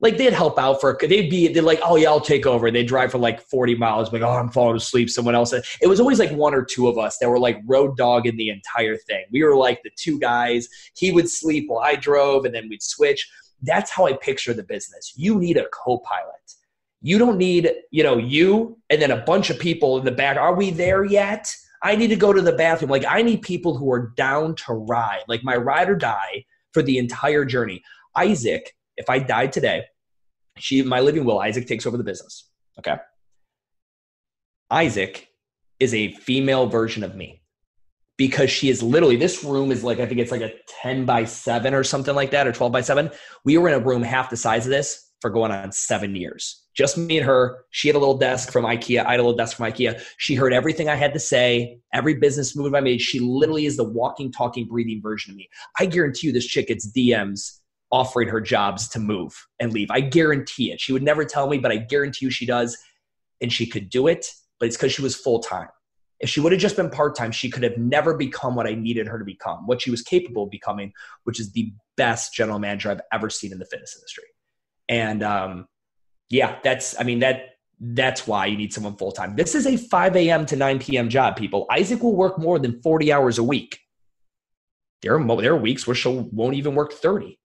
like 0.00 0.16
they'd 0.16 0.32
help 0.32 0.58
out 0.58 0.80
for 0.80 0.96
they'd 1.00 1.30
be 1.30 1.48
they're 1.48 1.62
like 1.62 1.80
oh 1.84 1.96
yeah 1.96 2.08
i'll 2.08 2.20
take 2.20 2.46
over 2.46 2.70
they'd 2.70 2.86
drive 2.86 3.10
for 3.10 3.18
like 3.18 3.40
40 3.40 3.74
miles 3.74 4.12
like 4.12 4.22
oh 4.22 4.30
i'm 4.30 4.48
falling 4.48 4.76
asleep 4.76 5.10
someone 5.10 5.34
else 5.34 5.52
it 5.52 5.88
was 5.88 5.98
always 6.00 6.18
like 6.18 6.30
one 6.30 6.54
or 6.54 6.64
two 6.64 6.86
of 6.88 6.98
us 6.98 7.18
that 7.18 7.28
were 7.28 7.38
like 7.38 7.58
road 7.66 7.96
dog 7.96 8.26
in 8.26 8.36
the 8.36 8.48
entire 8.50 8.96
thing 8.96 9.24
we 9.32 9.42
were 9.42 9.56
like 9.56 9.80
the 9.82 9.90
two 9.96 10.18
guys 10.20 10.68
he 10.94 11.10
would 11.10 11.28
sleep 11.28 11.64
while 11.68 11.80
i 11.84 11.96
drove 11.96 12.44
and 12.44 12.54
then 12.54 12.68
we'd 12.68 12.82
switch 12.82 13.28
that's 13.62 13.90
how 13.90 14.06
i 14.06 14.12
picture 14.12 14.54
the 14.54 14.62
business 14.62 15.12
you 15.16 15.38
need 15.38 15.56
a 15.56 15.66
co-pilot 15.70 16.46
you 17.00 17.18
don't 17.18 17.38
need 17.38 17.70
you 17.90 18.02
know 18.02 18.18
you 18.18 18.78
and 18.90 19.00
then 19.00 19.10
a 19.10 19.24
bunch 19.24 19.50
of 19.50 19.58
people 19.58 19.98
in 19.98 20.04
the 20.04 20.10
back 20.10 20.36
are 20.36 20.54
we 20.54 20.70
there 20.70 21.04
yet 21.04 21.54
i 21.82 21.94
need 21.94 22.08
to 22.08 22.16
go 22.16 22.32
to 22.32 22.42
the 22.42 22.52
bathroom 22.52 22.90
like 22.90 23.04
i 23.08 23.22
need 23.22 23.40
people 23.42 23.76
who 23.76 23.90
are 23.92 24.12
down 24.16 24.54
to 24.54 24.72
ride 24.72 25.22
like 25.28 25.44
my 25.44 25.54
ride 25.54 25.88
or 25.88 25.94
die 25.94 26.44
for 26.72 26.82
the 26.82 26.98
entire 26.98 27.44
journey 27.44 27.82
isaac 28.16 28.74
if 28.98 29.08
I 29.08 29.20
died 29.20 29.52
today, 29.52 29.84
she 30.58 30.82
my 30.82 31.00
living 31.00 31.24
will, 31.24 31.38
Isaac 31.38 31.66
takes 31.66 31.86
over 31.86 31.96
the 31.96 32.04
business. 32.04 32.50
Okay. 32.78 32.96
Isaac 34.70 35.28
is 35.80 35.94
a 35.94 36.12
female 36.12 36.66
version 36.66 37.04
of 37.04 37.14
me 37.14 37.42
because 38.18 38.50
she 38.50 38.68
is 38.68 38.82
literally 38.82 39.16
this 39.16 39.42
room 39.42 39.70
is 39.70 39.84
like 39.84 40.00
I 40.00 40.06
think 40.06 40.20
it's 40.20 40.32
like 40.32 40.42
a 40.42 40.52
10 40.82 41.06
by 41.06 41.24
7 41.24 41.72
or 41.72 41.84
something 41.84 42.14
like 42.14 42.32
that 42.32 42.46
or 42.46 42.52
12 42.52 42.72
by 42.72 42.80
7. 42.82 43.10
We 43.44 43.56
were 43.56 43.68
in 43.68 43.80
a 43.80 43.84
room 43.84 44.02
half 44.02 44.28
the 44.28 44.36
size 44.36 44.66
of 44.66 44.70
this 44.70 45.10
for 45.20 45.30
going 45.30 45.52
on 45.52 45.72
7 45.72 46.14
years. 46.14 46.64
Just 46.78 46.96
me 46.96 47.18
and 47.18 47.26
her. 47.26 47.64
She 47.70 47.88
had 47.88 47.96
a 47.96 47.98
little 47.98 48.16
desk 48.16 48.52
from 48.52 48.64
IKEA. 48.64 49.04
I 49.04 49.10
had 49.10 49.18
a 49.18 49.24
little 49.24 49.36
desk 49.36 49.56
from 49.56 49.66
IKEA. 49.66 50.00
She 50.16 50.36
heard 50.36 50.52
everything 50.52 50.88
I 50.88 50.94
had 50.94 51.12
to 51.12 51.18
say, 51.18 51.80
every 51.92 52.14
business 52.14 52.54
move 52.54 52.72
I 52.72 52.78
made. 52.78 53.00
She 53.00 53.18
literally 53.18 53.66
is 53.66 53.76
the 53.76 53.82
walking, 53.82 54.30
talking, 54.30 54.68
breathing 54.68 55.02
version 55.02 55.32
of 55.32 55.38
me. 55.38 55.48
I 55.80 55.86
guarantee 55.86 56.28
you 56.28 56.32
this 56.32 56.46
chick 56.46 56.68
gets 56.68 56.88
DMs 56.92 57.58
offering 57.90 58.28
her 58.28 58.40
jobs 58.40 58.88
to 58.90 59.00
move 59.00 59.36
and 59.58 59.72
leave. 59.72 59.90
I 59.90 59.98
guarantee 59.98 60.70
it. 60.70 60.80
She 60.80 60.92
would 60.92 61.02
never 61.02 61.24
tell 61.24 61.48
me, 61.48 61.58
but 61.58 61.72
I 61.72 61.78
guarantee 61.78 62.26
you 62.26 62.30
she 62.30 62.46
does. 62.46 62.78
And 63.40 63.52
she 63.52 63.66
could 63.66 63.90
do 63.90 64.06
it, 64.06 64.30
but 64.60 64.66
it's 64.66 64.76
because 64.76 64.92
she 64.92 65.02
was 65.02 65.16
full 65.16 65.40
time. 65.40 65.68
If 66.20 66.30
she 66.30 66.38
would 66.38 66.52
have 66.52 66.60
just 66.60 66.76
been 66.76 66.90
part 66.90 67.16
time, 67.16 67.32
she 67.32 67.50
could 67.50 67.64
have 67.64 67.76
never 67.76 68.16
become 68.16 68.54
what 68.54 68.68
I 68.68 68.74
needed 68.74 69.08
her 69.08 69.18
to 69.18 69.24
become, 69.24 69.66
what 69.66 69.82
she 69.82 69.90
was 69.90 70.02
capable 70.02 70.44
of 70.44 70.50
becoming, 70.50 70.92
which 71.24 71.40
is 71.40 71.50
the 71.50 71.72
best 71.96 72.34
general 72.34 72.60
manager 72.60 72.92
I've 72.92 73.00
ever 73.12 73.30
seen 73.30 73.50
in 73.50 73.58
the 73.58 73.64
fitness 73.64 73.96
industry. 73.96 74.26
And 74.88 75.24
um, 75.24 75.66
yeah, 76.30 76.58
that's, 76.62 76.98
I 77.00 77.04
mean, 77.04 77.20
that 77.20 77.58
that's 77.80 78.26
why 78.26 78.46
you 78.46 78.56
need 78.56 78.72
someone 78.72 78.96
full 78.96 79.12
time. 79.12 79.36
This 79.36 79.54
is 79.54 79.66
a 79.66 79.76
5 79.76 80.16
a.m. 80.16 80.46
to 80.46 80.56
9 80.56 80.78
p.m. 80.80 81.08
job, 81.08 81.36
people. 81.36 81.66
Isaac 81.70 82.02
will 82.02 82.16
work 82.16 82.38
more 82.38 82.58
than 82.58 82.82
40 82.82 83.12
hours 83.12 83.38
a 83.38 83.42
week. 83.42 83.78
There 85.02 85.16
are, 85.16 85.36
there 85.40 85.52
are 85.52 85.56
weeks 85.56 85.86
where 85.86 85.94
she 85.94 86.08
won't 86.08 86.56
even 86.56 86.74
work 86.74 86.92
30. 86.92 87.38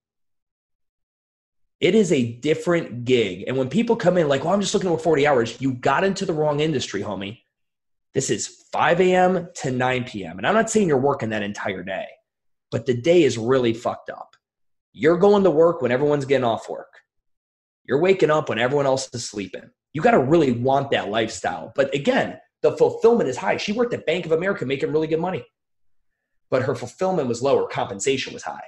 It 1.80 1.96
is 1.96 2.12
a 2.12 2.34
different 2.34 3.06
gig. 3.06 3.44
And 3.48 3.58
when 3.58 3.70
people 3.70 3.96
come 3.96 4.18
in 4.18 4.28
like, 4.28 4.44
well, 4.44 4.54
I'm 4.54 4.62
just 4.62 4.74
looking 4.74 4.88
to 4.88 4.94
work 4.94 5.02
40 5.02 5.28
hours, 5.28 5.62
you 5.62 5.74
got 5.74 6.04
into 6.04 6.26
the 6.26 6.34
wrong 6.34 6.62
industry, 6.62 7.02
homie. 7.02 7.42
This 8.14 8.30
is 8.30 8.48
5 8.72 9.02
a.m. 9.02 9.50
to 9.56 9.72
9 9.72 10.04
p.m. 10.06 10.38
And 10.38 10.48
I'm 10.48 10.54
not 10.54 10.70
saying 10.70 10.88
you're 10.88 10.98
working 10.98 11.30
that 11.30 11.44
entire 11.44 11.84
day, 11.84 12.08
but 12.72 12.86
the 12.86 12.94
day 12.96 13.24
is 13.24 13.38
really 13.38 13.74
fucked 13.74 14.10
up. 14.10 14.36
You're 14.94 15.18
going 15.18 15.44
to 15.44 15.52
work 15.52 15.82
when 15.82 15.92
everyone's 15.92 16.26
getting 16.26 16.46
off 16.46 16.70
work. 16.70 17.03
You're 17.86 18.02
waking 18.02 18.32
up 18.32 18.50
when 18.50 18.60
everyone 18.60 18.86
else 18.86 19.10
is 19.14 19.30
sleeping. 19.30 19.70
You 19.94 20.02
got 20.02 20.12
to 20.12 20.20
really 20.20 20.52
want 20.52 20.92
that 20.92 21.10
lifestyle. 21.10 21.72
But 21.76 21.94
again, 21.94 22.40
the 22.62 22.76
fulfillment 22.78 23.30
is 23.30 23.38
high. 23.38 23.58
She 23.58 23.74
worked 23.74 23.94
at 23.94 24.06
Bank 24.06 24.26
of 24.26 24.32
America 24.32 24.66
making 24.66 24.92
really 24.92 25.08
good 25.08 25.20
money, 25.20 25.46
but 26.50 26.64
her 26.64 26.76
fulfillment 26.76 27.28
was 27.28 27.42
lower, 27.42 27.68
compensation 27.68 28.34
was 28.34 28.44
high. 28.44 28.64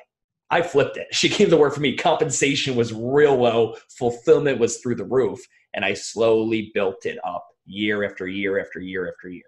I 0.51 0.61
flipped 0.61 0.97
it. 0.97 1.07
She 1.13 1.29
came 1.29 1.49
to 1.49 1.57
work 1.57 1.73
for 1.73 1.81
me. 1.81 1.95
Compensation 1.95 2.75
was 2.75 2.93
real 2.93 3.35
low, 3.35 3.75
fulfillment 3.89 4.59
was 4.59 4.77
through 4.77 4.95
the 4.95 5.05
roof, 5.05 5.39
and 5.73 5.83
I 5.83 5.93
slowly 5.93 6.71
built 6.73 7.05
it 7.05 7.17
up 7.25 7.45
year 7.65 8.03
after 8.03 8.27
year 8.27 8.59
after 8.59 8.79
year 8.79 9.07
after 9.07 9.29
year. 9.29 9.43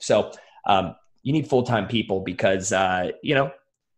So 0.00 0.32
um, 0.66 0.96
you 1.22 1.32
need 1.32 1.48
full 1.48 1.62
time 1.62 1.86
people 1.86 2.20
because 2.20 2.72
uh, 2.72 3.10
you 3.22 3.34
know 3.34 3.50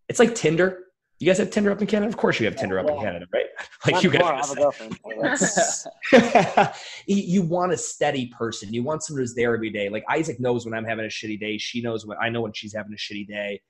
it's 0.08 0.18
like 0.18 0.34
Tinder. 0.34 0.80
You 1.18 1.26
guys 1.26 1.38
have 1.38 1.50
Tinder 1.50 1.70
up 1.70 1.80
in 1.80 1.86
Canada? 1.86 2.08
Of 2.08 2.18
course 2.18 2.38
you 2.38 2.46
have 2.46 2.56
Tinder 2.56 2.78
up 2.78 2.90
in 2.90 2.98
Canada, 2.98 3.26
right? 3.32 3.46
Like 3.86 4.02
you 4.02 4.10
guys. 4.10 5.86
you 7.06 7.42
want 7.42 7.72
a 7.72 7.76
steady 7.76 8.26
person. 8.26 8.74
You 8.74 8.82
want 8.82 9.02
someone 9.02 9.22
who's 9.22 9.34
there 9.34 9.54
every 9.54 9.70
day. 9.70 9.88
Like 9.88 10.04
Isaac 10.10 10.40
knows 10.40 10.64
when 10.66 10.74
I'm 10.74 10.84
having 10.84 11.04
a 11.04 11.08
shitty 11.08 11.40
day. 11.40 11.56
She 11.56 11.80
knows 11.80 12.04
when 12.04 12.18
I 12.20 12.28
know 12.28 12.42
when 12.42 12.52
she's 12.52 12.74
having 12.74 12.92
a 12.92 12.96
shitty 12.96 13.28
day. 13.28 13.60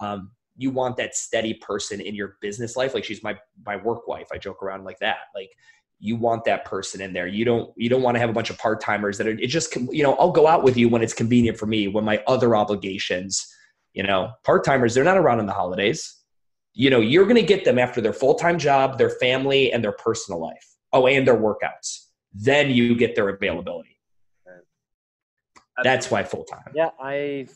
Um, 0.00 0.32
you 0.56 0.70
want 0.70 0.96
that 0.96 1.14
steady 1.14 1.54
person 1.54 2.00
in 2.00 2.14
your 2.14 2.36
business 2.40 2.76
life 2.76 2.94
like 2.94 3.04
she's 3.04 3.22
my 3.22 3.36
my 3.64 3.76
work 3.76 4.08
wife 4.08 4.26
i 4.32 4.38
joke 4.38 4.62
around 4.62 4.84
like 4.84 4.98
that 4.98 5.18
like 5.34 5.50
you 5.98 6.16
want 6.16 6.44
that 6.44 6.64
person 6.64 7.00
in 7.00 7.12
there 7.12 7.26
you 7.26 7.44
don't 7.44 7.70
you 7.76 7.88
don't 7.88 8.02
want 8.02 8.14
to 8.14 8.18
have 8.18 8.30
a 8.30 8.32
bunch 8.32 8.50
of 8.50 8.58
part-timers 8.58 9.18
that 9.18 9.26
are 9.26 9.38
it 9.38 9.46
just 9.46 9.74
you 9.90 10.02
know 10.02 10.14
i'll 10.14 10.32
go 10.32 10.46
out 10.46 10.62
with 10.62 10.76
you 10.76 10.88
when 10.88 11.02
it's 11.02 11.14
convenient 11.14 11.58
for 11.58 11.66
me 11.66 11.88
when 11.88 12.04
my 12.04 12.22
other 12.26 12.56
obligations 12.56 13.46
you 13.92 14.02
know 14.02 14.30
part-timers 14.44 14.94
they're 14.94 15.04
not 15.04 15.16
around 15.16 15.40
in 15.40 15.46
the 15.46 15.52
holidays 15.52 16.15
you 16.78 16.90
know 16.90 17.00
you're 17.00 17.24
going 17.24 17.36
to 17.36 17.42
get 17.42 17.64
them 17.64 17.78
after 17.78 18.00
their 18.02 18.12
full-time 18.12 18.58
job 18.58 18.98
their 18.98 19.10
family 19.10 19.72
and 19.72 19.82
their 19.82 19.92
personal 19.92 20.40
life. 20.40 20.76
Oh 20.92 21.06
and 21.06 21.26
their 21.26 21.36
workouts. 21.36 22.06
Then 22.32 22.70
you 22.70 22.94
get 22.94 23.14
their 23.16 23.28
availability. 23.30 23.98
That's 25.82 26.10
why 26.10 26.22
full-time. 26.22 26.72
Yeah 26.74 26.90
i 27.00 27.46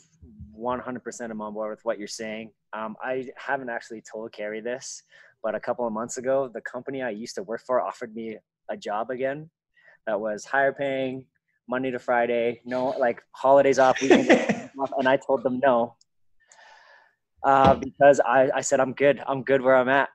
100% 0.59 1.31
am 1.31 1.41
on 1.41 1.55
board 1.55 1.71
with 1.71 1.85
what 1.85 1.99
you're 1.99 2.09
saying. 2.09 2.51
Um, 2.75 2.95
I 3.03 3.31
haven't 3.37 3.71
actually 3.71 4.03
told 4.03 4.31
Carrie 4.33 4.61
this, 4.61 5.03
but 5.43 5.55
a 5.55 5.61
couple 5.61 5.87
of 5.87 5.93
months 5.93 6.19
ago, 6.19 6.51
the 6.53 6.61
company 6.61 7.03
I 7.03 7.11
used 7.11 7.35
to 7.37 7.43
work 7.43 7.63
for 7.67 7.81
offered 7.81 8.15
me 8.15 8.37
a 8.69 8.77
job 8.77 9.11
again 9.11 9.49
that 10.07 10.21
was 10.21 10.45
higher 10.45 10.73
paying, 10.73 11.25
Monday 11.67 11.91
to 11.91 11.99
Friday, 11.99 12.61
no 12.67 12.91
like 12.99 13.23
holidays 13.33 13.79
off, 13.79 14.03
weekends 14.03 14.29
off, 14.79 14.91
and 14.99 15.09
I 15.09 15.17
told 15.17 15.43
them 15.43 15.61
no 15.63 15.97
uh, 17.45 17.75
because 17.75 18.21
I, 18.21 18.51
I 18.55 18.61
said 18.61 18.81
I'm 18.81 18.93
good. 18.93 19.23
I'm 19.27 19.43
good 19.43 19.63
where 19.63 19.77
I'm 19.77 19.89
at. 19.89 20.09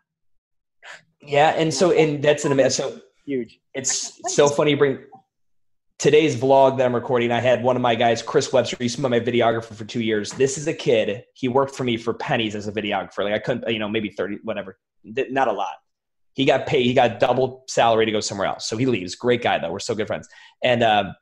Yeah, 1.21 1.49
and 1.49 1.73
so 1.73 1.91
and 1.91 2.23
that's 2.23 2.45
an 2.45 2.51
amazing 2.51 2.85
so 2.85 3.01
huge. 3.25 3.59
It's 3.73 4.21
so 4.33 4.47
funny 4.47 4.71
you 4.71 4.77
bring 4.77 4.99
today's 5.97 6.35
vlog 6.35 6.77
that 6.77 6.85
I'm 6.85 6.95
recording, 6.95 7.31
I 7.31 7.39
had 7.39 7.63
one 7.63 7.75
of 7.75 7.81
my 7.81 7.95
guys, 7.95 8.21
Chris 8.21 8.51
Webster, 8.51 8.77
he's 8.79 8.95
been 8.95 9.09
my 9.09 9.19
videographer 9.19 9.73
for 9.73 9.85
two 9.85 10.01
years. 10.01 10.31
This 10.33 10.57
is 10.57 10.67
a 10.67 10.73
kid. 10.73 11.23
He 11.33 11.47
worked 11.47 11.75
for 11.75 11.83
me 11.83 11.97
for 11.97 12.13
pennies 12.13 12.55
as 12.55 12.67
a 12.67 12.71
videographer. 12.71 13.19
Like 13.19 13.33
I 13.33 13.39
couldn't, 13.39 13.69
you 13.71 13.79
know, 13.79 13.89
maybe 13.89 14.09
30, 14.09 14.39
whatever. 14.43 14.77
Not 15.03 15.47
a 15.47 15.51
lot. 15.51 15.73
He 16.33 16.43
got 16.43 16.67
paid, 16.67 16.85
he 16.85 16.93
got 16.93 17.19
double 17.19 17.63
salary 17.67 18.05
to 18.05 18.11
go 18.11 18.19
somewhere 18.19 18.47
else. 18.47 18.67
So 18.67 18.75
he 18.75 18.85
leaves. 18.85 19.15
Great 19.15 19.41
guy 19.41 19.57
though. 19.57 19.71
We're 19.71 19.79
still 19.79 19.95
good 19.95 20.07
friends. 20.07 20.27
And 20.63 20.83
uh, 20.83 21.13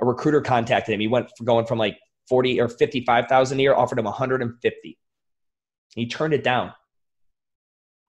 a 0.00 0.06
recruiter 0.06 0.40
contacted 0.40 0.94
him. 0.94 1.00
He 1.00 1.08
went 1.08 1.28
for 1.36 1.44
going 1.44 1.66
from 1.66 1.78
like 1.78 1.98
40 2.28 2.60
or 2.60 2.68
55,000 2.68 3.58
a 3.58 3.62
year, 3.62 3.74
offered 3.74 3.98
him 3.98 4.04
150. 4.04 4.98
He 5.94 6.06
turned 6.06 6.34
it 6.34 6.44
down 6.44 6.72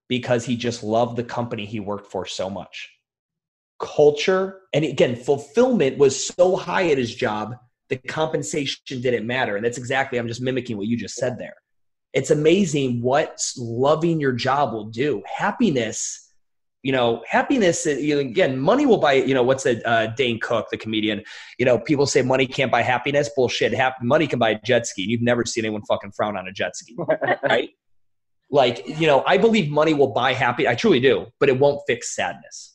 because 0.08 0.46
he 0.46 0.56
just 0.56 0.84
loved 0.84 1.16
the 1.16 1.24
company 1.24 1.66
he 1.66 1.80
worked 1.80 2.12
for 2.12 2.26
so 2.26 2.50
much. 2.50 2.90
Culture 3.80 4.62
and 4.74 4.86
again 4.86 5.16
fulfillment 5.16 5.98
was 5.98 6.28
so 6.28 6.56
high 6.56 6.90
at 6.90 6.98
his 6.98 7.14
job 7.14 7.56
the 7.90 7.98
compensation 7.98 9.02
didn't 9.02 9.28
matter. 9.28 9.56
And 9.56 9.66
that's 9.66 9.78
exactly 9.78 10.20
i'm 10.20 10.28
just 10.28 10.42
mimicking 10.42 10.78
what 10.78 10.88
you 10.88 10.98
just 10.98 11.16
said 11.16 11.38
there. 11.38 11.56
It's 12.14 12.32
amazing 12.32 13.02
what 13.02 13.40
loving 13.58 14.20
your 14.20 14.34
job 14.34 14.74
will 14.74 14.90
do. 14.90 15.24
Happiness 15.26 16.31
you 16.84 16.92
know 16.92 17.24
happiness 17.28 17.86
uh, 17.86 17.92
you 17.92 18.16
know, 18.16 18.22
again 18.22 18.58
money 18.58 18.86
will 18.86 18.98
buy 18.98 19.14
you 19.14 19.34
know 19.34 19.44
what's 19.44 19.64
the 19.64 19.88
uh, 19.88 20.08
dane 20.16 20.40
cook 20.40 20.68
the 20.72 20.78
comedian 20.78 21.22
you 21.60 21.66
know 21.66 21.78
people 21.78 22.06
say 22.06 22.22
money 22.22 22.48
can't 22.48 22.72
buy 22.72 22.82
happiness 22.82 23.30
bullshit 23.36 23.74
money 24.02 24.28
can 24.28 24.40
buy 24.40 24.50
a 24.52 24.62
jet 24.62 24.88
ski 24.88 25.04
and 25.04 25.12
you've 25.12 25.22
never 25.22 25.46
seen 25.46 25.66
anyone 25.66 25.84
fucking 25.86 26.12
frown 26.12 26.36
on 26.36 26.48
a 26.48 26.52
jet 26.52 26.76
ski 26.76 26.96
right 27.44 27.70
like 28.50 28.88
you 29.00 29.08
know 29.08 29.24
i 29.28 29.38
believe 29.38 29.70
money 29.70 29.94
will 29.94 30.12
buy 30.12 30.34
happy 30.34 30.68
i 30.68 30.76
truly 30.76 31.00
do 31.00 31.26
but 31.40 31.50
it 31.50 31.60
won't 31.60 31.82
fix 31.88 32.16
sadness 32.16 32.72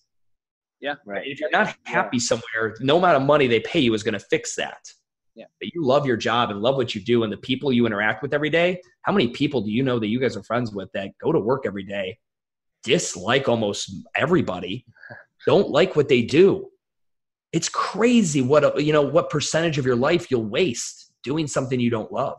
yeah. 0.80 0.94
Right. 1.04 1.26
If 1.26 1.40
you're 1.40 1.50
not 1.50 1.74
happy 1.84 2.18
yeah. 2.18 2.22
somewhere, 2.22 2.76
no 2.80 2.98
amount 2.98 3.16
of 3.16 3.22
money 3.22 3.46
they 3.46 3.60
pay 3.60 3.80
you 3.80 3.94
is 3.94 4.02
going 4.02 4.14
to 4.14 4.20
fix 4.20 4.54
that. 4.56 4.78
Yeah. 5.34 5.46
But 5.60 5.72
you 5.74 5.84
love 5.84 6.06
your 6.06 6.16
job 6.16 6.50
and 6.50 6.60
love 6.60 6.76
what 6.76 6.94
you 6.94 7.00
do 7.00 7.22
and 7.22 7.32
the 7.32 7.36
people 7.36 7.72
you 7.72 7.86
interact 7.86 8.22
with 8.22 8.32
every 8.32 8.50
day. 8.50 8.80
How 9.02 9.12
many 9.12 9.28
people 9.28 9.60
do 9.60 9.70
you 9.70 9.82
know 9.82 9.98
that 9.98 10.06
you 10.06 10.20
guys 10.20 10.36
are 10.36 10.42
friends 10.42 10.72
with 10.72 10.90
that 10.92 11.10
go 11.22 11.32
to 11.32 11.38
work 11.38 11.64
every 11.66 11.84
day, 11.84 12.18
dislike 12.86 13.48
almost 13.48 13.92
everybody, 14.14 14.86
don't 15.46 15.68
like 15.68 15.96
what 15.96 16.08
they 16.08 16.22
do? 16.22 16.68
It's 17.52 17.68
crazy 17.68 18.40
what 18.40 18.80
you 18.82 18.92
know 18.92 19.02
what 19.02 19.28
percentage 19.28 19.78
of 19.78 19.84
your 19.84 19.96
life 19.96 20.30
you'll 20.30 20.48
waste 20.48 21.12
doing 21.22 21.46
something 21.46 21.78
you 21.80 21.90
don't 21.90 22.10
love. 22.12 22.38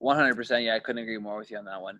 100%. 0.00 0.64
Yeah, 0.64 0.76
I 0.76 0.78
couldn't 0.78 1.02
agree 1.02 1.18
more 1.18 1.38
with 1.38 1.50
you 1.50 1.58
on 1.58 1.64
that 1.64 1.82
one. 1.82 1.98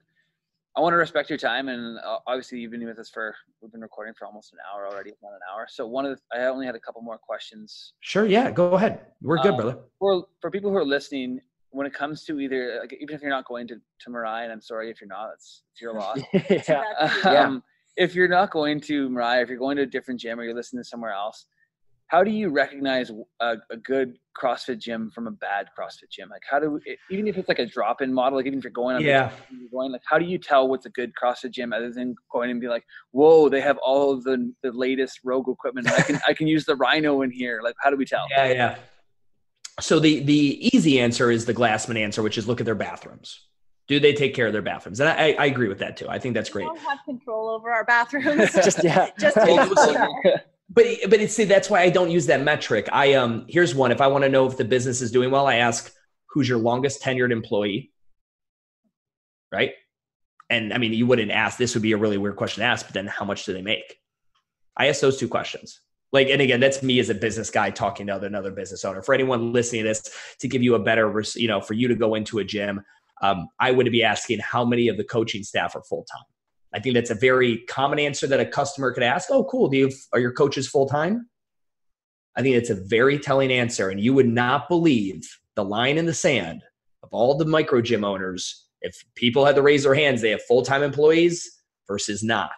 I 0.77 0.81
want 0.81 0.93
to 0.93 0.97
respect 0.99 1.29
your 1.29 1.39
time, 1.39 1.69
and 1.69 1.99
uh, 1.99 2.19
obviously 2.29 2.61
you've 2.61 2.71
been 2.71 2.87
with 2.87 3.01
us 3.01 3.11
for 3.11 3.35
we've 3.61 3.73
been 3.73 3.81
recording 3.81 4.15
for 4.17 4.27
almost 4.27 4.53
an 4.53 4.61
hour 4.73 4.87
already, 4.87 5.11
not 5.21 5.33
an 5.33 5.41
hour. 5.53 5.67
So 5.69 5.85
one 5.89 6.07
of 6.07 6.17
the, 6.17 6.39
I 6.39 6.45
only 6.45 6.67
had 6.67 6.77
a 6.77 6.81
couple 6.81 7.03
more 7.03 7.19
questions. 7.19 7.95
Sure, 7.99 8.27
yeah, 8.27 8.53
go 8.53 8.75
ahead. 8.75 9.01
We're 9.21 9.39
good, 9.39 9.53
um, 9.53 9.57
brother. 9.57 9.79
For 9.99 10.27
for 10.41 10.53
people 10.53 10.71
who 10.71 10.77
are 10.77 10.85
listening, 10.85 11.41
when 11.71 11.87
it 11.87 11.93
comes 11.93 12.25
to 12.25 12.41
either 12.41 12.79
like 12.81 12.97
even 13.01 13.15
if 13.15 13.21
you're 13.21 13.31
not 13.31 13.47
going 13.47 13.67
to 13.69 13.77
to 13.77 14.11
Moirai, 14.11 14.45
and 14.45 14.53
I'm 14.53 14.61
sorry 14.61 14.91
if 14.91 15.01
you're 15.01 15.09
not, 15.09 15.31
it's, 15.35 15.63
it's 15.73 15.81
your 15.81 15.95
loss. 16.01 16.19
yeah. 16.67 16.85
Um, 17.45 17.63
if 17.97 18.15
you're 18.15 18.29
not 18.29 18.53
going 18.53 18.81
to 18.83 19.09
Moirai, 19.09 19.43
if 19.43 19.49
you're 19.49 19.59
going 19.59 19.77
to 19.77 19.83
a 19.83 19.87
different 19.87 20.21
gym 20.21 20.39
or 20.39 20.45
you're 20.45 20.55
listening 20.55 20.83
to 20.83 20.89
somewhere 20.89 21.13
else, 21.13 21.47
how 22.09 22.25
do 22.25 22.31
you 22.31 22.49
recognize 22.49 23.11
a, 23.41 23.57
a, 23.71 23.77
good 23.77 24.17
CrossFit 24.41 24.79
gym 24.79 25.11
from 25.15 25.27
a 25.27 25.31
bad 25.31 25.67
CrossFit 25.79 26.11
gym? 26.11 26.31
Like, 26.31 26.43
how 26.51 26.59
do 26.59 26.71
we 26.71 26.97
even 27.11 27.29
if 27.29 27.37
it's 27.37 27.49
like 27.49 27.59
a 27.59 27.67
drop-in 27.67 28.13
model, 28.13 28.39
like 28.39 28.47
even 28.47 28.59
if 28.59 28.65
you're 28.65 28.71
going 28.71 28.97
on, 28.97 29.03
yeah, 29.03 29.31
you're 29.51 29.69
going 29.71 29.93
like, 29.93 30.01
how 30.07 30.19
do 30.19 30.25
you 30.25 30.39
tell 30.39 30.69
what's 30.69 30.87
a 30.87 30.91
good 30.91 31.13
CrossFit 31.23 31.51
gym 31.51 31.73
other 31.73 31.93
than 31.93 32.15
going 32.33 32.51
and 32.51 32.61
be 32.61 32.69
like, 32.69 32.85
whoa, 33.11 33.49
they 33.49 33.61
have 33.61 33.79
all 33.79 34.11
of 34.11 34.25
the 34.25 34.53
the 34.63 34.73
latest 34.73 35.21
Rogue 35.23 35.49
equipment. 35.49 35.91
I 35.91 36.01
can 36.01 36.19
I 36.27 36.33
can 36.33 36.47
use 36.47 36.65
the 36.65 36.77
Rhino 36.77 37.23
in 37.23 37.31
here. 37.31 37.61
Like, 37.63 37.75
how 37.83 37.91
do 37.91 37.97
we 37.97 38.07
tell? 38.07 38.25
Yeah, 38.31 38.47
yeah. 38.47 38.77
So 39.81 40.01
the 40.01 40.21
the 40.21 40.69
easy 40.77 41.01
answer 41.01 41.31
is 41.31 41.45
the 41.45 41.55
Glassman 41.55 41.97
answer, 41.97 42.23
which 42.23 42.39
is 42.39 42.49
look 42.49 42.61
at 42.61 42.67
their 42.67 42.75
bathrooms. 42.75 43.47
Do 43.87 43.99
they 43.99 44.13
take 44.13 44.35
care 44.35 44.47
of 44.47 44.53
their 44.53 44.63
bathrooms? 44.63 45.01
And 45.01 45.09
I, 45.09 45.33
I 45.39 45.47
agree 45.47 45.69
with 45.69 45.79
that 45.79 45.97
too. 45.97 46.09
I 46.09 46.19
think 46.19 46.35
that's 46.35 46.51
great. 46.51 46.65
We 46.65 46.69
don't 46.69 46.79
have 46.81 46.99
control 47.07 47.49
over 47.49 47.71
our 47.71 47.85
bathrooms. 47.85 48.53
just 48.55 48.85
yeah. 48.85 49.11
just 49.19 49.37
but 50.71 50.87
but 51.09 51.21
it's 51.21 51.35
see 51.35 51.45
that's 51.45 51.71
why 51.71 51.81
I 51.81 51.91
don't 51.91 52.11
use 52.11 52.27
that 52.27 52.43
metric. 52.43 52.89
I 52.93 53.15
um 53.15 53.47
here's 53.49 53.75
one. 53.75 53.91
If 53.91 54.01
I 54.01 54.07
want 54.09 54.25
to 54.25 54.29
know 54.29 54.47
if 54.47 54.57
the 54.57 54.65
business 54.65 55.01
is 55.01 55.11
doing 55.11 55.31
well, 55.31 55.47
I 55.47 55.57
ask 55.57 55.93
who's 56.31 56.49
your 56.49 56.59
longest 56.59 57.03
tenured 57.03 57.33
employee, 57.33 57.93
right? 59.51 59.73
And 60.51 60.73
I 60.73 60.79
mean, 60.79 60.93
you 60.93 61.07
wouldn't 61.07 61.31
ask. 61.31 61.59
This 61.59 61.75
would 61.75 61.83
be 61.83 61.93
a 61.93 61.97
really 61.97 62.19
weird 62.19 62.37
question 62.37 62.63
to 62.63 62.67
ask. 62.67 62.87
But 62.87 62.95
then, 62.95 63.07
how 63.07 63.25
much 63.25 63.45
do 63.45 63.53
they 63.53 63.63
make? 63.63 63.99
I 64.77 64.89
ask 64.89 65.01
those 65.01 65.19
two 65.19 65.29
questions. 65.29 65.81
Like, 66.13 66.29
and 66.29 66.41
again, 66.41 66.61
that's 66.61 66.83
me 66.83 66.99
as 67.01 67.11
a 67.11 67.15
business 67.15 67.51
guy 67.51 67.71
talking 67.71 68.07
to 68.07 68.19
another 68.19 68.51
business 68.51 68.85
owner. 68.85 69.03
For 69.03 69.15
anyone 69.15 69.53
listening 69.53 69.83
to 69.83 69.89
this, 69.89 70.11
to 70.41 70.49
give 70.49 70.63
you 70.63 70.75
a 70.75 70.79
better, 70.79 71.23
you 71.35 71.49
know, 71.49 71.61
for 71.61 71.75
you 71.75 71.87
to 71.89 71.95
go 71.95 72.15
into 72.15 72.39
a 72.39 72.45
gym, 72.45 72.81
um, 73.21 73.49
I 73.61 73.73
would 73.73 73.91
be 73.91 74.03
asking 74.03 74.39
how 74.39 74.65
many 74.65 74.89
of 74.89 74.97
the 74.97 75.05
coaching 75.05 75.43
staff 75.43 75.77
are 75.77 75.83
full 75.83 76.05
time. 76.05 76.25
I 76.75 76.81
think 76.81 76.95
that's 76.95 77.11
a 77.11 77.15
very 77.15 77.59
common 77.69 77.99
answer 77.99 78.27
that 78.27 78.41
a 78.41 78.47
customer 78.47 78.93
could 78.93 79.03
ask. 79.03 79.29
Oh, 79.31 79.45
cool. 79.45 79.69
Do 79.69 79.77
you 79.77 79.91
are 80.13 80.21
your 80.21 80.33
coaches 80.33 80.69
full 80.69 80.87
time? 80.87 81.29
I 82.37 82.43
think 82.43 82.57
it's 82.57 82.71
a 82.71 82.75
very 82.87 83.19
telling 83.19 83.51
answer, 83.51 83.91
and 83.91 84.01
you 84.01 84.15
would 84.15 84.29
not 84.29 84.69
believe 84.69 85.23
the 85.57 85.65
line 85.65 85.99
in 85.99 86.07
the 86.07 86.15
sand 86.15 86.63
of 87.03 87.09
all 87.11 87.37
the 87.37 87.45
micro 87.45 87.81
gym 87.81 88.05
owners. 88.05 88.67
If 88.81 88.95
people 89.17 89.45
had 89.45 89.57
to 89.57 89.63
raise 89.63 89.83
their 89.83 89.95
hands, 89.95 90.21
they 90.21 90.31
have 90.31 90.43
full 90.43 90.63
time 90.63 90.83
employees 90.83 91.51
versus 91.87 92.23
not. 92.23 92.51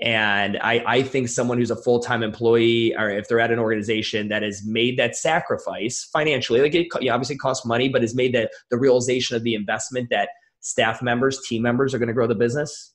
And 0.00 0.58
I, 0.60 0.82
I 0.86 1.02
think 1.02 1.28
someone 1.28 1.56
who's 1.56 1.70
a 1.70 1.76
full 1.82 2.00
time 2.00 2.22
employee, 2.22 2.94
or 2.96 3.10
if 3.10 3.28
they're 3.28 3.40
at 3.40 3.52
an 3.52 3.60
organization 3.60 4.28
that 4.28 4.42
has 4.42 4.66
made 4.66 4.98
that 4.98 5.16
sacrifice 5.16 6.08
financially, 6.12 6.60
like 6.60 6.74
it 6.74 6.88
obviously 7.08 7.36
costs 7.36 7.64
money, 7.64 7.88
but 7.88 8.02
has 8.02 8.14
made 8.14 8.34
the, 8.34 8.50
the 8.70 8.78
realization 8.78 9.36
of 9.36 9.44
the 9.44 9.54
investment 9.54 10.08
that 10.10 10.30
staff 10.60 11.00
members, 11.00 11.40
team 11.46 11.62
members 11.62 11.94
are 11.94 11.98
going 11.98 12.08
to 12.08 12.14
grow 12.14 12.26
the 12.26 12.34
business, 12.34 12.94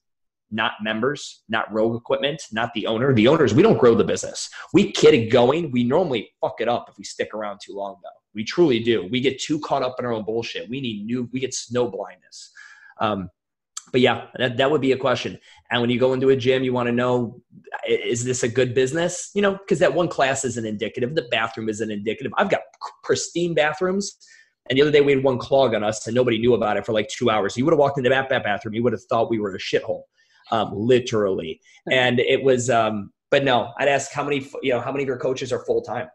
not 0.51 0.73
members, 0.81 1.43
not 1.47 1.71
rogue 1.71 1.95
equipment, 1.95 2.41
not 2.51 2.73
the 2.73 2.85
owner. 2.87 3.13
The 3.13 3.27
owners, 3.27 3.53
we 3.53 3.63
don't 3.63 3.77
grow 3.77 3.95
the 3.95 4.03
business. 4.03 4.49
We 4.73 4.91
get 4.91 5.13
it 5.13 5.31
going. 5.31 5.71
We 5.71 5.83
normally 5.83 6.31
fuck 6.41 6.59
it 6.59 6.67
up 6.67 6.87
if 6.89 6.97
we 6.97 7.03
stick 7.03 7.33
around 7.33 7.59
too 7.63 7.75
long, 7.75 7.97
though. 8.03 8.09
We 8.33 8.43
truly 8.43 8.79
do. 8.79 9.07
We 9.09 9.21
get 9.21 9.39
too 9.39 9.59
caught 9.59 9.83
up 9.83 9.95
in 9.99 10.05
our 10.05 10.11
own 10.11 10.25
bullshit. 10.25 10.69
We 10.69 10.81
need 10.81 11.05
new, 11.05 11.29
we 11.31 11.39
get 11.39 11.53
snow 11.53 11.89
blindness. 11.89 12.51
Um, 12.99 13.29
but 13.91 14.01
yeah, 14.01 14.27
that, 14.37 14.57
that 14.57 14.71
would 14.71 14.81
be 14.81 14.91
a 14.91 14.97
question. 14.97 15.39
And 15.71 15.81
when 15.81 15.89
you 15.89 15.99
go 15.99 16.13
into 16.13 16.29
a 16.29 16.35
gym, 16.35 16.63
you 16.63 16.73
want 16.73 16.87
to 16.87 16.93
know 16.93 17.41
is 17.87 18.23
this 18.23 18.43
a 18.43 18.47
good 18.47 18.73
business? 18.73 19.31
You 19.33 19.41
know, 19.41 19.53
because 19.53 19.79
that 19.79 19.93
one 19.93 20.07
class 20.07 20.43
isn't 20.45 20.65
indicative. 20.65 21.15
The 21.15 21.27
bathroom 21.31 21.69
isn't 21.69 21.91
indicative. 21.91 22.31
I've 22.37 22.49
got 22.49 22.61
pristine 23.03 23.53
bathrooms. 23.53 24.15
And 24.69 24.77
the 24.77 24.83
other 24.83 24.91
day 24.91 25.01
we 25.01 25.13
had 25.13 25.23
one 25.23 25.39
clog 25.39 25.73
on 25.73 25.83
us 25.83 26.05
and 26.05 26.15
nobody 26.15 26.37
knew 26.37 26.53
about 26.53 26.77
it 26.77 26.85
for 26.85 26.93
like 26.93 27.09
two 27.09 27.29
hours. 27.29 27.57
You 27.57 27.65
would 27.65 27.71
have 27.71 27.79
walked 27.79 27.97
into 27.97 28.09
that, 28.09 28.29
that 28.29 28.43
bathroom, 28.43 28.75
you 28.75 28.83
would 28.83 28.93
have 28.93 29.03
thought 29.09 29.29
we 29.29 29.39
were 29.39 29.55
a 29.55 29.59
shithole, 29.59 30.03
um, 30.51 30.71
literally. 30.73 31.59
And 31.91 32.19
it 32.19 32.43
was, 32.43 32.69
um, 32.69 33.11
but 33.31 33.43
no, 33.43 33.73
I'd 33.79 33.87
ask 33.87 34.11
how 34.11 34.23
many, 34.23 34.47
you 34.61 34.73
know, 34.73 34.79
how 34.79 34.91
many 34.91 35.03
of 35.03 35.07
your 35.07 35.17
coaches 35.17 35.51
are 35.51 35.65
full 35.65 35.81
time? 35.81 36.07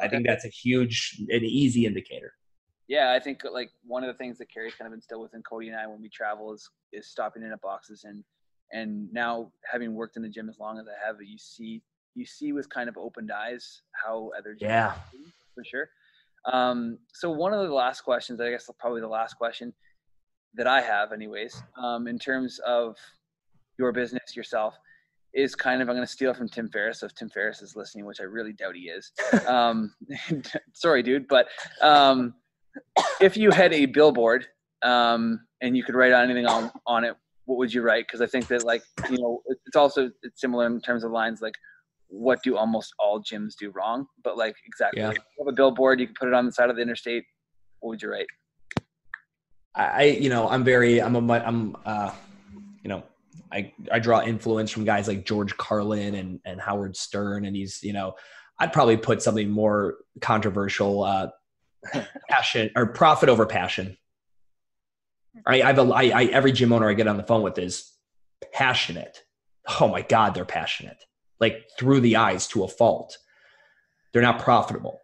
I 0.00 0.08
think 0.08 0.26
that's 0.26 0.44
a 0.44 0.48
huge, 0.48 1.16
an 1.28 1.44
easy 1.44 1.86
indicator 1.86 2.32
yeah, 2.88 3.12
I 3.12 3.20
think 3.20 3.42
like 3.50 3.70
one 3.86 4.02
of 4.02 4.08
the 4.08 4.18
things 4.18 4.38
that 4.38 4.52
Carrie's 4.52 4.74
kind 4.74 4.86
of 4.86 4.94
instilled 4.94 5.22
within 5.22 5.42
Cody 5.42 5.68
and 5.68 5.76
I 5.76 5.86
when 5.86 6.00
we 6.00 6.08
travel 6.08 6.52
is 6.52 6.68
is 6.92 7.06
stopping 7.06 7.42
in 7.42 7.52
at 7.52 7.60
boxes 7.60 8.04
and 8.04 8.24
and 8.72 9.12
now 9.12 9.50
having 9.70 9.94
worked 9.94 10.16
in 10.16 10.22
the 10.22 10.28
gym 10.28 10.48
as 10.48 10.58
long 10.58 10.78
as 10.78 10.86
I 10.88 11.06
have, 11.06 11.16
you 11.22 11.38
see 11.38 11.82
you 12.14 12.26
see 12.26 12.52
with 12.52 12.68
kind 12.68 12.88
of 12.88 12.98
opened 12.98 13.30
eyes 13.30 13.82
how 13.92 14.30
other 14.36 14.54
gyms 14.54 14.62
yeah 14.62 14.94
for 15.58 15.64
sure. 15.64 15.90
Um, 16.52 16.98
so 17.12 17.30
one 17.30 17.52
of 17.52 17.66
the 17.66 17.74
last 17.74 18.02
questions, 18.02 18.40
I 18.40 18.50
guess 18.50 18.70
probably 18.78 19.00
the 19.00 19.08
last 19.08 19.34
question 19.34 19.72
that 20.54 20.66
I 20.66 20.80
have, 20.80 21.12
anyways, 21.12 21.62
um, 21.76 22.06
in 22.06 22.18
terms 22.18 22.60
of 22.60 22.96
your 23.78 23.92
business 23.92 24.36
yourself, 24.36 24.78
is 25.34 25.54
kind 25.54 25.82
of 25.82 25.88
I'm 25.88 25.96
going 25.96 26.06
to 26.06 26.12
steal 26.12 26.32
from 26.32 26.48
Tim 26.48 26.68
Ferriss. 26.70 27.02
If 27.02 27.14
Tim 27.14 27.28
Ferriss 27.28 27.60
is 27.60 27.76
listening, 27.76 28.06
which 28.06 28.20
I 28.20 28.24
really 28.24 28.52
doubt 28.52 28.76
he 28.76 28.88
is, 28.88 29.12
um, 29.46 29.92
sorry, 30.72 31.02
dude, 31.02 31.28
but 31.28 31.48
um, 31.82 32.34
if 33.20 33.36
you 33.36 33.50
had 33.50 33.72
a 33.72 33.86
billboard 33.86 34.46
um, 34.82 35.40
and 35.60 35.76
you 35.76 35.82
could 35.82 35.94
write 35.94 36.12
on 36.12 36.24
anything 36.24 36.46
on 36.46 36.70
on 36.86 37.04
it, 37.04 37.14
what 37.44 37.58
would 37.58 37.72
you 37.72 37.82
write? 37.82 38.06
Because 38.06 38.20
I 38.20 38.26
think 38.26 38.46
that 38.48 38.64
like 38.64 38.82
you 39.10 39.18
know 39.18 39.42
it's 39.66 39.76
also 39.76 40.10
it's 40.22 40.40
similar 40.40 40.66
in 40.66 40.80
terms 40.80 41.04
of 41.04 41.10
lines 41.10 41.40
like 41.40 41.54
what 42.08 42.38
do 42.42 42.56
almost 42.56 42.94
all 42.98 43.22
gyms 43.22 43.54
do 43.58 43.70
wrong? 43.70 44.06
But 44.24 44.36
like 44.36 44.56
exactly, 44.66 45.02
yeah. 45.02 45.10
you 45.10 45.20
have 45.38 45.48
a 45.48 45.52
billboard, 45.52 46.00
you 46.00 46.06
can 46.06 46.14
put 46.18 46.28
it 46.28 46.34
on 46.34 46.46
the 46.46 46.52
side 46.52 46.70
of 46.70 46.76
the 46.76 46.82
interstate. 46.82 47.24
What 47.80 47.90
would 47.90 48.02
you 48.02 48.10
write? 48.10 48.26
I 49.74 50.04
you 50.04 50.28
know 50.28 50.48
I'm 50.48 50.64
very 50.64 51.00
I'm 51.00 51.14
a 51.14 51.32
I'm 51.34 51.76
uh 51.84 52.12
you 52.82 52.88
know 52.88 53.02
I 53.52 53.72
I 53.92 53.98
draw 53.98 54.22
influence 54.22 54.70
from 54.70 54.84
guys 54.84 55.06
like 55.06 55.24
George 55.24 55.56
Carlin 55.56 56.14
and 56.16 56.40
and 56.44 56.60
Howard 56.60 56.96
Stern 56.96 57.44
and 57.44 57.54
he's 57.54 57.82
you 57.82 57.92
know 57.92 58.14
I'd 58.58 58.72
probably 58.72 58.96
put 58.96 59.22
something 59.22 59.48
more 59.50 59.98
controversial. 60.20 61.04
Uh, 61.04 61.28
passion 62.28 62.70
or 62.76 62.86
profit 62.86 63.28
over 63.28 63.46
passion. 63.46 63.96
I, 65.46 65.62
I've 65.62 65.78
every 66.30 66.52
gym 66.52 66.72
owner 66.72 66.88
I 66.88 66.94
get 66.94 67.08
on 67.08 67.16
the 67.16 67.22
phone 67.22 67.42
with 67.42 67.58
is 67.58 67.92
passionate. 68.52 69.22
Oh 69.80 69.88
my 69.88 70.02
God, 70.02 70.34
they're 70.34 70.44
passionate, 70.44 71.04
like 71.40 71.64
through 71.78 72.00
the 72.00 72.16
eyes 72.16 72.46
to 72.48 72.64
a 72.64 72.68
fault. 72.68 73.16
They're 74.12 74.22
not 74.22 74.40
profitable. 74.40 75.00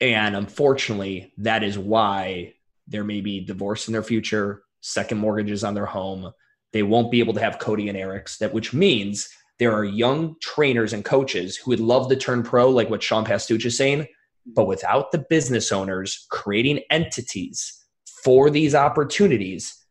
And 0.00 0.36
unfortunately, 0.36 1.32
that 1.38 1.62
is 1.62 1.78
why 1.78 2.54
there 2.86 3.04
may 3.04 3.20
be 3.20 3.44
divorce 3.44 3.88
in 3.88 3.92
their 3.92 4.02
future, 4.02 4.62
second 4.80 5.18
mortgages 5.18 5.64
on 5.64 5.74
their 5.74 5.86
home. 5.86 6.32
They 6.72 6.82
won't 6.82 7.10
be 7.10 7.20
able 7.20 7.34
to 7.34 7.40
have 7.40 7.58
Cody 7.58 7.88
and 7.88 7.96
Eric's, 7.96 8.38
that 8.38 8.54
which 8.54 8.72
means 8.72 9.28
there 9.58 9.72
are 9.72 9.84
young 9.84 10.36
trainers 10.40 10.92
and 10.92 11.04
coaches 11.04 11.56
who 11.56 11.70
would 11.70 11.80
love 11.80 12.08
to 12.10 12.16
turn 12.16 12.42
pro, 12.42 12.68
like 12.68 12.90
what 12.90 13.02
Sean 13.02 13.24
Pastuch 13.24 13.64
is 13.64 13.76
saying, 13.76 14.06
but 14.54 14.66
without 14.66 15.10
the 15.12 15.24
business 15.28 15.72
owners 15.72 16.26
creating 16.30 16.80
entities 16.90 17.84
for 18.22 18.50
these 18.50 18.74
opportunities, 18.74 19.84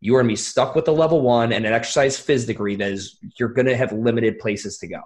you 0.00 0.14
are 0.14 0.22
going 0.22 0.28
to 0.28 0.32
be 0.32 0.36
stuck 0.36 0.74
with 0.74 0.88
a 0.88 0.92
level 0.92 1.20
one 1.20 1.52
and 1.52 1.66
an 1.66 1.72
exercise 1.72 2.18
phys 2.18 2.46
degree 2.46 2.74
that 2.76 2.90
is, 2.90 3.18
you're 3.38 3.50
going 3.50 3.66
to 3.66 3.76
have 3.76 3.92
limited 3.92 4.38
places 4.38 4.78
to 4.78 4.88
go. 4.88 5.00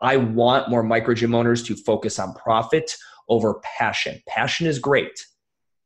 I 0.00 0.16
want 0.16 0.70
more 0.70 0.82
micro 0.82 1.14
gym 1.14 1.34
owners 1.34 1.62
to 1.64 1.76
focus 1.76 2.18
on 2.18 2.34
profit 2.34 2.96
over 3.28 3.60
passion. 3.62 4.22
Passion 4.28 4.66
is 4.66 4.78
great. 4.78 5.24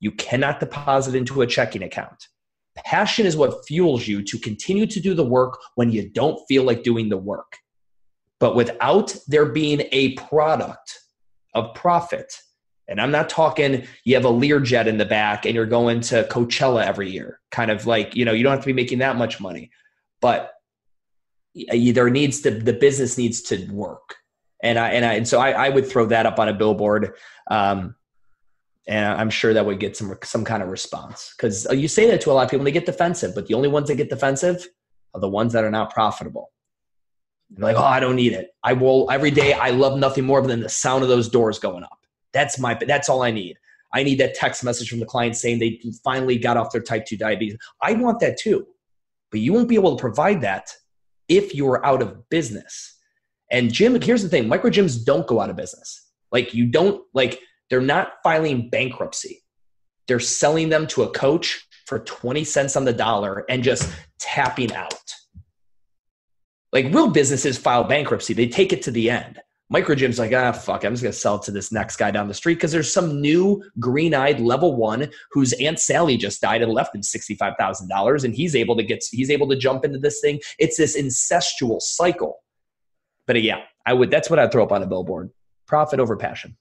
You 0.01 0.13
cannot 0.13 0.61
deposit 0.61 1.15
into 1.15 1.43
a 1.43 1.47
checking 1.47 1.83
account. 1.83 2.29
Passion 2.77 3.27
is 3.27 3.37
what 3.37 3.67
fuels 3.67 4.07
you 4.09 4.23
to 4.23 4.39
continue 4.39 4.87
to 4.87 5.01
do 5.01 5.15
the 5.15 5.25
work 5.25 5.59
when 5.75 5.91
you 5.91 6.09
don't 6.09 6.41
feel 6.49 6.65
like 6.65 6.83
doing 6.83 7.09
the 7.09 7.17
work. 7.17 7.57
But 8.39 8.55
without 8.55 9.15
there 9.29 9.47
being 9.47 9.83
a 9.93 10.15
product, 10.15 11.00
of 11.55 11.75
profit. 11.75 12.41
And 12.89 13.01
I'm 13.01 13.13
not 13.13 13.29
talking 13.29 13.87
you 14.05 14.15
have 14.17 14.25
a 14.25 14.31
Learjet 14.31 14.87
in 14.87 14.99
the 14.99 15.05
back 15.05 15.47
and 15.47 15.55
you're 15.55 15.67
going 15.67 16.01
to 16.03 16.25
Coachella 16.25 16.85
every 16.85 17.11
year. 17.11 17.41
Kind 17.51 17.71
of 17.71 17.87
like, 17.87 18.17
you 18.17 18.25
know, 18.25 18.33
you 18.33 18.43
don't 18.43 18.53
have 18.53 18.61
to 18.61 18.67
be 18.67 18.73
making 18.73 18.99
that 18.99 19.17
much 19.17 19.41
money. 19.41 19.71
But 20.21 20.53
there 21.55 22.11
needs 22.11 22.41
to 22.43 22.51
the 22.51 22.73
business 22.73 23.17
needs 23.17 23.43
to 23.43 23.65
work. 23.73 24.17
And 24.63 24.79
I 24.79 24.91
and 24.91 25.05
I 25.05 25.15
and 25.15 25.27
so 25.27 25.41
I, 25.41 25.53
I 25.53 25.69
would 25.69 25.89
throw 25.89 26.07
that 26.07 26.27
up 26.27 26.39
on 26.39 26.49
a 26.49 26.53
billboard. 26.53 27.15
Um, 27.51 27.95
and 28.89 29.07
I'm 29.07 29.31
sure 29.31 29.55
that 29.55 29.65
would 29.65 29.79
get 29.79 29.97
some 29.97 30.17
some 30.25 30.45
kind 30.45 30.63
of 30.63 30.69
response 30.69 31.33
because 31.37 31.67
you 31.73 31.87
say 31.87 32.11
that 32.11 32.21
to 32.23 32.31
a 32.31 32.33
lot 32.33 32.45
of 32.45 32.51
people, 32.51 32.63
and 32.63 32.67
they 32.67 32.73
get 32.73 32.87
defensive. 32.87 33.35
But 33.35 33.47
the 33.47 33.55
only 33.55 33.69
ones 33.69 33.89
that 33.89 33.97
get 33.97 34.11
defensive 34.11 34.67
are 35.15 35.21
the 35.21 35.29
ones 35.29 35.53
that 35.53 35.65
are 35.65 35.71
not 35.71 35.93
profitable 35.93 36.51
like, 37.59 37.77
oh, 37.77 37.83
I 37.83 38.01
don't 38.01 38.17
need 38.17 38.33
it. 38.33 38.51
I 38.63 38.73
will 38.73 39.11
every 39.11 39.31
day. 39.31 39.53
I 39.53 39.71
love 39.71 39.99
nothing 39.99 40.25
more 40.25 40.41
than 40.43 40.61
the 40.61 40.69
sound 40.69 41.03
of 41.03 41.09
those 41.09 41.29
doors 41.29 41.59
going 41.59 41.83
up. 41.83 41.99
That's 42.33 42.59
my. 42.59 42.75
That's 42.75 43.09
all 43.09 43.23
I 43.23 43.31
need. 43.31 43.57
I 43.93 44.03
need 44.03 44.19
that 44.21 44.35
text 44.35 44.63
message 44.63 44.89
from 44.89 45.01
the 45.01 45.07
client 45.07 45.37
saying 45.37 45.59
they 45.59 45.81
finally 46.05 46.39
got 46.39 46.57
off 46.57 46.71
their 46.71 46.83
type 46.83 47.07
two 47.07 47.17
diabetes. 47.17 47.59
I 47.83 47.95
want 47.95 48.21
that 48.21 48.39
too, 48.39 48.67
but 49.31 49.41
you 49.41 49.53
won't 49.53 49.69
be 49.69 49.75
able 49.75 49.97
to 49.97 50.01
provide 50.01 50.43
that 50.43 50.71
if 51.29 51.55
you 51.55 51.67
are 51.69 51.85
out 51.85 52.03
of 52.03 52.29
business. 52.29 52.97
And 53.51 53.73
Jim, 53.73 54.01
here's 54.01 54.23
the 54.23 54.29
thing: 54.29 54.47
micro 54.47 54.71
gyms 54.71 55.05
don't 55.05 55.27
go 55.27 55.41
out 55.41 55.51
of 55.51 55.57
business. 55.57 56.09
Like 56.31 56.55
you 56.55 56.67
don't 56.67 57.03
like 57.15 57.41
they're 57.69 57.81
not 57.81 58.15
filing 58.23 58.71
bankruptcy. 58.71 59.43
They're 60.07 60.21
selling 60.21 60.69
them 60.69 60.87
to 60.89 61.03
a 61.03 61.11
coach 61.11 61.67
for 61.87 62.01
20 62.01 62.45
cents 62.45 62.77
on 62.77 62.85
the 62.85 62.93
dollar 62.93 63.45
and 63.49 63.63
just 63.63 63.93
tapping 64.19 64.73
out 64.73 65.10
Like 66.73 66.87
real 66.87 67.11
businesses 67.11 67.59
file 67.59 67.85
bankruptcy, 67.85 68.35
they 68.35 68.49
take 68.49 68.73
it 68.73 68.83
to 68.83 68.91
the 68.91 69.11
end. 69.11 69.41
Micro 69.73 69.95
gym's 69.95 70.19
like, 70.19 70.33
ah, 70.33 70.51
fuck, 70.51 70.85
I'm 70.85 70.93
just 70.93 71.03
gonna 71.03 71.13
sell 71.13 71.37
it 71.37 71.43
to 71.43 71.53
this 71.53 71.71
next 71.71 71.97
guy 71.97 72.11
down 72.11 72.27
the 72.27 72.35
street 72.35 72.55
because 72.55 72.73
there's 72.73 72.93
some 72.93 73.21
new 73.21 73.63
green-eyed 73.79 74.41
level 74.41 74.75
one 74.75 75.09
whose 75.31 75.53
Aunt 75.55 75.79
Sally 75.79 76.17
just 76.17 76.41
died 76.41 76.61
and 76.63 76.73
left 76.73 76.95
him 76.95 77.05
sixty-five 77.05 77.55
thousand 77.59 77.89
dollars, 77.89 78.25
and 78.25 78.35
he's 78.35 78.57
able 78.57 78.77
to 78.77 78.83
get 78.83 79.05
he's 79.13 79.31
able 79.31 79.49
to 79.49 79.57
jump 79.57 79.85
into 79.85 79.99
this 79.99 80.21
thing. 80.21 80.41
It's 80.59 80.77
this 80.77 81.01
incestual 81.01 81.81
cycle. 81.81 82.43
But 83.29 83.37
uh, 83.37 83.41
yeah, 83.41 83.61
I 83.87 83.93
would 83.93 84.11
that's 84.11 84.29
what 84.29 84.41
I'd 84.41 84.51
throw 84.51 84.65
up 84.65 84.73
on 84.73 84.83
a 84.83 84.87
billboard. 84.87 85.31
Profit 85.69 86.01
over 86.01 86.17
passion. 86.17 86.57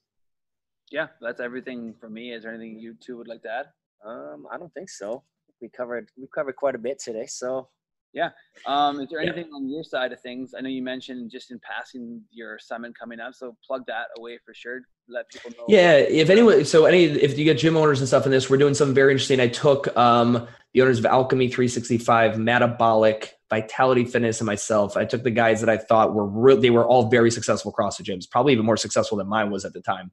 Yeah, 0.91 1.07
that's 1.19 1.39
everything 1.39 1.95
for 1.99 2.11
me. 2.11 2.33
Is 2.33 2.43
there 2.43 2.53
anything 2.53 2.79
you 2.79 2.95
two 2.99 3.17
would 3.17 3.27
like 3.27 3.41
to 3.41 3.49
add? 3.49 3.65
Um, 4.05 4.45
I 4.51 4.57
don't 4.57 4.73
think 4.75 4.89
so. 4.89 5.23
We 5.61 5.69
covered 5.69 6.09
we 6.15 6.27
covered 6.33 6.57
quite 6.57 6.75
a 6.75 6.79
bit 6.79 6.99
today, 6.99 7.25
so 7.25 7.69
yeah. 8.13 8.29
Um, 8.65 8.99
is 8.99 9.09
there 9.09 9.19
anything 9.19 9.47
yeah. 9.49 9.55
on 9.55 9.69
your 9.69 9.83
side 9.83 10.11
of 10.11 10.19
things? 10.21 10.53
I 10.57 10.61
know 10.61 10.69
you 10.69 10.81
mentioned 10.81 11.29
just 11.31 11.51
in 11.51 11.59
passing 11.59 12.21
your 12.31 12.57
summit 12.57 12.97
coming 12.97 13.19
up, 13.19 13.35
so 13.35 13.55
plug 13.65 13.83
that 13.87 14.07
away 14.17 14.39
for 14.43 14.53
sure. 14.53 14.81
Let 15.07 15.29
people 15.29 15.51
know. 15.51 15.65
Yeah, 15.67 15.93
if 15.93 16.29
anyone, 16.29 16.65
so 16.65 16.85
any, 16.85 17.05
if 17.05 17.37
you 17.37 17.45
get 17.45 17.59
gym 17.59 17.77
owners 17.77 17.99
and 17.99 18.07
stuff 18.07 18.25
in 18.25 18.31
this, 18.31 18.49
we're 18.49 18.57
doing 18.57 18.73
something 18.73 18.95
very 18.95 19.11
interesting. 19.11 19.39
I 19.39 19.47
took 19.47 19.95
um, 19.95 20.47
the 20.73 20.81
owners 20.81 20.99
of 20.99 21.05
Alchemy 21.05 21.49
365, 21.49 22.39
Metabolic, 22.39 23.35
Vitality 23.49 24.05
Fitness, 24.05 24.39
and 24.39 24.47
myself. 24.47 24.97
I 24.97 25.05
took 25.05 25.23
the 25.23 25.31
guys 25.31 25.61
that 25.61 25.69
I 25.69 25.77
thought 25.77 26.13
were 26.13 26.27
really, 26.27 26.61
they 26.61 26.69
were 26.71 26.87
all 26.87 27.09
very 27.09 27.29
successful 27.29 27.73
CrossFit 27.77 28.05
gyms, 28.05 28.29
probably 28.29 28.53
even 28.53 28.65
more 28.65 28.77
successful 28.77 29.17
than 29.17 29.27
mine 29.27 29.51
was 29.51 29.65
at 29.65 29.73
the 29.73 29.81
time, 29.81 30.11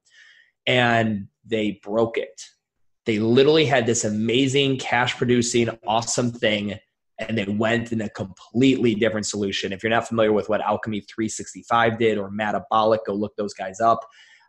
and 0.67 1.27
they 1.45 1.79
broke 1.83 2.17
it. 2.17 2.41
They 3.05 3.19
literally 3.19 3.65
had 3.65 3.85
this 3.85 4.03
amazing 4.03 4.77
cash 4.79 5.15
producing, 5.15 5.69
awesome 5.87 6.31
thing 6.31 6.77
and 7.19 7.37
they 7.37 7.45
went 7.45 7.91
in 7.91 8.01
a 8.01 8.09
completely 8.09 8.93
different 8.93 9.25
solution. 9.25 9.73
If 9.73 9.83
you're 9.83 9.89
not 9.89 10.07
familiar 10.07 10.33
with 10.33 10.49
what 10.49 10.61
Alchemy 10.61 11.01
365 11.01 11.97
did 11.97 12.17
or 12.17 12.29
Metabolic, 12.29 13.05
go 13.05 13.13
look 13.13 13.35
those 13.35 13.53
guys 13.53 13.79
up. 13.79 14.05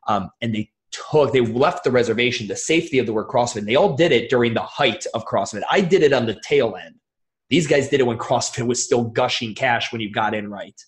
Um, 0.06 0.30
and 0.42 0.54
they 0.54 0.70
took, 0.90 1.32
they 1.32 1.40
left 1.40 1.84
the 1.84 1.90
reservation, 1.90 2.46
the 2.46 2.56
safety 2.56 2.98
of 2.98 3.06
the 3.06 3.12
word 3.12 3.28
CrossFit. 3.28 3.64
They 3.64 3.76
all 3.76 3.96
did 3.96 4.12
it 4.12 4.28
during 4.28 4.54
the 4.54 4.62
height 4.62 5.06
of 5.14 5.24
CrossFit. 5.24 5.62
I 5.70 5.80
did 5.80 6.02
it 6.02 6.12
on 6.12 6.26
the 6.26 6.38
tail 6.44 6.76
end. 6.76 6.96
These 7.48 7.66
guys 7.66 7.88
did 7.88 8.00
it 8.00 8.06
when 8.06 8.18
CrossFit 8.18 8.66
was 8.66 8.84
still 8.84 9.04
gushing 9.04 9.54
cash 9.54 9.90
when 9.90 10.02
you 10.02 10.12
got 10.12 10.34
in 10.34 10.50
right. 10.50 10.78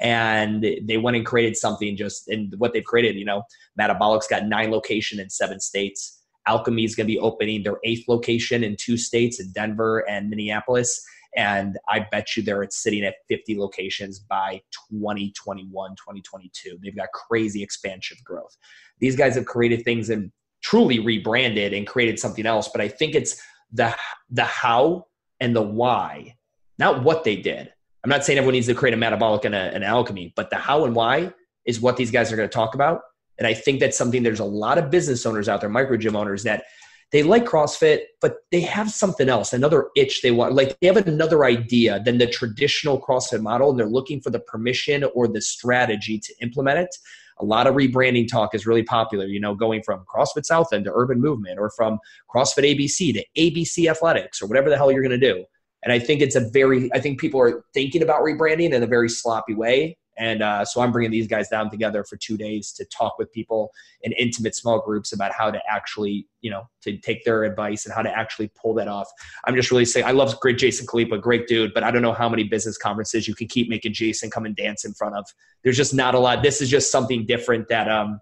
And 0.00 0.62
they 0.82 0.96
went 0.96 1.16
and 1.16 1.26
created 1.26 1.56
something 1.56 1.96
just, 1.96 2.26
and 2.28 2.54
what 2.58 2.72
they've 2.72 2.82
created, 2.82 3.16
you 3.16 3.24
know, 3.24 3.42
Metabolic's 3.78 4.26
got 4.26 4.46
nine 4.46 4.70
location 4.70 5.20
in 5.20 5.28
seven 5.28 5.60
states. 5.60 6.22
Alchemy 6.48 6.84
is 6.84 6.96
going 6.96 7.06
to 7.06 7.12
be 7.12 7.18
opening 7.18 7.62
their 7.62 7.76
eighth 7.84 8.08
location 8.08 8.64
in 8.64 8.76
two 8.76 8.96
states 8.96 9.38
in 9.38 9.52
Denver 9.52 10.00
and 10.08 10.30
Minneapolis 10.30 11.04
and 11.36 11.78
I 11.88 12.06
bet 12.10 12.36
you 12.36 12.42
they're 12.42 12.66
sitting 12.70 13.04
at 13.04 13.14
50 13.28 13.58
locations 13.58 14.18
by 14.18 14.60
2021, 14.90 15.70
2022. 15.70 16.78
They've 16.82 16.96
got 16.96 17.12
crazy 17.12 17.62
expansion 17.62 18.16
growth. 18.24 18.56
These 18.98 19.16
guys 19.16 19.36
have 19.36 19.46
created 19.46 19.84
things 19.84 20.10
and 20.10 20.32
truly 20.62 20.98
rebranded 20.98 21.72
and 21.72 21.86
created 21.86 22.18
something 22.18 22.46
else. 22.46 22.68
But 22.68 22.80
I 22.80 22.88
think 22.88 23.14
it's 23.14 23.40
the 23.72 23.94
the 24.30 24.44
how 24.44 25.06
and 25.38 25.54
the 25.54 25.62
why, 25.62 26.36
not 26.78 27.02
what 27.02 27.24
they 27.24 27.36
did. 27.36 27.72
I'm 28.02 28.10
not 28.10 28.24
saying 28.24 28.38
everyone 28.38 28.54
needs 28.54 28.66
to 28.66 28.74
create 28.74 28.94
a 28.94 28.96
metabolic 28.96 29.44
and 29.44 29.54
a, 29.54 29.74
an 29.74 29.82
alchemy, 29.82 30.32
but 30.34 30.50
the 30.50 30.56
how 30.56 30.84
and 30.84 30.94
why 30.94 31.32
is 31.66 31.80
what 31.80 31.96
these 31.96 32.10
guys 32.10 32.32
are 32.32 32.36
going 32.36 32.48
to 32.48 32.52
talk 32.52 32.74
about. 32.74 33.02
And 33.38 33.46
I 33.46 33.54
think 33.54 33.80
that's 33.80 33.96
something 33.96 34.22
there's 34.22 34.40
a 34.40 34.44
lot 34.44 34.78
of 34.78 34.90
business 34.90 35.24
owners 35.24 35.48
out 35.48 35.60
there, 35.60 35.70
micro 35.70 35.96
gym 35.96 36.16
owners, 36.16 36.42
that 36.44 36.64
they 37.12 37.22
like 37.22 37.44
CrossFit, 37.44 38.02
but 38.20 38.36
they 38.52 38.60
have 38.60 38.90
something 38.90 39.28
else, 39.28 39.52
another 39.52 39.88
itch 39.96 40.22
they 40.22 40.30
want. 40.30 40.54
Like 40.54 40.78
they 40.80 40.86
have 40.86 40.96
another 40.96 41.44
idea 41.44 42.00
than 42.04 42.18
the 42.18 42.26
traditional 42.26 43.00
CrossFit 43.00 43.42
model, 43.42 43.70
and 43.70 43.78
they're 43.78 43.86
looking 43.86 44.20
for 44.20 44.30
the 44.30 44.40
permission 44.40 45.04
or 45.14 45.26
the 45.26 45.40
strategy 45.40 46.18
to 46.18 46.34
implement 46.40 46.78
it. 46.78 46.94
A 47.40 47.44
lot 47.44 47.66
of 47.66 47.74
rebranding 47.74 48.28
talk 48.28 48.54
is 48.54 48.66
really 48.66 48.82
popular, 48.82 49.24
you 49.24 49.40
know, 49.40 49.54
going 49.54 49.82
from 49.82 50.04
CrossFit 50.14 50.44
South 50.44 50.72
End 50.72 50.84
to 50.84 50.92
Urban 50.94 51.20
Movement 51.20 51.58
or 51.58 51.70
from 51.70 51.98
CrossFit 52.32 52.76
ABC 52.76 53.14
to 53.14 53.24
ABC 53.36 53.90
Athletics 53.90 54.42
or 54.42 54.46
whatever 54.46 54.68
the 54.68 54.76
hell 54.76 54.92
you're 54.92 55.02
going 55.02 55.18
to 55.18 55.32
do. 55.32 55.44
And 55.82 55.92
I 55.92 55.98
think 55.98 56.20
it's 56.20 56.36
a 56.36 56.48
very, 56.50 56.90
I 56.92 57.00
think 57.00 57.18
people 57.18 57.40
are 57.40 57.64
thinking 57.72 58.02
about 58.02 58.22
rebranding 58.22 58.72
in 58.72 58.82
a 58.82 58.86
very 58.86 59.08
sloppy 59.08 59.54
way. 59.54 59.96
And 60.20 60.42
uh, 60.42 60.66
so 60.66 60.82
I'm 60.82 60.92
bringing 60.92 61.10
these 61.10 61.26
guys 61.26 61.48
down 61.48 61.70
together 61.70 62.04
for 62.04 62.18
two 62.18 62.36
days 62.36 62.72
to 62.72 62.84
talk 62.84 63.18
with 63.18 63.32
people 63.32 63.70
in 64.02 64.12
intimate 64.12 64.54
small 64.54 64.78
groups 64.78 65.14
about 65.14 65.32
how 65.32 65.50
to 65.50 65.58
actually, 65.66 66.26
you 66.42 66.50
know, 66.50 66.68
to 66.82 66.98
take 66.98 67.24
their 67.24 67.44
advice 67.44 67.86
and 67.86 67.94
how 67.94 68.02
to 68.02 68.10
actually 68.10 68.52
pull 68.54 68.74
that 68.74 68.86
off. 68.86 69.08
I'm 69.46 69.56
just 69.56 69.70
really 69.70 69.86
saying, 69.86 70.04
I 70.04 70.10
love 70.10 70.38
great 70.40 70.58
Jason 70.58 70.86
Khalipa, 70.86 71.18
great 71.22 71.48
dude, 71.48 71.72
but 71.72 71.84
I 71.84 71.90
don't 71.90 72.02
know 72.02 72.12
how 72.12 72.28
many 72.28 72.44
business 72.44 72.76
conferences 72.76 73.26
you 73.26 73.34
can 73.34 73.48
keep 73.48 73.70
making 73.70 73.94
Jason 73.94 74.30
come 74.30 74.44
and 74.44 74.54
dance 74.54 74.84
in 74.84 74.92
front 74.92 75.16
of. 75.16 75.24
There's 75.64 75.78
just 75.78 75.94
not 75.94 76.14
a 76.14 76.18
lot. 76.18 76.42
This 76.42 76.60
is 76.60 76.68
just 76.68 76.92
something 76.92 77.24
different 77.24 77.68
that, 77.68 77.90
um, 77.90 78.20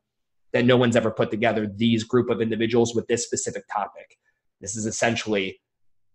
that 0.53 0.65
no 0.65 0.77
one's 0.77 0.95
ever 0.95 1.11
put 1.11 1.33
together 1.33 1.67
these 1.67 2.05
group 2.05 2.31
of 2.31 2.41
individuals 2.41 2.95
with 2.95 3.09
this 3.09 3.25
specific 3.25 3.65
topic. 3.73 4.19
This 4.61 4.77
is 4.77 4.87
essentially 4.87 5.61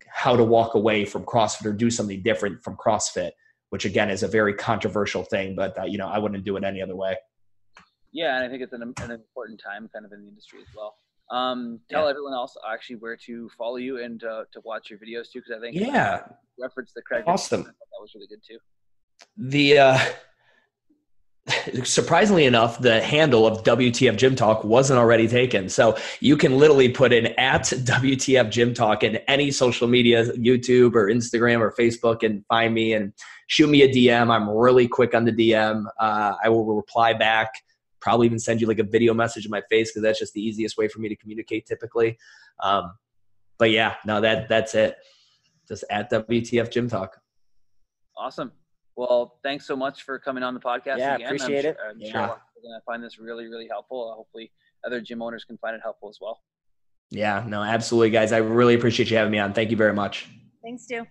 how 0.09 0.37
to 0.37 0.45
walk 0.45 0.75
away 0.75 1.03
from 1.03 1.25
CrossFit 1.25 1.65
or 1.65 1.73
do 1.73 1.89
something 1.89 2.23
different 2.23 2.63
from 2.63 2.77
CrossFit 2.77 3.31
which 3.73 3.85
again 3.85 4.11
is 4.11 4.21
a 4.21 4.27
very 4.27 4.53
controversial 4.53 5.23
thing, 5.23 5.55
but 5.55 5.75
uh, 5.79 5.83
you 5.83 5.97
know 5.97 6.07
I 6.07 6.19
wouldn't 6.19 6.43
do 6.43 6.55
it 6.57 6.63
any 6.63 6.79
other 6.79 6.95
way. 6.95 7.17
Yeah, 8.11 8.35
and 8.35 8.45
I 8.45 8.47
think 8.47 8.61
it's 8.61 8.71
an, 8.71 8.83
an 9.01 9.09
important 9.09 9.59
time 9.59 9.89
kind 9.91 10.05
of 10.05 10.11
in 10.11 10.21
the 10.21 10.27
industry 10.27 10.59
as 10.59 10.67
well. 10.77 10.93
Um, 11.31 11.79
tell 11.89 12.03
yeah. 12.03 12.11
everyone 12.11 12.33
else 12.33 12.55
actually 12.71 12.97
where 12.97 13.17
to 13.25 13.49
follow 13.57 13.77
you 13.77 13.97
and 13.97 14.23
uh, 14.23 14.43
to 14.53 14.61
watch 14.63 14.91
your 14.91 14.99
videos 14.99 15.31
too, 15.31 15.39
because 15.39 15.57
I 15.57 15.59
think 15.59 15.75
yeah, 15.75 16.21
reference 16.59 16.93
the 16.93 17.01
Craig. 17.01 17.23
Awesome. 17.25 17.63
That 17.63 17.73
was 17.99 18.11
really 18.13 18.27
good 18.27 18.43
too. 18.47 18.59
The 19.37 19.79
uh, 19.79 19.99
surprisingly 21.83 22.45
enough, 22.45 22.79
the 22.79 23.01
handle 23.01 23.45
of 23.45 23.63
WTF 23.63 24.17
Gym 24.17 24.35
Talk 24.35 24.63
wasn't 24.63 24.99
already 24.99 25.27
taken. 25.27 25.67
So 25.67 25.97
you 26.21 26.37
can 26.37 26.57
literally 26.57 26.89
put 26.89 27.11
in 27.11 27.27
at 27.37 27.63
WTF 27.63 28.49
Gym 28.49 28.73
Talk 28.73 29.03
in 29.03 29.17
any 29.27 29.51
social 29.51 29.87
media, 29.87 30.25
YouTube 30.33 30.95
or 30.95 31.09
Instagram 31.09 31.59
or 31.59 31.73
Facebook, 31.77 32.23
and 32.23 32.45
find 32.47 32.73
me 32.73 32.93
and 32.93 33.13
shoot 33.47 33.67
me 33.67 33.81
a 33.81 33.89
DM. 33.89 34.29
I'm 34.29 34.49
really 34.49 34.87
quick 34.87 35.13
on 35.13 35.25
the 35.25 35.33
DM. 35.33 35.85
Uh, 35.99 36.33
I 36.43 36.49
will 36.49 36.65
reply 36.65 37.13
back. 37.13 37.49
Probably 37.99 38.25
even 38.27 38.39
send 38.39 38.61
you 38.61 38.67
like 38.67 38.79
a 38.79 38.83
video 38.83 39.13
message 39.13 39.45
in 39.45 39.51
my 39.51 39.61
face 39.69 39.91
because 39.91 40.03
that's 40.03 40.19
just 40.19 40.33
the 40.33 40.41
easiest 40.41 40.77
way 40.77 40.87
for 40.87 40.99
me 40.99 41.09
to 41.09 41.15
communicate 41.15 41.65
typically. 41.65 42.17
Um, 42.61 42.93
but 43.57 43.71
yeah, 43.71 43.95
no, 44.05 44.21
that 44.21 44.47
that's 44.47 44.75
it. 44.75 44.95
Just 45.67 45.83
at 45.89 46.09
WTF 46.09 46.71
Gym 46.71 46.89
Talk. 46.89 47.17
Awesome. 48.17 48.51
Well, 48.95 49.39
thanks 49.43 49.65
so 49.65 49.75
much 49.75 50.03
for 50.03 50.19
coming 50.19 50.43
on 50.43 50.53
the 50.53 50.59
podcast. 50.59 50.97
Yeah, 50.99 51.15
again. 51.15 51.27
appreciate 51.27 51.65
I'm 51.65 51.71
it. 51.71 51.77
Sure, 51.77 51.89
I'm 51.89 51.99
yeah. 51.99 52.11
sure 52.11 52.41
we're 52.55 52.69
going 52.69 52.79
to 52.79 52.85
find 52.85 53.03
this 53.03 53.19
really, 53.19 53.45
really 53.47 53.67
helpful. 53.69 54.11
Uh, 54.11 54.15
hopefully, 54.15 54.51
other 54.85 55.01
gym 55.01 55.21
owners 55.21 55.43
can 55.43 55.57
find 55.57 55.75
it 55.75 55.81
helpful 55.83 56.09
as 56.09 56.19
well. 56.21 56.41
Yeah, 57.09 57.43
no, 57.47 57.61
absolutely, 57.61 58.09
guys. 58.09 58.31
I 58.31 58.37
really 58.37 58.75
appreciate 58.75 59.09
you 59.09 59.17
having 59.17 59.31
me 59.31 59.39
on. 59.39 59.53
Thank 59.53 59.71
you 59.71 59.77
very 59.77 59.93
much. 59.93 60.29
Thanks, 60.63 60.83
Stu. 60.83 61.05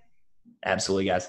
Absolutely, 0.65 1.07
guys. 1.07 1.29